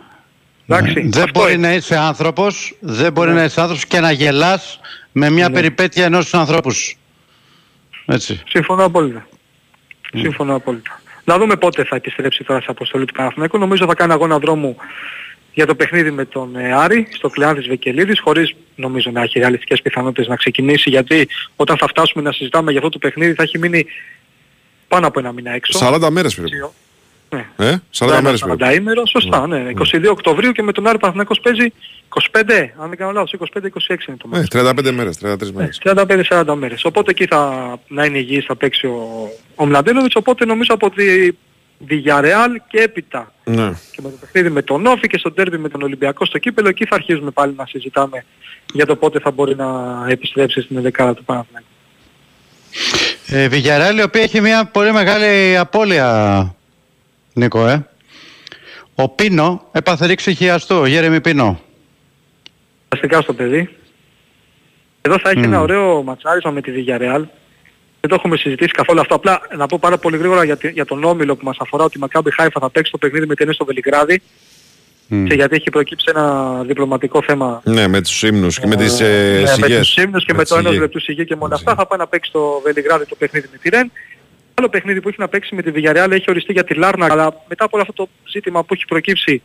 Εντάξει, 0.66 1.01
Δεν 1.09 1.23
αυτό 1.23 1.41
μπορεί 1.41 1.53
είναι. 1.53 1.68
να 1.68 1.75
είσαι 1.75 1.97
άνθρωπος, 1.97 2.75
δεν 2.81 3.12
μπορεί 3.12 3.29
Ναι. 3.31 3.35
να 3.39 3.45
είσαι 3.45 3.61
άνθρωπος 3.61 3.87
και 3.87 4.01
να 4.01 4.11
γελάς 4.12 4.81
με 5.12 5.31
μια 5.31 5.49
Ναι. 5.49 5.55
περιπέτεια 5.55 6.05
ενός 6.05 6.35
ανθρώπους 6.35 6.77
σου. 6.77 6.97
Έτσι. 8.07 8.43
Συμφωνώ 8.49 8.85
απόλυτα. 8.85 9.27
Συμφωνώ 10.15 10.55
απόλυτα. 10.55 11.01
Να 11.25 11.39
δούμε 11.39 11.57
πότε 11.57 11.85
θα 11.85 11.97
επιστρέψει 11.97 12.45
τώρα 12.45 12.61
σε 12.61 12.67
αποστολή 12.71 13.05
του 13.05 13.15
Παναθηναϊκού. 13.15 13.59
Νομίζω 13.59 13.87
θα 13.87 13.95
κάνει 13.95 14.13
αγώνα 14.13 14.39
δρόμου 14.39 14.77
για 15.55 15.67
το 15.67 15.75
παιχνίδι 15.75 16.11
με 16.11 16.25
τον 16.25 16.57
ε, 16.57 16.73
Άρη 16.73 17.07
στο 17.11 17.29
κλειάν 17.29 17.55
της 17.55 17.67
Βεκελίδης 17.67 18.21
χωρίς 18.21 18.55
νομίζω 18.75 19.11
να 19.11 19.23
έχει 19.23 19.39
ρεαλιστικές 19.39 19.83
πιθανότητες 19.83 20.27
να 20.27 20.37
ξεκινήσει 20.37 20.91
γιατί 20.91 21.29
όταν 21.57 21.77
θα 21.77 21.87
φτάσουμε 21.89 22.23
να 22.23 22.33
συζητάμε 22.33 22.71
για 22.71 22.81
αυτό 22.81 22.91
το 22.91 22.99
παιχνίδι 22.99 23.35
θα 23.35 23.43
έχει 23.43 23.59
μείνει 23.59 23.87
πάνω 24.89 25.07
από 25.07 25.19
ένα 25.19 25.33
μήνα 25.33 25.51
έξω. 25.51 25.79
40 25.83 26.09
μέρες 26.11 26.35
περίπου. 26.35 26.73
Ναι. 27.35 27.66
Ε, 27.66 27.76
40 27.99 28.20
μέρες 28.22 28.41
περίπου. 28.41 28.64
40 28.64 28.74
ημέρο, 28.74 29.07
σωστά, 29.07 29.47
ναι. 29.47 29.66
22 29.78 30.11
Οκτωβρίου 30.11 30.53
και 30.53 30.62
με 30.62 30.72
τον 30.72 30.87
Άρη 30.87 30.99
Παναθηναϊκός 30.99 31.41
παίζει 31.41 31.72
25, 32.09 32.72
αν 32.78 32.89
δεν 32.89 32.97
κάνω 32.99 33.11
λάθος, 33.12 33.33
25-26 33.33 34.09
είναι 34.09 34.16
το 34.16 34.28
μάτς. 34.28 34.43
Ε, 34.43 34.47
35 34.49 34.91
μέρες, 34.91 35.18
33 35.18 35.53
μέρες. 35.53 35.81
35-40 35.85 36.55
μέρες. 36.55 36.85
Οπότε 36.85 37.11
εκεί 37.11 37.26
θα 37.26 37.78
να 37.89 38.05
είναι 38.05 38.18
υγιής 38.18 38.45
θα 38.45 38.57
παίξει 38.57 38.87
ο, 38.87 39.31
ο 39.55 39.66
Μλαντένοβιτς, 39.66 40.14
οπότε 40.14 40.45
νομίζω 40.45 40.74
από 40.74 40.91
τη 40.91 41.28
Villarreal 41.89 42.49
και 42.68 42.78
έπειτα 42.78 43.33
Ναι. 43.45 43.72
και 43.91 44.01
με 44.03 44.11
το 44.11 44.16
παιχνίδι 44.20 44.51
με 44.51 44.62
τον 44.62 44.87
Όφη 44.87 45.07
και 45.09 45.18
στο 45.18 45.33
τέρμι 45.33 45.59
με 45.59 45.68
τον 45.68 45.83
Ολυμπιακό 45.83 46.24
στο 46.24 46.39
κύπελο, 46.39 46.68
εκεί 46.68 46.85
θα 46.87 46.95
αρχίζουμε 46.95 47.31
πάλι 47.31 47.55
να 47.57 47.66
συζητάμε 47.66 48.24
για 48.72 48.87
το 48.87 48.97
πότε 48.97 49.18
θα 49.20 49.31
μπορεί 49.31 49.57
να 49.57 49.66
επιστρέψει 50.09 50.61
στην 50.61 50.76
11 50.99 51.12
του 51.16 51.24
Παναθηναϊκού. 51.24 51.66
Ε, 53.26 53.49
Villarreal, 53.51 53.99
η 53.99 54.03
οποία 54.03 54.22
έχει 54.22 54.41
μια 54.41 54.64
πολύ 54.64 54.93
μεγάλη 54.93 55.57
απώλεια, 55.59 56.55
Νίκο, 57.33 57.66
ε. 57.66 57.87
Ο 58.95 59.09
Πίνο 59.09 59.68
έπαθε 59.72 60.07
ρήξη 60.07 60.35
χιαστού, 60.35 60.76
ο 60.76 60.87
Γέρεμι 60.87 61.20
Πίνο. 61.20 61.61
Αστικά 62.89 63.20
στο 63.20 63.33
παιδί. 63.33 63.68
Εδώ 65.01 65.18
θα 65.18 65.31
έχει 65.31 65.39
Μμμ. 65.39 65.45
ένα 65.45 65.61
ωραίο 65.61 66.03
ματσάρισμα 66.03 66.51
με 66.51 66.61
τη 66.61 66.72
Villarreal. 66.74 67.22
Δεν 68.01 68.11
το 68.11 68.14
έχουμε 68.14 68.37
συζητήσει 68.37 68.70
καθόλου 68.70 69.01
αυτό. 69.01 69.14
Απλά 69.14 69.41
να 69.57 69.66
πω 69.66 69.78
πάρα 69.81 69.99
πολύ 69.99 70.16
γρήγορα 70.16 70.45
για, 70.45 70.57
τη- 70.57 70.68
για 70.70 70.85
τον 70.85 71.05
Όμιλο 71.05 71.37
που 71.37 71.45
μας 71.45 71.57
αφορά 71.61 71.85
ότι 71.85 71.97
η 71.97 72.01
Μακάμπι 72.01 72.31
Χάιφα 72.35 72.61
θα 72.61 72.70
παίξει 72.70 72.91
το 72.93 72.99
παιχνίδι 72.99 73.26
με 73.26 73.35
την 73.35 73.45
ΕΝΕ 73.45 73.55
στο 73.55 73.64
Βελιγράδι. 73.64 74.22
Και 75.26 75.35
γιατί 75.35 75.55
έχει 75.57 75.70
προκύψει 75.70 76.07
ένα 76.09 76.55
διπλωματικό 76.66 77.22
θέμα 77.22 77.61
Ναι, 77.64 77.89
με 77.89 78.01
τους 78.03 78.22
ύμνους 78.22 78.59
και 78.61 78.66
με 78.66 78.76
τις 78.76 79.01
ε, 79.01 79.07
ε, 79.07 79.33
ναι, 79.35 79.41
με 79.41 79.47
σιγές. 79.47 79.78
τους 79.78 79.97
ύμνους 80.05 80.24
και 80.24 80.33
με, 80.35 80.41
τις 80.43 80.49
το 80.51 80.55
ένας 80.57 80.66
σιγές. 80.68 80.81
λεπτούς 80.83 81.03
σιγή 81.03 81.24
και 81.24 81.37
με 81.37 81.45
όλα 81.45 81.55
αυτά 81.55 81.74
θα 81.74 81.87
πάει 81.87 81.99
να 81.99 82.07
παίξει 82.07 82.33
το 82.33 82.61
Βελιγράδι 82.64 83.07
το 83.07 83.14
παιχνίδι 83.14 83.49
με 83.53 83.59
τη 83.59 83.68
Ρεν. 83.68 83.93
Άλλο 84.61 84.69
παιχνίδι 84.69 85.01
που 85.01 85.09
έχει 85.09 85.17
να 85.21 85.29
παίξει 85.29 85.55
με 85.55 85.63
τη 85.63 85.71
Villarreal 85.75 86.11
έχει 86.11 86.25
οριστεί 86.29 86.53
για 86.53 86.65
τη 86.65 86.75
Λάρνα 86.75 87.07
αλλά 87.11 87.43
μετά 87.49 87.65
από 87.65 87.77
όλο 87.77 87.87
αυτό 87.89 88.05
το 88.05 88.09
ζήτημα 88.31 88.65
που 88.65 88.75
έχει 88.75 88.85
προκύψει 88.85 89.43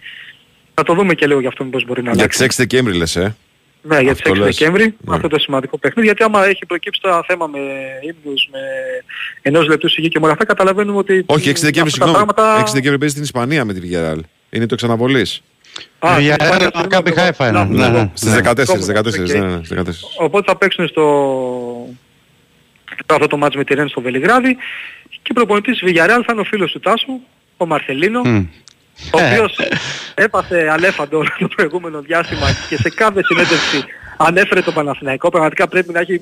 θα 0.73 0.83
το 0.83 0.93
δούμε 0.93 1.13
και 1.13 1.27
λίγο 1.27 1.39
για 1.39 1.49
αυτόν 1.49 1.69
πώς 1.69 1.85
μπορεί 1.85 2.01
να 2.03 2.11
Για 2.11 2.19
αλλάξει. 2.19 2.47
τις 2.47 2.55
6 2.55 2.57
Δεκέμβρη 2.57 2.97
λες, 2.97 3.15
ε; 3.15 3.35
Ναι, 3.81 3.99
για 3.99 4.11
τις 4.11 4.21
Αυτό 4.21 4.31
6 4.33 4.35
λες. 4.37 4.57
Δεκέμβρη, 4.57 4.95
Ναι. 4.99 5.15
αυτό 5.15 5.27
το 5.27 5.39
σημαντικό 5.39 5.77
παιχνίδι, 5.77 6.07
γιατί 6.07 6.23
άμα 6.23 6.45
έχει 6.45 6.65
προκύψει 6.65 7.01
το 7.01 7.23
θέμα 7.27 7.47
με 7.47 7.59
ύμνους, 8.01 8.47
με 8.51 8.59
ενός 9.41 9.67
λεπτού 9.67 9.89
σιγή 9.89 10.07
και 10.07 10.19
με 10.19 10.23
όλα 10.25 10.33
αυτά, 10.33 10.45
καταλαβαίνουμε 10.45 10.97
ότι... 10.97 11.23
Όχι, 11.25 11.49
6 11.49 11.53
Δεκέμβρη, 11.61 11.71
αυτά 11.71 11.81
τα 11.83 11.89
συγγνώμη. 12.05 12.33
πράγματα- 12.33 12.59
6 12.59 12.73
Δεκέμβρη 12.73 12.97
παίζει 12.99 13.13
στην 13.13 13.23
Ισπανία 13.25 13.65
με 13.65 13.73
τη 13.73 13.79
Villarreal. 13.83 14.19
Είναι 14.49 14.65
το 14.65 14.73
εξ 14.73 14.86
αναβολής. 14.86 15.41
Α, 15.99 16.09
Villarreal, 16.17 16.33
στην 16.33 16.45
Ισπανία, 16.45 16.71
Μακάμπι 16.73 17.09
συγγνώμη, 17.09 17.13
Χάιφα 17.15 17.47
είναι. 17.47 17.57
λάθος, 17.57 17.77
Ναι, 17.77 17.85
εγώ. 17.85 17.97
ναι. 17.97 18.11
Στις 18.13 18.33
14, 18.33 18.85
14, 18.85 19.21
Οκ. 19.23 19.29
ναι, 19.29 19.39
ναι, 19.39 19.63
στις 19.63 19.77
14. 19.77 20.23
Οπότε 20.25 20.51
θα 20.51 20.57
παίξουν 20.57 20.87
στο... 20.87 21.03
αυτό 23.09 23.27
το 23.27 23.37
ματς 23.37 23.55
με 23.55 23.63
τη 23.63 23.73
Ρεν 23.73 23.87
στο 23.87 24.01
Βελιγράδι 24.01 24.57
και 25.25 25.33
προπονητής 25.33 25.79
της 25.79 25.91
Villarreal 25.91 26.21
θα 26.25 26.31
είναι 26.31 26.41
ο 26.41 26.43
φίλος 26.43 26.71
του 26.71 26.79
Τάσου, 26.79 27.19
ο 27.57 27.65
Μαρσελίνο, 27.65 28.21
Μμ. 28.25 28.45
ο 29.13 29.19
οποίος 29.25 29.57
έπαθε 30.15 30.69
αλέφαντο 30.71 31.23
το 31.39 31.47
προηγούμενο 31.55 32.01
διάστημα 32.01 32.47
και 32.69 32.77
σε 32.77 32.89
κάθε 32.89 33.21
συνέντευξη 33.23 33.83
ανέφερε 34.17 34.61
το 34.61 34.71
Παναθηναϊκό. 34.71 35.29
Πραγματικά 35.29 35.67
πρέπει 35.67 35.91
να 35.91 35.99
έχει... 35.99 36.21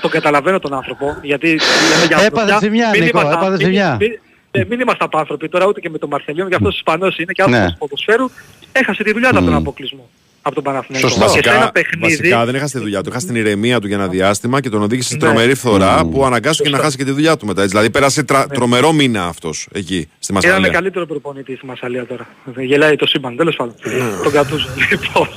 Το 0.00 0.08
καταλαβαίνω 0.08 0.58
τον 0.58 0.74
άνθρωπο, 0.74 1.16
γιατί 1.22 1.46
λέμε 1.48 2.04
για 2.06 2.16
Έπαθε 2.16 2.52
ανθρωπιά, 2.52 2.58
ζημιά, 2.58 2.88
Νίκο, 2.92 3.04
μηνύματα- 3.04 3.30
έπαθε 3.32 3.50
μηνύ- 3.50 3.64
ζημιά. 3.64 3.96
μη- 4.00 4.20
ε, 4.50 4.64
μην 4.68 4.80
είμαστε 4.80 5.04
απάνθρωποι 5.04 5.48
τώρα 5.48 5.66
ούτε 5.66 5.80
και 5.80 5.90
με 5.90 5.98
τον 5.98 6.08
Μαρσελίνο, 6.08 6.46
για 6.48 6.56
αυτός 6.56 6.72
ο 6.72 6.76
Ισπανός 6.76 7.18
είναι 7.18 7.32
και 7.32 7.42
άνθρωπος 7.42 7.66
Ναι. 7.66 7.72
του 7.72 7.78
ποδοσφαίρου, 7.78 8.30
έχασε 8.72 9.02
τη 9.02 9.12
δουλειά 9.12 9.30
του 9.30 9.36
από 9.36 9.46
τον 9.46 9.54
αποκλεισμό. 9.54 10.08
Από 10.46 10.54
τον 10.54 10.64
Παναθηναϊκό. 10.64 11.08
Σωστά. 11.08 11.24
Και 11.24 11.30
σε 11.30 11.38
ένα 11.38 11.52
Βασικά, 11.58 11.72
παιχνίδι, 11.72 12.02
βασικά 12.16 12.44
δεν 12.44 12.54
έχασε 12.54 12.76
τη 12.76 12.82
δουλειά 12.82 13.02
του. 13.02 13.08
Έχασε 13.10 13.26
την 13.26 13.34
ηρεμία 13.36 13.80
του 13.80 13.86
για 13.86 13.96
ένα 13.96 14.08
διάστημα 14.08 14.60
και 14.60 14.68
τον 14.68 14.82
οδήγησε 14.82 15.08
σε 15.08 15.14
Ναι. 15.14 15.20
τρομερή 15.20 15.54
φθορά 15.54 16.04
που 16.06 16.24
αναγκάστηκε 16.24 16.68
να 16.68 16.78
χάσει 16.78 16.96
και 16.96 17.04
τη 17.04 17.10
δουλειά 17.10 17.36
του 17.36 17.46
μετά. 17.46 17.60
έτσι. 17.62 17.72
Δηλαδή 17.72 17.90
πέρασε 17.92 18.22
τρα- 18.22 18.46
τρομερό 18.46 18.92
μήνα 18.92 19.24
αυτός 19.24 19.68
εκεί 19.72 20.08
στη 20.18 20.32
Ήταν 20.32 20.48
Μασαλία. 20.50 20.70
καλύτερο 20.70 21.06
προπονητή 21.06 21.56
στη 21.56 21.66
Μασαλία 21.66 22.06
τώρα. 22.06 22.26
Γελάει 22.56 22.96
το 22.96 23.06
σύμπαν, 23.06 23.36
τέλος 23.36 23.56
πάντων. 23.56 23.74
Τον 24.22 24.32
κατούζω. 24.32 24.68
Λοιπόν. 24.90 25.28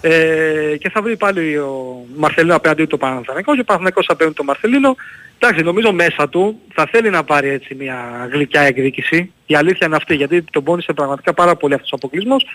Ε, 0.00 0.76
και 0.78 0.90
θα 0.90 1.02
βρει 1.02 1.16
πάλι 1.16 1.56
ο 1.58 2.04
Μαρσελίνο 2.16 2.54
απέναντι 2.56 2.84
του 2.86 2.98
Παναθηναϊκό 2.98 3.54
και 3.54 3.60
ο 3.60 3.64
Παναθηναϊκός 3.64 4.06
απέναντι 4.08 4.34
του 4.34 4.44
Μαρσελίνο. 4.44 4.96
Εντάξει, 5.38 5.62
νομίζω 5.64 5.92
μέσα 5.92 6.28
του 6.28 6.58
θα 6.74 6.88
θέλει 6.90 7.10
να 7.10 7.24
πάρει 7.24 7.48
έτσι 7.48 7.74
μια 7.74 8.28
γλυκιά 8.32 8.60
εκδίκηση. 8.60 9.32
Η 9.46 9.54
αλήθεια 9.54 9.86
είναι 9.86 9.96
αυτή, 9.96 10.14
γιατί 10.14 10.42
τον 10.52 10.64
πόνισε 10.64 10.92
πραγματικά 10.92 11.34
πάρα 11.34 11.56
πολύ 11.56 11.74
αυτός 11.74 11.90
ο 11.92 11.96
αποκλεισμός. 11.96 12.46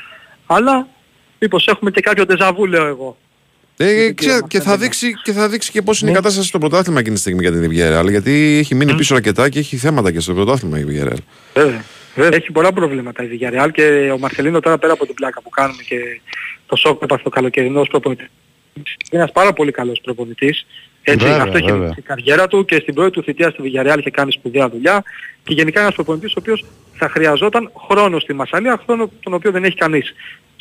Αλλά 0.45 0.87
μήπως 1.39 1.67
έχουμε 1.67 1.91
και 1.91 2.01
κάποιο 2.01 2.25
ντεζαβού, 2.25 2.65
λέω 2.65 2.85
εγώ. 2.85 3.17
Ε, 3.77 4.11
ξέ- 4.11 4.47
και, 4.47 4.59
θα 4.59 4.77
δείξει, 4.77 5.13
και 5.23 5.31
θα 5.31 5.49
δείξει 5.49 5.71
και 5.71 5.81
πώς 5.81 6.01
Ναι. 6.01 6.09
είναι 6.09 6.17
η 6.17 6.21
κατάσταση 6.21 6.47
στο 6.47 6.57
πρωτάθλημα 6.59 6.99
εκείνη 6.99 7.15
τη 7.15 7.21
στιγμή 7.21 7.41
για 7.41 7.51
την 7.51 7.71
Villarreal. 7.71 8.09
Γιατί 8.09 8.57
έχει 8.59 8.75
μείνει 8.75 8.95
πίσω 8.95 9.15
αρκετά 9.15 9.49
και 9.49 9.59
έχει 9.59 9.77
θέματα 9.77 10.11
και 10.11 10.19
στο 10.19 10.33
πρωτάθλημα 10.33 10.79
η 10.79 10.83
Villarreal. 10.89 11.17
Βέβαια. 11.53 11.81
Έχει 12.15 12.51
πολλά 12.51 12.73
προβλήματα 12.73 13.23
η 13.23 13.27
Villarreal 13.31 13.69
και 13.73 14.09
ο 14.13 14.17
Μαρσελίνο 14.17 14.59
τώρα 14.59 14.77
πέρα 14.77 14.93
από 14.93 15.05
την 15.05 15.15
πλάκα 15.15 15.41
που 15.41 15.49
κάνουμε 15.49 15.81
και 15.87 16.21
το 16.65 16.75
σοκ 16.75 16.97
που 16.97 17.03
έπαθε 17.03 17.23
ο 17.25 17.29
καλοκαιρινός 17.29 17.87
προπονητής. 17.87 18.27
Είναι 19.11 19.21
ένας 19.21 19.31
πάρα 19.31 19.53
πολύ 19.53 19.71
καλός 19.71 19.99
προπονητής. 20.03 20.65
Έτσι, 21.03 21.25
Βέβαια, 21.25 21.41
αυτό 21.43 21.57
έχει 21.57 21.71
βέβαια. 21.71 21.93
η 21.97 22.01
καριέρα 22.01 22.47
του 22.47 22.65
και 22.65 22.79
στην 22.81 22.93
πρώτη 22.93 23.11
του 23.11 23.23
θητεία 23.23 23.49
στη 23.49 23.61
Villarreal 23.65 23.95
είχε 23.99 24.09
κάνει 24.11 24.31
σπουδαία 24.31 24.69
δουλειά 24.69 25.03
και 25.43 25.53
γενικά 25.53 25.81
ένας 25.81 25.95
προπονητής 25.95 26.31
ο 26.31 26.35
οποίος 26.39 26.65
θα 26.93 27.09
χρειαζόταν 27.09 27.71
χρόνο 27.87 28.19
στη 28.19 28.33
Μασσαλία, 28.33 28.81
χρόνο 28.85 29.11
τον 29.23 29.33
οποίο 29.33 29.51
δεν 29.51 29.63
έχει 29.63 29.75
κανείς 29.75 30.13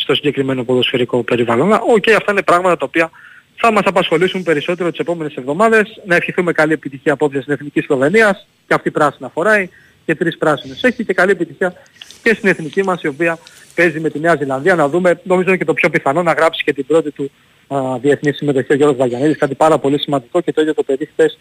στο 0.07 0.15
συγκεκριμένο 0.15 0.65
ποδοσφαιρικό 0.65 1.23
περιβάλλον. 1.23 1.67
Αλλά, 1.67 1.81
Οκ, 1.81 2.11
αυτά 2.17 2.33
είναι 2.33 2.43
πράγματα 2.43 2.77
τα 2.77 2.85
οποία 2.85 3.11
θα 3.57 3.73
μας 3.73 3.83
απασχολήσουν 3.85 4.43
περισσότερο 4.43 4.91
τις 4.91 4.99
επόμενες 4.99 5.35
εβδομάδες. 5.35 6.01
Να 6.05 6.15
ευχηθούμε 6.15 6.53
καλή 6.53 6.73
επιτυχία 6.73 7.13
απόψε 7.13 7.41
στην 7.41 7.53
Εθνική 7.53 7.81
Σλοβενίας 7.81 8.47
και 8.67 8.75
αυτή 8.75 8.91
πράσινα 8.91 9.29
φοράει 9.29 9.69
και 10.05 10.15
τρεις 10.15 10.39
πράσινες 10.39 10.83
έχει 10.83 11.05
και 11.05 11.13
καλή 11.13 11.31
επιτυχία 11.31 11.75
και 12.23 12.35
στην 12.35 12.49
Εθνική 12.49 12.83
μας 12.83 13.03
η 13.03 13.07
οποία 13.07 13.39
παίζει 13.75 14.01
με 14.01 14.11
τη 14.11 14.19
Νέα 14.19 14.37
Ζηλανδία 14.37 14.75
να 14.75 14.89
δούμε, 14.89 15.21
νομίζω 15.23 15.49
είναι 15.49 15.57
και 15.57 15.65
το 15.65 15.75
πιο 15.75 15.91
πιθανό 15.91 16.23
να 16.23 16.33
γράψει 16.33 16.65
και 16.65 16.73
την 16.73 16.87
πρώτη 16.87 17.11
του 17.11 17.31
α, 17.69 17.99
διεθνή 17.99 18.33
συμμετοχή 18.33 18.73
ο 18.73 18.77
Γιώργος 18.77 18.99
Βαγιανίδης, 18.99 19.39
κάτι 19.39 19.55
πάρα 19.55 19.79
πολύ 19.79 20.01
σημαντικό 20.01 20.41
και 20.41 20.53
το 20.53 20.61
ίδιο 20.61 20.75
το 20.75 20.83
παιδί 20.83 21.07
χθες 21.07 21.39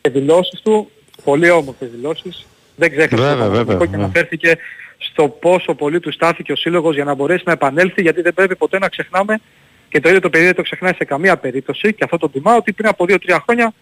και 0.00 0.10
δηλώσεις 0.10 0.60
του, 0.60 0.90
πολύ 1.24 1.50
όμορφες 1.50 1.88
δηλώσεις, 1.90 2.46
δεν 2.76 2.90
ξέχασε 2.90 3.22
Βέβαια, 3.22 3.32
το 3.32 3.38
Παναθηναϊκό 3.38 3.64
βέβαια, 3.64 3.86
και 3.86 3.90
βέβαια. 3.90 4.04
αναφέρθηκε 4.04 4.56
στο 4.98 5.28
πόσο 5.28 5.74
πολύ 5.74 6.00
του 6.00 6.12
στάθηκε 6.12 6.52
ο 6.52 6.56
Σύλλογος 6.56 6.94
για 6.94 7.04
να 7.04 7.14
μπορέσει 7.14 7.42
να 7.46 7.52
επανέλθει 7.52 8.02
γιατί 8.02 8.20
δεν 8.22 8.34
πρέπει 8.34 8.56
ποτέ 8.56 8.78
να 8.78 8.88
ξεχνάμε 8.88 9.40
και 9.88 10.00
το 10.00 10.08
ίδιο 10.08 10.20
το 10.20 10.30
παιδί 10.30 10.44
δεν 10.44 10.54
το 10.54 10.62
ξεχνάει 10.62 10.92
σε 10.96 11.04
καμία 11.04 11.36
περίπτωση 11.36 11.92
και 11.94 12.04
αυτό 12.04 12.16
το 12.18 12.28
τιμά 12.28 12.54
ότι 12.56 12.72
πριν 12.72 12.88
από 12.88 13.04
2-3 13.08 13.16
χρόνια 13.42 13.72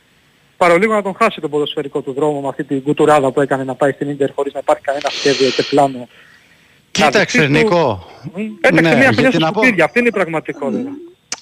παρολίγο 0.56 0.92
να 0.94 1.02
τον 1.02 1.14
χάσει 1.18 1.40
τον 1.40 1.50
ποδοσφαιρικό 1.50 2.00
του 2.00 2.12
δρόμο 2.12 2.40
με 2.40 2.48
αυτή 2.48 2.64
την 2.64 2.82
κουτουράδα 2.82 3.30
που 3.30 3.40
έκανε 3.40 3.64
να 3.64 3.74
πάει 3.74 3.92
στην 3.92 4.08
Ίντερ 4.08 4.30
χωρίς 4.34 4.52
να 4.52 4.58
υπάρχει 4.58 4.82
κανένα 4.82 5.08
σχέδιο 5.10 5.48
και 5.50 5.62
πλάνο. 5.62 6.08
Κοίταξε, 6.90 7.38
Να 7.38 7.46
δειχτεί 7.46 7.62
του- 7.64 7.74
Νίκο. 7.74 8.10
Έταξε 8.60 8.80
Ναι, 8.80 8.80
μια 8.80 8.90
χρονιά 8.90 9.10
γιατί 9.20 9.36
στα 9.36 9.38
να 9.46 9.52
πω- 9.52 9.60
σκουπίδια. 9.62 9.84
Αυτή 9.84 9.98
είναι 9.98 10.08
η 10.08 10.12
πραγματικότητα. 10.12 10.90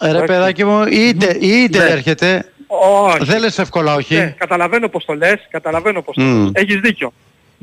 Ε, 0.01 0.13
Ρε 0.13 0.25
παιδάκι 0.25 0.65
μου, 0.65 0.85
η 0.87 1.09
Ίντερ- 1.09 1.43
η 1.43 1.63
Ίντερ 1.63 1.83
Ναι. 1.85 1.91
έρχεται. 1.91 2.47
Όχι. 2.67 3.25
Δεν 3.25 3.41
λες 3.41 3.59
εύκολα 3.59 3.95
όχι. 3.95 4.15
Ναι, 4.15 4.35
καταλαβαίνω 4.39 4.89
πως 4.89 5.05
το 5.05 5.13
λες, 5.15 5.47
καταλαβαίνω 5.51 6.03
πως 6.03 6.15
το 6.15 6.23
Μμ. 6.23 6.43
λες. 6.43 6.51
Έχεις 6.55 6.77
δίκιο. 6.81 7.13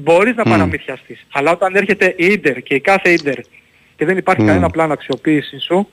Μπορείς 0.01 0.35
να 0.35 0.43
Μμ. 0.45 0.49
παραμυθιαστείς. 0.51 1.25
Αλλά 1.31 1.51
όταν 1.51 1.75
έρχεται 1.75 2.13
η 2.17 2.25
Ίντερ 2.25 2.61
και 2.61 2.73
η 2.75 2.79
κάθε 2.79 3.09
Ίντερ 3.09 3.35
και 3.95 4.05
δεν 4.05 4.17
υπάρχει 4.17 4.41
Μμ. 4.41 4.47
κανένα 4.47 4.69
πλάνο 4.69 4.93
αξιοποίησης 4.93 5.63
σου, 5.63 5.89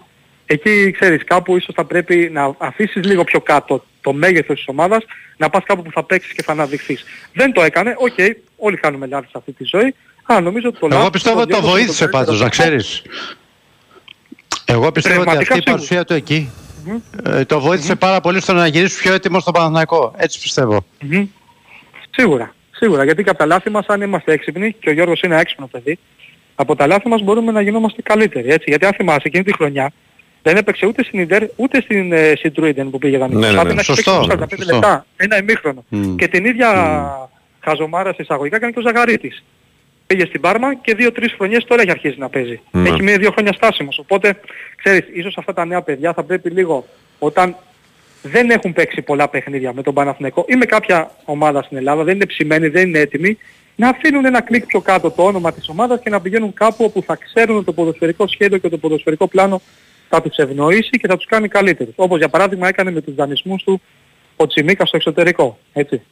εκεί 0.47 0.91
ξέρεις 0.91 1.25
κάπου 1.25 1.57
ίσως 1.57 1.75
θα 1.75 1.85
πρέπει 1.85 2.31
να 2.33 2.55
αφήσεις 2.59 3.05
λίγο 3.05 3.25
πιο 3.25 3.41
κάτω 3.41 3.85
το 4.01 4.13
μέγεθος 4.13 4.57
της 4.57 4.69
ομάδας, 4.69 5.05
να 5.37 5.51
πας 5.51 5.65
κάπου 5.65 5.83
που 5.83 5.91
θα 5.91 6.03
παίξεις 6.03 6.33
και 6.33 6.43
θα 6.43 6.53
αναδειχθείς. 6.53 7.05
Δεν 7.33 7.53
το 7.53 7.63
έκανε, 7.63 7.95
οκ, 7.99 8.19
όλοι 8.57 8.77
κάνουμε 8.77 9.07
λάθη 9.07 9.27
σε 9.27 9.33
αυτή 9.37 9.53
τη 9.53 9.65
ζωή, 9.65 9.95
αλλά 10.23 10.41
νομίζω 10.41 10.69
ότι 10.69 10.79
το 10.79 10.87
Εγώ 10.87 10.95
λάθος 10.97 11.11
πιστεύω 11.11 11.41
ότι 11.41 11.51
το 11.53 11.57
διόρθωσε 11.61 11.77
βοήθησε 11.79 12.03
τον 12.03 12.11
πάντως, 12.11 12.41
να 12.41 12.49
καλύτερο 12.49 12.77
ξέρεις. 12.79 13.03
Εγώ 14.65 14.93
πιστεύω 14.93 15.21
ότι 15.21 15.31
Πνευματικά 15.31 15.55
αυτή 15.55 15.71
η 15.71 15.73
σίγουρα. 15.73 15.73
παρουσία 15.73 16.05
του 16.05 16.15
εκεί 16.15 16.51
ε, 17.25 17.45
το 17.45 17.61
βοήθησε 17.61 17.95
πάρα 17.97 18.21
πολύ 18.21 18.41
στο 18.41 18.53
να 18.53 18.67
γυρίσεις 18.67 19.01
πιο 19.01 19.13
έτοιμος 19.13 19.43
στο 19.43 19.51
Παναθηναϊκό. 19.51 20.15
Έτσι 20.17 20.41
πιστεύω. 20.41 20.87
Μμμ. 21.01 21.27
Σίγουρα. 22.11 22.55
Σίγουρα. 22.77 23.05
Γιατί 23.05 23.23
και 23.23 23.31
από 23.31 23.39
τα 23.39 23.47
λάθη 23.47 23.71
μας, 23.71 23.87
αν 23.87 24.01
είμαστε 24.01 24.33
έξυπνοι, 24.33 24.73
και 24.73 24.89
ο 24.91 24.93
Γιώργος 24.93 25.21
είναι 25.21 25.39
έξυπνο 25.41 25.67
παιδί, 25.67 25.99
από 26.55 26.77
τα 26.77 26.87
λάθη 26.87 27.09
μας 27.09 27.23
μπορούμε 27.23 27.53
να 27.53 27.61
γινόμαστε 27.61 28.03
καλύτεροι. 28.03 28.49
Έτσι. 28.49 28.65
Γιατί 28.69 28.87
αν 28.87 28.93
θυμάσαι 28.93 29.23
εκείνη 29.23 29.45
τη 29.45 29.53
χρονιά, 29.53 29.93
δεν 30.43 30.57
έπαιξε 30.57 30.87
ούτε 30.87 31.05
στην 31.05 31.21
Ιντερ, 31.21 31.43
ούτε 31.57 31.81
στην 31.81 32.13
ε, 32.13 32.33
Σιντρούιντεν 32.37 32.91
που 32.91 32.99
πήγε 32.99 33.19
δανεικός. 33.19 33.41
Ναι, 33.41 33.47
ναι, 33.49 33.55
ναι. 33.55 33.61
Άντε 33.61 33.75
να 33.75 33.81
έχεις 33.81 33.95
παίξει 33.95 34.11
Σωστό, 34.11 34.35
45 34.35 34.47
σωστό. 34.57 34.75
λεπτά, 34.75 35.07
ένα 35.17 35.39
ημίχρονο. 35.39 35.85
Μμ. 35.89 36.17
Και 36.17 36.29
την 36.29 36.45
ίδια 36.45 36.71
χαζομάρα 37.61 38.11
σε 38.13 38.23
εισαγωγικά 38.23 38.57
έκανε 38.57 38.73
και 38.73 38.79
ο 38.79 38.83
Ζαγαρίτης. 38.83 39.45
Πήγε 40.07 40.27
στην 40.27 40.41
Πάρμα 40.41 40.75
και 40.75 40.95
δύο-τρεις 40.95 41.33
χρονιές 41.33 41.65
τώρα 41.65 41.83
έχει 41.83 41.91
αρχίσει 41.91 42.19
να 42.19 42.29
παίζει. 42.29 42.61
Ναι. 42.71 42.89
Έχει 42.89 43.03
μείνει 43.03 43.17
δύο 43.17 43.31
χρόνια 43.31 43.53
στάσιμος. 43.53 43.99
Οπότε, 43.99 44.41
ξέρεις, 44.77 45.05
ίσως 45.13 45.37
αυτά 45.39 45.53
τα 45.53 45.65
νέα 45.65 45.83
παιδιά 45.83 46.13
θα 46.13 46.23
πρέπει 46.23 46.51
λίγο 46.51 46.87
όταν 47.19 47.57
δεν 48.33 48.51
έχουν 48.51 48.73
παίξει 48.73 49.03
πολλά 49.03 49.29
παιχνίδια 49.29 49.73
με 49.73 49.83
τον 49.83 49.95
Παναθηναϊκό 49.95 50.45
ή 50.49 50.57
με 50.57 50.65
κάποια 50.65 51.11
ομάδα 51.25 51.63
στην 51.63 51.77
Ελλάδα, 51.77 52.05
δεν 52.05 52.15
είναι 52.15 52.27
ψημένοι, 52.27 52.69
δεν 52.69 52.89
είναι 52.89 52.99
έτοιμοι, 52.99 53.39
να 53.77 53.89
αφήνουν 53.89 54.25
ένα 54.25 54.41
κλικ 54.41 54.67
πιο 54.67 54.81
κάτω 54.81 55.11
το 55.11 55.23
όνομα 55.23 55.53
της 55.53 55.69
ομάδας 55.69 56.01
και 56.03 56.11
να 56.11 56.21
πηγαίνουν 56.21 56.53
κάπου 56.53 56.85
όπου 56.85 57.03
θα 57.03 57.17
ξέρουν 57.17 57.57
ότι 57.57 57.65
το 57.65 57.73
ποδοσφαιρικό 57.73 58.29
σχέδιο 58.29 58.59
και 58.59 58.69
το 58.69 58.79
ποδοσφαιρικό 58.79 59.27
πλάνο 59.29 59.61
θα 60.09 60.23
τους 60.23 60.37
ευνοήσει 60.37 60.91
και 60.91 61.07
θα 61.09 61.17
τους 61.17 61.27
κάνει 61.27 61.49
καλύτερους. 61.49 61.93
Όπως 61.97 62.19
για 62.19 62.29
παράδειγμα 62.29 62.69
έκανε 62.69 62.91
με 62.91 63.01
τους 63.01 63.15
δανεισμούς 63.15 63.63
του 63.63 63.81
ο 64.37 64.47
Τσιμίκα 64.47 64.87
στο 64.87 64.97
εξωτερικό. 64.97 65.59
Έτσι. 65.73 66.03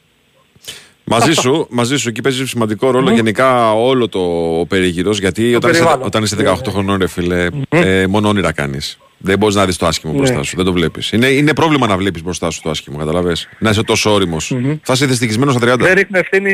Μαζί 1.03 1.33
σου, 1.33 1.67
μαζί 1.69 1.97
σου, 1.97 2.09
εκεί 2.09 2.21
παίζει 2.21 2.47
σημαντικό 2.47 2.91
ρόλο 2.91 3.11
γενικά 3.11 3.73
όλο 3.73 4.09
το 4.09 4.19
περίγυρος. 4.67 5.19
Γιατί 5.19 5.55
όταν 5.55 5.71
είσαι, 5.71 5.79
περιβάλλον. 5.79 6.07
όταν 6.07 6.23
είσαι 6.23 6.35
18 6.39 6.69
χρονών, 6.69 6.97
ρε 6.97 7.07
φίλε, 7.07 7.47
ε, 7.69 8.07
μόνο 8.07 8.27
όνειρα 8.27 8.51
κάνεις. 8.51 8.97
Δεν 9.17 9.37
μπορείς 9.37 9.55
να 9.55 9.65
δεις 9.65 9.77
το 9.77 9.85
άσχημο 9.85 10.11
Ναι. 10.13 10.17
μπροστά 10.17 10.43
σου. 10.43 10.55
Δεν 10.55 10.65
το 10.65 10.71
βλέπεις. 10.73 11.11
Είναι, 11.11 11.27
είναι 11.27 11.53
πρόβλημα 11.53 11.87
να 11.87 11.97
βλέπεις 11.97 12.23
μπροστά 12.23 12.49
σου 12.51 12.61
το 12.61 12.69
άσχημο, 12.69 12.97
καταλαβες. 12.97 13.49
Να 13.59 13.69
είσαι 13.69 13.83
τόσο 13.83 14.13
όριμος. 14.13 14.55
Θα 14.83 14.93
είσαι 14.93 15.05
δυστυχισμένος 15.05 15.53
στα 15.53 15.73
30. 15.73 15.77
Δεν 15.85 15.93
ρίχνει 15.93 16.19
ευθύνη 16.19 16.51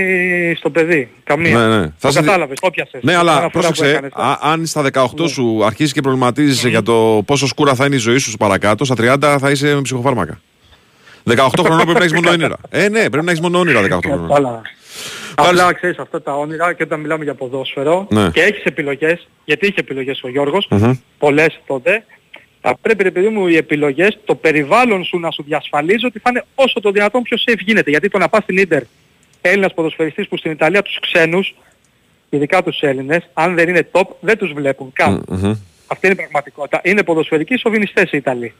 στο 0.57 0.69
παιδί. 0.69 1.09
Καμία. 1.23 1.57
Ναι, 1.57 1.77
ναι. 1.77 1.85
Το 1.85 1.91
Θα 1.97 2.11
σε- 2.11 2.19
κατάλαβες, 2.21 2.57
το 2.61 2.69
πιάσες. 2.69 3.01
Ναι, 3.03 3.11
Την 3.11 3.19
αλλά 3.19 3.31
αναφορά 3.31 3.49
που 3.49 3.59
πρόσεξε, 3.59 3.89
έκανες. 3.89 4.11
α- 4.13 4.37
αν 4.41 4.65
στα 4.65 4.81
18 4.81 5.23
Ναι. 5.23 5.27
σου 5.27 5.65
αρχίζεις 5.65 5.93
και 5.93 6.01
προβληματίζεσαι 6.01 6.69
για 6.69 6.81
το 6.81 7.23
πόσο 7.25 7.47
σκούρα 7.47 7.75
θα 7.75 7.85
είναι 7.85 7.95
η 7.95 7.97
ζωή 7.99 8.17
σου 8.17 8.37
παρακάτω, 8.37 8.85
στα 8.85 8.95
30 8.95 9.37
θα 9.39 9.49
είσαι 9.51 9.75
με 9.75 9.81
ψυχοφάρμακα. 9.81 10.39
18 11.23 11.63
χρονών 11.63 11.77
πρέπει 11.83 11.91
να 11.99 12.05
έχεις 12.05 12.13
μόνο 12.13 12.29
όνειρα. 12.29 12.57
Ε, 12.69 12.89
ναι, 12.89 13.09
πρέπει 13.09 13.25
να 13.25 13.31
έχεις 13.31 13.41
μόνο 13.43 13.59
όνειρα 13.59 13.81
18 13.81 13.99
χρονών. 14.09 14.27
Κατάλαβα. 14.27 14.61
Απλά 15.35 15.73
ξέρεις 15.73 15.97
αυτά 15.97 16.21
τα 16.21 16.33
όνειρα 16.37 16.73
και 16.73 16.83
όταν 16.83 16.99
μιλάμε 16.99 17.23
για 17.23 17.33
ποδόσφαιρο 17.35 18.07
Ναι. 18.09 18.29
και 18.29 18.41
έχεις 18.41 18.63
επιλογές, 18.63 19.27
γιατί 19.45 19.65
είχε 19.67 19.79
επιλογές 19.79 20.21
ο 20.23 20.29
Γιώργος, 20.29 20.67
Μμμ. 20.69 20.91
πολλές 21.17 21.59
τότε, 21.67 22.03
θα 22.61 22.77
πρέπει 22.81 23.03
ρε 23.03 23.11
παιδί 23.11 23.29
μου 23.29 23.47
οι 23.47 23.55
επιλογές, 23.55 24.19
το 24.25 24.35
περιβάλλον 24.35 25.03
σου 25.03 25.19
να 25.19 25.31
σου 25.31 25.43
διασφαλίζει 25.43 26.05
ότι 26.05 26.19
θα 26.19 26.29
είναι 26.29 26.43
όσο 26.55 26.79
το 26.79 26.91
δυνατόν 26.91 27.21
πιο 27.21 27.37
safe 27.45 27.59
γίνεται. 27.59 27.89
Γιατί 27.89 28.09
το 28.09 28.17
να 28.17 28.29
πας 28.29 28.43
στην 28.43 28.57
Ίντερ, 28.57 28.83
Έλληνας 29.41 29.73
ποδοσφαιριστής 29.73 30.27
που 30.27 30.37
στην 30.37 30.51
Ιταλία 30.51 30.81
τους 30.81 30.99
ξένους, 30.99 31.55
ειδικά 32.29 32.63
τους 32.63 32.81
Έλληνες, 32.81 33.29
αν 33.33 33.55
δεν 33.55 33.69
είναι 33.69 33.87
top, 33.91 34.07
δεν 34.19 34.37
τους 34.37 34.53
βλέπουν 34.53 34.91
καν. 34.93 35.23
Μμμ. 35.27 35.55
Αυτή 35.87 36.07
είναι 36.07 36.15
η 36.15 36.17
πραγματικότητα. 36.17 36.81
Είναι 36.83 37.03
ποδοσφαιρικοί 37.03 37.57
σοβινιστές 37.57 38.11
οι 38.11 38.17
Ιταλοί. 38.17 38.53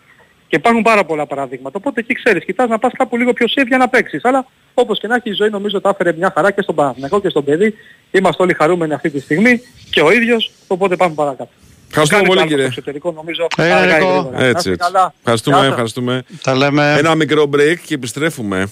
Και 0.47 0.56
υπάρχουν 0.56 0.82
πάρα 0.82 1.04
πολλά 1.04 1.26
παραδείγματα. 1.26 1.78
Οπότε 1.78 1.99
εκεί 1.99 2.14
ξέρεις, 2.14 2.45
κοιτάς 2.45 2.70
να 2.70 2.80
πας 2.80 2.91
κάπου 2.97 3.18
λίγο 3.18 3.34
πιο 3.34 3.45
safe 3.56 3.68
για 3.68 3.78
να 3.78 3.89
παίξεις. 3.89 4.26
Αλλά 4.26 4.45
όπως 4.74 4.99
και 4.99 5.08
να 5.08 5.16
έχει 5.16 5.30
η 5.30 5.34
ζωή 5.34 5.49
νομίζω 5.49 5.82
τα 5.82 5.89
έφερε 5.89 6.14
μια 6.18 6.32
χαρά 6.36 6.52
και 6.52 6.62
στον 6.62 6.76
Παναθηναϊκό 6.76 7.22
και 7.22 7.30
στον 7.30 7.43
παιδί. 7.43 7.76
Είμαστε 8.12 8.43
όλοι 8.43 8.54
χαρούμενοι 8.54 8.93
αυτή 8.93 9.10
τη 9.10 9.20
στιγμή 9.20 9.62
και 9.89 10.02
ο 10.02 10.12
ίδιος, 10.12 10.52
οπότε 10.68 10.95
πάμε 10.95 11.14
παρακάτω. 11.14 11.52
Ευχαριστούμε 11.94 12.22
Κάνει 12.22 12.28
πολύ, 12.28 12.39
το 12.39 12.42
άλλο 12.42 12.50
κύριε. 12.50 12.64
στο 12.72 12.74
εξωτερικό, 12.80 13.12
νομίζω, 13.12 13.48
Ε, 13.58 13.72
αργά 13.72 13.98
ή 13.98 14.00
Νικό. 14.00 14.12
γρήγορα. 14.12 14.38
Να 14.38 14.44
Έτσι, 14.46 14.58
είστε 14.58 14.70
έτσι. 14.72 14.84
καλά. 14.92 15.14
Ευχαριστούμε, 15.20 15.56
Γεια 15.56 15.64
σας. 15.66 15.72
ευχαριστούμε. 15.74 16.24
Τα 16.44 16.56
λέμε. 16.56 16.96
Ένα 16.98 17.16
μικρό 17.16 17.50
break 17.56 17.76
και 17.86 17.94
επιστρέφουμε. 17.94 18.68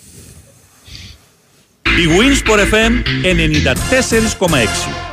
Η 1.84 2.08
Winsport 2.08 2.60
FM 2.74 2.92
94,6. 4.40 4.58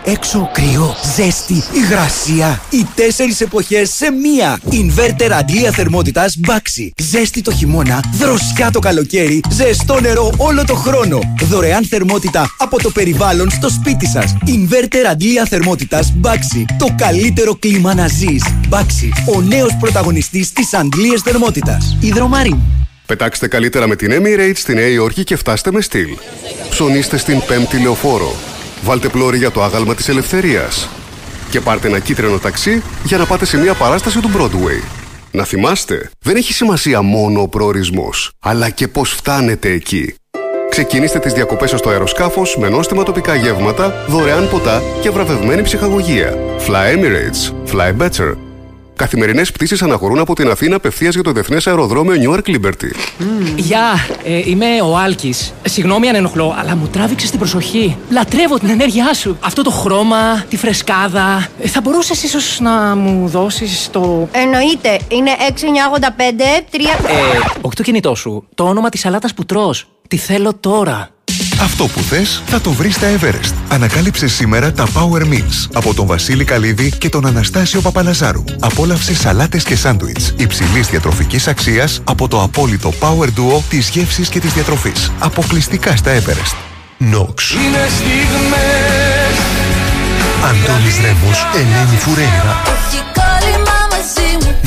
Έξω 0.05 0.51
κρύο, 0.53 0.95
ζέστη, 1.17 1.63
υγρασία. 1.75 2.61
Οι 2.71 2.87
τέσσερις 2.95 3.41
εποχές 3.41 3.91
σε 3.91 4.11
μία. 4.11 4.59
Inverter 4.71 5.31
αντλία 5.31 5.71
θερμότητας 5.71 6.39
Baxi. 6.47 6.91
Ζέστη 6.97 7.43
το 7.43 7.53
χειμώνα, 7.53 8.05
δροσιά 8.19 8.71
το 8.71 8.79
καλοκαίρι, 8.79 9.41
ζεστό 9.51 10.01
νερό 10.01 10.33
όλο 10.37 10.65
το 10.65 10.75
χρόνο. 10.75 11.19
Δωρεάν 11.43 11.85
θερμότητα 11.85 12.55
από 12.59 12.83
το 12.83 12.91
περιβάλλον 12.91 13.51
στο 13.51 13.69
σπίτι 13.69 14.07
σας. 14.07 14.37
Inverter 14.47 15.05
αντλία 15.11 15.47
θερμότητας 15.47 16.15
Baxi. 16.23 16.65
Το 16.79 16.95
καλύτερο 16.97 17.55
κλίμα 17.55 17.95
να 17.95 18.09
ζεις. 18.09 18.45
Baxi, 18.71 19.35
ο 19.37 19.41
νέος 19.41 19.77
πρωταγωνιστής 19.81 20.53
της 20.53 20.75
αντλίας 20.75 21.21
θερμότητας. 21.23 21.97
Ιδρομάριν. 22.01 22.59
Πετάξτε 23.07 23.49
καλύτερα 23.49 23.87
με 23.87 23.97
την 23.97 24.13
Emirates 24.13 24.53
στη 24.55 24.75
Νέα 24.75 24.87
Υόρκη 24.87 25.25
και 25.25 25.37
φτάστε 25.37 25.73
με 25.73 25.81
στυλ. 25.81 26.09
Ψωνίστε 26.71 27.17
στην 27.17 27.41
5η 27.41 27.83
λεωφόρο. 27.83 28.35
Βάλτε 28.83 29.09
πλώρη 29.09 29.39
για 29.39 29.51
το 29.51 29.63
άγαλμα 29.63 29.95
της 29.95 30.09
ελευθερίας. 30.09 30.89
Και 31.51 31.61
πάρτε 31.61 31.89
ένα 31.89 31.99
κίτρινο 31.99 32.39
ταξί 32.39 32.83
για 33.05 33.19
να 33.19 33.27
πάτε 33.27 33.45
σε 33.45 33.57
μια 33.57 33.75
παράσταση 33.75 34.21
του 34.21 34.31
Broadway. 34.37 34.83
Να 35.31 35.45
θυμάστε, 35.45 36.11
δεν 36.21 36.37
έχει 36.37 36.53
σημασία 36.53 37.03
μόνο 37.03 37.41
ο 37.41 37.49
προορισμός, 37.49 38.31
αλλά 38.41 38.71
και 38.71 38.89
πώς 38.89 39.11
φτάνετε 39.11 39.71
εκεί. 39.71 40.15
Ξεκινήστε 40.69 41.19
τις 41.19 41.33
διακοπές 41.33 41.71
σας 41.71 41.79
στο 41.79 41.91
αεροσκάφος 41.91 42.57
με 42.57 42.69
νόστιμα 42.69 43.03
τοπικά 43.03 43.35
γεύματα, 43.35 44.05
δωρεάν 44.09 44.49
ποτά 44.49 44.83
και 45.01 45.11
βραβευμένη 45.11 45.63
ψυχαγωγία. 45.63 46.35
Fly 46.67 46.97
Emirates. 46.97 47.73
Fly 47.73 47.97
better. 47.97 48.46
Καθημερινές 48.97 49.53
πτήσεις 49.53 49.83
αναχωρούν 49.83 50.19
από 50.19 50.35
την 50.35 50.51
Αθήνα 50.51 50.77
απευθείας 50.77 51.15
για 51.15 51.23
το 51.23 51.33
Διεθνές 51.33 51.67
Αεροδρόμιο 51.67 52.15
Newark 52.23 52.51
Liberty. 52.51 52.91
Γεια, 53.57 54.07
ε, 54.25 54.43
είμαι 54.45 54.67
ο 54.83 54.97
Άλκης. 54.97 55.55
Συγγνώμη 55.65 56.09
αν 56.09 56.15
ενοχλώ, 56.15 56.55
αλλά 56.59 56.77
μου 56.77 56.89
τράβηξες 56.89 57.31
την 57.31 57.39
προσοχή. 57.39 57.97
Λατρεύω 58.11 58.59
την 58.59 58.69
ενέργειά 58.69 59.15
σου. 59.15 59.39
Αυτό 59.41 59.63
το 59.63 59.71
χρώμα, 59.71 60.45
τη 60.49 60.57
φρεσκάδα. 60.57 61.49
Ε, 61.61 61.69
θα 61.69 61.81
μπορούσες 61.81 62.23
ίσως 62.23 62.61
να 62.61 62.97
μου 62.97 63.29
δώσεις 63.29 63.89
το. 63.93 64.29
Εννοείται. 64.33 64.99
Είναι 65.09 65.31
6985 65.39 66.63
3. 66.71 66.79
Ε, 67.07 67.39
όχι 67.61 67.75
το 67.75 67.83
κινητό 67.83 68.15
σου. 68.15 68.47
Το 68.55 68.65
όνομα 68.65 68.89
της 68.89 69.01
σαλάτα 69.01 69.29
που 69.37 69.45
τρως. 69.45 69.89
Τη 70.09 70.17
θέλω 70.17 70.55
τώρα. 70.55 71.11
Αυτό 71.61 71.87
που 71.87 72.01
θες 72.01 72.43
θα 72.47 72.61
το 72.61 72.73
βρεις 72.73 72.95
στα 72.95 73.07
Everest. 73.21 73.53
Ανακάλυψε 73.69 74.29
σήμερα 74.29 74.73
τα 74.73 74.87
Power 74.87 75.23
Meals 75.23 75.69
από 75.73 75.95
τον 75.95 76.07
Βασίλη 76.07 76.45
Καλίδη 76.45 76.93
και 76.99 77.09
τον 77.09 77.27
Αναστάσιο 77.27 77.81
Παπαλαζάρου. 77.81 78.45
Απόλαυσε 78.61 79.15
σαλάτες 79.15 79.65
και 79.65 79.77
σάντουιτς 79.77 80.33
υψηλής 80.37 80.89
διατροφικής 80.89 81.49
αξίας 81.49 82.01
από 82.05 82.29
το 82.29 82.43
απόλυτο 82.43 82.93
Power 83.01 83.27
Duo 83.27 83.61
της 83.69 83.89
γεύσης 83.89 84.29
και 84.29 84.41
της 84.41 84.53
διατροφής. 84.53 85.13
Αποκλειστικά 85.19 85.97
στα 85.97 86.13
Everest. 86.19 86.57
Nox. 87.01 87.35
Είναι 87.65 87.87
στιγμές 87.97 89.17
Αντώνης 90.45 91.01
Ρέμος, 91.01 91.47
Ελένη 91.55 91.97
Φουρέιρα. 91.99 92.63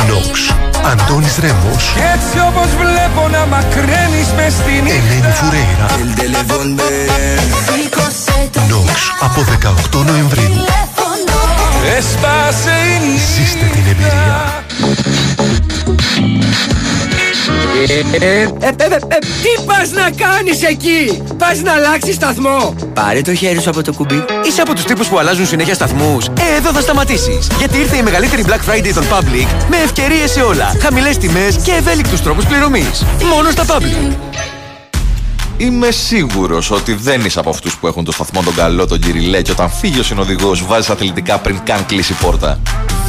Έχει 0.10 0.22
κόλλημα 0.22 0.54
μαζί 0.54 0.54
μου 0.54 0.70
Nox. 0.80 0.92
Αντώνης 0.92 1.38
Ρέμος, 1.38 1.94
Κι 1.94 2.02
έτσι 2.14 2.40
όπως 2.48 2.70
βλέπω 2.78 3.28
να 3.28 3.46
μακραίνεις 3.46 4.30
μες 4.36 4.54
στη 4.54 4.78
Ελένη 4.78 5.32
Φουρέιρα. 5.34 5.88
Nox. 8.70 8.98
Από 9.20 9.42
18 9.42 10.04
Νοεμβρίου. 10.06 10.52
Έσπασε 11.98 12.70
η 12.70 13.08
νύχτα 13.08 13.28
Ζήστε 13.36 13.66
την 13.66 13.84
εμπειρία. 13.90 14.64
Ε, 18.20 18.46
τι 19.42 19.64
πας 19.66 19.92
να 19.92 20.10
κάνεις 20.26 20.64
εκεί! 20.64 21.22
Πας 21.38 21.62
να 21.62 21.72
αλλάξεις 21.72 22.16
σταθμό! 22.16 22.76
Πάρε 22.94 23.22
το 23.22 23.34
χέρι 23.34 23.62
σου 23.62 23.70
από 23.70 23.84
το 23.84 23.94
κουμπί. 23.94 24.26
Είσαι 24.48 24.62
από 24.62 24.74
τους 24.74 24.84
τύπους 24.84 25.08
που 25.08 25.20
αλλάζουν 25.20 25.46
συνέχεια 25.46 25.74
σταθμούς. 25.74 26.26
Ε, 26.26 26.56
εδώ 26.58 26.72
θα 26.72 26.82
σταματήσεις. 26.82 27.48
Γιατί 27.58 27.78
ήρθε 27.78 27.98
η 27.98 28.02
μεγαλύτερη 28.02 28.44
Black 28.48 28.72
Friday 28.72 28.92
των 28.94 29.04
Public 29.04 29.48
με 29.70 29.78
ευκαιρίες 29.84 30.32
σε 30.32 30.42
όλα. 30.42 30.76
Χαμηλές 30.82 31.18
τιμές 31.18 31.56
και 31.56 31.72
ευέλικτους 31.72 32.22
τρόπους 32.22 32.46
πληρωμής. 32.46 33.06
Μόνο 33.36 33.52
στα 33.52 33.66
Public. 33.66 34.16
Είμαι 35.58 35.92
σίγουρος 35.92 36.72
ότι 36.72 36.94
δεν 36.94 37.26
είσαι 37.26 37.40
από 37.40 37.50
αυτούς 37.50 37.78
που 37.78 37.88
έχουν 37.88 38.04
το 38.04 38.12
σταθμό 38.12 38.42
τον 38.44 38.56
καλό, 38.56 38.88
τον 38.88 39.00
κυριλέ, 39.00 39.42
και 39.42 39.52
όταν 39.52 39.70
φύγει 39.70 40.00
ο 40.00 40.04
συνοδηγός 40.04 40.66
βάζεις 40.66 40.90
αθλητικά 40.90 41.38
πριν 41.38 41.60
καν 41.64 41.86
κλείσει 41.86 42.12
η 42.12 42.16
πόρτα. 42.22 42.60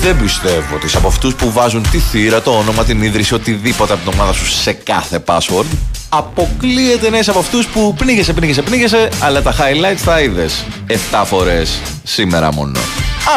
Δεν 0.02 0.20
πιστεύω 0.20 0.74
ότι 0.74 0.86
είσαι 0.86 0.96
από 0.96 1.06
αυτούς 1.06 1.34
που 1.34 1.52
βάζουν 1.52 1.90
τη 1.90 1.98
θύρα, 1.98 2.42
το 2.42 2.50
όνομα, 2.50 2.84
την 2.84 3.02
ίδρυση, 3.02 3.34
οτιδήποτε 3.34 3.92
από 3.92 4.10
την 4.10 4.12
ομάδα 4.18 4.32
σου 4.32 4.46
σε 4.46 4.72
κάθε 4.72 5.24
password. 5.26 5.64
Αποκλείεται 6.08 7.10
να 7.10 7.18
είσαι 7.18 7.30
από 7.30 7.38
αυτούς 7.38 7.66
που 7.66 7.94
πνίγεσαι, 7.98 8.32
πνίγεσαι, 8.32 8.62
πνίγεσαι, 8.62 9.08
αλλά 9.20 9.42
τα 9.42 9.52
highlights 9.52 9.96
θα 9.96 10.20
είδες 10.20 10.64
7 11.10 11.22
φορές 11.24 11.80
σήμερα 12.02 12.52
μόνο. 12.52 12.80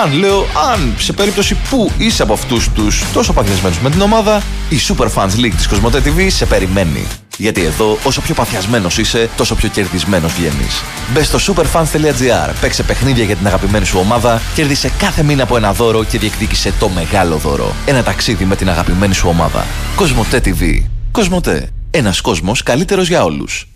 Αν 0.03 0.13
λέω, 0.13 0.45
αν 0.71 0.93
σε 0.97 1.13
περίπτωση 1.13 1.57
που 1.69 1.91
είσαι 1.97 2.23
από 2.23 2.33
αυτούς 2.33 2.69
τους 2.75 3.03
τόσο 3.13 3.33
παθιασμένου 3.33 3.75
με 3.83 3.89
την 3.89 4.01
ομάδα, 4.01 4.41
η 4.69 4.75
Super 4.87 5.07
Fans 5.15 5.39
League 5.39 5.53
της 5.55 5.67
Κοσμοτέ 5.67 6.01
TV 6.05 6.27
σε 6.29 6.45
περιμένει. 6.45 7.07
Γιατί 7.37 7.63
εδώ, 7.63 7.97
όσο 8.03 8.21
πιο 8.21 8.33
παθιασμένος 8.33 8.97
είσαι, 8.97 9.29
τόσο 9.37 9.55
πιο 9.55 9.69
κερδισμένος 9.69 10.33
βγαίνεις. 10.33 10.83
Μπες 11.13 11.27
στο 11.27 11.53
superfans.gr, 11.53 12.53
παίξε 12.61 12.83
παιχνίδια 12.83 13.23
για 13.23 13.35
την 13.35 13.47
αγαπημένη 13.47 13.85
σου 13.85 13.99
ομάδα, 13.99 14.41
κέρδισε 14.55 14.91
κάθε 14.97 15.23
μήνα 15.23 15.43
από 15.43 15.57
ένα 15.57 15.73
δώρο 15.73 16.03
και 16.03 16.17
διεκδίκησε 16.19 16.73
το 16.79 16.89
μεγάλο 16.89 17.37
δώρο. 17.37 17.75
Ένα 17.85 18.03
ταξίδι 18.03 18.45
με 18.45 18.55
την 18.55 18.69
αγαπημένη 18.69 19.13
σου 19.13 19.27
ομάδα. 19.29 19.65
Κοσμοτέ 19.95 20.41
TV. 20.45 20.83
Κοσμοτέ. 21.11 21.69
Ένας 21.91 22.21
κόσμος 22.21 22.63
καλύτερος 22.63 23.07
για 23.07 23.23
όλους. 23.23 23.67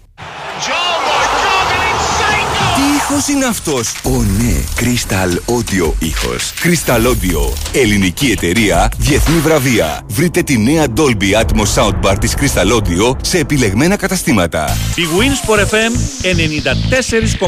Τι 3.08 3.14
ήχος 3.14 3.28
είναι 3.28 3.46
αυτός; 3.46 3.96
Ω 4.04 4.22
ναι, 4.22 4.54
Crystal 4.80 5.54
Audio 5.56 5.92
ήχος. 6.00 6.54
Crystal 6.64 7.08
Audio, 7.08 7.54
ελληνική 7.74 8.26
εταιρεία, 8.32 8.92
διεθνή 8.98 9.40
βραβεία. 9.40 10.02
Βρείτε 10.08 10.42
τη 10.42 10.58
νέα 10.58 10.86
Dolby 10.96 11.42
Atmos 11.42 11.74
Soundbar 11.76 12.16
της 12.20 12.36
Crystal 12.40 12.72
Audio 12.78 13.16
σε 13.22 13.38
επιλεγμένα 13.38 13.96
καταστήματα. 13.96 14.78
Η 14.96 15.02
Winsport 15.18 15.60
FM 15.60 15.94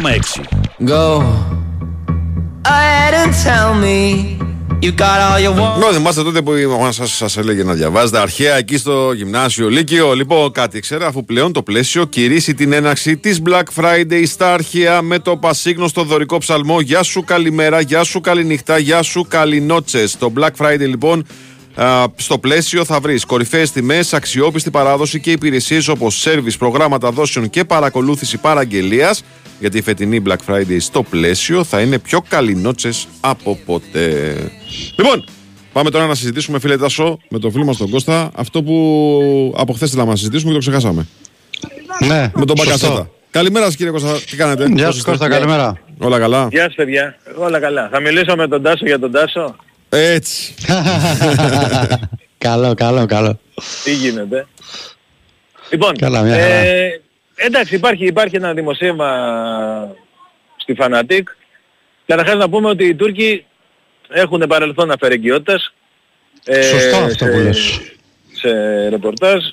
94,6. 0.08 0.44
Go. 0.88 1.24
Ahead 2.64 3.14
and 3.14 3.34
tell 3.46 3.74
me 3.84 4.00
you 4.82 4.92
got 4.92 5.20
all 5.20 5.40
you 5.40 5.52
want. 5.60 5.78
Ναι, 5.80 5.94
θυμάστε 5.94 6.24
τότε 6.24 6.42
που 6.42 6.54
η 6.54 6.66
μαμά 6.66 6.92
σας 6.92 7.16
σας 7.16 7.38
έλεγε 7.38 7.64
να 7.64 7.74
διαβάζετε 7.74 8.20
αρχαία 8.20 8.58
εκεί 8.58 8.78
στο 8.78 9.12
γυμνάσιο 9.12 9.70
Λύκειο. 9.70 10.14
Λοιπόν, 10.14 10.52
κάτι 10.52 10.80
ξέρα, 10.80 11.08
αφού 11.08 11.26
πλέον 11.26 11.54
το 11.54 11.64
πλαίσιο 11.64 12.06
κηρύσσει 12.06 12.54
την 12.54 12.74
έναρξη 12.74 13.18
της 13.18 13.42
Black 13.46 13.64
Friday 13.82 14.24
στα 14.26 14.54
αρχαία 14.54 15.02
με 15.02 15.20
το 15.20 15.38
πασίγνωστο 15.38 16.04
δωρικό 16.04 16.38
ψαλμό. 16.38 16.82
Γεια 16.82 17.04
σου, 17.04 17.24
καλημέρα, 17.24 17.82
γεια 17.82 18.04
σου, 18.04 18.22
καληνυχτά, 18.22 18.78
γεια 18.78 19.02
σου, 19.02 19.26
καληνότσε. 19.30 20.06
Το 20.20 20.34
Black 20.38 20.66
Friday 20.66 20.80
λοιπόν 20.80 21.26
α, 21.76 22.04
στο 22.16 22.38
πλαίσιο 22.38 22.86
θα 22.86 23.00
βρεις 23.00 23.26
κορυφαίες 23.26 23.72
τιμές, 23.72 24.14
αξιόπιστη 24.14 24.72
παράδοση 24.72 25.20
και 25.20 25.32
υπηρεσίες 25.32 25.88
όπως 25.88 26.20
σερβις, 26.20 26.58
προγράμματα 26.58 27.12
δόσεων 27.12 27.50
και 27.50 27.64
παρακολούθηση 27.64 28.38
παραγγελίας. 28.38 29.24
Γιατί 29.60 29.78
η 29.78 29.82
φετινή 29.82 30.22
Black 30.28 30.38
Friday 30.54 30.78
στο 30.80 31.04
πλαίσιο 31.04 31.64
θα 31.64 31.82
είναι 31.82 32.00
πιο 32.00 32.22
καληνότσε 32.30 32.90
από 33.20 33.60
ποτέ. 33.66 34.36
Λοιπόν, 34.98 35.24
πάμε 35.74 35.90
τώρα 35.90 36.06
να 36.08 36.16
συζητήσουμε, 36.16 36.60
φίλε 36.60 36.78
Τάσο, 36.78 37.20
με 37.30 37.40
τον 37.40 37.52
φίλο 37.52 37.64
μας 37.66 37.78
τον 37.78 37.90
Κώστα, 37.90 38.32
αυτό 38.36 38.64
που 38.64 39.54
από 39.58 39.74
χθες 39.74 39.94
να 39.94 40.06
μα 40.06 40.16
συζητήσουμε 40.16 40.50
και 40.52 40.56
το 40.60 40.62
ξεχάσαμε. 40.62 41.08
Ναι, 42.08 42.32
Με 42.36 42.46
τον 42.46 42.58
σωστό. 42.58 42.64
Μπακασέτα. 42.64 43.10
Καλημέρα 43.32 43.66
σας 43.66 43.76
κύριε 43.76 43.92
Κώστα, 43.92 44.20
τι 44.30 44.36
κάνετε; 44.36 44.68
Γεια 44.74 44.86
πώς 44.86 44.94
σου 44.94 44.98
είστε; 45.00 45.10
Κώστα, 45.12 45.28
καλημέρα. 45.30 45.78
Όλα 45.98 46.20
καλά; 46.20 46.48
Γεια 46.52 46.64
σας 46.64 46.76
παιδιά, 46.76 47.16
όλα 47.38 47.60
καλά. 47.60 47.90
Θα 47.92 48.00
μιλήσω 48.00 48.36
με 48.36 48.48
τον 48.48 48.62
Τάσο 48.62 48.86
για 48.86 49.00
τον 49.00 49.12
Τάσο. 49.12 49.56
Έτσι. 49.90 50.54
καλό, 52.38 52.74
καλό, 52.74 53.06
καλό. 53.06 53.40
Τι 53.84 53.94
γίνεται; 53.94 54.48
Λοιπόν, 55.72 55.96
Καλά, 55.98 56.22
μια 56.22 56.34
χαρά. 56.34 56.46
ε, 56.54 57.02
εντάξει 57.46 57.76
υπάρχει, 57.76 58.06
υπάρχει 58.06 58.36
ένα 58.36 58.54
δημοσίευμα 58.54 59.96
στη 60.58 60.76
Fanatic. 60.80 61.22
Καταρχάς 62.06 62.36
να 62.36 62.50
πούμε 62.50 62.70
ότι 62.70 62.86
οι 62.86 62.96
Τούρκοι 62.96 63.46
έχουν 64.10 64.44
παρελθόν 64.48 64.92
αφαιρεγγιότητας. 64.92 65.74
Ε, 66.46 66.62
Σωστό 66.62 66.98
αυτό 66.98 67.26
σε- 67.26 67.32
που 67.32 67.38
λες. 67.38 67.82
σε 68.34 68.50
ρεπορτάζ. 68.90 69.44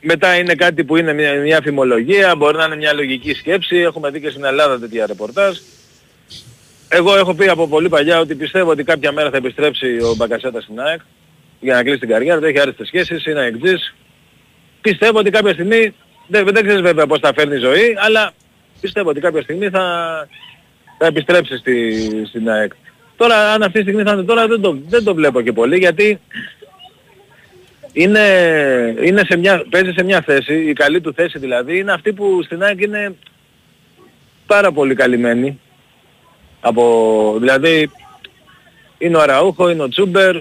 Μετά 0.00 0.36
είναι 0.36 0.54
κάτι 0.54 0.84
που 0.84 0.96
είναι 0.96 1.12
μια, 1.12 1.32
μια 1.34 1.60
φημολογία, 1.62 2.36
μπορεί 2.36 2.56
να 2.56 2.64
είναι 2.64 2.76
μια 2.76 2.92
λογική 2.92 3.34
σκέψη. 3.34 3.76
Έχουμε 3.76 4.10
δει 4.10 4.20
και 4.20 4.30
στην 4.30 4.44
Ελλάδα 4.44 4.78
τέτοια 4.78 5.06
ρεπορτάζ. 5.06 5.56
Εγώ 6.88 7.16
έχω 7.16 7.34
πει 7.34 7.48
από 7.48 7.68
πολύ 7.68 7.88
παλιά 7.88 8.20
ότι 8.20 8.34
πιστεύω 8.34 8.70
ότι 8.70 8.84
κάποια 8.84 9.12
μέρα 9.12 9.30
θα 9.30 9.36
επιστρέψει 9.36 9.86
ο 9.86 10.14
Μπακασέτα 10.16 10.60
στην 10.60 10.80
ΑΕΚ 10.80 11.00
για 11.60 11.74
να 11.74 11.82
κλείσει 11.82 11.98
την 11.98 12.08
καριέρα 12.08 12.40
του, 12.40 12.46
έχει 12.46 12.60
άριστες 12.60 12.86
σχέσεις, 12.86 13.24
είναι 13.26 13.44
εκτζής. 13.44 13.94
Πιστεύω 14.80 15.18
ότι 15.18 15.30
κάποια 15.30 15.52
στιγμή, 15.52 15.94
δεν, 16.30 16.44
δεν 16.44 16.62
ξέρεις 16.64 16.80
βέβαια 16.80 17.06
πώς 17.06 17.18
θα 17.18 17.32
φέρνει 17.34 17.54
η 17.54 17.58
ζωή, 17.58 17.96
αλλά 17.98 18.32
πιστεύω 18.80 19.08
ότι 19.08 19.20
κάποια 19.20 19.42
στιγμή 19.42 19.68
θα, 19.68 19.84
θα 20.98 21.06
επιστρέψει 21.06 21.56
στη, 21.56 22.02
στην 22.26 22.50
ΑΕΚ. 22.50 22.72
Τώρα 23.16 23.52
αν 23.52 23.62
αυτή 23.62 23.78
τη 23.78 23.82
στιγμή 23.82 24.02
θα 24.02 24.12
είναι 24.12 24.22
τώρα 24.22 24.46
δεν 24.46 24.60
το, 24.60 24.78
δεν 24.88 25.04
το 25.04 25.14
βλέπω 25.14 25.40
και 25.40 25.52
πολύ 25.52 25.78
γιατί 25.78 26.20
είναι, 27.92 28.26
είναι 29.02 29.22
σε 29.24 29.36
μια, 29.36 29.64
παίζει 29.70 29.92
σε 29.92 30.02
μια 30.02 30.20
θέση, 30.20 30.54
η 30.54 30.72
καλή 30.72 31.00
του 31.00 31.12
θέση 31.14 31.38
δηλαδή, 31.38 31.78
είναι 31.78 31.92
αυτή 31.92 32.12
που 32.12 32.42
στην 32.42 32.62
ΑΕΚ 32.62 32.80
είναι 32.80 33.14
πάρα 34.46 34.72
πολύ 34.72 34.94
καλυμμένη. 34.94 35.60
Από, 36.60 37.36
δηλαδή 37.38 37.90
είναι 38.98 39.16
ο 39.16 39.20
Αραούχο, 39.20 39.70
είναι 39.70 39.82
ο 39.82 39.88
Τσούμπερ, 39.88 40.36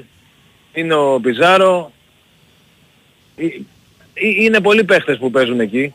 είναι 0.73 0.93
ο 0.93 1.19
Πιζάρο. 1.19 1.91
Ε, 4.21 4.27
ε, 4.27 4.43
Είναι 4.43 4.59
πολλοί 4.61 4.83
παίχτες 4.83 5.17
που 5.17 5.31
παίζουν 5.31 5.59
εκεί 5.59 5.93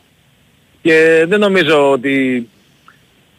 και 0.81 1.25
δεν 1.27 1.39
νομίζω 1.39 1.91
ότι 1.91 2.47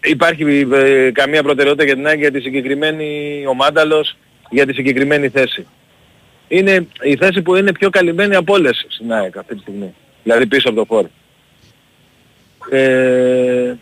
υπάρχει 0.05 0.67
ε, 0.73 1.11
καμία 1.11 1.43
προτεραιότητα 1.43 1.85
για 1.85 1.95
την 1.95 2.07
ΑΕΚ 2.07 2.19
για 2.19 2.31
τη 2.33 2.41
συγκεκριμένη 2.41 3.43
ομάνταλος, 3.49 4.17
για 4.51 4.67
τη 4.67 4.73
συγκεκριμένη 4.73 5.29
θέση. 5.29 5.67
Είναι 6.49 6.87
η 7.03 7.17
θέση 7.17 7.43
που 7.43 7.57
είναι 7.57 7.73
πιο 7.73 7.91
καλυμμένη 7.91 8.35
από 8.35 8.53
όλες 8.55 8.85
στην 8.89 9.13
ΑΕΚ 9.13 9.37
αυτή 9.37 9.55
τη 9.55 9.61
στιγμή. 9.61 9.95
Δηλαδή 10.23 10.47
πίσω 10.47 10.69
από 10.69 10.79
το 10.79 10.85
φόρ. 10.85 11.07
Ε, 12.71 13.75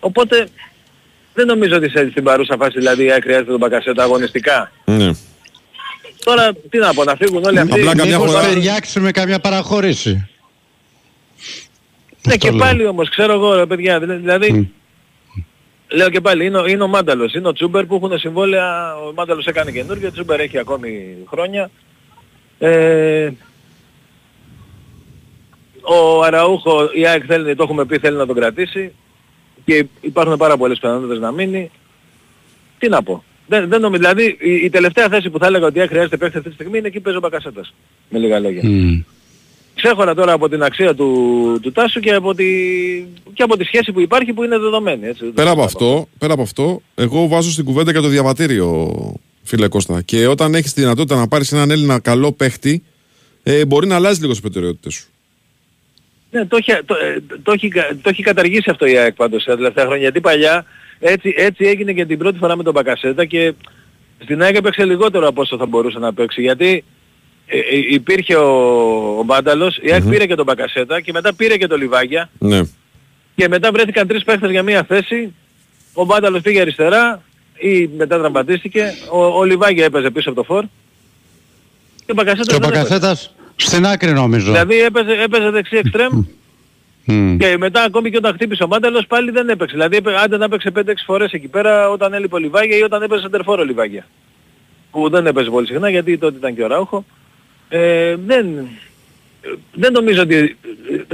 οπότε 0.00 0.46
δεν 1.34 1.46
νομίζω 1.46 1.76
ότι 1.76 1.90
σε- 1.90 2.08
στην 2.10 2.24
παρούσα 2.24 2.56
φάση 2.58 2.78
δηλαδή 2.78 3.04
η 3.04 3.10
ΑΕΚ 3.12 3.22
χρειάζεται 3.22 3.50
τον 3.50 3.58
Μπακασέτα 3.58 4.02
αγωνιστικά. 4.02 4.72
Ναι. 4.84 5.10
Τώρα 6.24 6.52
τι 6.70 6.78
να 6.78 6.94
πω, 6.94 7.04
να 7.04 7.16
φύγουν 7.16 7.44
όλοι 7.44 7.58
αυτοί. 7.58 7.80
Μήπως 7.80 8.40
ταιριάξει 8.40 9.00
με 9.00 9.10
καμιά 9.10 9.38
παραχώρηση. 9.40 10.28
Ναι 12.26 12.36
και 12.36 12.48
Αυτό 12.48 12.58
λέω. 12.58 12.66
πάλι 12.66 12.86
όμως 12.86 13.08
ξέρω 13.08 13.32
εγώ 13.32 13.54
ρε 13.54 13.66
παιδιά, 13.66 13.98
δηλα- 14.00 14.16
δηλαδή 14.16 14.72
λέω 15.88 16.10
και 16.10 16.20
πάλι 16.20 16.46
είναι, 16.46 16.58
ο- 16.58 16.66
είναι 16.66 16.82
ο 16.82 16.86
Μάνταλος, 16.88 17.34
είναι 17.34 17.48
ο 17.48 17.52
Τσούμπερ 17.52 17.86
που 17.86 17.94
έχουν 17.94 18.18
συμβόλαια, 18.18 18.96
ο 18.96 19.12
Μάνταλος 19.14 19.46
έκανε 19.46 19.70
καινούργιο, 19.70 20.08
ο 20.08 20.12
Τσούμπερ 20.12 20.40
έχει 20.40 20.58
ακόμη 20.58 21.16
χρόνια. 21.30 21.70
Ε, 22.58 23.30
ο 25.82 26.22
Αραούχο, 26.22 26.90
η 26.94 27.06
ΑΕΚ 27.06 27.22
θέλει, 27.26 27.54
το 27.54 27.62
έχουμε 27.62 27.84
πει, 27.84 27.98
θέλει 27.98 28.16
να 28.16 28.26
τον 28.26 28.36
κρατήσει 28.36 28.92
και 29.64 29.86
υπάρχουν 30.00 30.36
πάρα 30.36 30.56
πολλές 30.56 30.78
πιθανότητες 30.78 31.18
να 31.18 31.30
μείνει. 31.32 31.70
Τι 32.78 32.88
να 32.88 33.02
πω. 33.02 33.24
Δεν, 33.52 33.68
δεν 33.68 33.80
νομίζω, 33.80 34.00
δηλαδή 34.02 34.36
η, 34.40 34.54
η 34.64 34.70
τελευταία 34.70 35.08
θέση 35.08 35.30
που 35.30 35.38
θα 35.38 35.46
έλεγα 35.46 35.66
ότι 35.66 35.78
η 35.78 35.80
ΑΕΚ 35.80 35.90
χρειάζεται 35.90 36.16
παίχτη 36.16 36.36
αυτή 36.36 36.48
τη 36.48 36.54
στιγμή 36.54 36.78
είναι 36.78 36.86
εκεί 36.86 36.96
που 36.96 37.02
παίζει 37.02 37.18
ο 37.18 37.20
Μπακασέτας. 37.20 37.74
Με 38.08 38.18
λίγα 38.18 38.38
λόγια. 38.40 38.62
Ξέχωρα 39.74 40.14
τώρα 40.14 40.32
από 40.32 40.48
την 40.48 40.62
αξία 40.62 40.94
του, 40.94 41.58
του 41.62 41.72
Τάσου 41.72 42.00
και 42.00 42.12
από, 42.12 42.34
τη, 42.34 42.44
και 43.32 43.42
από 43.42 43.56
τη 43.56 43.64
σχέση 43.64 43.92
που 43.92 44.00
υπάρχει 44.00 44.32
που 44.32 44.42
είναι 44.44 44.58
δεδομένη. 44.58 45.06
Έτσι. 45.06 45.24
Πέρα 45.24 45.50
από 45.50 45.62
αυτό, 45.62 46.08
πέρα 46.18 46.32
από 46.32 46.42
αυτό, 46.42 46.82
εγώ 46.94 47.28
βάζω 47.28 47.50
στην 47.50 47.64
κουβέντα 47.64 47.92
και 47.92 48.00
το 48.00 48.08
διαβατήριο, 48.08 48.92
φίλε 49.42 49.68
Κώστα. 49.68 50.02
Και 50.02 50.26
όταν 50.26 50.54
έχεις 50.54 50.72
τη 50.72 50.80
δυνατότητα 50.80 51.16
να 51.16 51.28
πάρεις 51.28 51.52
έναν 51.52 51.70
Έλληνα 51.70 51.98
καλό 51.98 52.32
παίχτη, 52.32 52.82
ε, 53.42 53.64
μπορεί 53.64 53.86
να 53.86 53.94
αλλάζει 53.94 54.20
λίγο 54.20 54.32
τις 54.32 54.40
προτεραιότητες 54.40 54.94
σου. 54.94 55.06
Ναι, 56.30 56.46
το 56.46 56.56
έχει, 56.56 56.82
το, 56.84 56.94
ε, 56.94 57.22
το, 57.42 57.52
έχει, 57.52 57.68
κα- 57.68 57.96
το 58.02 58.08
έχει 58.08 58.22
καταργήσει 58.22 58.70
αυτό 58.70 58.86
η 58.86 58.96
ΑΕΚ 58.96 59.14
πάντως 59.14 59.44
τα 59.44 59.56
τελευταία 59.56 59.84
χρόνια. 59.84 60.02
Γιατί 60.02 60.20
παλιά 60.20 60.64
έτσι, 61.04 61.34
έτσι 61.36 61.64
έγινε 61.64 61.92
και 61.92 62.04
την 62.06 62.18
πρώτη 62.18 62.38
φορά 62.38 62.56
με 62.56 62.62
τον 62.62 62.72
Μπακασέτα 62.72 63.24
και 63.24 63.54
στην 64.18 64.42
ΑΕΚ 64.42 64.54
έπαιξε 64.56 64.84
λιγότερο 64.84 65.28
από 65.28 65.40
όσο 65.40 65.56
θα 65.56 65.66
μπορούσε 65.66 65.98
να 65.98 66.12
παίξει. 66.14 66.40
Γιατί 66.40 66.84
ε, 67.46 67.58
ε, 67.58 67.62
υπήρχε 67.90 68.34
ο, 68.36 68.48
ο 69.18 69.22
Μπάνταλος, 69.22 69.78
η 69.82 69.92
ΑΕΚ 69.92 70.02
πήρε 70.02 70.26
και 70.26 70.34
τον 70.34 70.44
Μπακασέτα 70.44 71.00
και 71.00 71.12
μετά 71.12 71.34
πήρε 71.34 71.56
και 71.56 71.66
τον 71.66 71.78
Λιβάγια 71.80 72.30
Ναι. 72.38 72.60
και 73.34 73.48
μετά 73.48 73.70
βρέθηκαν 73.72 74.06
τρεις 74.06 74.24
παίχτες 74.24 74.50
για 74.50 74.62
μία 74.62 74.84
θέση. 74.84 75.34
Ο 75.92 76.04
Μπάνταλος 76.04 76.40
πήγε 76.42 76.60
αριστερά 76.60 77.22
ή 77.58 77.90
μετά 77.96 78.18
τραυματίστηκε. 78.18 78.92
Ο, 79.12 79.24
ο 79.24 79.44
Λιβάγια 79.44 79.84
έπαιζε 79.84 80.10
πίσω 80.10 80.30
από 80.30 80.38
το 80.38 80.44
φόρ. 80.54 80.64
Και 82.04 82.10
ο 82.10 82.14
Μπακασέτας 82.14 82.46
Και 82.46 82.54
ο 82.54 82.58
δεν 82.58 82.68
έπαιζε. 82.68 82.82
Μπακασέτας 82.82 83.34
στην 83.56 83.86
άκρη 83.86 84.12
νομίζω. 84.12 84.52
Δηλαδή 84.52 84.80
έπαιζε, 84.80 85.12
έπαιζε 85.22 85.50
δεξί 85.50 85.76
εξτρέμ 85.76 86.24
Μμ. 87.04 87.36
και 87.36 87.56
μετά 87.58 87.82
ακόμη 87.82 88.10
και 88.10 88.16
όταν 88.16 88.34
χτύπησε 88.34 88.62
ο 88.62 88.66
Μάνταλος 88.66 89.06
πάλι 89.06 89.30
δεν 89.30 89.48
έπαιξε. 89.48 89.74
Δηλαδή 89.74 89.96
έπαι- 89.96 90.16
άντε 90.16 90.36
να 90.36 90.44
έπαιξε 90.44 90.70
5-6 90.70 91.04
φορές 91.04 91.32
εκεί 91.32 91.48
πέρα 91.48 91.88
όταν 91.90 92.12
έλειπε 92.12 92.34
ο 92.34 92.38
Λιβάγια 92.38 92.76
ή 92.76 92.82
όταν 92.82 93.02
έπαιζε 93.02 93.20
σεντερφόρο 93.22 93.64
Λιβάγια. 93.64 94.06
Που 94.90 95.08
δεν 95.10 95.26
έπαιζε 95.26 95.50
πολύ 95.50 95.66
συχνά 95.66 95.88
γιατί 95.90 96.18
τότε 96.18 96.36
ήταν 96.36 96.54
και 96.54 96.62
ο 96.62 96.66
Ράουχο. 96.66 97.04
Ε, 97.68 98.16
δεν, 98.26 98.46
δεν 99.72 99.92
νομίζω 99.92 100.22
ότι 100.22 100.56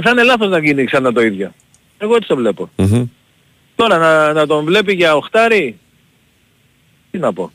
θα 0.01 0.09
είναι 0.09 0.23
λάθος 0.23 0.49
να 0.49 0.59
γίνει 0.59 0.83
ξανά 0.83 1.13
το 1.13 1.21
ίδιο. 1.21 1.51
Εγώ 1.97 2.15
έτσι 2.15 2.27
το 2.27 2.35
βλέπω. 2.35 2.69
Τώρα 3.75 3.97
να, 3.97 4.33
να 4.33 4.47
τον 4.47 4.65
βλέπει 4.65 4.93
για 4.93 5.15
οχτάρι, 5.15 5.77
τι 7.11 7.17
να 7.17 7.33
πω. 7.33 7.51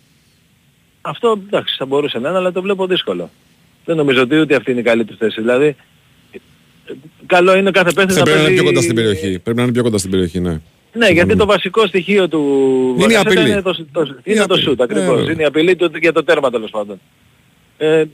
Αυτό 1.01 1.43
εντάξει 1.47 1.75
θα 1.79 1.87
μπορούσε 1.87 2.19
να 2.19 2.29
είναι 2.29 2.39
αλλά 2.39 2.53
το 2.53 2.63
βλέπω 2.63 2.87
δύσκολο. 2.87 3.31
Δεν 3.85 3.97
νομίζω 3.97 4.23
ότι 4.23 4.39
ούτε 4.39 4.55
αυτή 4.55 4.71
είναι 4.71 4.81
η 4.81 4.83
καλή 4.83 5.05
του 5.05 5.17
θέση. 5.19 5.41
Δηλαδή 5.41 5.77
καλό 7.27 7.57
είναι 7.57 7.71
κάθε 7.71 7.93
παίχτης 7.93 8.17
να 8.17 8.23
Πρέπει 8.23 8.39
να 8.39 8.45
είναι 8.45 8.49
παίζει... 8.49 8.63
πιο 8.63 8.65
κοντά 8.65 8.83
στην 8.83 8.95
περιοχή. 8.95 9.39
Πρέπει 9.39 9.57
να 9.57 9.63
είναι 9.63 9.73
πιο 9.73 9.83
κοντά 9.83 9.99
στην 9.99 10.11
περιοχή, 10.11 10.41
ναι. 10.41 10.61
Ναι, 10.93 11.09
γιατί 11.09 11.37
το 11.37 11.47
βασικό 11.47 11.87
στοιχείο 11.87 12.29
του 12.29 12.41
Είναι 12.99 13.13
η 13.13 13.17
Βακασέτα 13.17 13.31
απειλή. 13.31 13.51
είναι 13.51 13.63
το, 13.63 13.87
το, 13.93 14.01
η 14.03 14.23
είναι 14.25 14.39
το 14.39 14.45
απειλή. 14.45 14.63
σουτ 14.63 14.83
ακριβώς. 14.83 15.29
Ε, 15.29 15.33
είναι 15.33 15.43
η 15.43 15.45
απειλή 15.45 15.77
του, 15.77 15.91
για 16.01 16.13
το 16.13 16.25
τέρμα 16.25 16.51
τέλος 16.51 16.71
πάντων. 16.71 17.01
Ε, 17.77 18.05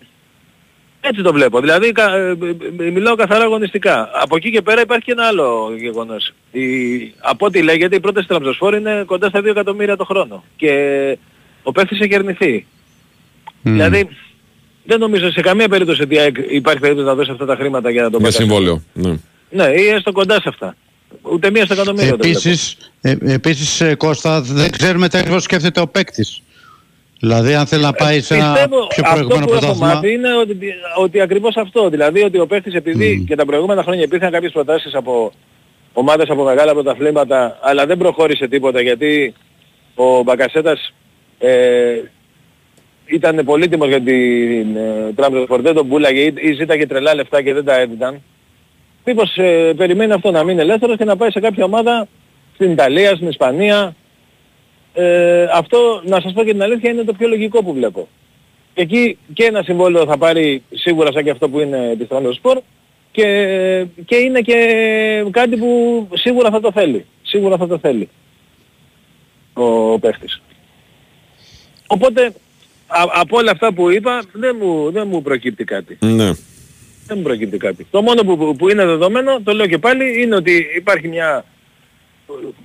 έτσι 1.01 1.23
το 1.23 1.33
βλέπω. 1.33 1.61
Δηλαδή 1.61 1.93
κα, 1.93 2.17
ε, 2.17 2.29
ε, 2.79 2.85
ε, 2.85 2.91
μιλάω 2.91 3.15
καθαρά 3.15 3.45
αγωνιστικά. 3.45 4.11
Από 4.13 4.37
εκεί 4.37 4.51
και 4.51 4.63
πέρα 4.63 4.81
υπάρχει 4.81 5.05
και 5.05 5.13
ένα 5.13 5.27
άλλο 5.27 5.75
γεγονός. 5.79 6.33
Η, 6.51 6.63
από 7.19 7.47
ό,τι 7.47 7.63
λέγεται 7.63 7.97
η 7.97 8.01
πρόταση 8.01 8.27
τραμπζοσφόρη 8.29 8.77
είναι 8.77 9.03
κοντά 9.07 9.29
στα 9.29 9.41
2 9.41 9.45
εκατομμύρια 9.45 9.97
το 9.97 10.05
χρόνο. 10.05 10.45
Και 10.57 10.73
ο 11.63 11.73
παίχτης 11.73 12.01
έχει 12.01 12.15
αρνηθεί. 12.15 12.67
Δηλαδή 13.63 14.09
δεν 14.85 14.99
νομίζω 14.99 15.31
σε 15.31 15.41
καμία 15.41 15.69
περίπτωση 15.69 16.03
ότι 16.03 16.15
η 16.15 16.19
ΑΕΚ 16.19 16.37
υπάρχει 16.51 16.81
περίπτωση 16.81 17.07
να 17.09 17.15
δώσει 17.15 17.31
αυτά 17.31 17.47
τα 17.47 17.57
χρήματα 17.57 17.91
για 17.91 18.03
να 18.03 18.11
τον 18.11 18.21
Για 18.21 18.31
Μπακασέτα. 18.31 18.45
συμβόλαιο. 18.45 18.83
Ναι. 18.93 19.17
Ναι, 19.51 19.81
ή 19.81 19.87
έστω 19.89 20.13
κοντά 20.13 20.35
σε 20.35 20.49
αυτά. 20.49 20.77
Ούτε 21.23 21.51
μία 21.51 21.65
στο 21.65 21.75
εκατομμύριο 21.75 22.09
δεν 22.09 22.19
βλέπω. 22.21 22.39
Επίσης, 22.39 22.77
ε, 23.01 23.17
επίσης 23.21 23.81
ε, 23.81 23.95
Κώστα, 23.95 24.41
δεν 24.41 24.71
ξέρουμε 24.71 25.09
τι 25.09 25.19
ακριβώς 25.19 25.43
σκέφτεται 25.43 25.81
ο 25.81 25.87
παίκτης. 25.89 26.43
Δηλαδή 27.21 27.55
αν 27.55 27.67
θέλει 27.67 27.83
να 27.83 27.93
πάει 27.93 28.21
σε 28.21 28.35
ένα 28.35 28.45
Ε, 28.45 28.53
Πιστεύω 28.53 28.87
πιο 28.87 29.03
αυτό 29.05 29.15
προηγούμενο 29.15 29.47
που 29.47 29.53
έχω 29.53 29.61
πρωτάθλημα. 29.61 29.95
μάθει 29.95 30.13
είναι 30.13 30.37
ότι, 30.37 30.59
ότι 30.97 31.21
ακριβώς 31.21 31.57
αυτό. 31.57 31.89
Δηλαδή 31.91 32.23
ότι 32.23 32.39
ο 32.39 32.47
παίχτης 32.47 32.75
επειδή 32.75 33.25
και 33.29 33.35
τα 33.37 33.45
προηγούμενα 33.45 33.83
χρόνια 33.83 34.03
υπήρχαν 34.05 34.31
κάποιες 34.31 34.53
προτάσεις 34.53 34.95
από 34.95 35.33
ομάδες 35.93 36.29
από 36.29 36.45
μεγάλα 36.45 36.73
πρωταθλήματα 36.73 37.59
αλλά 37.63 37.87
δεν 37.87 37.99
προχώρησε 37.99 38.49
τίποτα 38.49 38.81
γιατί 38.81 39.35
ο 39.95 40.23
Μπακασέτας 40.23 40.93
ε, 41.39 41.51
ήταν 43.11 43.45
πολύτιμος 43.45 43.89
για 43.89 44.01
την 44.01 44.77
ε, 44.77 45.13
Τραμπζοσπορ, 45.15 45.61
δεν 45.61 45.75
τον 45.75 45.89
πουλάγε 45.89 46.21
ή, 46.21 46.35
ή 46.37 46.53
ζήταγε 46.53 46.87
τρελά 46.87 47.15
λεφτά 47.15 47.43
και 47.43 47.53
δεν 47.53 47.65
τα 47.65 47.75
έδιναν. 47.75 48.23
Μήπως 49.05 49.37
ε, 49.37 49.73
περιμένει 49.77 50.13
αυτό 50.13 50.31
να 50.31 50.45
μείνει 50.45 50.61
ελεύθερος 50.61 50.97
και 50.97 51.05
να 51.05 51.17
πάει 51.17 51.31
σε 51.31 51.41
κάποια 51.41 51.65
ομάδα 51.65 52.09
στην 52.55 52.71
Ιταλία, 52.71 53.15
στην 53.15 53.29
Ισπανία. 53.29 53.95
Ε, 54.95 55.47
αυτό, 55.53 56.03
να 56.05 56.21
σας 56.21 56.33
πω 56.33 56.45
και 56.45 56.51
την 56.51 56.63
αλήθεια, 56.63 56.91
είναι 56.91 57.05
το 57.05 57.13
πιο 57.13 57.29
λογικό 57.29 57.63
που 57.63 57.73
βλέπω. 57.73 58.09
Εκεί 58.75 59.19
και 59.33 59.45
ένα 59.45 59.63
συμβόλαιο 59.63 60.05
θα 60.05 60.19
πάρει 60.19 60.63
σίγουρα 60.73 61.13
σαν 61.13 61.25
και 61.25 61.31
αυτό 61.31 61.49
που 61.49 61.61
είναι 61.61 61.97
της 61.99 62.07
Transport 62.11 62.59
και, 63.11 63.25
και 64.05 64.17
είναι 64.17 64.41
και 64.41 64.57
κάτι 65.31 65.57
που 65.57 66.09
σίγουρα 66.15 66.51
θα 66.51 66.61
το 66.61 66.73
θέλει. 66.73 67.07
Σίγουρα 67.23 67.57
θα 67.57 67.67
το 67.67 67.79
θέλει 67.79 68.09
ο, 69.53 69.93
ο 69.93 69.99
παίχτης. 69.99 70.41
Οπότε 71.87 72.33
α, 72.91 73.05
από 73.15 73.37
όλα 73.37 73.51
αυτά 73.51 73.73
που 73.73 73.91
είπα 73.91 74.23
δεν 74.33 74.57
μου, 74.61 74.91
δεν 74.91 75.09
μου 75.09 75.23
προκύπτει 75.23 75.65
κάτι. 75.65 75.99
Ναι. 76.01 76.31
Δεν 77.07 77.17
μου 77.17 77.23
προκύπτει 77.23 77.57
κάτι. 77.57 77.87
Το 77.91 78.03
μόνο 78.03 78.23
που, 78.25 78.37
που- 78.37 78.57
που 78.57 78.71
είναι 78.71 78.85
δεδομένο, 78.87 79.41
το 79.41 79.53
λέω 79.53 79.67
και 79.67 79.79
πάλι, 79.79 80.23
είναι 80.23 80.35
ότι 80.37 80.67
υπάρχει 80.77 81.09
μια 81.09 81.45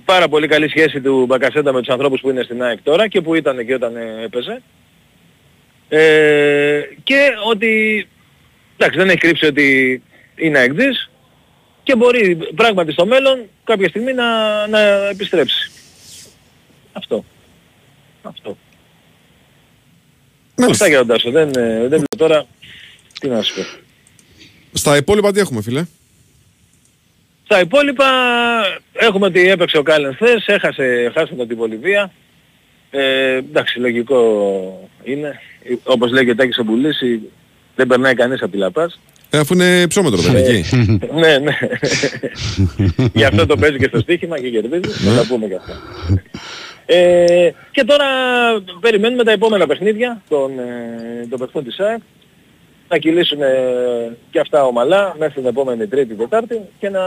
πάρα 0.04 0.28
πολύ 0.28 0.46
καλή 0.48 0.68
σχέση 0.68 1.00
του 1.00 1.26
Μπακασέτα 1.26 1.72
με 1.72 1.78
τους 1.78 1.88
ανθρώπους 1.88 2.20
που 2.20 2.30
είναι 2.30 2.42
στην 2.42 2.62
ΑΕΚ 2.62 2.82
τώρα 2.82 3.08
και 3.08 3.20
που 3.20 3.34
ήταν 3.34 3.66
και 3.66 3.74
όταν 3.74 3.96
ε, 3.96 4.22
έπαιζε. 4.24 4.62
Ε, 5.88 6.80
και 7.04 7.28
ότι, 7.50 8.06
εντάξει 8.76 8.98
δεν 8.98 9.08
έχει 9.08 9.18
κρύψει 9.18 9.46
ότι 9.46 10.02
είναι 10.36 10.58
αεκτής 10.58 11.10
και 11.82 11.96
μπορεί 11.96 12.36
πράγματι 12.54 12.92
στο 12.92 13.06
μέλλον 13.06 13.38
κάποια 13.64 13.88
στιγμή 13.88 14.12
να, 14.12 14.66
να 14.66 15.08
επιστρέψει. 15.08 15.70
Αυτό. 16.92 17.24
Αυτό. 18.22 18.56
Αυτά 20.64 20.88
για 20.88 20.98
τον 20.98 21.06
Τάσο. 21.06 21.30
Δεν, 21.30 21.48
ε, 21.48 21.78
δεν 21.78 21.88
βλέπω 21.88 22.16
τώρα 22.16 22.46
τι 23.20 23.28
να 23.28 23.42
σου 23.42 23.54
πω. 23.54 23.62
Στα 24.72 24.96
υπόλοιπα 24.96 25.32
τι 25.32 25.40
έχουμε, 25.40 25.62
φίλε; 25.62 25.84
Στα 27.44 27.60
υπόλοιπα 27.60 28.06
έχουμε 28.92 29.26
ότι 29.26 29.48
έπαιξε 29.48 29.78
ο 29.78 29.82
Κάλεν 29.82 30.14
χθες, 30.14 30.46
έχασε, 30.46 31.12
χάσε 31.14 31.34
τον 31.34 31.48
την 31.48 31.56
Βολιβία. 31.56 32.12
Ε, 32.90 33.36
εντάξει, 33.36 33.78
λογικό 33.78 34.90
είναι. 35.04 35.40
Ε, 35.62 35.74
Όπως 35.84 36.10
λέει 36.10 36.24
και 36.24 36.30
ο 36.30 36.34
Τάκης 36.34 36.58
ο 36.58 36.62
Μπουλής, 36.62 36.98
δεν 37.76 37.86
περνάει 37.86 38.14
κανείς 38.14 38.42
από 38.42 38.50
τη 38.50 38.56
Λαπάς. 38.56 39.00
Ε, 39.30 39.38
αφού 39.38 39.54
είναι 39.54 39.86
ψώμετρο, 39.86 40.20
δεν 40.20 40.36
είναι 40.36 40.40
εκεί. 40.40 40.76
ναι, 41.20 41.38
ναι. 41.38 41.58
Γι' 43.14 43.24
αυτό 43.24 43.46
το 43.46 43.56
παίζει 43.56 43.78
και 43.78 43.86
στο 43.88 43.98
στοίχημα 43.98 44.40
και 44.40 44.50
κερδίζει. 44.50 44.90
Θα 44.90 45.14
τα 45.14 45.26
πούμε 45.28 45.46
και 45.46 45.54
αυτά. 45.54 45.80
Ε, 46.86 47.50
και 47.70 47.84
τώρα 47.84 48.04
περιμένουμε 48.80 49.24
τα 49.24 49.30
επόμενα 49.32 49.66
παιχνίδια 49.66 50.22
των, 50.28 50.58
ε, 50.58 51.26
των 51.30 51.38
παιχτών 51.38 51.64
της 51.64 51.78
ΑΕΚ 51.80 52.00
να 52.88 52.98
κυλήσουν 52.98 53.42
ε, 53.42 53.46
και 54.30 54.40
αυτά 54.40 54.64
ομαλά 54.64 55.14
μέχρι 55.18 55.34
την 55.34 55.46
επόμενη 55.46 55.86
Τρίτη 55.86 56.14
Τετάρτη 56.14 56.60
και 56.78 56.88
να, 56.88 57.00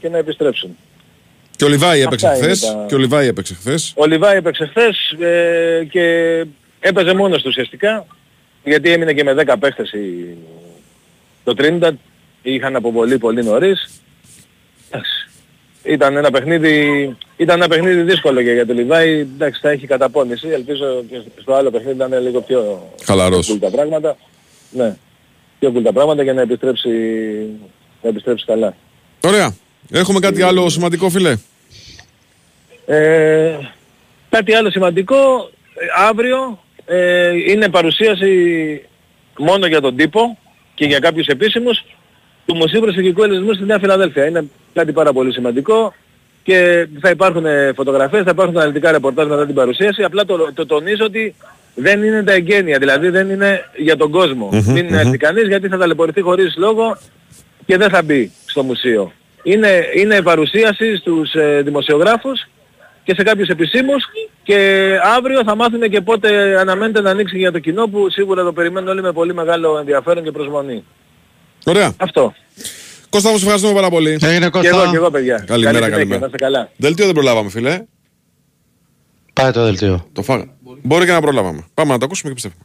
και 0.00 0.08
να 0.08 0.18
επιστρέψουν. 0.18 0.76
Και 1.56 1.64
ο 1.64 1.68
Λιβάη 1.68 2.00
έπαιξε 2.00 2.26
Αυτά 2.26 2.38
είναι 2.38 2.46
χθες. 2.54 2.60
τα- 2.70 2.84
Και 2.88 2.94
ο 2.94 2.98
Λιβάη 2.98 3.26
έπαιξε 3.26 3.54
χθες. 3.54 3.92
Ο 3.96 4.06
Λιβάη 4.06 4.36
έπαιξε 4.36 4.66
χθες 4.66 5.10
ε, 5.20 5.84
και 5.90 6.04
έπαιζε 6.80 7.14
μόνος 7.14 7.38
του 7.42 7.46
ουσιαστικά 7.48 8.06
γιατί 8.64 8.90
έμεινε 8.92 9.12
και 9.12 9.24
με 9.24 9.34
10 9.46 9.54
παίχτες 9.60 9.92
η... 9.92 10.36
το 11.44 11.54
Trinidad 11.58 11.92
είχαν 12.42 12.76
αποβολή 12.76 13.18
πολύ 13.18 13.44
νωρίς. 13.44 14.02
Εντάξει. 14.90 15.28
Ήταν 15.82 16.16
ένα 16.16 16.30
παιχνίδι, 16.30 17.16
ήταν 17.40 17.56
ένα 17.56 17.68
παιχνίδι 17.68 18.02
δύσκολο 18.02 18.42
και 18.42 18.52
για 18.52 18.66
τον 18.66 18.76
Λιβάη, 18.76 19.10
εντάξει 19.18 19.60
θα 19.60 19.70
έχει 19.70 19.86
καταπώνηση, 19.86 20.48
ελπίζω 20.48 21.04
και 21.10 21.20
στο 21.40 21.54
άλλο 21.54 21.70
παιχνίδι 21.70 21.98
να 21.98 22.04
είναι 22.04 22.18
λίγο 22.18 22.40
πιο 22.40 22.90
Χαλαρός. 23.04 23.46
πιο 23.46 23.54
cool 23.54 23.58
τα 23.60 23.70
πράγματα. 23.70 24.16
Ναι, 24.70 24.96
πιο 25.58 25.72
cool 25.76 25.82
τα 25.82 25.92
πράγματα 25.92 26.22
για 26.22 26.32
να 26.32 26.40
επιστρέψει, 26.40 26.88
να 28.02 28.08
επιστρέψει 28.08 28.44
καλά. 28.44 28.74
Ωραία. 29.24 29.54
Έχουμε 29.92 30.18
κάτι 30.18 30.42
άλλο 30.42 30.68
σημαντικό, 30.68 31.10
φίλε; 31.10 31.36
Ε, 32.86 33.56
Κάτι 34.30 34.54
άλλο 34.54 34.70
σημαντικό, 34.70 35.16
ε, 35.74 36.06
αύριο 36.08 36.62
ε, 36.86 37.30
είναι 37.50 37.68
παρουσίαση 37.68 38.32
μόνο 39.38 39.66
για 39.66 39.80
τον 39.80 39.96
τύπο 39.96 40.38
και 40.74 40.84
για 40.84 40.98
κάποιους 40.98 41.26
επίσημους 41.26 41.84
του 42.46 42.56
Μουσείου 42.56 42.80
Προσφυγικού 42.80 43.22
Ελληνισμού 43.22 43.52
στη 43.54 43.64
Νέα 43.64 43.78
Φιλαδέλφια. 43.78 44.26
Είναι 44.26 44.44
κάτι 44.72 44.92
πάρα 44.92 45.12
πολύ 45.12 45.32
σημαντικό 45.32 45.94
και 46.42 46.86
θα 47.00 47.10
υπάρχουν 47.10 47.46
ε, 47.46 47.72
φωτογραφίες, 47.76 48.22
θα 48.24 48.30
υπάρχουν 48.30 48.56
αναλυτικά 48.56 48.92
ρεπορτάζ 48.92 49.28
μετά 49.28 49.46
την 49.46 49.54
παρουσίαση. 49.54 50.02
Απλά 50.02 50.24
το, 50.24 50.52
το 50.54 50.66
τονίζω 50.66 51.04
ότι 51.04 51.34
δεν 51.74 52.02
είναι 52.02 52.22
τα 52.22 52.32
εγγένεια, 52.32 52.78
δηλαδή 52.78 53.08
δεν 53.08 53.30
είναι 53.30 53.64
για 53.76 53.96
τον 53.96 54.10
κόσμο. 54.10 54.48
Μμμ, 54.52 54.72
Μην 54.72 54.84
μμμ. 54.86 54.94
έρθει 54.94 55.16
κανείς 55.16 55.46
γιατί 55.48 55.68
θα 55.68 55.78
ταλαιπωρηθεί 55.78 56.20
χωρίς 56.20 56.54
λόγο 56.56 56.96
και 57.66 57.76
δεν 57.76 57.88
θα 57.90 58.02
μπει 58.02 58.32
στο 58.46 58.62
μουσείο. 58.62 59.12
Είναι, 59.42 59.84
είναι 59.96 60.22
παρουσίαση 60.22 60.96
στους 60.96 61.34
ε, 61.34 61.60
δημοσιογράφους 61.64 62.48
και 63.04 63.14
σε 63.14 63.22
κάποιους 63.22 63.48
επισήμους 63.48 64.04
και 64.42 64.90
αύριο 65.16 65.42
θα 65.44 65.54
μάθουμε 65.54 65.88
και 65.88 66.00
πότε 66.00 66.58
αναμένεται 66.58 67.00
να 67.00 67.10
ανοίξει 67.10 67.38
για 67.38 67.52
το 67.52 67.58
κοινό 67.58 67.86
που 67.88 68.10
σίγουρα 68.10 68.44
το 68.44 68.52
περιμένουν 68.52 68.88
όλοι 68.88 69.02
με 69.02 69.12
πολύ 69.12 69.34
μεγάλο 69.34 69.78
ενδιαφέρον 69.78 70.24
και 70.24 70.30
προσμονή. 70.30 70.84
Ωραία. 71.64 71.94
Αυτό. 71.96 72.34
Κώστα, 73.10 73.30
μου 73.30 73.36
σε 73.36 73.42
ευχαριστούμε 73.44 73.74
πάρα 73.74 73.90
πολύ. 73.90 74.18
Έγινε 74.20 74.50
Και 74.50 74.68
εγώ, 74.68 74.90
και 74.90 74.96
εγώ 74.96 75.10
παιδιά. 75.10 75.44
Καλημέρα, 75.46 75.46
Καλή 75.46 75.66
συνέχεια, 75.66 75.88
καλημέρα. 75.88 76.20
Να 76.20 76.26
είστε 76.26 76.38
καλά. 76.38 76.70
Δελτίο 76.76 77.04
δεν 77.04 77.14
προλάβαμε, 77.14 77.50
φίλε. 77.50 77.82
Πάει 79.32 79.50
το 79.52 79.64
δελτίο. 79.64 80.06
Το 80.12 80.22
φάγα. 80.22 80.44
Μπορεί 80.82 81.04
και 81.04 81.12
να 81.12 81.20
προλάβαμε. 81.20 81.64
Πάμε 81.74 81.92
να 81.92 81.98
το 81.98 82.04
ακούσουμε 82.04 82.28
και 82.28 82.34
πιστεύουμε. 82.34 82.64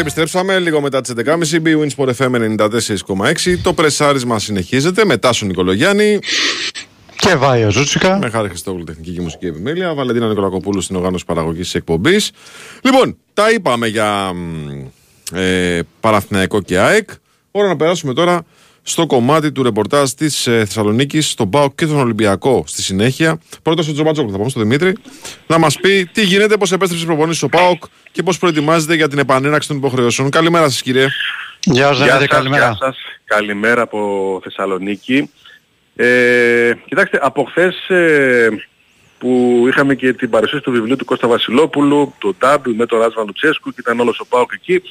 Επιστρέψαμε 0.00 0.58
λίγο 0.58 0.80
μετά 0.80 1.00
τις 1.00 1.12
11.30. 1.16 1.32
BWIN 1.64 1.88
Sport 1.96 2.10
FM 2.16 2.56
94,6. 2.56 3.58
Το 3.62 3.72
πρεσάρισμα 3.72 4.38
συνεχίζεται 4.38 5.04
με 5.04 5.16
Τάσο 5.16 5.46
Νικολογιάννη. 5.46 6.18
Και 7.16 7.34
Βάιο 7.34 7.70
Ζούτσικα. 7.70 8.18
Με 8.18 8.30
χάρη 8.30 8.48
Χριστόγλου 8.48 8.84
τεχνική 8.84 9.10
και 9.10 9.20
μουσική 9.20 9.46
επιμέλεια. 9.46 9.94
Βαλεντίνα 9.94 10.28
Νικολακοπούλου 10.28 10.80
στην 10.80 10.96
οργάνωση 10.96 11.24
παραγωγής 11.24 11.70
τη 11.70 11.78
εκπομπής. 11.78 12.30
Λοιπόν, 12.82 13.16
τα 13.34 13.50
είπαμε 13.50 13.86
για 13.86 14.32
μ, 14.32 15.36
ε, 15.36 15.80
Παραθυναϊκό 16.00 16.62
και 16.62 16.78
ΑΕΚ. 16.78 17.10
Ώρα 17.50 17.68
να 17.68 17.76
περάσουμε 17.76 18.14
τώρα 18.14 18.44
στο 18.82 19.06
κομμάτι 19.06 19.52
του 19.52 19.62
ρεπορτάζ 19.62 20.10
της 20.10 20.46
ε, 20.46 20.58
Θεσσαλονίκης, 20.58 21.30
στον 21.30 21.50
ΠΑΟΚ 21.50 21.74
και 21.74 21.86
τον 21.86 21.98
Ολυμπιακό 21.98 22.64
στη 22.66 22.82
συνέχεια. 22.82 23.40
Πρώτα 23.62 23.82
στο 23.82 23.92
Τζομπάτζοκλου, 23.92 24.30
θα 24.30 24.38
πάμε 24.38 24.50
στον 24.50 24.62
Δημήτρη, 24.62 24.96
να 25.46 25.58
μας 25.58 25.76
πει 25.76 26.08
τι 26.12 26.22
γίνεται, 26.22 26.56
πώς 26.56 26.72
επέστρεψε 26.72 27.06
προπονήσει 27.06 27.44
ο 27.44 27.48
ΠΑΟΚ 27.48 27.82
και 28.12 28.22
πώς 28.22 28.38
προετοιμάζεται 28.38 28.94
για 28.94 29.08
την 29.08 29.18
επανέναξη 29.18 29.68
των 29.68 29.76
υποχρεώσεων. 29.76 30.30
Καλημέρα 30.30 30.68
σας, 30.68 30.82
κύριε. 30.82 31.06
Γεια 31.64 31.86
σας, 31.86 31.98
Δημήτρη, 31.98 32.26
καλημέρα. 32.26 32.64
Γεια 32.64 32.76
σας. 32.80 32.96
Καλημέρα 33.24 33.82
από 33.82 34.40
Θεσσαλονίκη. 34.42 35.30
Ε, 35.96 36.72
κοιτάξτε, 36.86 37.18
από 37.22 37.44
χθες 37.44 37.88
ε, 37.88 38.48
που 39.18 39.64
είχαμε 39.68 39.94
και 39.94 40.12
την 40.12 40.30
παρουσίαση 40.30 40.64
του 40.64 40.70
βιβλίου 40.70 40.96
του 40.96 41.04
Κώστα 41.04 41.28
Βασιλόπουλου, 41.28 42.14
το 42.18 42.34
Double 42.40 42.72
με 42.76 42.86
τον 42.86 42.98
Ράσβαν 43.00 43.26
Λουτσέσκου 43.26 43.70
και 43.70 43.76
ήταν 43.78 44.00
όλος 44.00 44.18
ο 44.20 44.26
Πάοκ 44.26 44.50
εκεί. 44.54 44.82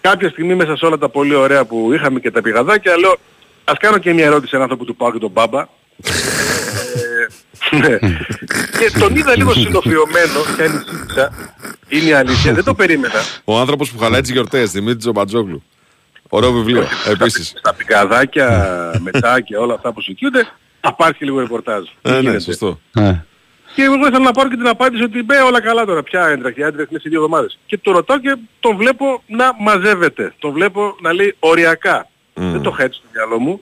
Κάποια 0.00 0.28
στιγμή 0.28 0.54
μέσα 0.54 0.76
σε 0.76 0.86
όλα 0.86 0.98
τα 0.98 1.08
πολύ 1.08 1.34
ωραία 1.34 1.64
που 1.64 1.92
είχαμε 1.92 2.20
και 2.20 2.30
τα 2.30 2.42
πηγαδάκια, 2.42 2.96
λέω 2.98 3.16
ας 3.66 3.78
κάνω 3.78 3.98
και 3.98 4.12
μια 4.12 4.24
ερώτηση 4.24 4.48
σε 4.48 4.56
έναν 4.56 4.62
άνθρωπο 4.70 4.84
του 4.84 4.96
Πάοκ 4.96 5.12
και 5.12 5.18
τον 5.18 5.30
Μπάμπα. 5.30 5.60
Ε, 7.72 7.76
ναι. 7.76 7.98
και 8.78 8.98
τον 8.98 9.16
είδα 9.16 9.36
λίγο 9.36 9.52
συντοφιωμένο 9.52 10.40
και 10.56 10.62
ανησύχησα. 10.62 11.32
Είναι 11.88 12.08
η 12.08 12.12
αλήθεια, 12.12 12.52
δεν 12.52 12.64
το 12.64 12.74
περίμενα. 12.74 13.20
Ο 13.44 13.58
άνθρωπος 13.58 13.90
που 13.90 13.98
χαλάει 13.98 14.20
τις 14.20 14.30
γιορτές, 14.30 14.70
Δημήτρης 14.70 15.02
Τζομπατζόγλου. 15.02 15.62
Ωραίο 16.28 16.52
βιβλίο, 16.52 16.86
επίσης. 17.06 17.52
Στα 17.58 17.74
πηγαδάκια 17.74 19.00
μετά 19.02 19.40
και 19.40 19.56
όλα 19.56 19.74
αυτά 19.74 19.92
που 19.92 20.00
σηκούνται, 20.00 20.48
θα 20.80 20.94
πάρει 20.94 21.14
και 21.14 21.24
λίγο 21.24 21.38
ρεπορτάζ. 21.40 21.82
Τι 21.84 21.90
Ε, 22.02 22.10
ναι, 22.12 22.18
γίνεται. 22.18 22.38
σωστό. 22.40 22.80
Και 23.74 23.82
εγώ 23.82 23.94
ήθελα 23.94 24.18
να 24.18 24.32
πάρω 24.32 24.48
και 24.48 24.56
την 24.56 24.66
απάντηση 24.68 25.02
ότι 25.02 25.22
μπε 25.22 25.36
όλα 25.36 25.60
καλά 25.60 25.84
τώρα. 25.84 26.02
Ποια 26.02 26.26
έντραχτη, 26.26 26.60
η 26.60 26.62
έντραχτη 26.62 26.90
είναι 26.92 27.00
σε 27.02 27.08
δύο 27.08 27.18
εβδομάδες. 27.22 27.58
Και 27.66 27.78
το 27.78 27.90
ρωτάω 27.92 28.18
και 28.18 28.36
τον 28.60 28.76
βλέπω 28.76 29.22
να 29.26 29.52
μαζεύεται. 29.58 30.34
Τον 30.38 30.52
βλέπω 30.52 30.96
να 31.00 31.12
λέει 31.12 31.36
οριακά. 31.38 32.08
Δεν 32.36 32.62
το 32.62 32.70
είχα 32.72 32.82
έτσι 32.82 32.98
στο 32.98 33.08
μυαλό 33.14 33.38
μου. 33.38 33.60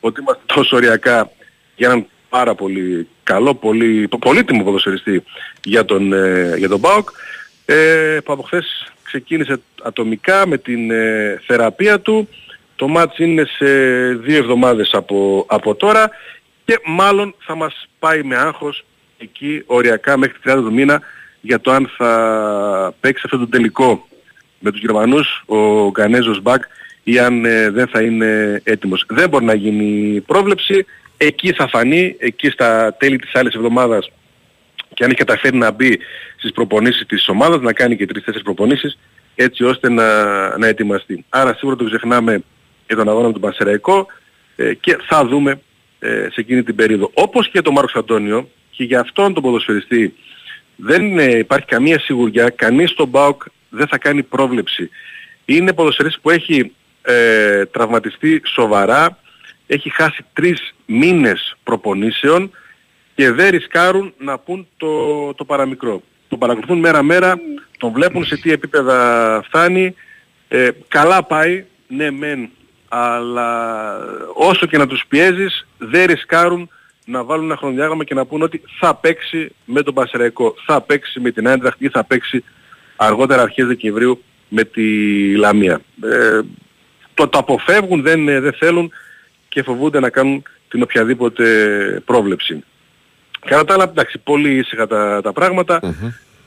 Ότι 0.00 0.20
είμαστε 0.20 0.42
τόσο 0.46 0.76
οριακά 0.76 1.30
για 1.76 1.88
έναν 1.88 2.06
πάρα 2.28 2.54
πολύ 2.54 3.08
καλό, 3.22 3.54
πολύ, 3.54 4.08
πολύτιμο 4.08 4.64
ποδοσφαιριστή 4.64 5.22
για 5.64 5.84
τον, 5.84 6.12
ε, 6.12 6.54
για 6.56 6.68
τον 6.68 6.80
ΠΑΟΚ. 6.80 7.08
Ε, 7.64 8.18
που 8.24 8.32
από 8.32 8.42
χθες 8.42 8.92
ξεκίνησε 9.02 9.60
ατομικά 9.82 10.46
με 10.46 10.58
την 10.58 10.90
ε, 10.90 11.40
θεραπεία 11.46 12.00
του. 12.00 12.28
Το 12.76 12.88
μάτς 12.88 13.18
είναι 13.18 13.44
σε 13.44 13.66
δύο 14.14 14.36
εβδομάδες 14.36 14.90
από, 14.92 15.44
από 15.48 15.74
τώρα 15.74 16.10
και 16.64 16.80
μάλλον 16.84 17.34
θα 17.38 17.54
μας 17.54 17.88
πάει 17.98 18.22
με 18.22 18.36
άγχος 18.36 18.84
εκεί 19.18 19.62
οριακά 19.66 20.16
μέχρι 20.16 20.38
30 20.44 20.54
του 20.54 20.72
μήνα 20.72 21.00
για 21.40 21.60
το 21.60 21.70
αν 21.70 21.90
θα 21.96 22.94
παίξει 23.00 23.22
αυτό 23.24 23.38
το 23.38 23.48
τελικό 23.48 24.06
με 24.58 24.70
τους 24.70 24.80
Γερμανούς 24.80 25.42
ο 25.46 25.90
Γκανέζος 25.90 26.40
Μπακ 26.40 26.62
ή 27.08 27.18
αν 27.18 27.44
ε, 27.44 27.70
δεν 27.70 27.86
θα 27.86 28.02
είναι 28.02 28.60
έτοιμος. 28.64 29.04
Δεν 29.08 29.28
μπορεί 29.28 29.44
να 29.44 29.54
γίνει 29.54 30.20
πρόβλεψη. 30.20 30.86
Εκεί 31.16 31.52
θα 31.52 31.68
φανεί, 31.68 32.16
εκεί 32.18 32.50
στα 32.50 32.94
τέλη 32.98 33.18
της 33.18 33.34
άλλης 33.34 33.54
εβδομάδας 33.54 34.10
και 34.94 35.04
αν 35.04 35.10
έχει 35.10 35.18
καταφέρει 35.18 35.56
να 35.56 35.70
μπει 35.70 35.98
στις 36.36 36.52
προπονήσεις 36.52 37.06
της 37.06 37.28
ομάδας, 37.28 37.60
να 37.60 37.72
κάνει 37.72 37.96
και 37.96 38.06
τρεις-τέσσερις 38.06 38.42
προπονήσεις, 38.42 38.98
έτσι 39.34 39.64
ώστε 39.64 39.88
να, 39.88 40.58
να 40.58 40.66
ετοιμαστεί. 40.66 41.24
Άρα 41.28 41.54
σίγουρα 41.54 41.76
το 41.76 41.84
ξεχνάμε 41.84 42.42
για 42.86 42.96
τον 42.96 43.08
αγώνα 43.08 43.26
με 43.26 43.32
τον 43.32 43.40
Πανσεραϊκό 43.40 44.06
ε, 44.56 44.74
και 44.74 44.96
θα 45.08 45.26
δούμε 45.26 45.60
ε, 45.98 46.08
σε 46.08 46.40
εκείνη 46.40 46.62
την 46.62 46.74
περίοδο. 46.74 47.10
Όπως 47.14 47.48
και 47.48 47.62
τον 47.62 47.72
Μάρκος 47.72 47.94
Αντώνιο 47.94 48.48
και 48.70 48.84
για 48.84 49.00
αυτόν 49.00 49.34
τον 49.34 49.42
ποδοσφαιριστή 49.42 50.14
δεν 50.76 51.18
ε, 51.18 51.38
υπάρχει 51.38 51.66
καμία 51.66 51.98
σιγουριά, 51.98 52.48
κανείς 52.48 52.90
στον 52.90 53.10
ΠΑΟΚ 53.10 53.42
δεν 53.68 53.86
θα 53.86 53.98
κάνει 53.98 54.22
πρόβλεψη. 54.22 54.90
Είναι 55.44 55.72
ποδοσφαιριστής 55.72 56.20
που 56.22 56.30
έχει 56.30 56.72
ε, 57.06 57.66
τραυματιστεί 57.66 58.42
σοβαρά, 58.44 59.18
έχει 59.66 59.90
χάσει 59.90 60.24
τρεις 60.32 60.74
μήνες 60.86 61.56
προπονήσεων 61.62 62.50
και 63.14 63.30
δεν 63.30 63.50
ρισκάρουν 63.50 64.14
να 64.18 64.38
πούν 64.38 64.66
το, 64.76 65.34
το 65.34 65.44
παραμικρό. 65.44 66.02
Τον 66.28 66.38
παρακολουθούν 66.38 66.78
μέρα-μέρα, 66.78 67.38
τον 67.78 67.92
βλέπουν 67.92 68.24
σε 68.24 68.36
τι 68.36 68.52
επίπεδα 68.52 69.42
φτάνει. 69.46 69.94
Ε, 70.48 70.68
καλά 70.88 71.22
πάει, 71.22 71.64
ναι 71.88 72.10
μεν, 72.10 72.50
αλλά 72.88 73.98
όσο 74.34 74.66
και 74.66 74.78
να 74.78 74.86
τους 74.86 75.04
πιέζεις 75.08 75.66
δεν 75.78 76.06
ρισκάρουν 76.06 76.70
να 77.04 77.24
βάλουν 77.24 77.44
ένα 77.44 77.56
χρονοδιάγραμμα 77.56 78.04
και 78.04 78.14
να 78.14 78.26
πούν 78.26 78.42
ότι 78.42 78.62
θα 78.78 78.94
παίξει 78.94 79.54
με 79.64 79.82
τον 79.82 79.94
Πασεραϊκό, 79.94 80.54
θα 80.66 80.80
παίξει 80.80 81.20
με 81.20 81.30
την 81.30 81.46
Έντραχτ 81.46 81.80
ή 81.80 81.88
θα 81.88 82.04
παίξει 82.04 82.44
αργότερα 82.96 83.42
αρχές 83.42 83.66
Δεκεμβρίου 83.66 84.22
με 84.48 84.64
τη 84.64 84.82
Λαμία. 85.36 85.80
Ε, 86.02 86.40
το, 87.16 87.28
το 87.28 87.38
αποφεύγουν, 87.38 88.02
δεν, 88.02 88.28
ε, 88.28 88.40
δεν 88.40 88.52
θέλουν 88.52 88.92
και 89.48 89.62
φοβούνται 89.62 90.00
να 90.00 90.10
κάνουν 90.10 90.42
την 90.68 90.82
οποιαδήποτε 90.82 91.44
πρόβλεψη. 92.04 92.64
Κατά 93.46 93.64
τα 93.64 93.74
άλλα, 93.74 93.84
εντάξει, 93.84 94.18
πολύ 94.18 94.56
ήσυχα 94.56 94.86
τα, 94.86 95.20
τα 95.22 95.32
πράγματα. 95.32 95.94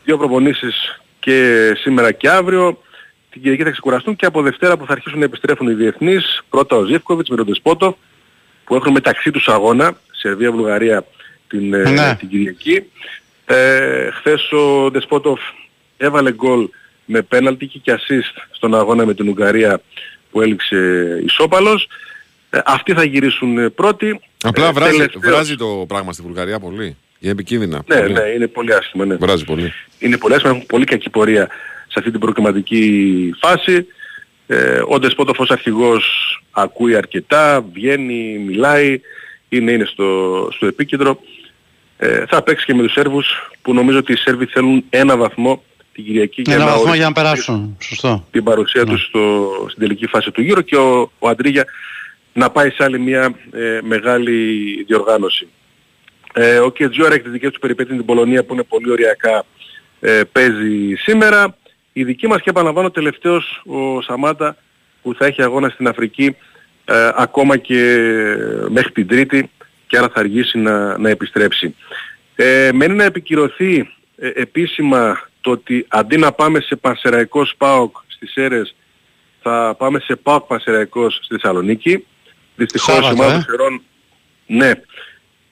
Δύο 0.03 0.17
προπονήσεις 0.17 1.01
και 1.19 1.71
σήμερα 1.77 2.11
και 2.11 2.29
αύριο. 2.29 2.83
την 3.29 3.41
Κυριακή 3.41 3.63
θα 3.63 3.71
ξεκουραστούν 3.71 4.15
και 4.15 4.25
από 4.25 4.41
Δευτέρα 4.41 4.77
που 4.77 4.85
θα 4.85 4.91
αρχίσουν 4.93 5.19
να 5.19 5.25
επιστρέφουν 5.25 5.67
οι 5.67 5.73
διεθνείς. 5.73 6.41
Πρώτα 6.49 6.75
ο 6.75 6.83
Ζεύκοβιτς 6.83 7.29
με 7.29 7.35
τον 7.35 7.45
Τεσπότο 7.45 7.97
που 8.63 8.75
έχουν 8.75 8.91
μεταξύ 8.91 9.31
τους 9.31 9.47
αγώνα, 9.47 9.97
Σερβία-Βουλγαρία 10.11 11.05
την, 11.47 11.73
ε, 11.73 11.89
Ναι. 11.89 12.15
την 12.19 12.29
Κυριακή. 12.29 12.83
Ε, 13.45 14.09
χθες 14.11 14.51
ο 14.51 14.89
Δεσπότοφ 14.89 15.39
έβαλε 15.97 16.31
γκολ 16.33 16.69
με 17.05 17.21
πέναλτι 17.21 17.65
και 17.67 17.79
και 17.79 17.93
assist 17.99 18.41
στον 18.51 18.75
αγώνα 18.75 19.05
με 19.05 19.13
την 19.13 19.27
Ουγγαρία 19.29 19.81
που 20.31 20.41
έληξε 20.41 20.77
ισόπαλος. 21.25 21.87
Ε, 22.49 22.59
αυτοί 22.65 22.93
θα 22.93 23.03
γυρίσουν 23.03 23.57
ε, 23.57 23.69
πρώτοι. 23.69 24.19
Απλά 24.43 24.67
Ε, 24.67 24.71
βράζει, 24.71 24.97
τελευταίος- 24.97 25.25
βράζει 25.25 25.55
το 25.55 25.85
πράγμα 25.87 26.13
στη 26.13 26.21
Βουλγαρία 26.21 26.59
πολύ. 26.59 26.97
Είναι 27.19 27.31
επικίνδυνα. 27.31 27.81
Ναι, 27.87 27.99
πολύ. 27.99 28.13
ναι, 28.13 28.21
είναι 28.21 28.47
πολύ 28.47 28.73
άσχημο. 28.73 29.05
Ναι. 29.05 29.15
Βράζει 29.15 29.45
πολύ. 29.45 29.73
Είναι 29.99 30.17
πολύ 30.17 30.33
άσχημο, 30.33 30.53
έχουν 30.55 30.65
πολύ 30.67 30.85
κακή 30.85 31.09
πορεία 31.09 31.47
σε 31.87 31.95
αυτή 31.99 32.11
την 32.11 32.19
προκριματική 32.19 33.33
φάση. 33.39 33.85
Ε, 34.47 34.81
ο 34.87 34.99
Ντεσπότοφ 34.99 35.39
ως 35.39 35.49
αρχηγός 35.49 36.05
ακούει 36.51 36.95
αρκετά, 36.95 37.65
βγαίνει, 37.73 38.37
μιλάει, 38.47 39.01
είναι, 39.49 39.71
είναι 39.71 39.85
στο, 39.85 40.49
στο 40.55 40.65
επίκεντρο. 40.65 41.19
Ε, 41.97 42.25
θα 42.27 42.41
παίξει 42.43 42.65
και 42.65 42.73
με 42.73 42.83
τους 42.83 42.91
Σέρβους 42.91 43.27
που 43.61 43.73
νομίζω 43.73 43.97
ότι 43.97 44.13
οι 44.13 44.15
Σέρβοι 44.17 44.45
θέλουν 44.45 44.83
ένα 44.89 45.17
βαθμό 45.17 45.63
την 45.99 46.11
Κυριακή 46.11 46.41
Ένα 46.45 46.65
βαθμό 46.65 46.79
ορίσουν 46.79 46.95
για 46.95 47.05
να 47.05 47.11
περάσουν. 47.11 47.77
Σωστό. 47.79 48.27
την 48.31 48.43
παρουσία 48.43 48.85
τους 48.85 49.05
στο, 49.05 49.49
στην 49.67 49.79
τελική 49.79 50.07
φάση 50.07 50.31
του 50.31 50.41
γύρω 50.41 50.61
και 50.61 50.75
ο, 50.75 51.11
ο 51.19 51.29
Αντρίγια 51.29 51.65
να 52.33 52.49
πάει 52.49 52.69
σε 52.69 52.83
άλλη 52.83 52.99
μια 52.99 53.35
ε, 53.51 53.79
μεγάλη 53.83 54.37
διοργάνωση. 54.87 55.47
Ε, 56.33 56.57
ο 56.57 56.71
Κετζιόρα 56.71 57.13
έχει 57.13 57.23
τις 57.23 57.31
δικές 57.31 57.51
του 57.51 57.59
περιπέτειες 57.59 57.97
την 57.97 58.05
Πολωνία 58.05 58.43
που 58.43 58.53
είναι 58.53 58.63
πολύ 58.63 58.91
ωριακά 58.91 59.45
ε, 59.99 60.21
παίζει 60.31 60.93
σήμερα. 60.95 61.57
Η 61.93 62.03
δική 62.03 62.27
μας 62.27 62.41
και 62.41 62.49
επαναλαμβάνω 62.49 62.91
τελευταίος 62.91 63.61
ο 63.65 64.01
Σαμάτα 64.01 64.55
που 65.01 65.15
θα 65.15 65.25
έχει 65.25 65.41
αγώνα 65.41 65.69
στην 65.69 65.87
Αφρική 65.87 66.35
ε, 66.85 67.09
ακόμα 67.15 67.57
και 67.57 68.05
μέχρι 68.69 68.91
την 68.91 69.07
Τρίτη 69.07 69.49
και 69.87 69.97
άρα 69.97 70.09
θα 70.13 70.19
αργήσει 70.19 70.57
να, 70.57 70.97
να 70.97 71.09
επιστρέψει. 71.09 71.75
Ε, 72.35 72.69
μένει 72.73 72.95
να 72.95 73.03
επικυρωθεί 73.03 73.89
ε, 74.17 74.27
επίσημα 74.35 75.28
το 75.41 75.51
ότι 75.51 75.85
αντί 75.87 76.17
να 76.17 76.31
πάμε 76.31 76.59
σε 76.59 76.75
Πανσεραϊκός 76.75 77.49
ΣΠΑΟΚ 77.49 77.95
στις 78.07 78.35
αίρες 78.35 78.75
θα 79.41 79.75
πάμε 79.77 79.99
σε 79.99 80.15
ΠΑΟΚ 80.15 80.45
Πανσεραϊκός 80.47 81.15
στη 81.15 81.27
Θεσσαλονίκη. 81.35 82.05
Δυστυχώς 82.55 82.97
η 82.97 83.01
Σάββατο, 83.01 83.21
ομάδα 83.21 83.33
ε. 83.33 83.37
του 83.37 83.43
Σερών, 83.49 83.81
ναι, 84.45 84.71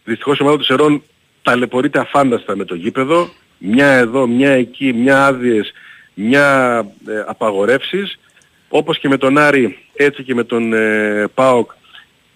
δυστυχώς 0.03 0.37
η 0.37 0.41
ομάδα 0.41 0.57
του 0.57 0.63
Σερών 0.63 1.03
ταλαιπωρείται 1.41 1.99
αφάνταστα 1.99 2.55
με 2.55 2.65
το 2.65 2.75
γήπεδο. 2.75 3.29
Μια 3.57 3.87
εδώ, 3.87 4.27
μια 4.27 4.51
εκεί, 4.51 4.93
μια 4.93 5.25
άδειες, 5.25 5.71
μια 6.13 6.77
ε, 7.07 7.23
απαγορεύσεις. 7.27 8.19
Όπως 8.69 8.99
και 8.99 9.07
με 9.07 9.17
τον 9.17 9.37
Άρη, 9.37 9.77
έτσι 9.95 10.23
και 10.23 10.35
με 10.35 10.43
τον 10.43 10.73
ε, 10.73 11.27
ΠΑΟΚ 11.33 11.71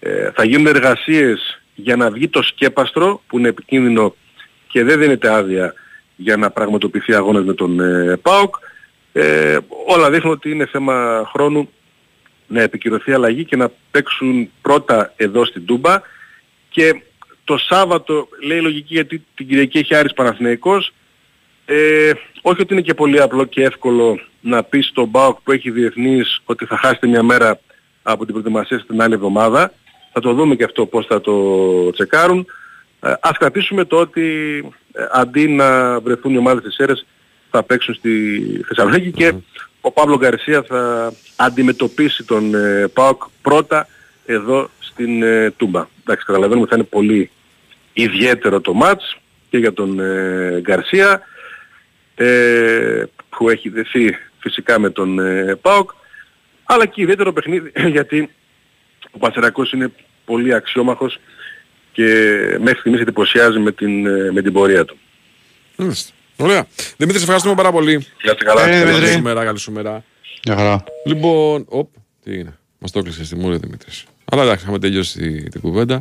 ε, 0.00 0.30
θα 0.34 0.44
γίνουν 0.44 0.66
εργασίες 0.66 1.62
για 1.74 1.96
να 1.96 2.10
βγει 2.10 2.28
το 2.28 2.42
σκέπαστρο 2.42 3.22
που 3.26 3.38
είναι 3.38 3.48
επικίνδυνο 3.48 4.14
και 4.68 4.84
δεν 4.84 4.98
δίνεται 4.98 5.34
άδεια 5.34 5.74
για 6.22 6.36
να 6.36 6.50
πραγματοποιηθεί 6.50 7.14
αγώνας 7.14 7.44
με 7.44 7.54
τον 7.54 7.80
ε, 7.80 8.16
ΠΑΟΚ. 8.16 8.54
Ε, 9.12 9.58
όλα 9.86 10.10
δείχνουν 10.10 10.32
ότι 10.32 10.50
είναι 10.50 10.66
θέμα 10.66 11.24
χρόνου 11.32 11.68
να 12.46 12.62
επικυρωθεί 12.62 13.10
η 13.10 13.14
αλλαγή 13.14 13.44
και 13.44 13.56
να 13.56 13.70
παίξουν 13.90 14.50
πρώτα 14.62 15.12
εδώ 15.16 15.44
στην 15.44 15.66
Τούμπα 15.66 16.00
και 16.68 17.02
το 17.44 17.56
Σάββατο 17.58 18.28
λέει 18.42 18.58
η 18.58 18.62
λογική 18.62 18.94
γιατί 18.94 19.24
την 19.34 19.48
Κυριακή 19.48 19.78
έχει 19.78 19.94
Άρης 19.94 20.12
Παναθηναϊκός 20.12 20.92
ε, 21.64 22.12
όχι 22.42 22.60
ότι 22.60 22.72
είναι 22.72 22.82
και 22.82 22.94
πολύ 22.94 23.20
απλό 23.20 23.44
και 23.44 23.62
εύκολο 23.62 24.20
να 24.40 24.62
πεις 24.62 24.86
στον 24.86 25.10
ΠΑΟΚ 25.10 25.38
που 25.40 25.52
έχει 25.52 25.70
διεθνείς 25.70 26.40
ότι 26.44 26.66
θα 26.66 26.76
χάσετε 26.76 27.06
μια 27.06 27.22
μέρα 27.22 27.60
από 28.02 28.24
την 28.24 28.34
προετοιμασία 28.34 28.78
στην 28.78 29.02
άλλη 29.02 29.14
εβδομάδα. 29.14 29.72
Θα 30.12 30.20
το 30.20 30.32
δούμε 30.32 30.54
και 30.54 30.64
αυτό 30.64 30.86
πώς 30.86 31.06
θα 31.06 31.20
το 31.20 31.90
τσεκάρουν. 31.90 32.46
Ε, 33.00 33.12
ας 33.20 33.38
κρατήσουμε 33.38 33.84
το 33.84 33.96
ότι 33.96 34.24
ε, 34.58 34.68
αντί 35.12 35.48
να 35.48 36.00
βρεθούν 36.00 36.34
οι 36.34 36.36
ομάδες 36.36 36.62
της 36.62 36.76
αίρες 36.76 37.06
θα 37.50 37.62
παίξουν 37.62 37.94
στη 37.94 38.40
Θεσσαλονίκη 38.66 39.10
και 39.10 39.34
ο 39.80 39.90
Παύλο 39.90 40.16
Γκαρσία 40.16 40.62
θα 40.62 41.12
αντιμετωπίσει 41.36 42.24
τον 42.24 42.54
ε, 42.54 42.88
ΠΑΟΚ 42.92 43.22
πρώτα 43.42 43.86
εδώ 44.26 44.70
στην 44.78 45.22
ε, 45.22 45.50
Τούμπα. 45.50 45.86
Εντάξει, 46.00 46.26
καταλαβαίνουμε 46.26 46.62
ότι 46.62 46.70
θα 46.70 46.76
είναι 46.76 46.88
πολύ 46.90 47.30
ιδιαίτερο 47.92 48.60
το 48.60 48.74
μάτς 48.74 49.16
και 49.50 49.58
για 49.58 49.72
τον 49.72 50.00
ε, 50.00 50.60
Γκαρσία 50.60 51.20
ε, 52.14 53.02
που 53.28 53.50
έχει 53.50 53.68
δεθεί 53.68 54.16
φυσικά 54.38 54.78
με 54.78 54.90
τον 54.90 55.18
ε, 55.18 55.58
ΠΑΟΚ 55.62 55.90
αλλά 56.64 56.86
και 56.86 57.02
ιδιαίτερο 57.02 57.32
παιχνίδι 57.32 57.72
γιατί 57.96 58.30
ο 59.10 59.18
Πασερακός 59.18 59.72
είναι 59.72 59.92
πολύ 60.24 60.54
αξιόμαχος 60.54 61.18
και 61.92 62.04
μέχρι 62.60 62.78
στιγμής 62.78 63.00
εντυπωσιάζει 63.00 63.58
με 63.58 63.72
την, 63.72 64.06
ε, 64.06 64.30
με 64.32 64.42
την 64.42 64.52
πορεία 64.52 64.84
του. 64.84 64.98
Μάλιστα. 65.76 66.12
Ωραία. 66.36 66.66
Δημήτρη, 66.96 67.16
σε 67.18 67.22
ευχαριστούμε 67.24 67.54
πάρα 67.54 67.72
πολύ. 67.72 67.92
Γεια 68.22 68.32
σας 68.38 68.42
καλά. 68.44 68.66
Ε, 68.68 68.70
Καλή 68.80 68.84
Δημήτρη. 68.90 69.12
σου 69.12 69.22
μέρα, 69.22 69.44
καλή 69.44 69.58
σου 69.58 69.72
μέρα. 69.72 70.04
Μια 70.46 70.56
χαρά. 70.56 70.84
Λοιπόν, 71.06 71.64
οπ, 71.68 71.88
τι 72.24 72.38
είναι. 72.38 72.58
Μας 72.78 72.90
το 72.90 72.98
έκλεισε 72.98 73.24
στη 73.24 73.36
μούρη 73.36 73.56
Δημήτρης. 73.56 74.04
Αλλά 74.24 74.42
εντάξει, 74.42 74.62
είχαμε 74.62 74.78
τελειώσει 74.78 75.18
την, 75.18 75.50
την 75.50 75.60
κουβέντα. 75.60 75.98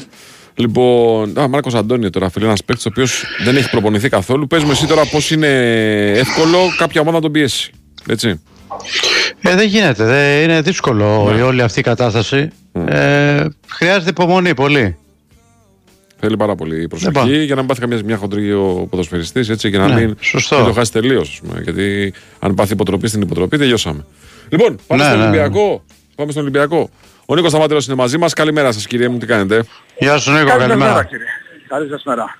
Λοιπόν, 0.55 1.39
α, 1.39 1.47
Μάρκος 1.47 1.73
Αντώνιο 1.73 2.09
τώρα, 2.09 2.30
φίλε, 2.30 2.45
ένας 2.45 2.63
παίκτης 2.63 2.85
ο 2.85 2.89
οποίος 2.91 3.23
δεν 3.43 3.57
έχει 3.57 3.69
προπονηθεί 3.69 4.09
καθόλου. 4.09 4.47
Πες 4.47 4.63
μου 4.63 4.72
εσύ 4.72 4.88
τώρα 4.88 5.05
πώς 5.05 5.31
είναι 5.31 5.47
εύκολο 6.11 6.57
κάποια 6.77 7.01
ομάδα 7.01 7.15
να 7.18 7.22
τον 7.23 7.31
πιέσει. 7.31 7.72
Έτσι. 8.07 8.41
Ε, 9.41 9.55
δεν 9.55 9.68
γίνεται. 9.68 10.03
Δεν, 10.03 10.43
είναι 10.43 10.61
δύσκολο 10.61 11.34
η 11.38 11.41
όλη 11.41 11.61
αυτή 11.61 11.80
η 11.80 11.84
κατάσταση. 11.84 12.47
Ε, 12.88 13.45
χρειάζεται 13.68 14.09
υπομονή 14.09 14.53
πολύ. 14.53 14.97
Θέλει 16.23 16.38
πάρα 16.38 16.56
πολύ 16.56 16.88
προσοχή 16.88 17.07
Λοιπόν. 17.11 17.30
για 17.34 17.56
να 17.56 17.60
μην 17.61 17.68
πάθει 17.69 17.80
καμιά 17.81 17.99
μια 18.06 18.18
χοντρή 18.18 18.53
ο 18.53 18.88
ποδοσφαιριστής 18.89 19.49
έτσι 19.49 19.72
και 19.72 19.77
να 19.77 19.88
Ναι, 19.88 19.93
μην 19.95 20.15
σωστό. 20.19 20.56
μην 20.57 20.65
το 20.65 20.73
χάσει 20.73 20.91
τελείως. 20.91 21.41
Γιατί 21.64 22.14
αν 22.39 22.53
πάθει 22.53 22.73
υποτροπή 22.73 23.07
στην 23.07 23.22
υποτροπή, 23.22 23.57
τελειώσαμε. 23.57 24.06
Λοιπόν, 24.49 24.80
πάμε 24.88 25.03
Ναι, 25.03 25.07
στον 25.10 25.19
ναι, 25.19 25.26
ναι. 25.26 25.30
Ολυμπιακό. 25.30 25.84
Πάμε 26.15 26.31
στον 26.31 26.43
Ολυμπιακό. 26.43 26.89
Ο 27.26 27.35
Νίκος 27.35 27.49
Σταμάτελο 27.49 27.84
είναι 27.88 27.95
μαζί 27.95 28.18
μας. 28.18 28.34
Καλημέρα 28.34 28.72
σας, 28.72 28.88
κύριε 28.88 29.07
μου, 29.07 29.18
τι 29.18 29.26
κάνετε; 29.26 29.64
Γεια 29.99 30.18
σου 30.18 30.31
Νίκο, 30.31 30.57
καλημέρα. 30.57 31.03
κύριε. 31.03 31.26
Καλή 31.68 31.89
σας 31.89 32.03
μέρα. 32.03 32.38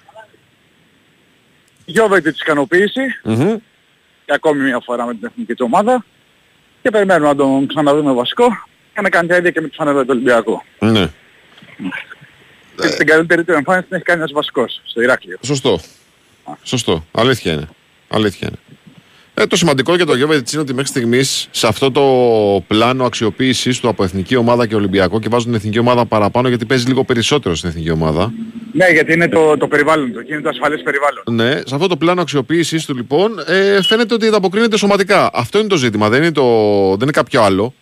Γιώβεται 1.86 2.32
της 2.32 2.41
ικανοποίηση 2.41 3.02
Μμμ. 3.24 3.56
και 4.26 4.34
ακόμη 4.34 4.62
μια 4.64 4.80
φορά 4.86 5.06
με 5.06 5.14
την 5.14 5.26
εθνική 5.28 5.53
του 5.53 5.66
ομάδα 5.72 6.06
και 6.82 6.90
περιμένουμε 6.90 7.28
να 7.28 7.36
τον 7.36 7.68
ξαναδούμε 7.68 8.14
βασικό 8.14 8.45
και 8.94 9.02
να 9.02 9.10
κάνει 9.10 9.28
τα 9.28 9.36
ίδια 9.36 9.52
και 9.52 9.62
με 9.62 9.68
τη 9.68 9.76
φανέλα 9.76 10.02
του 10.02 10.08
Ολυμπιακού. 10.10 10.62
Ναι. 10.80 11.08
Και 12.82 12.88
στην 12.88 13.08
καλύτερη 13.08 13.44
του 13.44 13.52
εμφάνιση 13.52 13.88
την 13.88 13.95
έχει 13.95 14.06
κάνει 14.06 14.20
ένας 14.20 14.32
βασικός 14.32 14.82
στο 14.84 15.02
Ηράκλειο. 15.02 15.38
Σωστό. 15.41 15.80
Σωστό. 16.64 17.06
Αλήθεια 17.12 17.53
είναι. 17.53 17.70
Αλήθεια 18.08 18.48
είναι. 18.48 18.58
Ε, 19.34 19.45
το 19.45 19.56
σημαντικό 19.56 19.95
για 19.95 20.06
το 20.06 20.16
Γιώβετ 20.16 20.52
είναι 20.52 20.62
ότι 20.62 20.74
μέχρι 20.74 20.90
στιγμής 20.90 21.48
σε 21.52 21.68
αυτό 21.68 21.91
το 21.91 22.03
πλάνο 22.68 23.06
αξιοποίησής 23.06 23.80
του 23.80 23.88
από 23.88 24.03
εθνική 24.03 24.36
ομάδα 24.36 24.68
και 24.68 24.76
Ολυμπιακό 24.76 25.20
και 25.20 25.28
βάζουν 25.30 25.45
την 25.45 25.56
εθνική 25.56 25.80
ομάδα 25.80 26.06
παραπάνω 26.06 26.48
γιατί 26.48 26.66
παίζει 26.66 26.88
λίγο 26.88 27.03
περισσότερο 27.03 27.56
στην 27.56 27.70
εθνική 27.70 27.91
ομάδα. 27.91 28.34
Ναι, 28.74 28.86
γιατί 28.88 29.14
είναι 29.14 29.30
το, 29.30 29.58
το 29.58 29.68
περιβάλλον 29.68 30.14
του 30.14 30.24
και 30.24 30.34
είναι 30.34 30.41
το 30.41 30.49
ασφαλές 30.49 30.82
περιβάλλον. 30.82 31.24
Ναι, 31.30 31.52
σε 31.52 31.76
αυτό 31.76 31.88
το 31.88 31.98
πλάνο 31.98 32.22
αξιοποίησής 32.22 32.86
του 32.86 32.95
λοιπόν 32.95 33.44
ε, 33.48 33.82
φαίνεται 33.82 34.14
ότι 34.14 34.28
ανταποκρίνεται 34.28 34.78
σωματικά. 34.78 35.30
Αυτό 35.34 35.60
είναι 35.60 35.68
το 35.68 35.78
ζήτημα, 35.78 36.10
δεν 36.10 36.22
είναι, 36.22 36.32
το, 36.32 36.44
δεν 36.90 37.02
είναι 37.02 37.12
κάποιο 37.12 37.41
άλλο. 37.41 37.74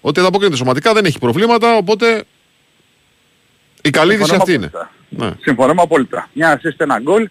Ότι 0.00 0.20
ανταποκρίνεται 0.20 0.56
σωματικά, 0.56 0.92
δεν 0.92 1.04
έχει 1.04 1.18
προβλήματα, 1.18 1.76
οπότε 1.76 2.24
η 3.86 3.90
καλή 3.90 4.12
είδηση 4.14 4.28
Συμφωνώ 4.28 4.42
αυτή 4.42 4.54
είναι. 4.54 4.66
απόλυτα. 4.66 4.90
Ναι. 5.08 5.30
Συμφωνούμε 5.40 5.82
απόλυτα. 5.82 6.28
Μια 6.32 6.56
assist, 6.60 6.74
ένα 6.76 6.98
γκολ 6.98 7.28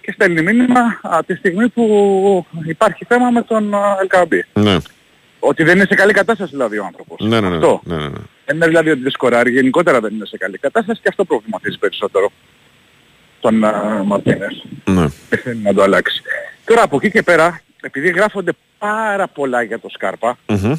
και 0.00 0.12
στέλνει 0.12 0.42
μήνυμα 0.42 0.98
από 1.02 1.24
τη 1.26 1.34
στιγμή 1.34 1.68
που 1.68 2.46
υπάρχει 2.66 3.04
θέμα 3.04 3.30
με 3.30 3.42
τον 3.42 3.74
Ελκαμπή. 4.00 4.44
Ναι. 4.52 4.76
Ότι 5.38 5.62
δεν 5.62 5.76
είναι 5.76 5.86
σε 5.88 5.94
καλή 5.94 6.12
κατάσταση 6.12 6.50
δηλαδή 6.50 6.78
ο 6.78 6.84
άνθρωπος. 6.84 7.16
Ναι, 7.26 7.40
ναι, 7.40 7.48
ναι, 7.48 7.54
Αυτό. 7.54 7.80
ναι, 7.84 7.96
ναι, 7.96 8.02
ναι. 8.08 8.18
Δεν 8.44 8.56
είναι 8.56 8.66
δηλαδή 8.66 8.90
ότι 8.90 9.00
δεν 9.00 9.10
σκοράρει, 9.10 9.50
γενικότερα 9.50 10.00
δεν 10.00 10.14
είναι 10.14 10.26
σε 10.26 10.36
καλή 10.36 10.58
κατάσταση 10.58 11.00
και 11.02 11.08
αυτό 11.08 11.24
προβληματίζει 11.24 11.78
περισσότερο 11.78 12.30
τον 13.40 13.62
uh, 13.64 14.02
Μαρτίνες. 14.04 14.64
ναι. 14.84 15.06
Δεν 15.28 15.38
θέλει 15.42 15.60
να 15.62 15.74
το 15.74 15.82
αλλάξει. 15.82 16.22
Τώρα 16.64 16.82
από 16.82 16.96
εκεί 16.96 17.10
και 17.10 17.22
πέρα, 17.22 17.60
επειδή 17.80 18.08
γράφονται 18.10 18.52
πάρα 18.78 19.28
πολλά 19.28 19.62
για 19.62 19.78
το 19.78 19.88
Σκάρπα, 19.88 20.38
Μμμ. 20.46 20.72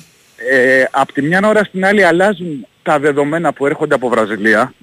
ε, 0.51 0.85
από 0.91 1.13
τη 1.13 1.21
μια 1.21 1.41
ώρα 1.45 1.63
στην 1.63 1.85
άλλη 1.85 2.03
αλλάζουν 2.03 2.67
τα 2.83 2.99
δεδομένα 2.99 3.53
που 3.53 3.65
έρχονται 3.65 3.95
από 3.95 4.09
Βραζιλία, 4.09 4.73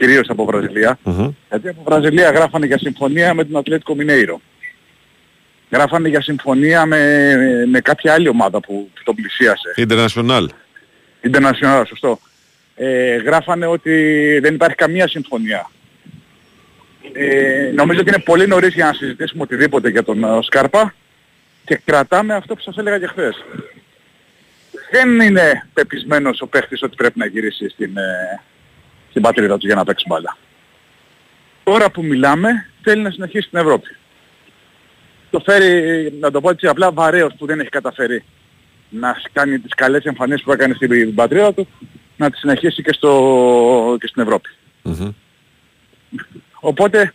κυρίως 0.00 0.28
από 0.28 0.44
Βραζιλία, 0.44 0.98
Μμμ. 1.02 1.30
γιατί 1.48 1.68
από 1.68 1.82
Βραζιλία 1.84 2.30
γράφανε 2.30 2.66
για 2.66 2.78
συμφωνία 2.78 3.34
με 3.34 3.44
τον 3.44 3.56
Ατλέτικο 3.56 3.94
Μινέιρο. 3.94 4.40
Γράφανε 5.70 6.08
για 6.08 6.22
συμφωνία 6.22 6.86
με, 6.86 7.34
με 7.66 7.80
κάποια 7.80 8.12
άλλη 8.12 8.28
ομάδα 8.28 8.60
που 8.60 8.90
τον 9.04 9.14
πλησίασε. 9.14 9.74
International. 9.76 10.46
International, 11.30 11.82
σωστό. 11.88 12.18
Ε, 12.74 13.16
γράφανε 13.16 13.66
ότι 13.66 13.92
δεν 14.42 14.54
υπάρχει 14.54 14.76
καμία 14.76 15.08
συμφωνία. 15.08 15.70
Ε, 17.12 17.70
νομίζω 17.74 18.00
ότι 18.00 18.08
είναι 18.08 18.22
πολύ 18.24 18.46
νωρίς 18.46 18.74
για 18.74 18.86
να 18.86 18.92
συζητήσουμε 18.92 19.42
οτιδήποτε 19.42 19.88
για 19.88 20.02
τον 20.02 20.24
ε, 20.24 20.38
Σκάρπα 20.42 20.94
και 21.64 21.80
κρατάμε 21.84 22.34
αυτό 22.34 22.54
που 22.54 22.60
σας 22.60 22.76
έλεγα 22.76 22.98
και 22.98 23.06
χθες. 23.06 23.44
δεν 24.90 25.20
είναι 25.20 25.68
πεπισμένος 25.72 26.40
ο 26.40 26.46
παίχτης 26.46 26.82
ότι 26.82 26.96
πρέπει 26.96 27.18
να 27.18 27.26
γυρίσει 27.26 27.68
στην, 27.68 27.96
ε, 27.96 28.40
στην 29.10 29.22
πατρίδα 29.22 29.54
τους 29.54 29.66
για 29.66 29.74
να 29.74 29.84
παίξει 29.84 30.04
μπάλα. 30.08 30.36
Τώρα 31.64 31.90
που 31.90 32.04
μιλάμε 32.04 32.66
θέλει 32.82 33.02
να 33.02 33.10
συνεχίσει 33.10 33.46
στην 33.46 33.58
Ευρώπη. 33.58 33.96
Το 35.30 35.40
φέρει, 35.40 36.12
να 36.20 36.30
το 36.30 36.40
πω 36.40 36.50
έτσι 36.50 36.66
απλά, 36.66 36.92
βαρέως 36.92 37.34
που 37.38 37.46
δεν 37.46 37.60
έχει 37.60 37.68
καταφέρει 37.68 38.24
να 38.88 39.16
κάνει 39.32 39.58
τις 39.58 39.74
καλές 39.74 40.04
εμφανίσεις 40.04 40.42
που 40.44 40.52
έκανε 40.52 40.74
στην 40.74 41.14
πατρίδα 41.14 41.54
του, 41.54 41.68
να 42.16 42.30
τις 42.30 42.40
συνεχίσει 42.40 42.82
και, 42.82 42.92
στο, 42.92 43.96
και 44.00 44.06
στην 44.06 44.22
Ευρώπη. 44.22 44.48
Οπότε 46.60 47.14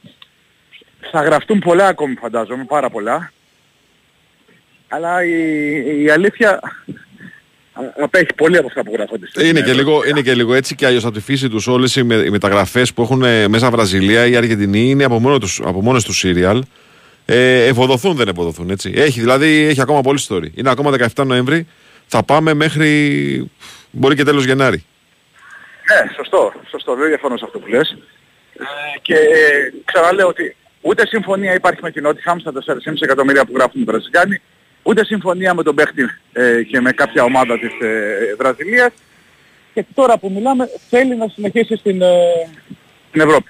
θα 1.11 1.21
γραφτούν 1.21 1.59
πολλά 1.59 1.87
ακόμη 1.87 2.15
φαντάζομαι, 2.15 2.65
πάρα 2.65 2.89
πολλά. 2.89 3.31
Αλλά 4.87 5.23
η, 5.23 6.03
η 6.03 6.09
αλήθεια 6.09 6.51
α- 6.51 6.71
απέχει 8.01 8.33
πολύ 8.35 8.57
από 8.57 8.67
αυτά 8.67 8.83
που 8.83 8.91
γράφονται. 8.93 9.27
στην 9.27 9.45
Είναι 9.45 9.61
και, 9.61 9.71
Ευρώπη. 9.71 9.77
λίγο, 9.77 10.05
είναι 10.07 10.21
και 10.21 10.33
λίγο 10.33 10.53
έτσι 10.53 10.75
και 10.75 10.85
αλλιώς 10.85 11.05
από 11.05 11.13
τη 11.13 11.19
φύση 11.19 11.49
τους 11.49 11.67
όλες 11.67 11.95
οι, 11.95 12.03
με, 12.03 12.15
οι 12.15 12.29
μεταγραφές 12.29 12.93
που 12.93 13.01
έχουν 13.01 13.23
ε, 13.23 13.47
μέσα 13.47 13.71
Βραζιλία 13.71 14.25
ή 14.27 14.35
Αργεντινή 14.35 14.89
είναι 14.89 15.03
από, 15.03 15.19
μόνο 15.19 15.37
τους, 15.37 15.61
από 15.65 15.81
μόνες 15.81 16.03
τους 16.03 16.17
σύριαλ. 16.17 16.63
Ε, 17.25 17.65
ευοδοθούν 17.65 18.15
δεν 18.15 18.27
ευοδοθούν 18.27 18.69
έτσι. 18.69 18.93
Έχει 18.95 19.19
δηλαδή 19.19 19.65
έχει 19.69 19.81
ακόμα 19.81 20.01
πολύ 20.01 20.19
story. 20.27 20.47
Είναι 20.55 20.69
ακόμα 20.69 20.91
17 21.15 21.25
Νοέμβρη. 21.25 21.67
Θα 22.07 22.23
πάμε 22.23 22.53
μέχρι 22.53 23.51
μπορεί 23.91 24.15
και 24.15 24.23
τέλος 24.23 24.45
Γενάρη. 24.45 24.85
Ναι, 25.87 26.11
σωστό, 26.15 26.53
σωστό, 26.69 26.95
δεν 26.95 27.07
διαφωνώ 27.07 27.37
σε 27.37 27.45
αυτό 27.45 27.59
που 27.59 27.67
λες. 27.67 27.97
Ε, 28.59 28.99
και 29.01 29.13
ε, 29.13 29.73
ξαναλέω 29.85 30.27
ότι 30.27 30.55
ούτε 30.81 31.07
συμφωνία 31.07 31.53
υπάρχει 31.53 31.79
με 31.81 31.91
την 31.91 32.07
Nottingham 32.07 32.35
στα 32.39 32.51
4,5 32.65 32.93
εκατομμύρια 32.99 33.45
που 33.45 33.53
γράφουν 33.55 33.81
οι 33.81 33.83
Βραζιλιάνοι, 33.83 34.41
ούτε 34.87 35.05
συμφωνία 35.05 35.53
με 35.53 35.63
τον 35.63 35.75
παίχτη 35.75 36.03
ε, 36.33 36.63
και 36.63 36.81
με 36.81 36.91
κάποια 36.91 37.23
ομάδα 37.23 37.59
της 37.59 37.71
ε, 37.81 38.35
Βραζιλίας 38.37 38.91
και 39.73 39.85
τώρα 39.93 40.17
που 40.17 40.31
μιλάμε 40.35 40.69
θέλει 40.89 41.15
να 41.15 41.27
συνεχίσει 41.27 41.75
στην, 41.75 42.01
ε, 42.01 42.07
στην 43.09 43.21
Ευρώπη. 43.21 43.49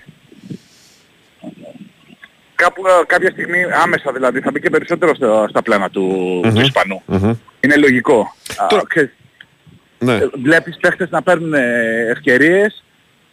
Κάπου, 2.56 2.88
ε, 2.88 3.06
κάποια 3.08 3.32
στιγμή 3.32 3.64
άμεσα 3.84 4.12
δηλαδή 4.12 4.40
θα 4.40 4.52
μπει 4.52 4.60
και 4.60 4.70
περισσότερο 4.70 5.16
στα, 5.16 5.48
στα 5.50 5.62
πλάνα 5.62 5.90
του, 5.90 6.40
του 6.54 6.62
Ισπανού. 6.62 7.02
Είναι 7.60 7.76
λογικό. 7.76 8.20
Α, 8.58 8.68
ξέρεις, 8.88 9.10
Ναι. 10.00 10.14
ε, 10.14 10.30
βλέπεις 10.44 10.78
παίχτες 10.82 11.10
να 11.10 11.22
παίρνουν 11.22 11.54
ε, 11.54 12.06
ευκαιρίες. 12.10 12.84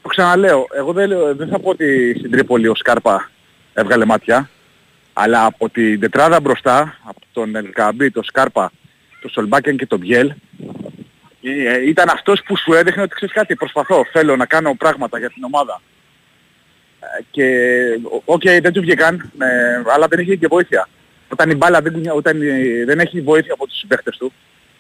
Το 0.02 0.08
ξαναλέω, 0.08 0.66
εγώ 0.76 0.92
δεν, 0.92 1.08
λέω- 1.08 1.34
δεν 1.34 1.48
θα 1.48 1.58
πω 1.58 1.68
ότι 1.70 2.14
στην 2.18 2.30
Τρίπολη 2.30 2.68
ο 2.68 2.74
Σκάρπα 2.74 3.30
έβγαλε 3.74 4.04
μάτια, 4.04 4.50
αλλά 5.12 5.44
από 5.44 5.68
την 5.70 6.00
τετράδα 6.00 6.40
μπροστά, 6.40 6.98
από 7.04 7.20
τον 7.32 7.56
Ελ 7.56 7.68
Κααμπί, 7.68 8.10
τον 8.10 8.24
Σκάρπα, 8.24 8.72
τον 9.20 9.30
Σολμπάκεν 9.30 9.76
και 9.76 9.86
τον 9.86 9.98
Μπιέλ, 9.98 10.32
ε, 11.42 11.88
ήταν 11.88 12.08
αυτός 12.08 12.42
που 12.46 12.56
σου 12.56 12.72
έδειχνε 12.72 13.02
ότι 13.02 13.14
ξέρεις 13.14 13.34
κάτι, 13.34 13.54
προσπαθώ, 13.54 14.04
θέλω 14.12 14.36
να 14.36 14.46
κάνω 14.46 14.74
πράγματα 14.74 15.18
για 15.18 15.30
την 15.30 15.44
ομάδα. 15.44 15.80
Ε, 17.00 17.22
Και, 17.30 17.48
οκ, 18.24 18.42
δεν 18.42 18.72
του 18.72 18.80
βγήκαν, 18.80 19.30
ε, 19.38 19.82
αλλά 19.94 20.06
δεν 20.08 20.18
είχε 20.18 20.36
και 20.36 20.46
βοήθεια. 20.46 20.88
Όταν 21.28 21.50
η 21.50 21.54
μπάλα 21.54 21.80
δεν, 21.82 21.92
κουνιά- 21.92 22.12
όταν 22.14 22.42
ε, 22.42 22.84
δεν 22.84 22.98
έχει 22.98 23.20
βοήθεια 23.20 23.52
από 23.52 23.66
τους 23.66 23.78
συμπαίχτες 23.78 24.16
του 24.16 24.32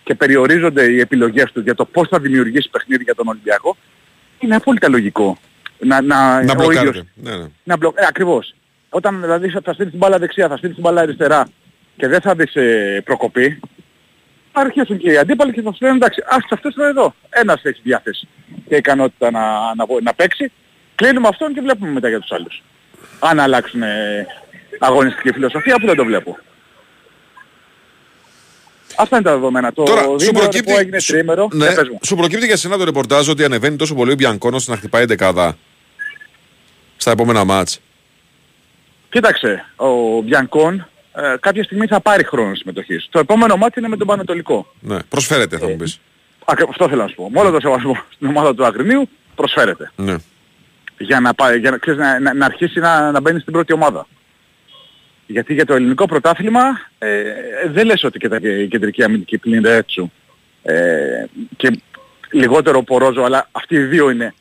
και 0.04 0.14
περιορίζονται 0.14 0.84
οι 0.84 1.00
επιλογές 1.00 1.52
του 1.52 1.60
για 1.60 1.74
το 1.74 1.84
πώς 1.84 2.08
θα 2.08 2.18
δημιουργήσει 2.20 2.68
παιχνίδι 2.70 3.02
για 3.02 3.14
τον 3.14 3.28
Ολυμπιακό, 3.28 3.76
είναι 4.38 4.54
απόλυτα 4.54 4.88
λογικό. 4.88 5.38
Να, 5.78 6.00
να, 6.02 6.42
Να 6.42 6.52
ο 6.52 6.54
μπλοκάρετε. 6.54 6.88
ίδιος- 6.88 7.04
Ναι, 7.14 7.36
ναι. 7.36 7.46
να 7.64 7.76
μπλοκ... 7.76 7.96
ε, 7.98 8.04
ακριβώς. 8.08 8.54
Όταν 8.88 9.20
δηλαδή 9.20 9.48
θα- 9.48 9.60
θα 9.64 9.72
στείλεις 9.72 9.90
την 9.90 10.00
μπάλα 10.00 10.18
δεξιά, 10.18 10.48
θα 10.48 10.56
στείλεις 10.56 10.74
την 10.74 10.84
μπάλα 10.84 11.00
αριστερά 11.00 11.48
και 11.96 12.08
δεν 12.08 12.20
θα 12.20 12.34
δεις 12.34 12.54
ε, 12.54 13.00
προκοπή, 13.04 13.60
θα 14.52 14.60
αρχίσουν 14.60 14.98
και 14.98 15.10
οι 15.10 15.16
αντίπαλοι 15.16 15.52
και 15.52 15.62
θα 15.62 15.72
σου 15.72 15.78
λένε 15.80 15.96
εντάξει, 15.96 16.22
ας 16.28 16.44
αυτός 16.50 16.74
είναι 16.74 16.86
εδώ. 16.86 17.14
Ένας 17.30 17.60
έχει 17.64 17.80
διάθεση 17.82 18.28
και 18.68 18.76
ικανότητα 18.76 19.30
να, 19.30 19.74
να, 19.74 19.86
βο- 19.86 20.00
να 20.02 20.14
παίξει. 20.14 20.52
Κλείνουμε 20.94 21.28
αυτόν 21.28 21.54
και 21.54 21.60
βλέπουμε 21.60 21.90
μετά 21.90 22.08
για 22.08 22.20
τους 22.20 22.30
άλλους. 22.32 22.62
Αν 23.18 23.40
αλλάξουν 23.40 23.82
ε, 23.82 24.26
αγωνιστική 24.78 25.32
φιλοσοφία 25.32 25.74
που 25.80 25.86
δεν 25.86 25.96
το 25.96 26.04
βλέπω. 26.04 26.38
Αυτά 28.96 29.16
είναι 29.16 29.24
τα 29.24 29.32
δεδομένα. 29.32 29.72
Το 29.72 29.82
Τώρα, 29.82 30.02
σου 30.02 30.16
διήμερο 30.16 30.38
προκύπτει, 30.38 30.72
που 30.72 30.78
έγινε 30.78 30.98
σου, 30.98 31.12
τρίμερο, 31.12 31.48
ναι, 31.52 31.66
ε, 31.66 31.74
πες 31.74 31.88
μου. 31.88 31.98
σου 32.04 32.16
προκύπτει 32.16 32.46
για 32.46 32.56
σένα 32.56 32.78
το 32.78 32.84
ρεπορτάζ 32.84 33.28
ότι 33.28 33.44
ανεβαίνει 33.44 33.76
τόσο 33.76 33.94
πολύ 33.94 34.12
ο 34.12 34.14
Μπιανκόνος 34.14 34.66
να 34.68 34.76
χτυπάει 34.76 35.04
δεκάδα 35.04 35.56
στα 36.96 37.10
επόμενα 37.10 37.44
μάτς. 37.44 37.80
Κοίταξε, 39.10 39.64
ο 39.76 40.20
Μπιανκόν 40.20 40.88
ε, 41.14 41.34
κάποια 41.40 41.64
στιγμή 41.64 41.86
θα 41.86 42.00
πάρει 42.00 42.24
χρόνο 42.24 42.54
συμμετοχής. 42.54 43.06
Το 43.10 43.18
επόμενο 43.18 43.56
μάτι 43.56 43.78
είναι 43.78 43.88
με 43.88 43.96
τον 43.96 44.06
Πανετολικό. 44.06 44.72
Ναι, 44.80 44.98
προσφέρεται 45.08 45.58
θα 45.58 45.68
μου 45.68 45.76
πεις. 45.76 46.00
Ακ- 46.44 46.68
Αυτό 46.68 46.88
θέλω 46.88 47.02
να 47.02 47.08
σου 47.08 47.14
πω. 47.14 47.30
Με 47.30 47.40
όλο 47.40 47.50
το 47.50 47.60
σεβασμό 47.60 47.96
στην 48.14 48.26
ομάδα 48.26 48.54
του 48.54 48.64
Αγρινίου 48.64 49.08
προσφέρεται. 49.34 49.90
Ναι. 49.96 50.14
Για 50.98 51.20
να, 51.20 51.34
πάει, 51.34 51.58
για 51.58 51.70
να, 51.70 51.78
ξέρεις, 51.78 52.00
να, 52.00 52.20
να, 52.20 52.34
να 52.34 52.44
αρχίσει 52.46 52.80
να, 52.80 53.10
να 53.10 53.20
μπαίνει 53.20 53.40
στην 53.40 53.52
πρώτη 53.52 53.72
ομάδα. 53.72 54.06
Γιατί 55.26 55.54
για 55.54 55.66
το 55.66 55.74
ελληνικό 55.74 56.06
πρωτάθλημα 56.06 56.62
ε, 56.98 57.22
δεν 57.66 57.86
λες 57.86 58.04
ότι 58.04 58.18
και 58.18 58.28
τα 58.28 58.38
η 58.42 58.68
κεντρική 58.68 59.02
αμυντική 59.04 59.38
πλήν 59.38 59.64
έτσι 59.64 60.12
ε, 60.62 61.24
και 61.56 61.80
λιγότερο 62.30 62.82
πορόζο, 62.82 63.22
αλλά 63.22 63.48
αυτοί 63.52 63.74
οι 63.74 63.78
δύο 63.84 64.10
είναι 64.10 64.34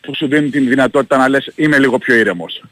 που 0.00 0.14
σου 0.14 0.26
δίνουν 0.28 0.50
την 0.50 0.68
δυνατότητα 0.68 1.16
να 1.16 1.28
λες 1.28 1.52
είμαι 1.56 1.78
λίγο 1.78 1.98
πιο 1.98 2.14
ήρεμος. 2.14 2.62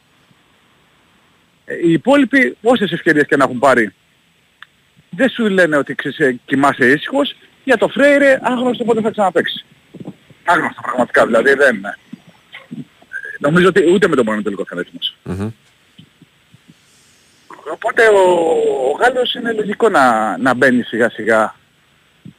Ε, 1.65 1.75
οι 1.75 1.93
υπόλοιποι 1.93 2.57
όσες 2.63 2.93
ευκαιρίες 2.93 3.27
και 3.27 3.37
να 3.37 3.45
έχουν 3.45 3.59
πάρει 3.59 3.93
δεν 5.11 5.29
σου 5.29 5.49
λένε 5.49 5.77
ότι 5.77 5.95
ξέρεις, 5.95 6.19
ε, 6.19 6.41
κοιμάσαι 6.45 6.87
ήσυχος 6.87 7.37
για 7.65 7.77
το 7.77 7.89
Φρέιρε 7.89 8.39
άγνωστο 8.43 8.85
πότε 8.85 9.01
θα 9.01 9.11
ξαναπαίξεις. 9.11 9.65
Άγνωστο 10.45 10.81
πραγματικά 10.83 11.27
δηλαδή 11.27 11.55
δεν 11.55 11.77
είναι. 11.77 11.99
Νομίζω 13.39 13.69
ότι 13.69 13.93
ούτε 13.93 14.09
με 14.09 14.17
τον 14.17 14.25
μόνο 14.25 14.43
τελικό 14.43 14.65
θα 14.65 14.71
είναι 14.73 14.81
έτοιμος. 14.81 15.17
Οπότε 17.73 18.03
ο, 18.09 18.21
ο 18.89 18.97
Γάλλος 19.01 19.35
είναι 19.35 19.53
λογικό 19.53 19.89
να, 19.89 20.37
να 20.37 20.55
μπαίνει 20.55 20.83
σιγά 20.83 21.11
σιγά 21.11 21.55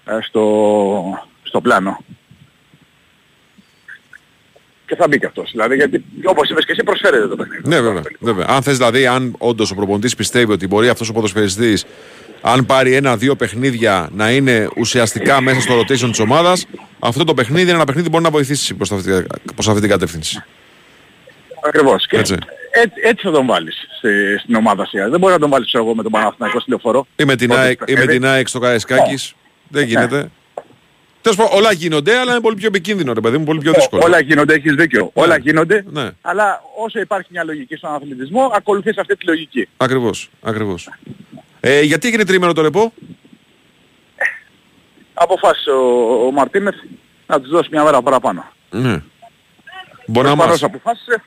ε, 0.06 0.18
στο, 0.22 1.26
στο 1.44 1.62
πλάνο. 1.62 2.04
Και 4.86 4.96
θα 4.96 5.08
μπει 5.08 5.20
και 5.20 5.26
αυτός. 5.26 5.50
Δηλαδή 5.52 5.76
γιατί 5.76 6.04
όπως 6.24 6.50
είπες 6.50 6.66
και 6.66 6.72
εσύ 6.72 6.84
προσφέρεται 6.84 7.28
το 7.28 7.36
παιχνίδι. 7.36 7.62
Ναι, 7.70 7.82
βέβαια, 7.82 8.02
βέβαια. 8.20 8.46
Αν 8.50 8.62
θες 8.62 8.78
δηλαδή, 8.78 9.06
αν 9.08 9.36
όντως 9.38 9.72
ο 9.72 9.76
προπονητής 9.76 10.16
πιστεύει 10.16 10.52
ότι 10.52 10.68
μπορεί 10.68 10.90
αυτός 10.90 11.10
ο 11.10 11.14
ποδοσφαιριστής 11.14 11.86
αν 12.46 12.66
πάρει 12.66 12.94
ένα-δύο 12.96 13.36
παιχνίδια 13.36 14.10
να 14.14 14.32
είναι 14.32 14.70
ουσιαστικά 14.78 15.42
μέσα 15.42 15.62
στο 15.62 15.80
rotation 15.80 16.10
της 16.10 16.20
ομάδας, 16.20 16.66
αυτό 17.00 17.24
το 17.24 17.34
παιχνίδι 17.34 17.62
είναι 17.62 17.72
ένα 17.72 17.86
παιχνίδι 17.86 18.06
που 18.08 18.12
μπορεί 18.12 18.24
να 18.24 18.30
βοηθήσει 18.30 18.74
προς 18.74 18.92
αυτή, 18.92 19.26
προς 19.56 19.68
αυτή 19.68 19.80
την 19.82 19.90
κατεύθυνση. 19.90 20.44
Ακριβώς. 21.66 22.08
Και 22.08 22.18
Έτσι. 22.18 22.36
έτσι, 22.72 23.00
έτσι 23.04 23.26
θα 23.26 23.32
τον 23.32 23.46
βάλεις 23.46 23.76
στη, 23.98 24.10
στην 24.40 24.56
ομάδα 24.56 24.86
σιγά. 24.86 25.10
Δεν 25.10 25.20
μπορείς 25.20 25.36
να 25.36 25.42
τον 25.42 25.50
βάλεις 25.50 25.68
ξέρω 25.68 25.84
εγώ 25.84 25.96
με 25.96 26.04
τον 26.04 26.12
Παναθηναϊκό 26.12 26.60
στη 26.60 26.70
λεωφορώ. 26.70 27.08
Ή 27.16 27.24
με 27.26 27.36
την, 27.36 27.48
Πρώτο 27.48 27.62
ΑΕΚ, 27.62 27.80
ή 27.80 27.80
με 27.80 27.86
παιχνίδι. 27.86 28.14
την 28.20 28.26
ΑΕΚ 28.26 28.48
στο 28.48 28.60
Καραϊσκάκης. 28.60 29.34
Δεν 29.68 29.88
γίνεται. 29.88 30.30
Τέλος 31.24 31.38
πάντων, 31.38 31.58
όλα 31.58 31.72
γίνονται, 31.72 32.18
αλλά 32.18 32.32
είναι 32.32 32.42
πολύ 32.42 32.56
πιο 32.56 32.68
επικίνδυνο, 32.68 33.14
ρε 33.14 33.22
παιδί 33.22 33.38
μου, 33.38 33.44
πολύ 33.44 33.60
πιο 33.60 33.72
δύσκολο. 33.74 34.04
Όλα 34.06 34.20
γίνονται, 34.20 34.54
έχεις 34.54 34.74
δίκιο. 34.76 35.10
Όλα 35.14 35.38
γίνονται, 35.38 35.84
Ναι. 35.88 36.10
αλλά 36.22 36.62
όσο 36.78 37.00
υπάρχει 37.00 37.28
μια 37.32 37.44
λογική 37.44 37.76
στον 37.76 37.94
αθλητισμό, 37.94 38.52
ακολουθείς 38.56 38.98
αυτή 38.98 39.16
τη 39.18 39.26
λογική. 39.26 39.68
Ακριβώς, 39.78 40.30
ακριβώς. 40.42 40.90
Ε, 41.60 41.82
γιατί 41.82 42.08
έγινε 42.08 42.26
τρίμερο 42.26 42.54
το 42.54 42.62
ρεπό; 42.62 42.94
Αποφάσισε 45.14 45.70
ο, 45.70 46.26
ο 46.26 46.32
Μαρτίνεθ 46.32 46.76
να 47.28 47.42
τους 47.42 47.50
δώσει 47.50 47.70
μια 47.72 47.84
μέρα 47.84 48.02
παραπάνω. 48.02 48.46
Ναι. 48.70 49.02
Μπορεί 50.06 50.28
να 50.28 50.34
Προφανώς 50.36 50.62
μας. 50.62 50.64
αποφάσισε. 50.64 51.24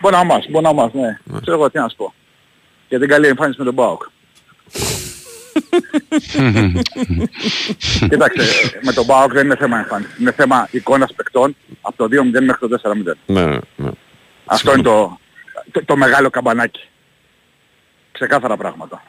Μπορεί 0.00 0.14
να 0.14 0.24
μας, 0.24 0.46
μπορεί 0.50 0.64
να 0.64 0.72
μας, 0.72 0.92
ναι. 0.92 1.18
Ξέρω 1.40 1.56
εγώ 1.56 1.70
τι 1.70 1.78
να 1.78 1.88
σου 1.88 1.96
πω. 1.96 2.14
Για 2.88 2.98
την 2.98 3.08
καλή 3.08 3.26
εμφάνιση 3.26 3.58
με 3.58 3.64
τον 3.64 3.74
Μπάουκ. 3.74 4.02
Κοίταξε, 8.08 8.78
με 8.82 8.92
τον 8.92 9.04
Μπάουκ 9.04 9.32
δεν 9.32 9.44
είναι 9.44 9.56
θέμα 9.56 9.78
εμφάνισης. 9.78 10.18
Είναι 10.18 10.32
θέμα 10.32 10.68
εικόνας 10.70 11.12
παικτών 11.14 11.56
από 11.80 11.96
το 11.96 12.04
2-0 12.04 12.40
μέχρι 12.42 12.68
το 12.68 12.80
4-0. 12.82 13.12
Ναι, 13.26 13.44
ναι. 13.76 13.90
Αυτό 14.44 14.72
είναι 14.72 14.82
το, 14.82 15.18
το, 15.70 15.84
το 15.84 15.96
μεγάλο 15.96 16.30
καμπανάκι. 16.30 16.88
Ξεκάθαρα 18.12 18.56
πράγματα. 18.56 19.02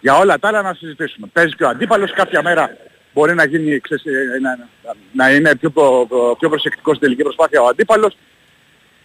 Για 0.00 0.16
όλα 0.16 0.38
τα 0.38 0.48
άλλα 0.48 0.62
να 0.62 0.74
συζητήσουμε. 0.74 1.26
Παίζει 1.32 1.54
και 1.54 1.64
ο 1.64 1.68
αντίπαλος 1.68 2.12
κάποια 2.12 2.42
μέρα 2.42 2.76
μπορεί 3.14 3.34
να, 3.34 3.44
γίνει, 3.44 3.80
ξέρεις, 3.80 4.04
ε, 4.04 4.38
να, 4.40 4.68
να 5.12 5.30
είναι 5.34 5.56
πιο, 5.56 5.70
προ- 5.70 6.06
προ- 6.08 6.36
πιο 6.38 6.48
προσεκτικός 6.48 6.96
στην 6.96 7.06
τελική 7.08 7.22
προσπάθεια 7.22 7.62
ο 7.62 7.66
αντίπαλος. 7.66 8.16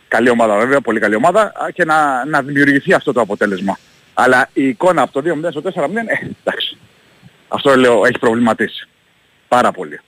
Καλή 0.08 0.30
ομάδα 0.30 0.58
βέβαια, 0.58 0.82
πολύ 0.82 1.00
καλή 1.00 1.16
ομάδα 1.16 1.42
α, 1.42 1.72
και 1.74 1.86
να, 1.86 2.26
να 2.26 2.42
δημιουργηθεί 2.42 2.94
αυτό 2.94 3.14
το 3.14 3.22
αποτέλεσμα. 3.22 3.78
Αλλά 4.20 4.50
η 4.54 4.68
εικόνα 4.68 5.02
από 5.02 5.22
το 5.22 5.32
2-0 5.46 5.48
στο 5.50 5.62
4-0, 5.62 5.70
ε, 6.06 6.28
εντάξει. 6.44 6.78
Αυτό 7.48 7.76
λέω 7.76 8.06
έχει 8.06 8.20
προβληματίσει. 8.20 8.88
Πάρα 9.48 9.72
πολύ. 9.72 10.00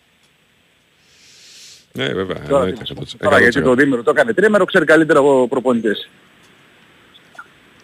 Ναι, 1.91 2.05
βέβαια. 2.05 2.37
Τώρα, 2.47 2.63
εννοείται, 2.63 2.71
τι 2.71 2.79
να 2.79 2.85
σου 2.85 2.93
πω. 2.93 3.01
100%. 3.01 3.29
Τώρα 3.29 3.39
γιατί 3.39 3.61
το 3.61 3.73
δίμερο 3.73 4.03
το 4.03 4.09
έκανε 4.09 4.33
τρίμερο, 4.33 4.65
ξέρει 4.65 4.85
καλύτερα 4.85 5.19
ο 5.19 5.47
προπονητής. 5.47 6.09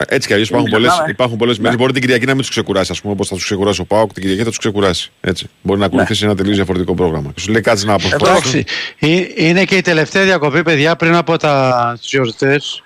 Έτσι 0.07 0.27
κι 0.27 0.33
αλλιώς 0.33 0.47
υπάρχουν 0.47 0.69
Μην 0.69 0.77
πολλέ 0.77 0.87
ξεχνάμε. 0.87 1.11
υπάρχουν 1.11 1.37
πολλές 1.37 1.59
μέρες. 1.59 1.77
Μπορεί 1.77 1.91
την 1.91 2.01
Κυριακή 2.01 2.25
να 2.25 2.31
μην 2.31 2.41
τους 2.41 2.49
ξεκουράσει, 2.49 2.91
ας 2.91 3.01
πούμε, 3.01 3.13
όπως 3.13 3.27
θα 3.27 3.35
τους 3.35 3.43
ξεκουράσει 3.43 3.81
ο 3.81 3.85
Πάοκ, 3.85 4.13
την 4.13 4.21
Κυριακή 4.21 4.43
θα 4.43 4.49
τους 4.49 4.57
ξεκουράσει. 4.57 5.11
Έτσι. 5.21 5.49
Μπορεί 5.61 5.79
να 5.79 5.85
ακολουθήσει 5.85 6.25
ένα 6.25 6.35
τελείως 6.35 6.55
διαφορετικό 6.55 6.93
πρόγραμμα. 6.93 7.31
Και 7.35 7.39
σου 7.39 7.51
λέει 7.51 7.61
κάτσε 7.61 7.85
να 7.85 7.93
αποσπάσει. 7.93 8.25
Εντάξει, 8.31 8.65
ε, 8.99 9.47
είναι 9.47 9.65
και 9.65 9.75
η 9.75 9.81
τελευταία 9.81 10.23
διακοπή, 10.23 10.63
παιδιά, 10.63 10.95
πριν 10.95 11.15
από 11.15 11.37
τα 11.37 11.95
τις 11.99 12.09
γιορτές, 12.09 12.83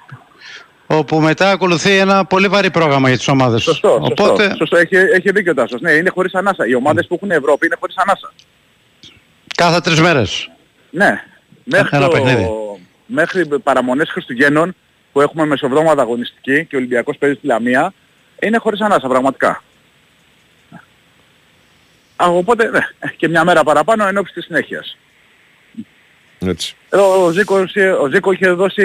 όπου 0.91 1.19
μετά 1.19 1.49
ακολουθεί 1.51 1.97
ένα 1.97 2.25
πολύ 2.25 2.47
βαρύ 2.47 2.71
πρόγραμμα 2.71 3.07
για 3.07 3.17
τις 3.17 3.27
ομάδες. 3.27 3.61
Σωστό, 3.63 3.93
Οπότε, 4.01 4.43
σωστό, 4.43 4.55
σωστό. 4.55 4.77
Έχει, 4.77 4.95
έχει 4.95 5.31
δίκιο 5.31 5.51
ο 5.51 5.55
Τάσος. 5.55 5.81
Ναι, 5.81 5.91
είναι 5.91 6.09
χωρίς 6.09 6.33
ανάσα. 6.33 6.67
Οι 6.67 6.75
ομάδες 6.75 7.07
που 7.07 7.13
έχουν 7.13 7.31
Ευρώπη 7.31 7.65
είναι 7.65 7.75
χωρίς 7.79 7.95
ανάσα. 7.97 8.33
κάθε 9.55 9.79
τρεις 9.79 9.99
μέρες. 10.01 10.49
Ναι. 10.89 11.23
Μέχρι, 11.63 11.97
Ένα 11.97 12.05
το, 12.05 12.11
παιχνίδι. 12.11 12.47
μέχρι 13.05 13.45
παραμονές 13.63 14.09
Χριστουγέννων 14.09 14.75
που 15.11 15.21
έχουμε 15.21 15.45
μεσοβδόμαδα 15.45 16.01
αγωνιστική 16.01 16.65
και 16.65 16.75
ο 16.75 16.77
Ολυμπιακός 16.79 17.17
παίζει 17.17 17.35
στη 17.35 17.47
Λαμία, 17.47 17.93
είναι 18.41 18.57
χωρίς 18.57 18.81
ανάσα 18.81 19.07
πραγματικά. 19.07 19.63
Α, 22.15 22.25
οπότε 22.27 22.69
ναι, 22.69 22.79
και 23.17 23.27
μια 23.27 23.43
μέρα 23.43 23.63
παραπάνω 23.63 24.07
εν 24.07 24.17
ώψη 24.17 24.33
της 24.33 24.45
συνέχειας. 24.45 24.97
Έτσι. 26.39 26.75
Εδώ 26.89 27.25
ο 27.25 27.29
Ζήκος, 27.31 27.73
ο 28.01 28.07
Ζήκος 28.07 28.33
είχε 28.35 28.49
δώσει 28.51 28.83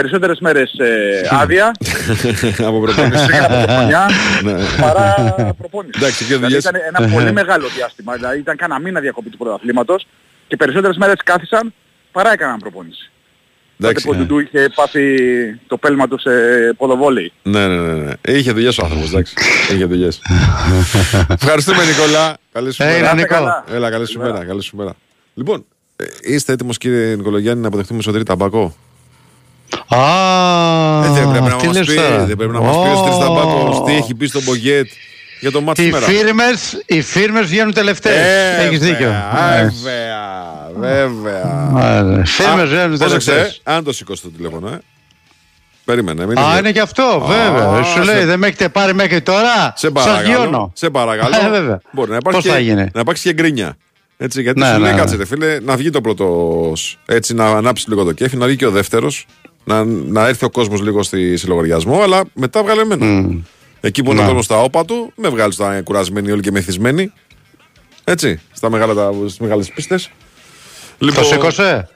περισσότερες 0.00 0.38
μέρες 0.40 0.72
ε, 0.72 1.28
άδεια 1.30 1.72
από 2.68 2.80
προπόνηση. 2.80 3.26
από 3.48 3.72
χρονιά 3.72 4.10
Ναι. 4.42 4.54
παρά 4.80 5.14
προπόνηση. 5.58 5.92
Εντάξει, 5.96 6.18
και 6.18 6.24
δηλαδή 6.24 6.44
δουλειές. 6.44 6.64
ήταν 6.64 6.80
ένα 6.94 7.12
πολύ 7.12 7.32
μεγάλο 7.32 7.68
διάστημα. 7.76 8.14
Δηλαδή 8.14 8.38
ήταν 8.38 8.56
κάνα 8.56 8.78
μήνα 8.80 9.00
διακοπή 9.00 9.30
του 9.30 9.36
πρωταθλήματος 9.36 10.06
και 10.48 10.56
περισσότερες 10.56 10.96
μέρες 10.96 11.14
κάθισαν 11.24 11.72
παρά 12.12 12.32
έκαναν 12.32 12.58
προπόνηση. 12.58 13.10
Τότε 13.78 13.88
Εντάξει, 13.88 14.04
που 14.04 14.10
ο 14.10 14.14
ναι. 14.18 14.20
Ντουντού 14.24 14.38
είχε 14.38 14.70
πάθει 14.74 15.16
το 15.66 15.76
πέλμα 15.76 16.08
του 16.08 16.18
σε 16.18 16.30
ποδοβόλεϊ. 16.76 17.32
Ναι, 17.42 17.66
ναι, 17.66 17.76
ναι, 17.92 17.92
ναι. 18.04 18.12
Είχε 18.38 18.52
δουλειές 18.52 18.78
ο 18.78 18.82
άνθρωπος, 18.84 19.08
εντάξει. 19.08 19.34
Είχε 19.74 19.84
δουλειές. 19.84 20.20
Ευχαριστούμε, 21.28 21.84
Νικόλα. 21.84 22.36
Καλή 22.52 22.72
σου 22.72 22.82
Έλα, 22.82 22.92
μέρα. 22.92 23.14
Νίκο. 23.14 23.26
καλά. 23.34 23.64
Έλα, 23.72 23.90
καλή 23.90 24.06
σου 24.06 24.18
μέρα. 24.18 24.44
Καλή 24.44 24.62
σου 24.62 24.76
μέρα. 24.76 24.94
Λοιπόν, 25.34 25.64
ε, 25.96 26.04
είστε 26.22 26.52
έτοιμος, 26.52 26.78
κύριε 26.78 27.14
Νικολογιάννη, 27.16 27.60
να 27.62 27.68
αποδεχτούμε 27.68 28.02
Σωτήρη 28.02 28.24
Ταμπάκο; 28.24 28.76
Α, 29.88 31.04
Ε, 31.04 31.08
δεν 31.10 31.30
πρέπει 31.30 31.44
να 31.44 31.56
τι 31.56 31.66
μας 31.66 31.76
λες 31.76 31.86
πει, 31.86 31.94
τώρα; 31.94 32.24
δεν 32.24 32.36
πρέπει 32.36 32.52
να 32.52 32.60
μας 32.60 32.76
πει 32.76 32.88
ο 32.92 32.96
Σωτήρης 32.96 33.16
Ω. 33.16 33.18
Ταμπάκος 33.18 33.82
τι 33.86 33.92
έχει 33.92 34.14
πει 34.14 34.26
στον 34.26 34.42
Μπογκέτ 34.42 34.86
για 35.40 35.50
το 35.50 35.60
μάτι 35.60 35.80
Οι 35.82 35.84
σήμερα. 35.84 36.06
φίρμες, 36.06 36.82
οι 36.86 37.02
φίρμες 37.02 37.46
βγαίνουν 37.46 37.72
τελευταίες. 37.74 38.16
Ε, 38.16 38.64
Έχεις 38.66 38.78
δίκιο. 38.78 39.12
Βέβαια, 39.62 40.70
βέβαια. 40.78 42.18
Ε, 42.20 42.24
Φίρμες 42.24 42.62
Α, 42.62 42.66
βγαίνουν 42.66 42.98
πρόσεξε, 42.98 43.30
τελευταίες. 43.30 43.60
αν 43.64 43.84
το 43.84 43.92
σηκώσει 43.92 44.22
το 44.22 44.28
τηλέφωνο, 44.28 44.68
ε. 44.68 44.78
Περίμενε, 45.84 46.26
μην 46.26 46.38
Α, 46.38 46.58
είναι 46.58 46.72
και 46.72 46.80
αυτό, 46.80 47.24
βέβαια. 47.26 47.68
Α, 47.68 47.82
Σου 47.82 48.02
λέει, 48.02 48.16
σε- 48.18 48.24
δεν 48.26 48.38
με 48.38 48.46
έχετε 48.46 48.68
πάρει 48.68 48.94
μέχρι 48.94 49.20
τώρα. 49.22 49.72
Σε 49.76 49.90
Σας 49.92 49.92
παρακαλώ. 49.92 50.28
γιώνω. 50.28 50.72
Σε 50.74 50.90
παρακαλώ. 50.90 51.34
Ε, 51.46 51.48
βέβαια. 51.50 51.80
Μπορεί 51.90 52.10
να 52.10 52.16
υπάρχει, 52.16 52.40
Πώς 52.40 52.50
θα 52.50 52.56
και, 52.58 52.62
γίνει; 52.64 52.88
να 52.94 53.00
υπάρξει 53.00 53.22
και 53.22 53.32
γκρίνια. 53.32 53.76
Έτσι, 54.18 54.42
γιατί 54.42 54.58
Ναι, 54.60 54.66
σου 54.72 54.78
λέει, 54.80 54.92
ναι, 54.92 54.98
κάτσε 54.98 55.14
ναι. 55.14 55.20
ρε 55.22 55.26
φίλε, 55.26 55.60
να 55.60 55.76
βγει 55.76 55.90
το 55.90 56.00
πρώτος. 56.00 56.98
Έτσι, 57.06 57.34
να 57.34 57.46
ανάψει 57.46 57.88
λίγο 57.88 58.04
το 58.04 58.12
κέφι, 58.12 58.36
να 58.36 58.46
βγει 58.46 58.56
και 58.56 58.66
ο 58.66 58.70
δεύτερος. 58.70 59.26
Να, 59.68 59.84
να 59.84 60.26
έρθει 60.28 60.44
ο 60.44 60.50
κόσμος 60.50 60.80
λίγο 60.80 61.02
στη, 61.02 61.36
σε 61.36 61.46
λογαριασμό, 61.46 62.02
αλλά 62.02 62.22
μετά 62.34 62.62
βγάλε 62.62 62.80
εμένα. 62.80 63.34
Εκεί 63.80 64.02
που 64.02 64.10
είναι 64.10 64.18
ο 64.20 64.22
Ναι. 64.22 64.28
κόσμος 64.28 64.44
στα 64.44 64.62
όπα 64.62 64.84
του, 64.84 65.12
με 65.16 65.28
βγάλει 65.28 65.54
τα 65.54 65.80
κουρασμένοι 65.80 66.30
όλοι 66.30 66.40
και 66.42 66.50
μεθυσμένοι. 66.50 67.12
Έτσι, 68.04 68.40
στα 68.52 68.70
μεγάλα, 68.70 68.94
τα, 68.94 69.12
στις 69.26 69.38
μεγάλες 69.38 69.70
πίστες. 69.70 70.10
Το 70.98 71.22
σήκωσε; 71.24 71.88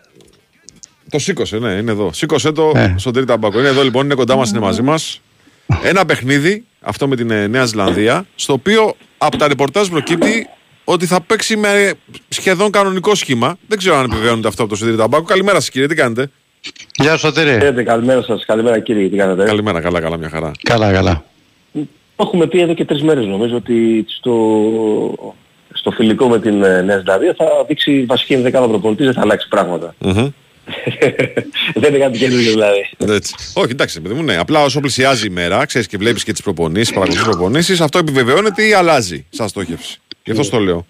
Το 1.11 1.19
σήκωσε, 1.19 1.59
ναι, 1.59 1.71
είναι 1.71 1.91
εδώ. 1.91 2.13
Σήκωσε 2.13 2.53
το 2.53 2.73
Ε. 2.75 2.95
στον 2.99 3.13
Τρίτα 3.13 3.37
Μπακό. 3.37 3.59
Είναι 3.59 3.69
εδώ 3.69 3.83
λοιπόν, 3.83 4.05
είναι 4.05 4.15
κοντά 4.15 4.37
μας, 4.37 4.51
είναι 4.51 4.59
μαζί 4.61 4.83
μας. 4.83 5.21
Ένα 5.83 6.05
παιχνίδι, 6.05 6.65
αυτό 6.81 7.09
με 7.09 7.17
την 7.17 7.31
ε, 7.31 7.47
Νέα 7.47 7.65
Ζηλανδία, 7.65 8.27
στο 8.35 8.53
οποίο 8.53 8.97
από 9.19 9.37
τα 9.37 9.49
ρεπορτάζ 9.49 9.89
προκύπτει 9.89 10.47
ότι 10.85 11.07
θα 11.07 11.21
παίξει 11.21 11.57
με 11.57 11.93
σχεδόν 12.29 12.71
κανονικό 12.71 13.15
σχήμα. 13.15 13.57
Δεν 13.67 13.79
ξέρω 13.79 13.97
αν 13.97 14.05
επιβεβαιώνεται 14.05 14.49
αυτό 14.49 14.63
από 14.63 14.71
το 14.71 14.77
Σωτήρι 14.77 14.97
Ταμπάκο. 14.97 15.25
Καλημέρα 15.25 15.61
σας, 15.61 15.71
κύριε, 15.71 15.87
τι 15.89 15.95
κάνετε; 15.95 16.31
Γεια 16.95 17.13
σου, 17.13 17.19
Σωτήρη. 17.19 17.85
καλημέρα 17.85 18.23
σας, 18.23 18.45
καλημέρα 18.45 18.79
κύριε, 18.79 19.09
τι 19.09 19.17
κάνετε; 19.17 19.45
Καλημέρα, 19.45 19.81
καλά, 19.81 20.01
καλά, 20.01 20.17
μια 20.17 20.29
χαρά. 20.29 20.53
Καλά, 20.63 20.93
καλά. 20.93 21.25
Το 22.17 22.27
έχουμε 22.27 22.47
πει 22.47 22.61
εδώ 22.61 22.75
και 22.75 22.85
τρεις 22.85 23.03
μέρες 23.03 23.27
νομίζω 23.27 23.57
ότι 23.57 24.05
στο, 24.09 24.35
στο 25.73 25.91
φιλικό 25.91 26.29
με 26.29 26.41
την 26.41 26.63
ε, 26.63 26.83
Νέα 26.83 26.99
Ζηλανδία 26.99 27.35
θα 27.37 27.47
δείξει 27.69 28.05
βασική 28.05 28.33
ενδεκάδα 28.33 28.69
προπονητής, 28.69 29.05
δεν 29.05 29.15
θα 29.15 29.21
αλλάξει 29.21 29.49
πράγματα. 29.49 29.95
δεν 31.81 31.95
είναι 31.95 31.99
κάτι 31.99 32.19
καινούργιο 32.19 32.51
δηλαδή. 32.51 32.91
Έτσι. 32.99 33.35
Όχι, 33.55 33.71
εντάξει, 33.71 34.01
παιδί 34.01 34.15
μου, 34.15 34.23
ναι. 34.23 34.37
Απλά 34.37 34.63
όσο 34.63 34.81
πλησιάζει 34.81 35.27
η 35.27 35.31
μέρα, 35.31 35.65
ξέρεις 35.65 35.87
και 35.87 35.97
βλέπεις 35.97 36.25
και 36.25 36.33
τις 36.33 36.43
προπονήσεις, 36.43 36.93
παρακολουθεί 36.93 37.25
προπονήσεις, 37.25 37.81
αυτό 37.81 37.99
επιβεβαιώνεται 37.99 38.67
ή 38.67 38.73
αλλάζει 38.73 39.27
σαν 39.31 39.49
στόχευση. 39.49 40.01
Γι' 40.25 40.31
αυτό 40.31 40.43
στο 40.43 40.59
λέω. 40.59 40.87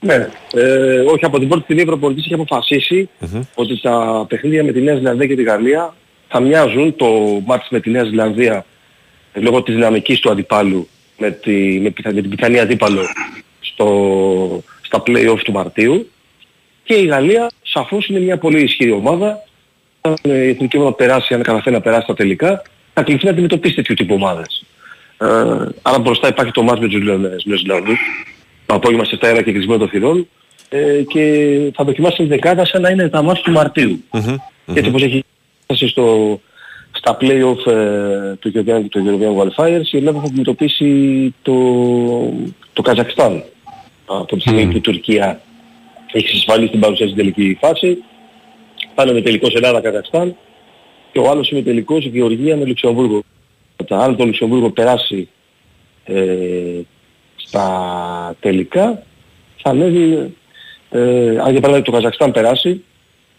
Ναι, 0.00 0.28
ε, 0.54 1.00
όχι 1.00 1.24
από 1.24 1.38
την 1.38 1.48
πρώτη 1.48 1.62
στιγμή 1.62 1.82
ο 1.82 1.84
προπονητής 1.84 2.24
έχει 2.24 2.34
αποφασίσει 2.34 3.08
ότι 3.54 3.80
τα 3.80 4.24
παιχνίδια 4.28 4.64
με 4.64 4.72
τη 4.72 4.80
Νέα 4.80 4.96
Ζηλανδία 4.96 5.26
και 5.26 5.34
τη 5.34 5.42
Γαλλία 5.42 5.94
θα 6.28 6.40
μοιάζουν 6.40 6.96
το 6.96 7.06
μάτς 7.46 7.68
με 7.70 7.80
τη 7.80 7.90
Νέα 7.90 8.04
Ζηλανδία 8.04 8.64
ε, 9.32 9.40
λόγω 9.40 9.62
της 9.62 9.74
δυναμικής 9.74 10.20
του 10.20 10.30
αντιπάλου 10.30 10.88
με, 11.18 11.30
τη, 11.30 11.80
με, 11.80 11.90
πιθα- 11.90 12.12
με 12.14 12.20
την 12.20 12.30
πιθανή 12.30 12.58
αντίπαλο 12.60 13.00
στο, 13.60 14.62
στα 14.82 15.02
play-off 15.06 15.38
του 15.44 15.52
Μαρτίου. 15.52 16.10
Και 16.84 16.94
η 16.94 17.04
Γαλλία 17.06 17.50
σαφώς 17.62 18.06
είναι 18.08 18.18
μια 18.20 18.38
πολύ 18.38 18.62
ισχυρή 18.62 18.90
ομάδα. 18.90 19.44
Αν 20.00 20.14
ε, 20.22 20.44
η 20.44 20.48
εθνική 20.48 20.76
ομάδα 20.78 20.94
περάσει, 20.94 21.34
αν 21.34 21.42
καταφέρει 21.42 21.74
να 21.74 21.80
περάσει 21.80 22.06
τα 22.06 22.14
τελικά 22.14 22.62
θα 22.94 23.02
κληθεί 23.02 23.24
να 23.24 23.30
αντιμετωπίσει 23.30 23.74
τέτοιου 23.74 23.94
τύπου 23.94 24.14
ομάδες. 24.14 24.64
Ε, 25.18 25.26
άρα 25.82 25.98
μπροστά 25.98 26.28
υπάρχει 26.28 26.52
το 26.52 26.62
μάτς 26.62 26.80
με 26.80 26.88
τους 26.88 27.04
Νέους 27.44 27.60
Ζηλανδούς 27.60 27.98
το 28.70 28.76
απόγευμα 28.76 29.04
σε 29.04 29.18
7 29.20 29.42
και 29.44 29.52
κλεισμένο 29.52 29.78
των 29.78 29.88
θυρών 29.88 30.28
ε, 30.68 31.02
και 31.02 31.72
θα 31.74 31.84
δοκιμάσει 31.84 32.16
την 32.16 32.28
δεκάδα 32.28 32.64
σαν 32.64 32.82
να 32.82 32.90
είναι 32.90 33.08
τα 33.08 33.22
μάτια 33.22 33.42
του 33.42 33.50
Μαρτίου. 33.50 34.04
Γιατί 34.66 34.88
όπως 34.88 35.02
έχει 35.02 35.24
φτάσει 35.62 35.88
στο, 35.88 36.40
στα 36.90 37.16
play-off 37.20 37.72
ε, 37.72 38.34
του 38.34 38.52
European, 38.54 38.84
του 38.90 39.04
European 39.06 39.42
Qualifiers 39.42 39.86
η 39.90 39.96
Ελλάδα 39.96 40.18
θα 40.18 40.26
αντιμετωπίσει 40.26 41.34
το, 41.42 41.54
το 42.72 42.82
Καζακστάν 42.82 43.44
από 44.06 44.34
τη 44.36 44.40
στιγμή 44.40 44.66
που 44.66 44.76
η 44.76 44.80
Τουρκία 44.80 45.40
έχει 46.12 46.26
εξασφαλίσει 46.26 46.70
την 46.70 46.80
παρουσία 46.80 47.06
στην 47.06 47.18
τελική 47.18 47.58
φάση. 47.60 47.98
Πάνε 48.94 49.12
με 49.12 49.20
τελικός 49.20 49.54
Ελλάδα-Καζακστάν 49.54 50.36
και 51.12 51.18
ο 51.18 51.30
άλλος 51.30 51.50
είναι 51.50 51.62
τελικός 51.62 52.04
Γεωργία 52.04 52.56
με 52.56 52.64
Λουξεμβούργο. 52.64 53.22
Αν 53.88 54.16
το 54.16 54.24
Λουξεμβούργο 54.24 54.70
περάσει 54.70 55.28
ε, 56.04 56.80
στα 57.50 58.36
τελικά 58.40 59.02
θα 59.56 59.70
ανέβει, 59.70 60.34
ε, 60.90 61.00
αν 61.28 61.50
για 61.50 61.60
παράδειγμα 61.60 61.82
το 61.82 61.90
Καζακστάν 61.90 62.32
περάσει 62.32 62.84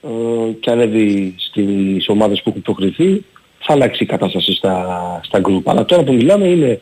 ε, 0.01 0.51
και 0.59 0.69
ανέβει 0.69 1.35
στις 1.37 2.09
ομάδες 2.09 2.41
που 2.41 2.49
έχουν 2.49 2.61
προκριθεί 2.61 3.23
θα 3.59 3.73
αλλάξει 3.73 4.03
η 4.03 4.05
κατάσταση 4.05 4.53
στα, 4.53 5.19
στα 5.23 5.39
γκρουπ. 5.39 5.69
Αλλά 5.69 5.85
τώρα 5.85 6.03
που 6.03 6.13
μιλάμε 6.13 6.47
είναι 6.47 6.81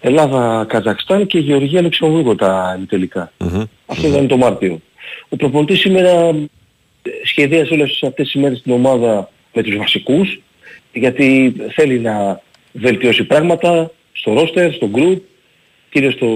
Ελλάδα, 0.00 0.64
Καζακστάν 0.68 1.26
και 1.26 1.38
Γεωργία, 1.38 1.82
Λουξεμβούργο 1.82 2.34
τα 2.34 2.80
τελικά. 2.88 3.32
Αυτό 3.86 4.08
ήταν 4.08 4.26
το 4.26 4.36
Μάρτιο. 4.36 4.80
Ο 5.28 5.36
προπονητής 5.36 5.78
σήμερα 5.80 6.10
ε, 6.10 7.10
σχεδίασε 7.24 7.74
όλες 7.74 8.02
αυτές 8.06 8.24
τις 8.24 8.34
ημέρες 8.34 8.62
την 8.62 8.72
ομάδα 8.72 9.30
με 9.52 9.62
τους 9.62 9.76
βασικούς 9.76 10.40
γιατί 10.92 11.56
θέλει 11.74 12.00
να 12.00 12.40
βελτιώσει 12.72 13.24
πράγματα 13.24 13.90
στο 14.12 14.32
ρόστερ, 14.32 14.72
στο 14.72 14.90
group, 14.94 15.18
κυρίως 15.90 16.12
στο 16.14 16.26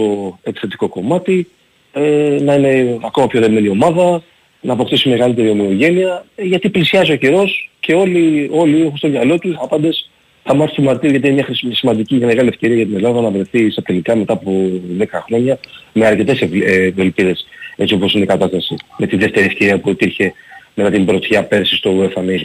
επιθετικό 0.42 0.88
κομμάτι, 0.88 1.48
ε, 1.92 2.38
να 2.40 2.54
είναι 2.54 2.98
ακόμα 3.04 3.26
πιο 3.26 3.40
δεμένη 3.40 3.68
ομάδα, 3.68 4.22
να 4.60 4.72
αποκτήσει 4.72 5.08
μεγαλύτερη 5.08 5.48
ομοιογένεια, 5.50 6.24
ε, 6.34 6.44
γιατί 6.44 6.70
πλησιάζει 6.70 7.12
ο 7.12 7.16
καιρός 7.16 7.70
και 7.80 7.94
όλοι, 7.94 8.48
όλοι 8.52 8.82
έχουν 8.82 8.96
στο 8.96 9.08
μυαλό 9.08 9.38
τους 9.38 9.56
άπαντες 9.62 10.10
θα 10.42 10.54
μάθει 10.54 10.74
του 10.74 10.82
Μαρτίου 10.82 11.10
γιατί 11.10 11.26
είναι 11.26 11.34
μια 11.34 11.44
χρησι- 11.44 11.76
σημαντική 11.76 12.18
και 12.18 12.24
μεγάλη 12.24 12.48
ευκαιρία 12.48 12.76
για 12.76 12.86
την 12.86 12.96
Ελλάδα 12.96 13.20
να 13.20 13.30
βρεθεί 13.30 13.70
στα 13.70 13.82
τελικά 13.82 14.16
μετά 14.16 14.32
από 14.32 14.70
10 14.98 15.22
χρόνια 15.26 15.58
με 15.92 16.06
αρκετές 16.06 16.40
ευ- 16.40 16.62
ε, 16.64 16.82
ευελπίδες 16.82 17.46
έτσι 17.76 17.94
όπως 17.94 18.14
είναι 18.14 18.22
η 18.22 18.26
κατάσταση. 18.26 18.74
Με 18.98 19.06
τη 19.06 19.16
δεύτερη 19.16 19.46
ευκαιρία 19.46 19.78
που 19.78 19.90
υπήρχε 19.90 20.32
μετά 20.74 20.90
την 20.90 21.04
πρωτιά 21.04 21.44
πέρσι 21.44 21.76
στο 21.76 21.90
UEFA 21.98 22.22
με 22.22 22.42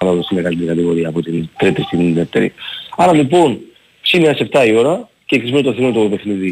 ανάλογα 0.00 0.22
στη 0.22 0.34
μεγαλύτερη 0.34 0.68
κατηγορία 0.68 1.08
από 1.08 1.22
την 1.22 1.48
τρίτη 1.58 1.82
στην 1.82 2.14
δεύτερη. 2.14 2.52
Άρα 2.96 3.14
λοιπόν, 3.14 3.58
σήμερα 4.02 4.34
σε 4.34 4.48
7 4.52 4.66
η 4.66 4.74
ώρα 4.74 5.08
και 5.34 5.40
κεκλεισμένων 5.40 5.62
των 5.62 5.72
θυρών 5.72 5.92
το 5.92 6.00
παιχνίδι. 6.00 6.46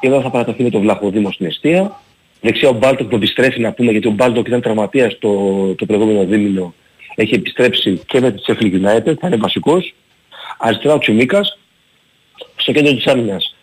Η 0.00 0.06
Ελλάδα 0.06 0.22
θα 0.22 0.30
παραταχθεί 0.30 0.62
με 0.62 0.70
τον 0.70 0.80
Βλαχοδήμο 0.80 1.30
στην 1.32 1.46
εστία. 1.46 2.00
Δεξιά 2.40 2.68
ο 2.68 2.72
Μπάλντοκ 2.72 3.08
που 3.08 3.16
επιστρέφει 3.16 3.60
να 3.60 3.72
πούμε 3.72 3.90
γιατί 3.90 4.06
ο 4.08 4.10
Μπάλντοκ 4.10 4.46
ήταν 4.46 4.60
τραυματίας 4.60 5.18
το, 5.18 5.30
το 5.74 5.86
προηγούμενο 5.86 6.24
δίμηνο. 6.24 6.74
Έχει 7.14 7.34
επιστρέψει 7.34 8.00
και 8.06 8.20
με 8.20 8.30
τη 8.32 8.42
Sheffield 8.46 8.72
United, 8.74 9.14
θα 9.20 9.26
είναι 9.26 9.36
βασικός. 9.36 9.94
Αριστερά 10.58 10.94
ο 10.94 10.98
Τσιμίκας. 10.98 11.58
Στο 12.56 12.72
κέντρο 12.72 12.94
της 12.94 13.06
άμυνας 13.06 13.56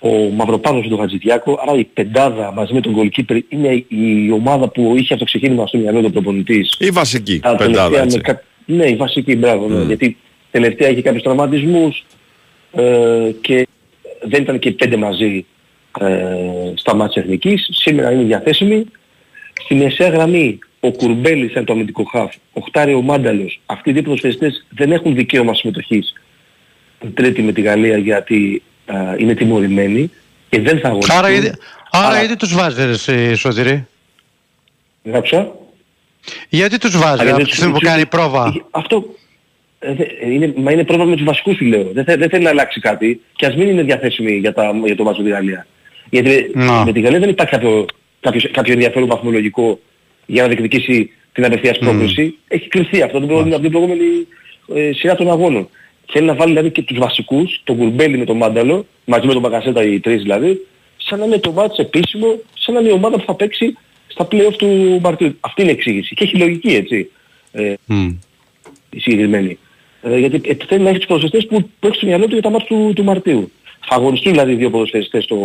ο 0.00 0.08
Μαυροπάνος 0.08 0.82
και 0.82 0.88
τον 0.88 0.98
Χατζηδιάκο, 0.98 1.58
άρα 1.62 1.78
η 1.78 1.84
πεντάδα 1.84 2.52
μαζί 2.52 2.72
με 2.74 2.80
τον 2.80 2.94
goalkeeper 2.96 3.38
είναι 3.48 3.84
η 3.88 4.30
ομάδα 4.30 4.68
που 4.68 4.82
είχε 4.96 5.02
αυτό 5.14 5.16
το 5.16 5.24
ξεκίνημα 5.24 5.66
στο 5.66 5.78
μυαλό 5.78 6.00
του 6.02 6.10
προπονητής. 6.12 6.76
Η 6.78 6.90
βασική 6.90 7.38
Τα 7.40 7.56
πεντάδα, 7.56 7.72
τελευταία 7.74 8.02
έτσι. 8.02 8.16
με 8.16 8.22
κα- 8.22 8.42
Ναι, 8.66 8.86
η 8.86 8.94
βασική, 8.96 9.36
μπράβο, 9.36 9.68
ναι, 9.68 9.84
γιατί 9.84 10.16
τελευταία 10.50 10.88
είχε 10.88 11.02
κάποιους 11.02 11.22
τραυματισμούς 11.22 12.04
ε, 12.72 13.30
και 13.40 13.66
δεν 14.22 14.42
ήταν 14.42 14.58
και 14.58 14.68
οι 14.68 14.72
πέντε 14.72 14.96
μαζί 14.96 15.46
ε, 16.00 16.16
στα 16.74 16.94
μάτια 16.94 17.22
εθνικής. 17.22 17.68
Σήμερα 17.72 18.12
είναι 18.12 18.22
διαθέσιμοι. 18.22 18.84
Στη 19.64 19.74
μεσαία 19.74 20.08
γραμμή 20.08 20.58
ο 20.80 20.90
Κουρμπέλης 20.92 21.52
είναι 21.54 21.64
το 21.64 21.72
αμυντικό 21.72 22.04
χαφ, 22.04 22.34
ο 22.52 22.60
Χτάρι 22.60 22.94
ο 22.94 23.02
Μάνταλος. 23.02 23.60
Αυτοί 23.66 23.90
οι 23.90 23.92
δύο 23.92 24.02
ποδοσφαιριστές 24.02 24.66
δεν 24.70 24.92
έχουν 24.92 25.14
δικαίωμα 25.14 25.54
συμμετοχής 25.54 26.12
την 27.00 27.14
τρίτη 27.14 27.42
με 27.42 27.52
τη 27.52 27.60
Γαλλία 27.60 27.96
γιατί 27.96 28.62
ε, 28.86 28.94
είναι 29.18 29.34
τιμωρημένοι 29.34 30.10
και 30.48 30.60
δεν 30.60 30.78
θα 30.80 30.88
αγωνιστούν. 30.88 31.16
Άρα, 31.18 31.30
γιατί- 31.30 31.58
άρα 31.90 32.18
γιατί 32.18 32.36
τους 32.36 32.54
βάζει 32.54 32.84
ρε 32.84 32.90
εσύ, 32.90 33.34
Σωτηρή; 33.34 33.86
Γράψα. 35.04 35.52
Γιατί 36.48 36.78
τους 36.78 36.98
βάζει 36.98 37.20
Αλλά 37.20 37.28
από 37.30 37.36
δεν 37.38 37.46
τη 37.46 37.52
στιγμή 37.54 37.72
που 37.72 37.78
τους- 37.78 37.88
κάνει 37.88 38.06
πρόβα; 38.06 38.54
Αυτό 38.70 38.96
ε, 38.96 39.02
δε- 39.02 39.06
ε, 39.06 39.17
είναι, 40.24 40.52
μα 40.56 40.72
είναι 40.72 40.84
πρόβλημα 40.84 41.10
με 41.10 41.16
τους 41.16 41.24
βασικούς 41.24 41.56
σου 41.56 41.64
λέω. 41.64 41.90
Δεν, 41.92 42.04
θε- 42.04 42.18
δεν 42.18 42.28
θέλει 42.28 42.44
να 42.44 42.50
αλλάξει 42.50 42.80
κάτι 42.80 43.20
και 43.36 43.46
ας 43.46 43.56
μην 43.56 43.68
είναι 43.68 43.82
διαθέσιμοι 43.82 44.32
για, 44.32 44.52
τα, 44.52 44.80
για 44.84 44.96
το 44.96 45.02
μάτσο 45.04 45.22
με 45.22 45.28
τη 45.28 45.34
Γαλλία. 45.34 45.66
Γιατί 46.10 46.50
Να. 46.54 46.84
με 46.84 46.92
τη 46.92 47.00
Γαλλία 47.00 47.18
δεν 47.18 47.28
υπάρχει 47.28 47.52
κάποιο, 47.52 47.84
κάποιος, 48.20 48.50
κάποιο 48.50 48.72
ενδιαφέρον 48.72 49.08
βαθμολογικό 49.08 49.78
για 50.26 50.42
να 50.42 50.48
διεκδικήσει 50.48 51.10
την 51.32 51.44
απευθείας 51.44 51.78
πρόκληση. 51.78 52.34
Έχει 52.48 52.68
κληθεί 52.68 53.02
αυτό 53.02 53.18
από 53.18 53.26
την, 53.42 53.52
από 53.52 53.62
την 53.62 53.70
προηγούμενη 53.70 54.04
ε, 54.74 54.92
σειρά 54.92 55.14
των 55.14 55.30
αγώνων. 55.30 55.68
Θέλει 56.10 56.26
να 56.26 56.34
βάλει 56.34 56.50
δηλαδή 56.50 56.70
και 56.70 56.82
τους 56.82 56.98
βασικούς, 56.98 57.60
τον 57.64 57.76
Κουρμπέλη 57.76 58.18
με 58.18 58.24
τον 58.24 58.36
Μάνταλο, 58.36 58.86
μαζί 59.04 59.26
με 59.26 59.32
τον 59.32 59.42
Μπαγκασέτα 59.42 59.82
οι 59.82 60.00
τρεις 60.00 60.22
δηλαδή, 60.22 60.66
σαν 60.96 61.18
να 61.18 61.24
είναι 61.24 61.38
το 61.38 61.52
μάτς 61.52 61.78
επίσημο, 61.78 62.40
σαν 62.54 62.74
να 62.74 62.80
είναι 62.80 62.88
η 62.88 62.92
ομάδα 62.92 63.16
που 63.16 63.24
θα 63.26 63.34
παίξει 63.34 63.76
στα 64.06 64.28
play-off 64.30 64.54
του 64.58 64.98
Μαρτίου. 65.02 65.36
Αυτή 65.40 65.62
είναι 65.62 65.70
η 65.70 65.74
εξήγηση. 65.74 66.14
Και 66.14 66.24
έχει 66.24 66.36
λογική 66.36 66.74
έτσι. 66.74 67.10
Ε, 67.52 67.74
η 68.90 68.98
συγκεκριμένη. 69.00 69.58
Ε, 70.02 70.18
γιατί 70.18 70.40
ε, 70.50 70.56
θέλει 70.66 70.82
να 70.82 70.88
έχει 70.88 70.98
τους 70.98 71.06
ποδοσφαιριστές 71.06 71.46
που, 71.46 71.70
που 71.78 71.86
έχει 71.86 71.96
στο 71.96 72.06
μυαλό 72.06 72.26
του 72.26 72.32
για 72.32 72.42
τα 72.42 72.50
μάτια 72.50 72.66
του, 72.66 72.92
του 72.94 73.04
Μαρτίου. 73.04 73.50
Θα 73.86 73.94
αγωνιστούν 73.94 74.32
δηλαδή 74.32 74.52
οι 74.52 74.54
δύο 74.54 74.70
ποδοσφαιριστές 74.70 75.24
στο 75.24 75.36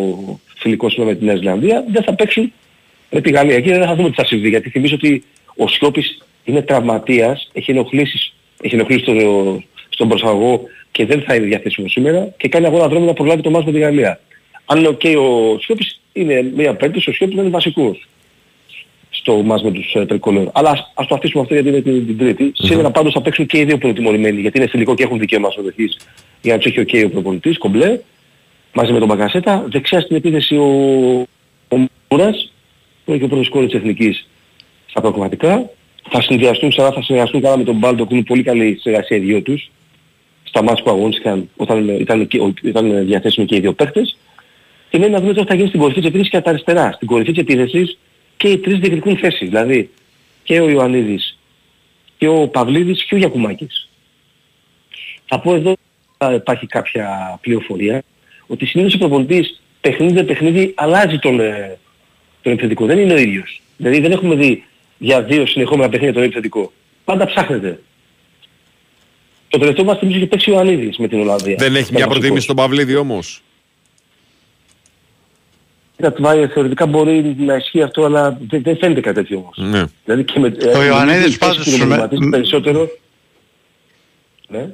φιλικό 0.56 0.90
σύνομα 0.90 1.12
με 1.12 1.18
τη 1.18 1.26
Νέα 1.26 1.36
Ζηλανδία, 1.36 1.86
δεν 1.92 2.04
θα 2.04 2.14
παίξουν 2.14 2.54
με 3.10 3.22
τη 3.22 3.32
Γαλλία. 3.32 3.56
Εκεί 3.56 3.70
δεν 3.70 3.86
θα 3.86 3.96
δούμε 3.96 4.10
τι 4.10 4.16
θα 4.16 4.26
συμβεί. 4.26 4.50
Γιατί 4.50 4.70
θυμίζω 4.70 4.96
ότι 4.96 5.24
ο 5.56 5.68
Σιώπης 5.68 6.26
είναι 6.44 6.62
τραυματίας, 6.62 7.50
έχει 7.54 7.72
ενοχλήσει, 7.72 8.34
έχει 8.62 8.76
ενοχλήσει 8.76 9.02
στο, 9.02 9.64
στον 9.90 10.08
προσαγωγό 10.08 10.62
και 10.92 11.06
δεν 11.06 11.22
θα 11.22 11.36
είναι 11.36 11.46
διαθέσιμο 11.46 11.88
σήμερα 11.88 12.34
και 12.38 12.48
κάνει 12.48 12.66
αγώνα 12.66 12.88
δρόμο 12.88 13.06
να 13.06 13.14
προλάβει 13.14 13.42
το 13.42 13.50
μάτς 13.50 13.66
με 13.66 13.72
τη 13.72 13.80
Γαλλία. 13.80 14.20
Αν 14.66 14.78
είναι 14.78 14.88
οκ 14.88 15.02
ο 15.04 15.60
Σιώπης 15.60 16.00
είναι 16.14 16.52
μια 16.56 16.76
περίπτωση, 16.76 17.10
ο 17.10 17.14
Σιώπης 17.14 17.36
δεν 17.36 17.46
είναι 17.46 17.54
βασικός 17.54 18.08
στο 19.24 19.44
μάτς 19.44 19.64
με 19.64 19.72
τους 19.72 19.94
ε, 19.94 20.06
τρικολόρ. 20.06 20.50
Αλλά 20.54 20.70
ας, 20.70 20.92
ας 20.94 21.08
το 21.08 21.16
αφήσουμε 21.16 21.42
αυτό 21.42 21.54
γιατί 21.54 21.70
είναι 21.70 21.82
την, 21.82 22.06
την 22.06 22.18
Τρίτη 22.18 22.52
Σήμερα 22.54 22.92
πάντως 22.92 23.14
θα 23.14 23.22
παίξουν 23.22 23.46
και 23.46 23.58
οι 23.58 23.64
δύο 23.64 23.78
προτιμωρημένοι 23.78 24.42
γιατί 24.42 24.58
είναι 24.58 24.68
φιλικό 24.68 24.96
και 24.96 25.04
έχουν 25.04 25.20
δικαίωμα 25.20 25.50
συμμετοχής 25.52 25.98
για 26.42 26.54
να 26.54 26.60
τους 26.60 26.72
έχει 26.72 26.80
ο 26.80 26.84
okay, 26.88 27.06
ο 27.06 27.10
προπονητής, 27.10 27.58
κομπλέ, 27.58 28.00
μαζί 28.74 28.92
με 28.92 29.00
τον 29.00 29.08
Μπακασέτα. 29.08 29.66
Δεξιά 29.70 30.02
στην 30.02 30.16
επίθεση 30.16 30.56
ο, 30.56 30.68
ο 31.68 31.88
Μασούρας, 32.10 32.54
που 33.06 33.12
είναι 33.12 33.20
και 33.20 33.26
ο 33.26 33.28
πρώτος 33.28 33.50
σκόρερ 33.50 33.70
της 33.70 33.80
Εθνικής 33.80 34.28
στα 34.86 35.02
προγραμματικά. 35.02 35.70
Θα 36.10 36.22
συνδυαστούν 36.22 36.70
ξανά, 36.70 36.92
θα 36.92 37.02
συνεργαστούν 37.02 37.42
καλά 37.42 37.58
με 37.58 37.64
τον 37.64 37.76
Μπάλτο 37.76 38.06
που 38.06 38.14
είναι 38.14 38.24
πολύ 38.24 38.44
καλή 38.44 38.78
συνεργασία 38.82 39.18
οι 39.18 39.20
δυο 39.20 39.42
τους 39.42 39.72
στα 40.44 40.64
μάτς 40.64 40.84
που 40.84 40.90
αγωνίστηκαν 40.90 41.50
όταν 41.56 41.88
ήταν, 41.88 42.22
ήταν, 42.22 42.54
ήταν 42.64 43.06
διαθέσιμοι 43.06 43.46
και 43.46 43.56
οι 43.56 43.60
δύο 43.60 43.74
παίκτες. 43.74 44.18
Και 44.90 44.98
μένει 45.00 45.12
να 45.12 45.20
δούμε 45.20 45.34
τι 45.34 45.44
θα 45.44 45.56
γίνει 45.56 45.68
στην 45.68 45.80
κορυφή 45.80 46.00
της 46.00 46.08
επίθεσης 46.08 46.32
και 46.32 46.38
από 46.38 46.46
τα 46.46 46.52
αριστερά. 46.52 46.92
Στην 46.92 47.08
κορυφή 47.08 47.32
της 47.32 47.42
επίθεσης 47.42 47.98
και 48.38 48.48
οι 48.48 48.58
τρεις 48.58 48.80
διεκδικούν 48.80 49.18
θέσεις. 49.18 49.50
Δηλαδή 49.50 49.90
και 50.44 50.60
ο 50.60 50.70
Ιωαννίδης 50.70 51.38
και 52.18 52.28
ο 52.28 52.48
Παυλίδης 52.48 53.04
και 53.04 53.16
ο 53.16 53.18
Γιακουμάκης. 53.18 53.90
Θα 55.26 55.40
πω 55.40 55.56
εδώ 55.56 55.76
θα 56.18 56.34
υπάρχει 56.34 56.68
κάποια 56.68 57.38
πληροφορία 57.42 58.04
ότι 58.48 58.66
συνήθως 58.66 58.94
ο 58.94 58.98
προπονητής 58.98 59.62
παιχνίδι 59.82 60.14
με 60.14 60.24
παιχνίδι 60.24 60.74
αλλάζει 60.76 61.20
τον, 61.20 61.40
ε, 61.40 61.78
τον 62.42 62.52
επιθετικό. 62.52 62.86
Δεν 62.86 62.98
είναι 62.98 63.14
ο 63.14 63.18
ίδιος. 63.18 63.62
Δηλαδή 63.78 64.00
δεν 64.00 64.12
έχουμε 64.12 64.36
δει 64.36 64.64
για 64.98 65.22
δύο 65.24 65.46
συνεχόμενα 65.46 65.90
παιχνίδια 65.90 66.14
τον 66.14 66.24
επιθετικό. 66.24 66.72
Πάντα 67.06 67.26
ψάχνεται. 67.26 67.80
Το 69.50 69.58
τελευταίο 69.60 69.86
μας 69.86 69.98
θυμίζει 69.98 70.18
είχε 70.18 70.28
παίξει 70.28 70.50
ο 70.50 70.54
Ιωαννίδης 70.54 70.98
με 70.98 71.08
την 71.08 71.20
Ολλανδία. 71.20 71.56
Δεν 71.58 71.76
έχει 71.76 71.82
Ήταν 71.82 71.96
μια 71.96 72.06
βασικός. 72.06 72.14
προτίμηση 72.18 72.44
στον 72.44 72.56
Παυλίδη 72.56 72.96
όμως; 72.96 73.42
Κοίτα, 76.04 76.16
Τβάη, 76.16 76.48
θεωρητικά 76.48 76.86
μπορεί 76.86 77.36
να 77.40 77.56
ισχύει 77.56 77.82
αυτό, 77.82 78.06
αλλά 78.06 78.38
δεν, 78.50 78.62
δεν 78.64 78.78
φαίνεται 78.78 79.02
κάτι 79.02 79.16
τέτοιο 79.16 79.38
όμως. 79.38 79.58
Ναι. 79.72 79.84
Δηλαδή 80.06 80.24
και 80.24 80.40
με, 80.40 80.56
Ο 80.76 80.84
Ιωαννίδης 80.84 81.38
πάντως 81.38 81.56
πάντως 81.58 81.74
σου 81.74 81.88
με- 82.20 82.30
περισσότερο. 82.30 82.90
Ναι. 84.50 84.70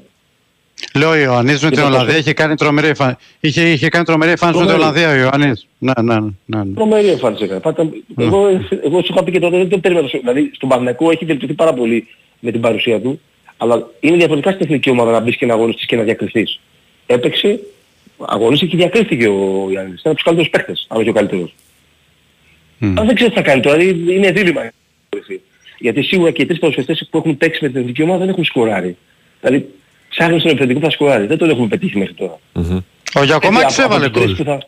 Λέω 0.95 1.09
ο 1.09 1.15
Ιωαννίδης 1.15 1.61
με 1.61 1.67
την 1.69 1.77
Κοίτα, 1.77 1.87
Ολλανδία 1.89 2.07
πόσο- 2.07 2.19
είχε 2.19 2.33
κάνει 2.33 2.55
τρομερή 2.55 2.87
εμφάνιση. 2.87 3.17
Είχε, 3.39 3.71
είχε 3.71 3.89
κάνει 3.89 4.05
τρομερή 4.05 4.31
εμφάνιση 4.31 4.59
με 4.59 4.65
την 4.65 4.75
Τρομερή. 4.79 4.99
Ολλανδία 5.03 5.21
ο 5.21 5.27
Ιωαννίδης. 5.27 5.67
Ναι, 5.77 5.91
ναι, 6.01 6.19
ναι. 6.45 6.63
ναι. 6.63 6.73
Τρομερή 6.73 7.07
εμφάνιση 7.07 7.43
έκανε. 7.43 7.59
Πάτα, 7.59 7.89
εγώ, 8.17 8.47
εγώ 8.83 8.99
σου 9.03 9.07
είχα 9.13 9.23
πει 9.23 9.31
και 9.31 9.39
τότε, 9.39 9.57
δεν 9.57 9.69
το 9.69 9.77
περίμενα. 9.77 10.07
τόσο- 10.07 10.19
Δηλαδή 10.23 10.51
στον 10.55 10.69
Παναγικό 10.69 11.11
έχει 11.11 11.25
βελτιωθεί 11.25 11.53
πάρα 11.53 11.73
πολύ 11.73 12.07
με 12.39 12.51
την 12.51 12.61
παρουσία 12.61 13.01
του, 13.01 13.21
αλλά 13.57 13.87
είναι 13.99 14.15
διαφορετικά 14.17 14.51
στην 14.51 14.65
εθνική 14.65 14.89
ομάδα 14.89 15.11
να 15.11 15.19
μπεις 15.19 15.35
και 15.37 15.45
να 15.45 15.53
αγωνιστείς 15.53 15.85
και 15.85 15.95
να 15.95 16.03
διακριθείς. 16.03 16.59
Έπαιξε, 17.05 17.59
αγωνίστηκε 18.27 18.71
και 18.71 18.77
διακρίθηκε 18.77 19.27
ο 19.27 19.67
Ιωαννίδης. 19.71 19.99
Ήταν 19.99 20.11
από 20.11 20.13
τους 20.13 20.23
καλύτερους 20.23 20.49
παίχτες, 20.49 20.85
αν 20.89 20.99
όχι 20.99 21.09
ο 21.09 21.13
καλύτερος. 21.13 21.53
Αλλά 22.81 23.05
δεν 23.05 23.15
ξέρω 23.15 23.29
τι 23.29 23.35
θα 23.35 23.41
κάνει 23.41 23.61
τώρα, 23.61 23.77
δηλαδή 23.77 24.13
είναι 24.15 24.31
δίλημα. 24.31 24.65
η 24.65 24.69
κορυφή. 25.09 25.39
Γιατί 25.79 26.01
σίγουρα 26.03 26.31
και 26.31 26.41
οι 26.41 26.45
τρεις 26.45 26.59
ποδοσφαιριστές 26.59 27.07
που 27.11 27.17
έχουν 27.17 27.37
παίξει 27.37 27.59
με 27.63 27.69
την 27.69 27.79
εθνική 27.79 28.01
ομάδα 28.01 28.19
δεν 28.19 28.29
έχουν 28.29 28.43
σκοράρει. 28.43 28.97
Δηλαδή 29.41 29.69
ψάχνουν 30.09 30.39
στον 30.39 30.51
επιθετικό 30.51 30.79
που 30.79 30.85
θα 30.85 30.91
σκοράρει. 30.91 31.25
Δεν 31.25 31.37
τον 31.37 31.49
έχουμε 31.49 31.67
πετύχει 31.67 31.97
μέχρι 31.97 32.13
τώρα. 32.13 32.39
Ο 33.15 33.23
Γιακομάκης 33.23 33.77
Ε, 33.77 33.83
από- 33.83 33.93
από 33.95 34.03
έβαλε 34.03 34.09
τους 34.09 34.21
τρεις 34.23 34.35
γκολ. 34.35 34.35
που 34.35 34.43
θα- 34.43 34.67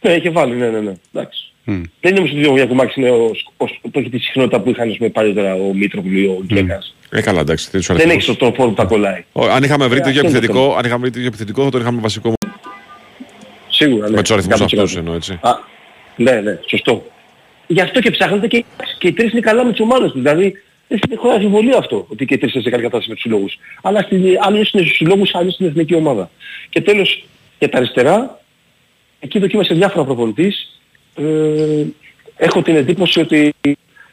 Ναι, 0.00 0.14
είχε 0.16 0.30
βάλει, 0.30 0.54
ναι, 0.54 0.68
ναι, 0.68 0.80
ναι. 0.80 0.92
Εντάξει. 1.14 1.52
Δεν 2.00 2.10
είναι 2.10 2.18
όμως 2.18 2.30
ότι 2.30 2.46
ο 2.46 2.54
Γιακουμάκης 2.56 2.96
είναι 2.96 3.10
ο, 3.10 3.30
ο, 3.56 3.64
που 3.90 3.98
έχει 3.98 4.08
τη 4.10 4.18
συχνότητα 4.18 4.60
που 4.60 4.70
είχαν 4.70 4.90
ας 4.90 4.96
πούμε, 4.96 5.08
παλιότερα 5.10 5.54
ο 5.54 5.74
Μήτρογλου 5.74 6.18
ή 6.18 6.26
ο 6.26 6.42
Γκέκας. 6.44 6.94
Ε, 7.10 7.20
καλά, 7.20 7.40
εντάξει. 7.40 7.68
Δεν, 7.70 7.80
τους 7.80 7.86
Δεν 7.88 7.96
αριθμούς. 7.96 8.28
έχει 8.28 8.36
τον 8.36 8.54
φόρο 8.54 8.68
που 8.68 8.74
τα 8.74 8.84
κολλάει. 8.84 9.24
Ο- 9.32 9.44
Αν 9.46 9.62
είχαμε 9.62 9.86
βρει 9.86 9.98
Ε, 9.98 10.00
το 10.02 10.08
ίδιο 10.08 10.20
αυτό 10.20 10.36
είναι 10.36 10.46
το 10.46 10.52
επιθετικό, 10.52 10.76
αν 10.76 10.84
είχαμε 10.84 11.00
βρει 11.00 11.10
το 11.10 11.16
ίδιο 11.18 11.28
επιθετικό 11.28 11.64
θα 11.64 11.70
τον 11.70 11.80
είχαμε 11.80 12.00
βασικό 12.00 12.32
Σίγουρα, 13.68 14.08
ναι. 14.08 14.16
με 14.16 14.22
τους 14.22 14.30
αριθμούς 14.30 14.60
100%. 14.60 14.64
αυτούς 14.64 14.96
εννοώ 14.96 15.14
έτσι. 15.14 15.38
Α, 15.42 15.50
ναι, 16.16 16.32
ναι, 16.40 16.58
σωστό. 16.68 17.04
Γι' 17.66 17.80
αυτό 17.80 18.00
και 18.00 18.10
ψάχνετε 18.10 18.46
και, 18.46 18.64
και 18.98 19.08
οι 19.08 19.12
τρεις 19.12 19.32
είναι 19.32 19.40
καλά 19.40 19.64
με 19.64 19.70
τις 19.70 19.80
ομάδες 19.80 20.10
τους. 20.10 20.20
Δηλαδή 20.22 20.52
δεν 20.88 20.98
δεν 21.08 21.18
χωράει 21.18 21.36
αμφιβολία 21.36 21.76
αυτό 21.78 22.06
ότι 22.08 22.24
και 22.24 22.34
οι 22.34 22.38
τρεις 22.38 22.54
είναι 22.54 22.62
σε 22.62 22.70
καλή 22.70 22.82
κατάσταση 22.82 23.08
με 23.08 23.14
τους 23.14 23.22
συλλόγους. 23.22 23.58
Αλλά 23.82 24.00
στην, 24.02 24.24
άλλοι 24.40 24.56
είναι 24.56 24.64
στους 24.64 24.96
συλλόγους, 24.96 25.34
άλλοι 25.34 25.52
στην 25.52 25.66
εθνική 25.66 25.94
ομάδα. 25.94 26.30
Και 26.68 26.80
τέλος 26.80 27.24
για 27.58 27.68
τα 27.68 27.76
αριστερά, 27.78 28.40
εκεί 29.20 29.38
δοκίμασε 29.38 29.74
διάφορα 29.74 30.04
προπονητής. 30.04 30.80
Ε, 31.16 31.84
έχω 32.36 32.62
την 32.62 32.76
εντύπωση 32.76 33.20
ότι 33.20 33.54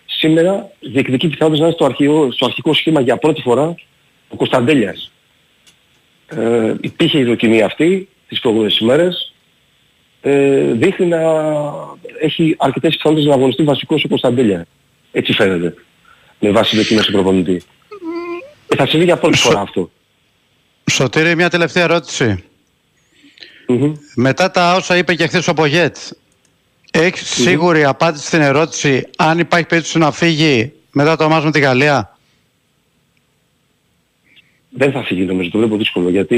σήμερα 0.05 0.71
διεκδικεί 0.80 1.27
πιθανότητες 1.27 1.59
να 1.59 1.65
είναι 1.65 1.75
στο, 1.75 1.85
αρχικό, 1.85 2.31
στο 2.31 2.45
αρχικό 2.45 2.73
σχήμα 2.73 3.01
για 3.01 3.17
πρώτη 3.17 3.41
φορά 3.41 3.75
ο 4.30 4.35
Κωνσταντέλιας. 4.35 5.11
Ε, 6.27 6.73
υπήρχε 6.81 7.19
η 7.19 7.23
δοκιμή 7.23 7.61
αυτή 7.61 8.07
τις 8.27 8.39
προηγούμενες 8.39 8.77
ημέρες. 8.77 9.34
Ε, 10.21 10.71
δείχνει 10.71 11.05
να 11.05 11.21
έχει 12.21 12.55
αρκετές 12.59 12.95
πιθανότητες 12.95 13.30
να 13.30 13.35
αγωνιστεί 13.35 13.63
βασικός 13.63 14.03
ο 14.03 14.07
Κωνσταντέλια. 14.07 14.65
Έτσι 15.11 15.34
φαίνεται. 15.34 15.75
Με 16.39 16.51
βάση 16.51 16.75
δοκιμές 16.75 17.05
του 17.05 17.11
προπονητή. 17.11 17.61
Ε, 18.67 18.75
θα 18.75 18.88
συμβεί 18.88 19.05
για 19.05 19.17
πρώτη 19.17 19.38
φορά 19.38 19.59
αυτό. 19.59 19.91
Σωτήρη, 20.91 21.35
μια 21.35 21.49
τελευταία 21.49 21.84
ερώτηση. 21.84 22.43
Μετά 24.15 24.51
τα 24.51 24.75
όσα 24.75 24.97
είπε 24.97 25.15
και 25.15 25.27
χθες 25.27 25.47
ο 25.47 25.53
Πογέτ, 25.53 25.97
έχεις 26.94 27.28
σίγουρη 27.30 27.84
απάντηση 27.84 28.26
στην 28.28 28.41
ερώτηση 28.41 29.07
αν 29.18 29.40
υπάρχει 29.40 29.68
περίπτωση 29.68 29.98
να 29.98 30.11
φύγει 30.11 30.72
μετά 30.91 31.15
το 31.15 31.30
μάτς 31.30 31.45
με 31.45 31.52
τη 31.52 31.60
Γαλλία; 31.60 32.18
Δεν 34.70 34.91
θα 34.91 35.03
φύγει 35.03 35.22
νομίζω, 35.24 35.49
το 35.49 35.57
βλέπω 35.57 35.78
δύσκολο 35.78 36.10
γιατί 36.10 36.38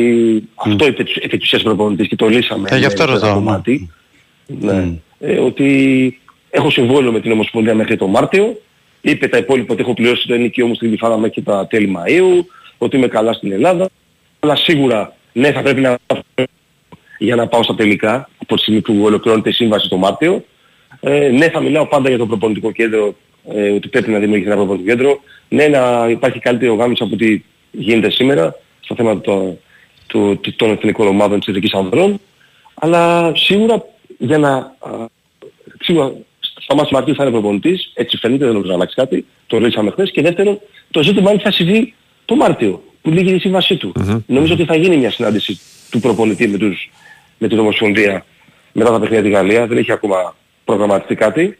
αυτό 0.55 0.87
είπε 0.87 1.03
τους- 1.03 1.15
επί 1.15 1.37
της 1.37 1.45
ουσίας 1.45 1.61
προπονητής 1.61 2.07
και 2.07 2.15
το 2.15 2.27
λύσαμε. 2.27 2.69
Ε, 2.71 2.77
γι' 2.77 2.85
αυτό 2.85 3.03
με 3.03 3.11
ένα 3.11 3.19
ρωτάω, 3.19 3.39
ναι. 3.39 3.45
κομμάτι. 3.45 3.89
Ναι. 4.47 4.91
Ε, 5.19 5.37
ότι 5.39 6.19
έχω 6.49 6.69
συμβόλαιο 6.69 7.11
με 7.11 7.19
την 7.19 7.31
Ομοσπονδία 7.31 7.75
μέχρι 7.75 7.97
τον 7.97 8.09
Μάρτιο. 8.09 8.61
Είπε 9.01 9.27
τα 9.27 9.37
υπόλοιπα 9.37 9.73
ότι 9.73 9.81
έχω 9.81 9.93
πληρώσει 9.93 10.27
το 10.27 10.33
ενοικιό 10.33 10.67
μου 10.67 10.75
στην 10.75 10.89
Λιφάδα 10.89 11.17
μέχρι 11.17 11.41
τα 11.41 11.67
τέλη 11.67 11.95
Μαΐου, 11.97 12.45
ότι 12.77 12.97
είμαι 12.97 13.07
καλά 13.07 13.33
στην 13.33 13.51
Ελλάδα. 13.51 13.89
Αλλά 14.39 14.55
σίγουρα 14.55 15.15
ναι 15.33 15.51
θα 15.51 15.61
πρέπει 15.61 15.81
να 15.81 15.97
για 17.19 17.35
να 17.35 17.47
πάω 17.47 17.63
στα 17.63 17.75
τελικά 17.75 18.29
από 18.45 18.55
τη 18.55 18.61
στιγμή 18.61 18.81
που 18.81 18.99
ολοκληρώνεται 19.03 19.49
η 19.49 19.53
σύμβαση 19.53 19.89
το 19.89 19.97
Μάρτιο. 19.97 20.45
Ε, 20.99 21.29
ναι 21.29 21.49
θα 21.49 21.59
μιλάω 21.61 21.85
πάντα 21.85 22.09
για 22.09 22.17
το 22.17 22.25
προπονητικό 22.25 22.71
κέντρο, 22.71 23.15
ε, 23.55 23.69
ότι 23.69 23.87
πρέπει 23.87 24.09
να 24.11 24.19
δημιουργηθεί 24.19 24.47
ένα 24.51 24.55
προπονητικό 24.57 24.89
κέντρο. 24.95 25.19
Ναι 25.49 25.67
να 25.67 26.07
υπάρχει 26.09 26.39
καλύτερη 26.39 26.71
οργάνωση 26.71 27.03
από 27.03 27.13
ό,τι 27.15 27.43
γίνεται 27.71 28.09
σήμερα 28.09 28.55
στα 28.79 28.95
θέματα 28.95 29.21
το, 29.21 29.57
του- 30.07 30.39
του- 30.41 30.55
των 30.55 30.71
εθνικών 30.71 31.07
ομάδων 31.07 31.39
της 31.39 31.47
εθνικής 31.47 31.73
ανδρών. 31.73 32.19
Αλλά 32.73 33.31
σίγουρα 33.35 33.85
για 34.17 34.37
να... 34.37 34.49
α, 34.55 34.73
Σίγουρα 35.81 36.13
στα 36.61 36.75
μάτια 36.75 36.89
Μαρτίου 36.97 37.15
θα 37.15 37.23
είναι 37.23 37.31
προπονητής, 37.31 37.91
έτσι 37.93 38.17
φαίνεται, 38.17 38.43
δεν 38.43 38.53
νομίζω 38.53 38.69
να 38.69 38.75
αλλάξει 38.75 38.95
κάτι, 38.95 39.25
το 39.47 39.57
ρωτήσαμε 39.57 39.91
χθες. 39.91 40.11
Και 40.11 40.21
δεύτερον, 40.21 40.59
το 40.91 41.03
ζήτημα 41.03 41.29
είναι 41.29 41.37
τι 41.37 41.43
θα 41.43 41.51
συμβεί 41.51 41.93
το 42.25 42.35
Μάρτιο. 42.35 42.83
που 43.01 43.09
λύγει 43.11 43.33
η 43.35 43.39
σύμβασή 43.39 43.75
του. 43.75 43.91
Νομίζω 44.27 44.53
ότι 44.53 44.65
θα 44.65 44.75
γίνει 44.75 44.97
μια 44.97 45.11
συνάντηση 45.11 45.59
του 45.91 45.99
προπονητή 45.99 46.47
με, 46.47 46.57
τους, 46.57 46.89
με 47.37 47.47
την 47.47 47.59
Ομοσπονδία 47.59 48.25
μετά 48.77 48.91
τα 48.91 48.99
παιχνίδια 48.99 49.23
τη 49.23 49.29
Γαλλία. 49.29 49.67
Δεν 49.67 49.77
έχει 49.77 49.91
ακόμα 49.91 50.35
προγραμματιστεί 50.65 51.15
κάτι. 51.15 51.57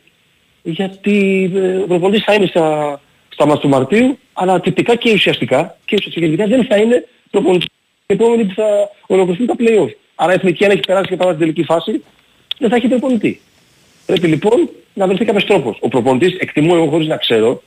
Γιατί 0.64 1.52
ε, 1.56 1.76
ο 1.78 1.86
προπονητής 1.88 2.24
θα 2.24 2.34
είναι 2.34 2.46
στα, 2.46 3.00
στα 3.30 3.46
μας 3.46 3.60
του 3.60 3.70
Μαρτίου, 3.70 4.18
αλλά 4.34 4.60
τυπικά 4.60 4.96
και 4.96 5.12
ουσιαστικά 5.14 5.78
και 5.86 5.96
ουσιαστικά 6.00 6.48
δεν 6.48 6.66
θα 6.66 6.78
είναι 6.78 7.08
προπονητής 7.32 7.68
επόμενη 8.06 8.44
που 8.46 8.54
θα 8.56 8.66
ολοκληρωθούν 9.08 9.48
τα 9.48 9.56
play-off. 9.60 9.90
Άρα 10.16 10.32
η 10.32 10.36
Εθνική 10.36 10.66
αν 10.66 10.72
έχει 10.72 10.80
περάσει 10.80 11.10
και 11.10 11.16
πάει 11.16 11.28
στην 11.28 11.40
τελική 11.40 11.64
φάση, 11.64 12.04
δεν 12.60 12.70
θα 12.70 12.76
έχει 12.76 12.88
προπονητή. 12.88 13.42
Πρέπει 14.06 14.28
λοιπόν 14.28 14.70
να 14.94 15.08
βρεθεί 15.08 15.26
κάποιος 15.26 15.46
τρόπος. 15.46 15.78
Ο 15.82 15.88
προπονητής, 15.88 16.36
εκτιμώ 16.40 16.74
εγώ 16.76 16.88
χωρίς 16.88 17.08
να 17.08 17.18
ξέρω, 17.18 17.62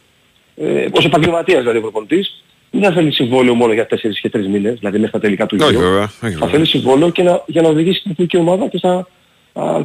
ε, 0.57 0.87
ως 0.93 1.05
επαγγελματίας 1.05 1.61
δηλαδή 1.61 1.79
ο 1.79 1.81
προπονητής, 1.81 2.43
δεν 2.71 2.83
θα 2.83 2.93
θέλει 2.93 3.13
συμβόλαιο 3.13 3.55
μόνο 3.55 3.73
για 3.73 3.87
4 3.87 4.19
και 4.21 4.31
3 4.33 4.47
μήνες, 4.47 4.79
δηλαδή 4.79 4.97
μέχρι 4.99 5.13
τα 5.13 5.21
τελικά 5.21 5.47
του 5.47 5.57
Όχι 5.61 5.71
γύρου. 5.71 5.83
βέβαια. 5.83 6.03
όχι, 6.03 6.13
Θα 6.21 6.29
βέβαια. 6.29 6.49
θέλει 6.49 6.67
συμβόλαιο 6.67 7.11
και 7.11 7.23
να, 7.23 7.43
για 7.47 7.63
να 7.63 7.69
οδηγήσει 7.69 8.03
την 8.03 8.11
εθνική 8.11 8.37
ομάδα 8.37 8.69
και 8.69 8.79
στα, 8.79 8.91
α, 8.95 9.07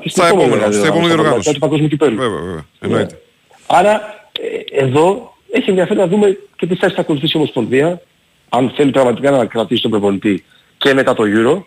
και 0.02 0.10
στην 0.10 0.12
Στα 0.12 0.28
επόμενη, 0.28 0.48
επόμενα, 0.48 0.70
δηλαδή, 0.70 0.76
στα 0.76 0.88
επόμενη 0.88 1.06
στα 1.08 1.16
διοργάνωση. 1.16 1.54
του 1.54 1.60
παγκόσμιου 1.60 1.88
κυπέλου. 1.88 2.16
Βέβαια, 2.16 2.40
βέβαια. 2.40 2.66
Εννοείται. 2.80 3.22
Άρα 3.68 4.02
ε, 4.40 4.84
εδώ 4.84 5.34
έχει 5.52 5.70
ενδιαφέρον 5.70 6.04
να 6.04 6.10
δούμε 6.10 6.38
και 6.56 6.68
τι 6.68 6.76
θέση 6.76 6.96
θα 6.96 7.02
ακολουθήσει 7.02 7.32
η 7.36 7.40
Ομοσπονδία, 7.40 8.02
αν 8.50 8.74
θέλει 8.76 8.92
πραγματικά 8.92 9.32
να 9.32 9.46
κρατήσει 9.46 9.82
τον 9.82 9.92
προπονητή 9.92 10.44
και 10.78 10.94
μετά 10.94 11.14
το 11.14 11.24
Euro, 11.24 11.64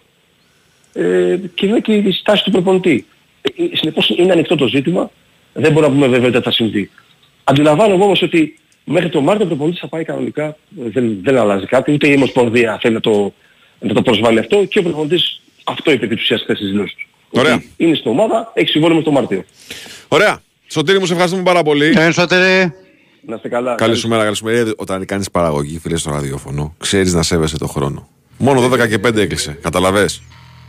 ε, 0.93 1.37
και 1.55 1.67
βέβαια 1.67 1.81
και 1.81 1.93
η 1.93 2.13
στάση 2.13 2.45
του 2.45 2.51
προπονητή. 2.51 3.07
Ε, 3.43 3.63
ε, 3.63 3.77
συνεπώς 3.77 4.09
είναι 4.09 4.33
ανοιχτό 4.33 4.57
το 4.57 4.67
ζήτημα, 4.67 5.11
δεν 5.53 5.73
μπορούμε 5.73 5.93
να 5.93 6.01
πούμε 6.01 6.19
βέβαια 6.19 6.29
ότι 6.29 6.45
θα 6.45 6.53
συμβεί. 6.53 6.91
Αντιλαμβάνομαι 7.45 8.05
όμως 8.05 8.23
ότι 8.23 8.59
μέχρι 8.85 9.09
το 9.09 9.21
Μάρτιο 9.21 9.45
ο 9.45 9.49
προπονητής 9.49 9.81
θα 9.81 9.89
πάει 9.89 10.05
κανονικά, 10.05 10.45
ε, 10.45 10.55
δεν, 10.75 11.19
δεν 11.23 11.37
αλλάζει 11.37 11.67
κάτι, 11.67 11.93
ούτε 11.93 12.09
η 12.09 12.15
Ομοσπονδία 12.15 12.79
θέλει 12.81 12.95
να 12.95 13.01
το, 13.01 13.33
να 13.79 13.95
το 13.95 14.03
προσβάλλει 14.03 14.39
αυτό 14.39 14.65
και 14.65 14.79
ο 14.79 14.83
προπονητής 14.83 15.41
αυτό 15.65 15.91
είπε 15.91 16.05
επί 16.05 16.15
της 16.15 16.25
ουσίας 16.25 16.43
χθες 16.43 16.57
στις 16.57 16.71
δηλώσεις 16.71 16.97
του. 16.97 17.07
Ωραία. 17.31 17.55
Ότι 17.55 17.69
Είναι 17.77 17.95
στην 17.95 18.11
ομάδα, 18.11 18.51
έχει 18.55 18.69
συμβόλαιο 18.69 18.97
με 18.97 19.03
το 19.03 19.11
Μάρτιο. 19.11 19.45
Ωραία. 20.09 20.39
Σωτήρη 20.67 20.99
μου, 20.99 21.07
σε 21.07 21.13
ευχαριστούμε 21.13 21.43
πάρα 21.45 21.63
πολύ. 21.63 21.95
Ε, 21.97 22.11
Σωτήρη. 22.11 22.73
Να 23.29 23.35
είστε 23.35 23.49
καλά. 23.49 23.75
Καλή 23.75 23.97
σου 23.97 24.09
μέρα, 24.09 24.23
καλή 24.25 24.37
σου 24.37 24.45
μέρα. 24.45 24.59
Ε, 24.59 24.73
Όταν 24.77 25.05
κάνεις 25.05 25.31
παραγωγή, 25.31 25.79
φίλε 25.79 25.97
στο 25.97 26.11
ραδιόφωνο, 26.11 26.75
ξέρεις 26.79 27.13
να 27.15 27.23
σέβεσαι 27.23 27.59
το 27.59 27.67
χρόνο. 27.67 28.09
Μόνο 28.39 28.61
12 28.61 28.89
και 28.89 28.99
5 28.99 29.17
έκλεισε. 29.17 29.59
Καταλαβες; 29.63 30.23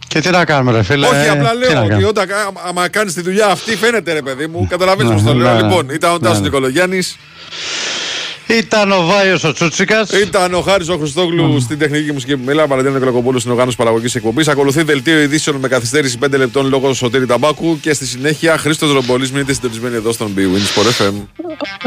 Και 0.08 0.20
τι 0.20 0.30
να 0.30 0.46
κάνουμε 0.46 0.72
ρε 0.72 0.84
φίλε; 0.84 1.08
Όχι, 1.08 1.28
απλά 1.28 1.50
τι 1.52 1.58
λέω 1.58 1.72
να 1.74 1.80
ότι 1.80 1.88
κάνουμε; 1.90 2.08
όταν 2.08 2.28
κα- 2.28 2.52
άμα 2.68 2.88
κάνεις 2.90 3.14
τη 3.14 3.22
δουλειά 3.22 3.48
αυτή, 3.48 3.76
φαίνεται 3.76 4.14
ρε 4.14 4.22
παιδί 4.22 4.48
μου. 4.48 4.68
Καταλαβαίνεις 4.70 5.12
Ναι, 5.12 5.18
πώς 5.18 5.26
το 5.26 5.34
λέω. 5.34 5.54
ναι, 5.56 5.62
Λοιπόν, 5.62 5.90
ήταν 5.90 6.12
ο 6.12 6.14
ναι, 6.14 6.20
Τάσος 6.20 6.38
ναι. 6.38 6.44
Νικολογιάννης, 6.44 7.18
Ήταν 8.48 8.92
ο 8.92 9.06
Βάιος 9.06 9.44
ο 9.44 9.52
Τσούτσικας. 9.52 10.12
ήταν 10.12 10.54
ο 10.54 10.62
Χάρης 10.62 10.90
ο 10.90 10.98
Χριστόγλου 10.98 11.60
στην 11.60 11.78
τεχνική 11.78 12.12
μουσική 12.12 12.32
επιμέλεια. 12.32 12.68
Παραδείγμα 12.68 12.98
Νικολακοπούλου 12.98 13.40
στην 13.40 13.52
οργάνωση 13.52 13.78
παραγωγής 13.78 14.16
εκπομπής. 14.16 14.48
Ακολουθεί 14.48 14.84
δελτίο 14.84 15.22
ειδήσεων 15.22 15.56
με 15.56 15.68
καθυστέρηση 15.68 16.18
5 16.24 16.38
λεπτών 16.38 16.68
λόγω 16.70 16.94
σωτήρη 16.94 17.26
ταμπάκου. 17.26 17.80
Και 17.80 17.94
στη 17.94 18.06
συνέχεια 18.06 18.58
Χρήστος 18.58 18.92
Ρομπολής. 18.92 19.32
Μείνετε 19.32 19.54
συντονισμένοι 19.54 19.96
εδώ 19.96 20.12
στον 20.12 20.34
B-Wins 20.38 20.80
for 20.80 21.04
FM. 21.04 21.14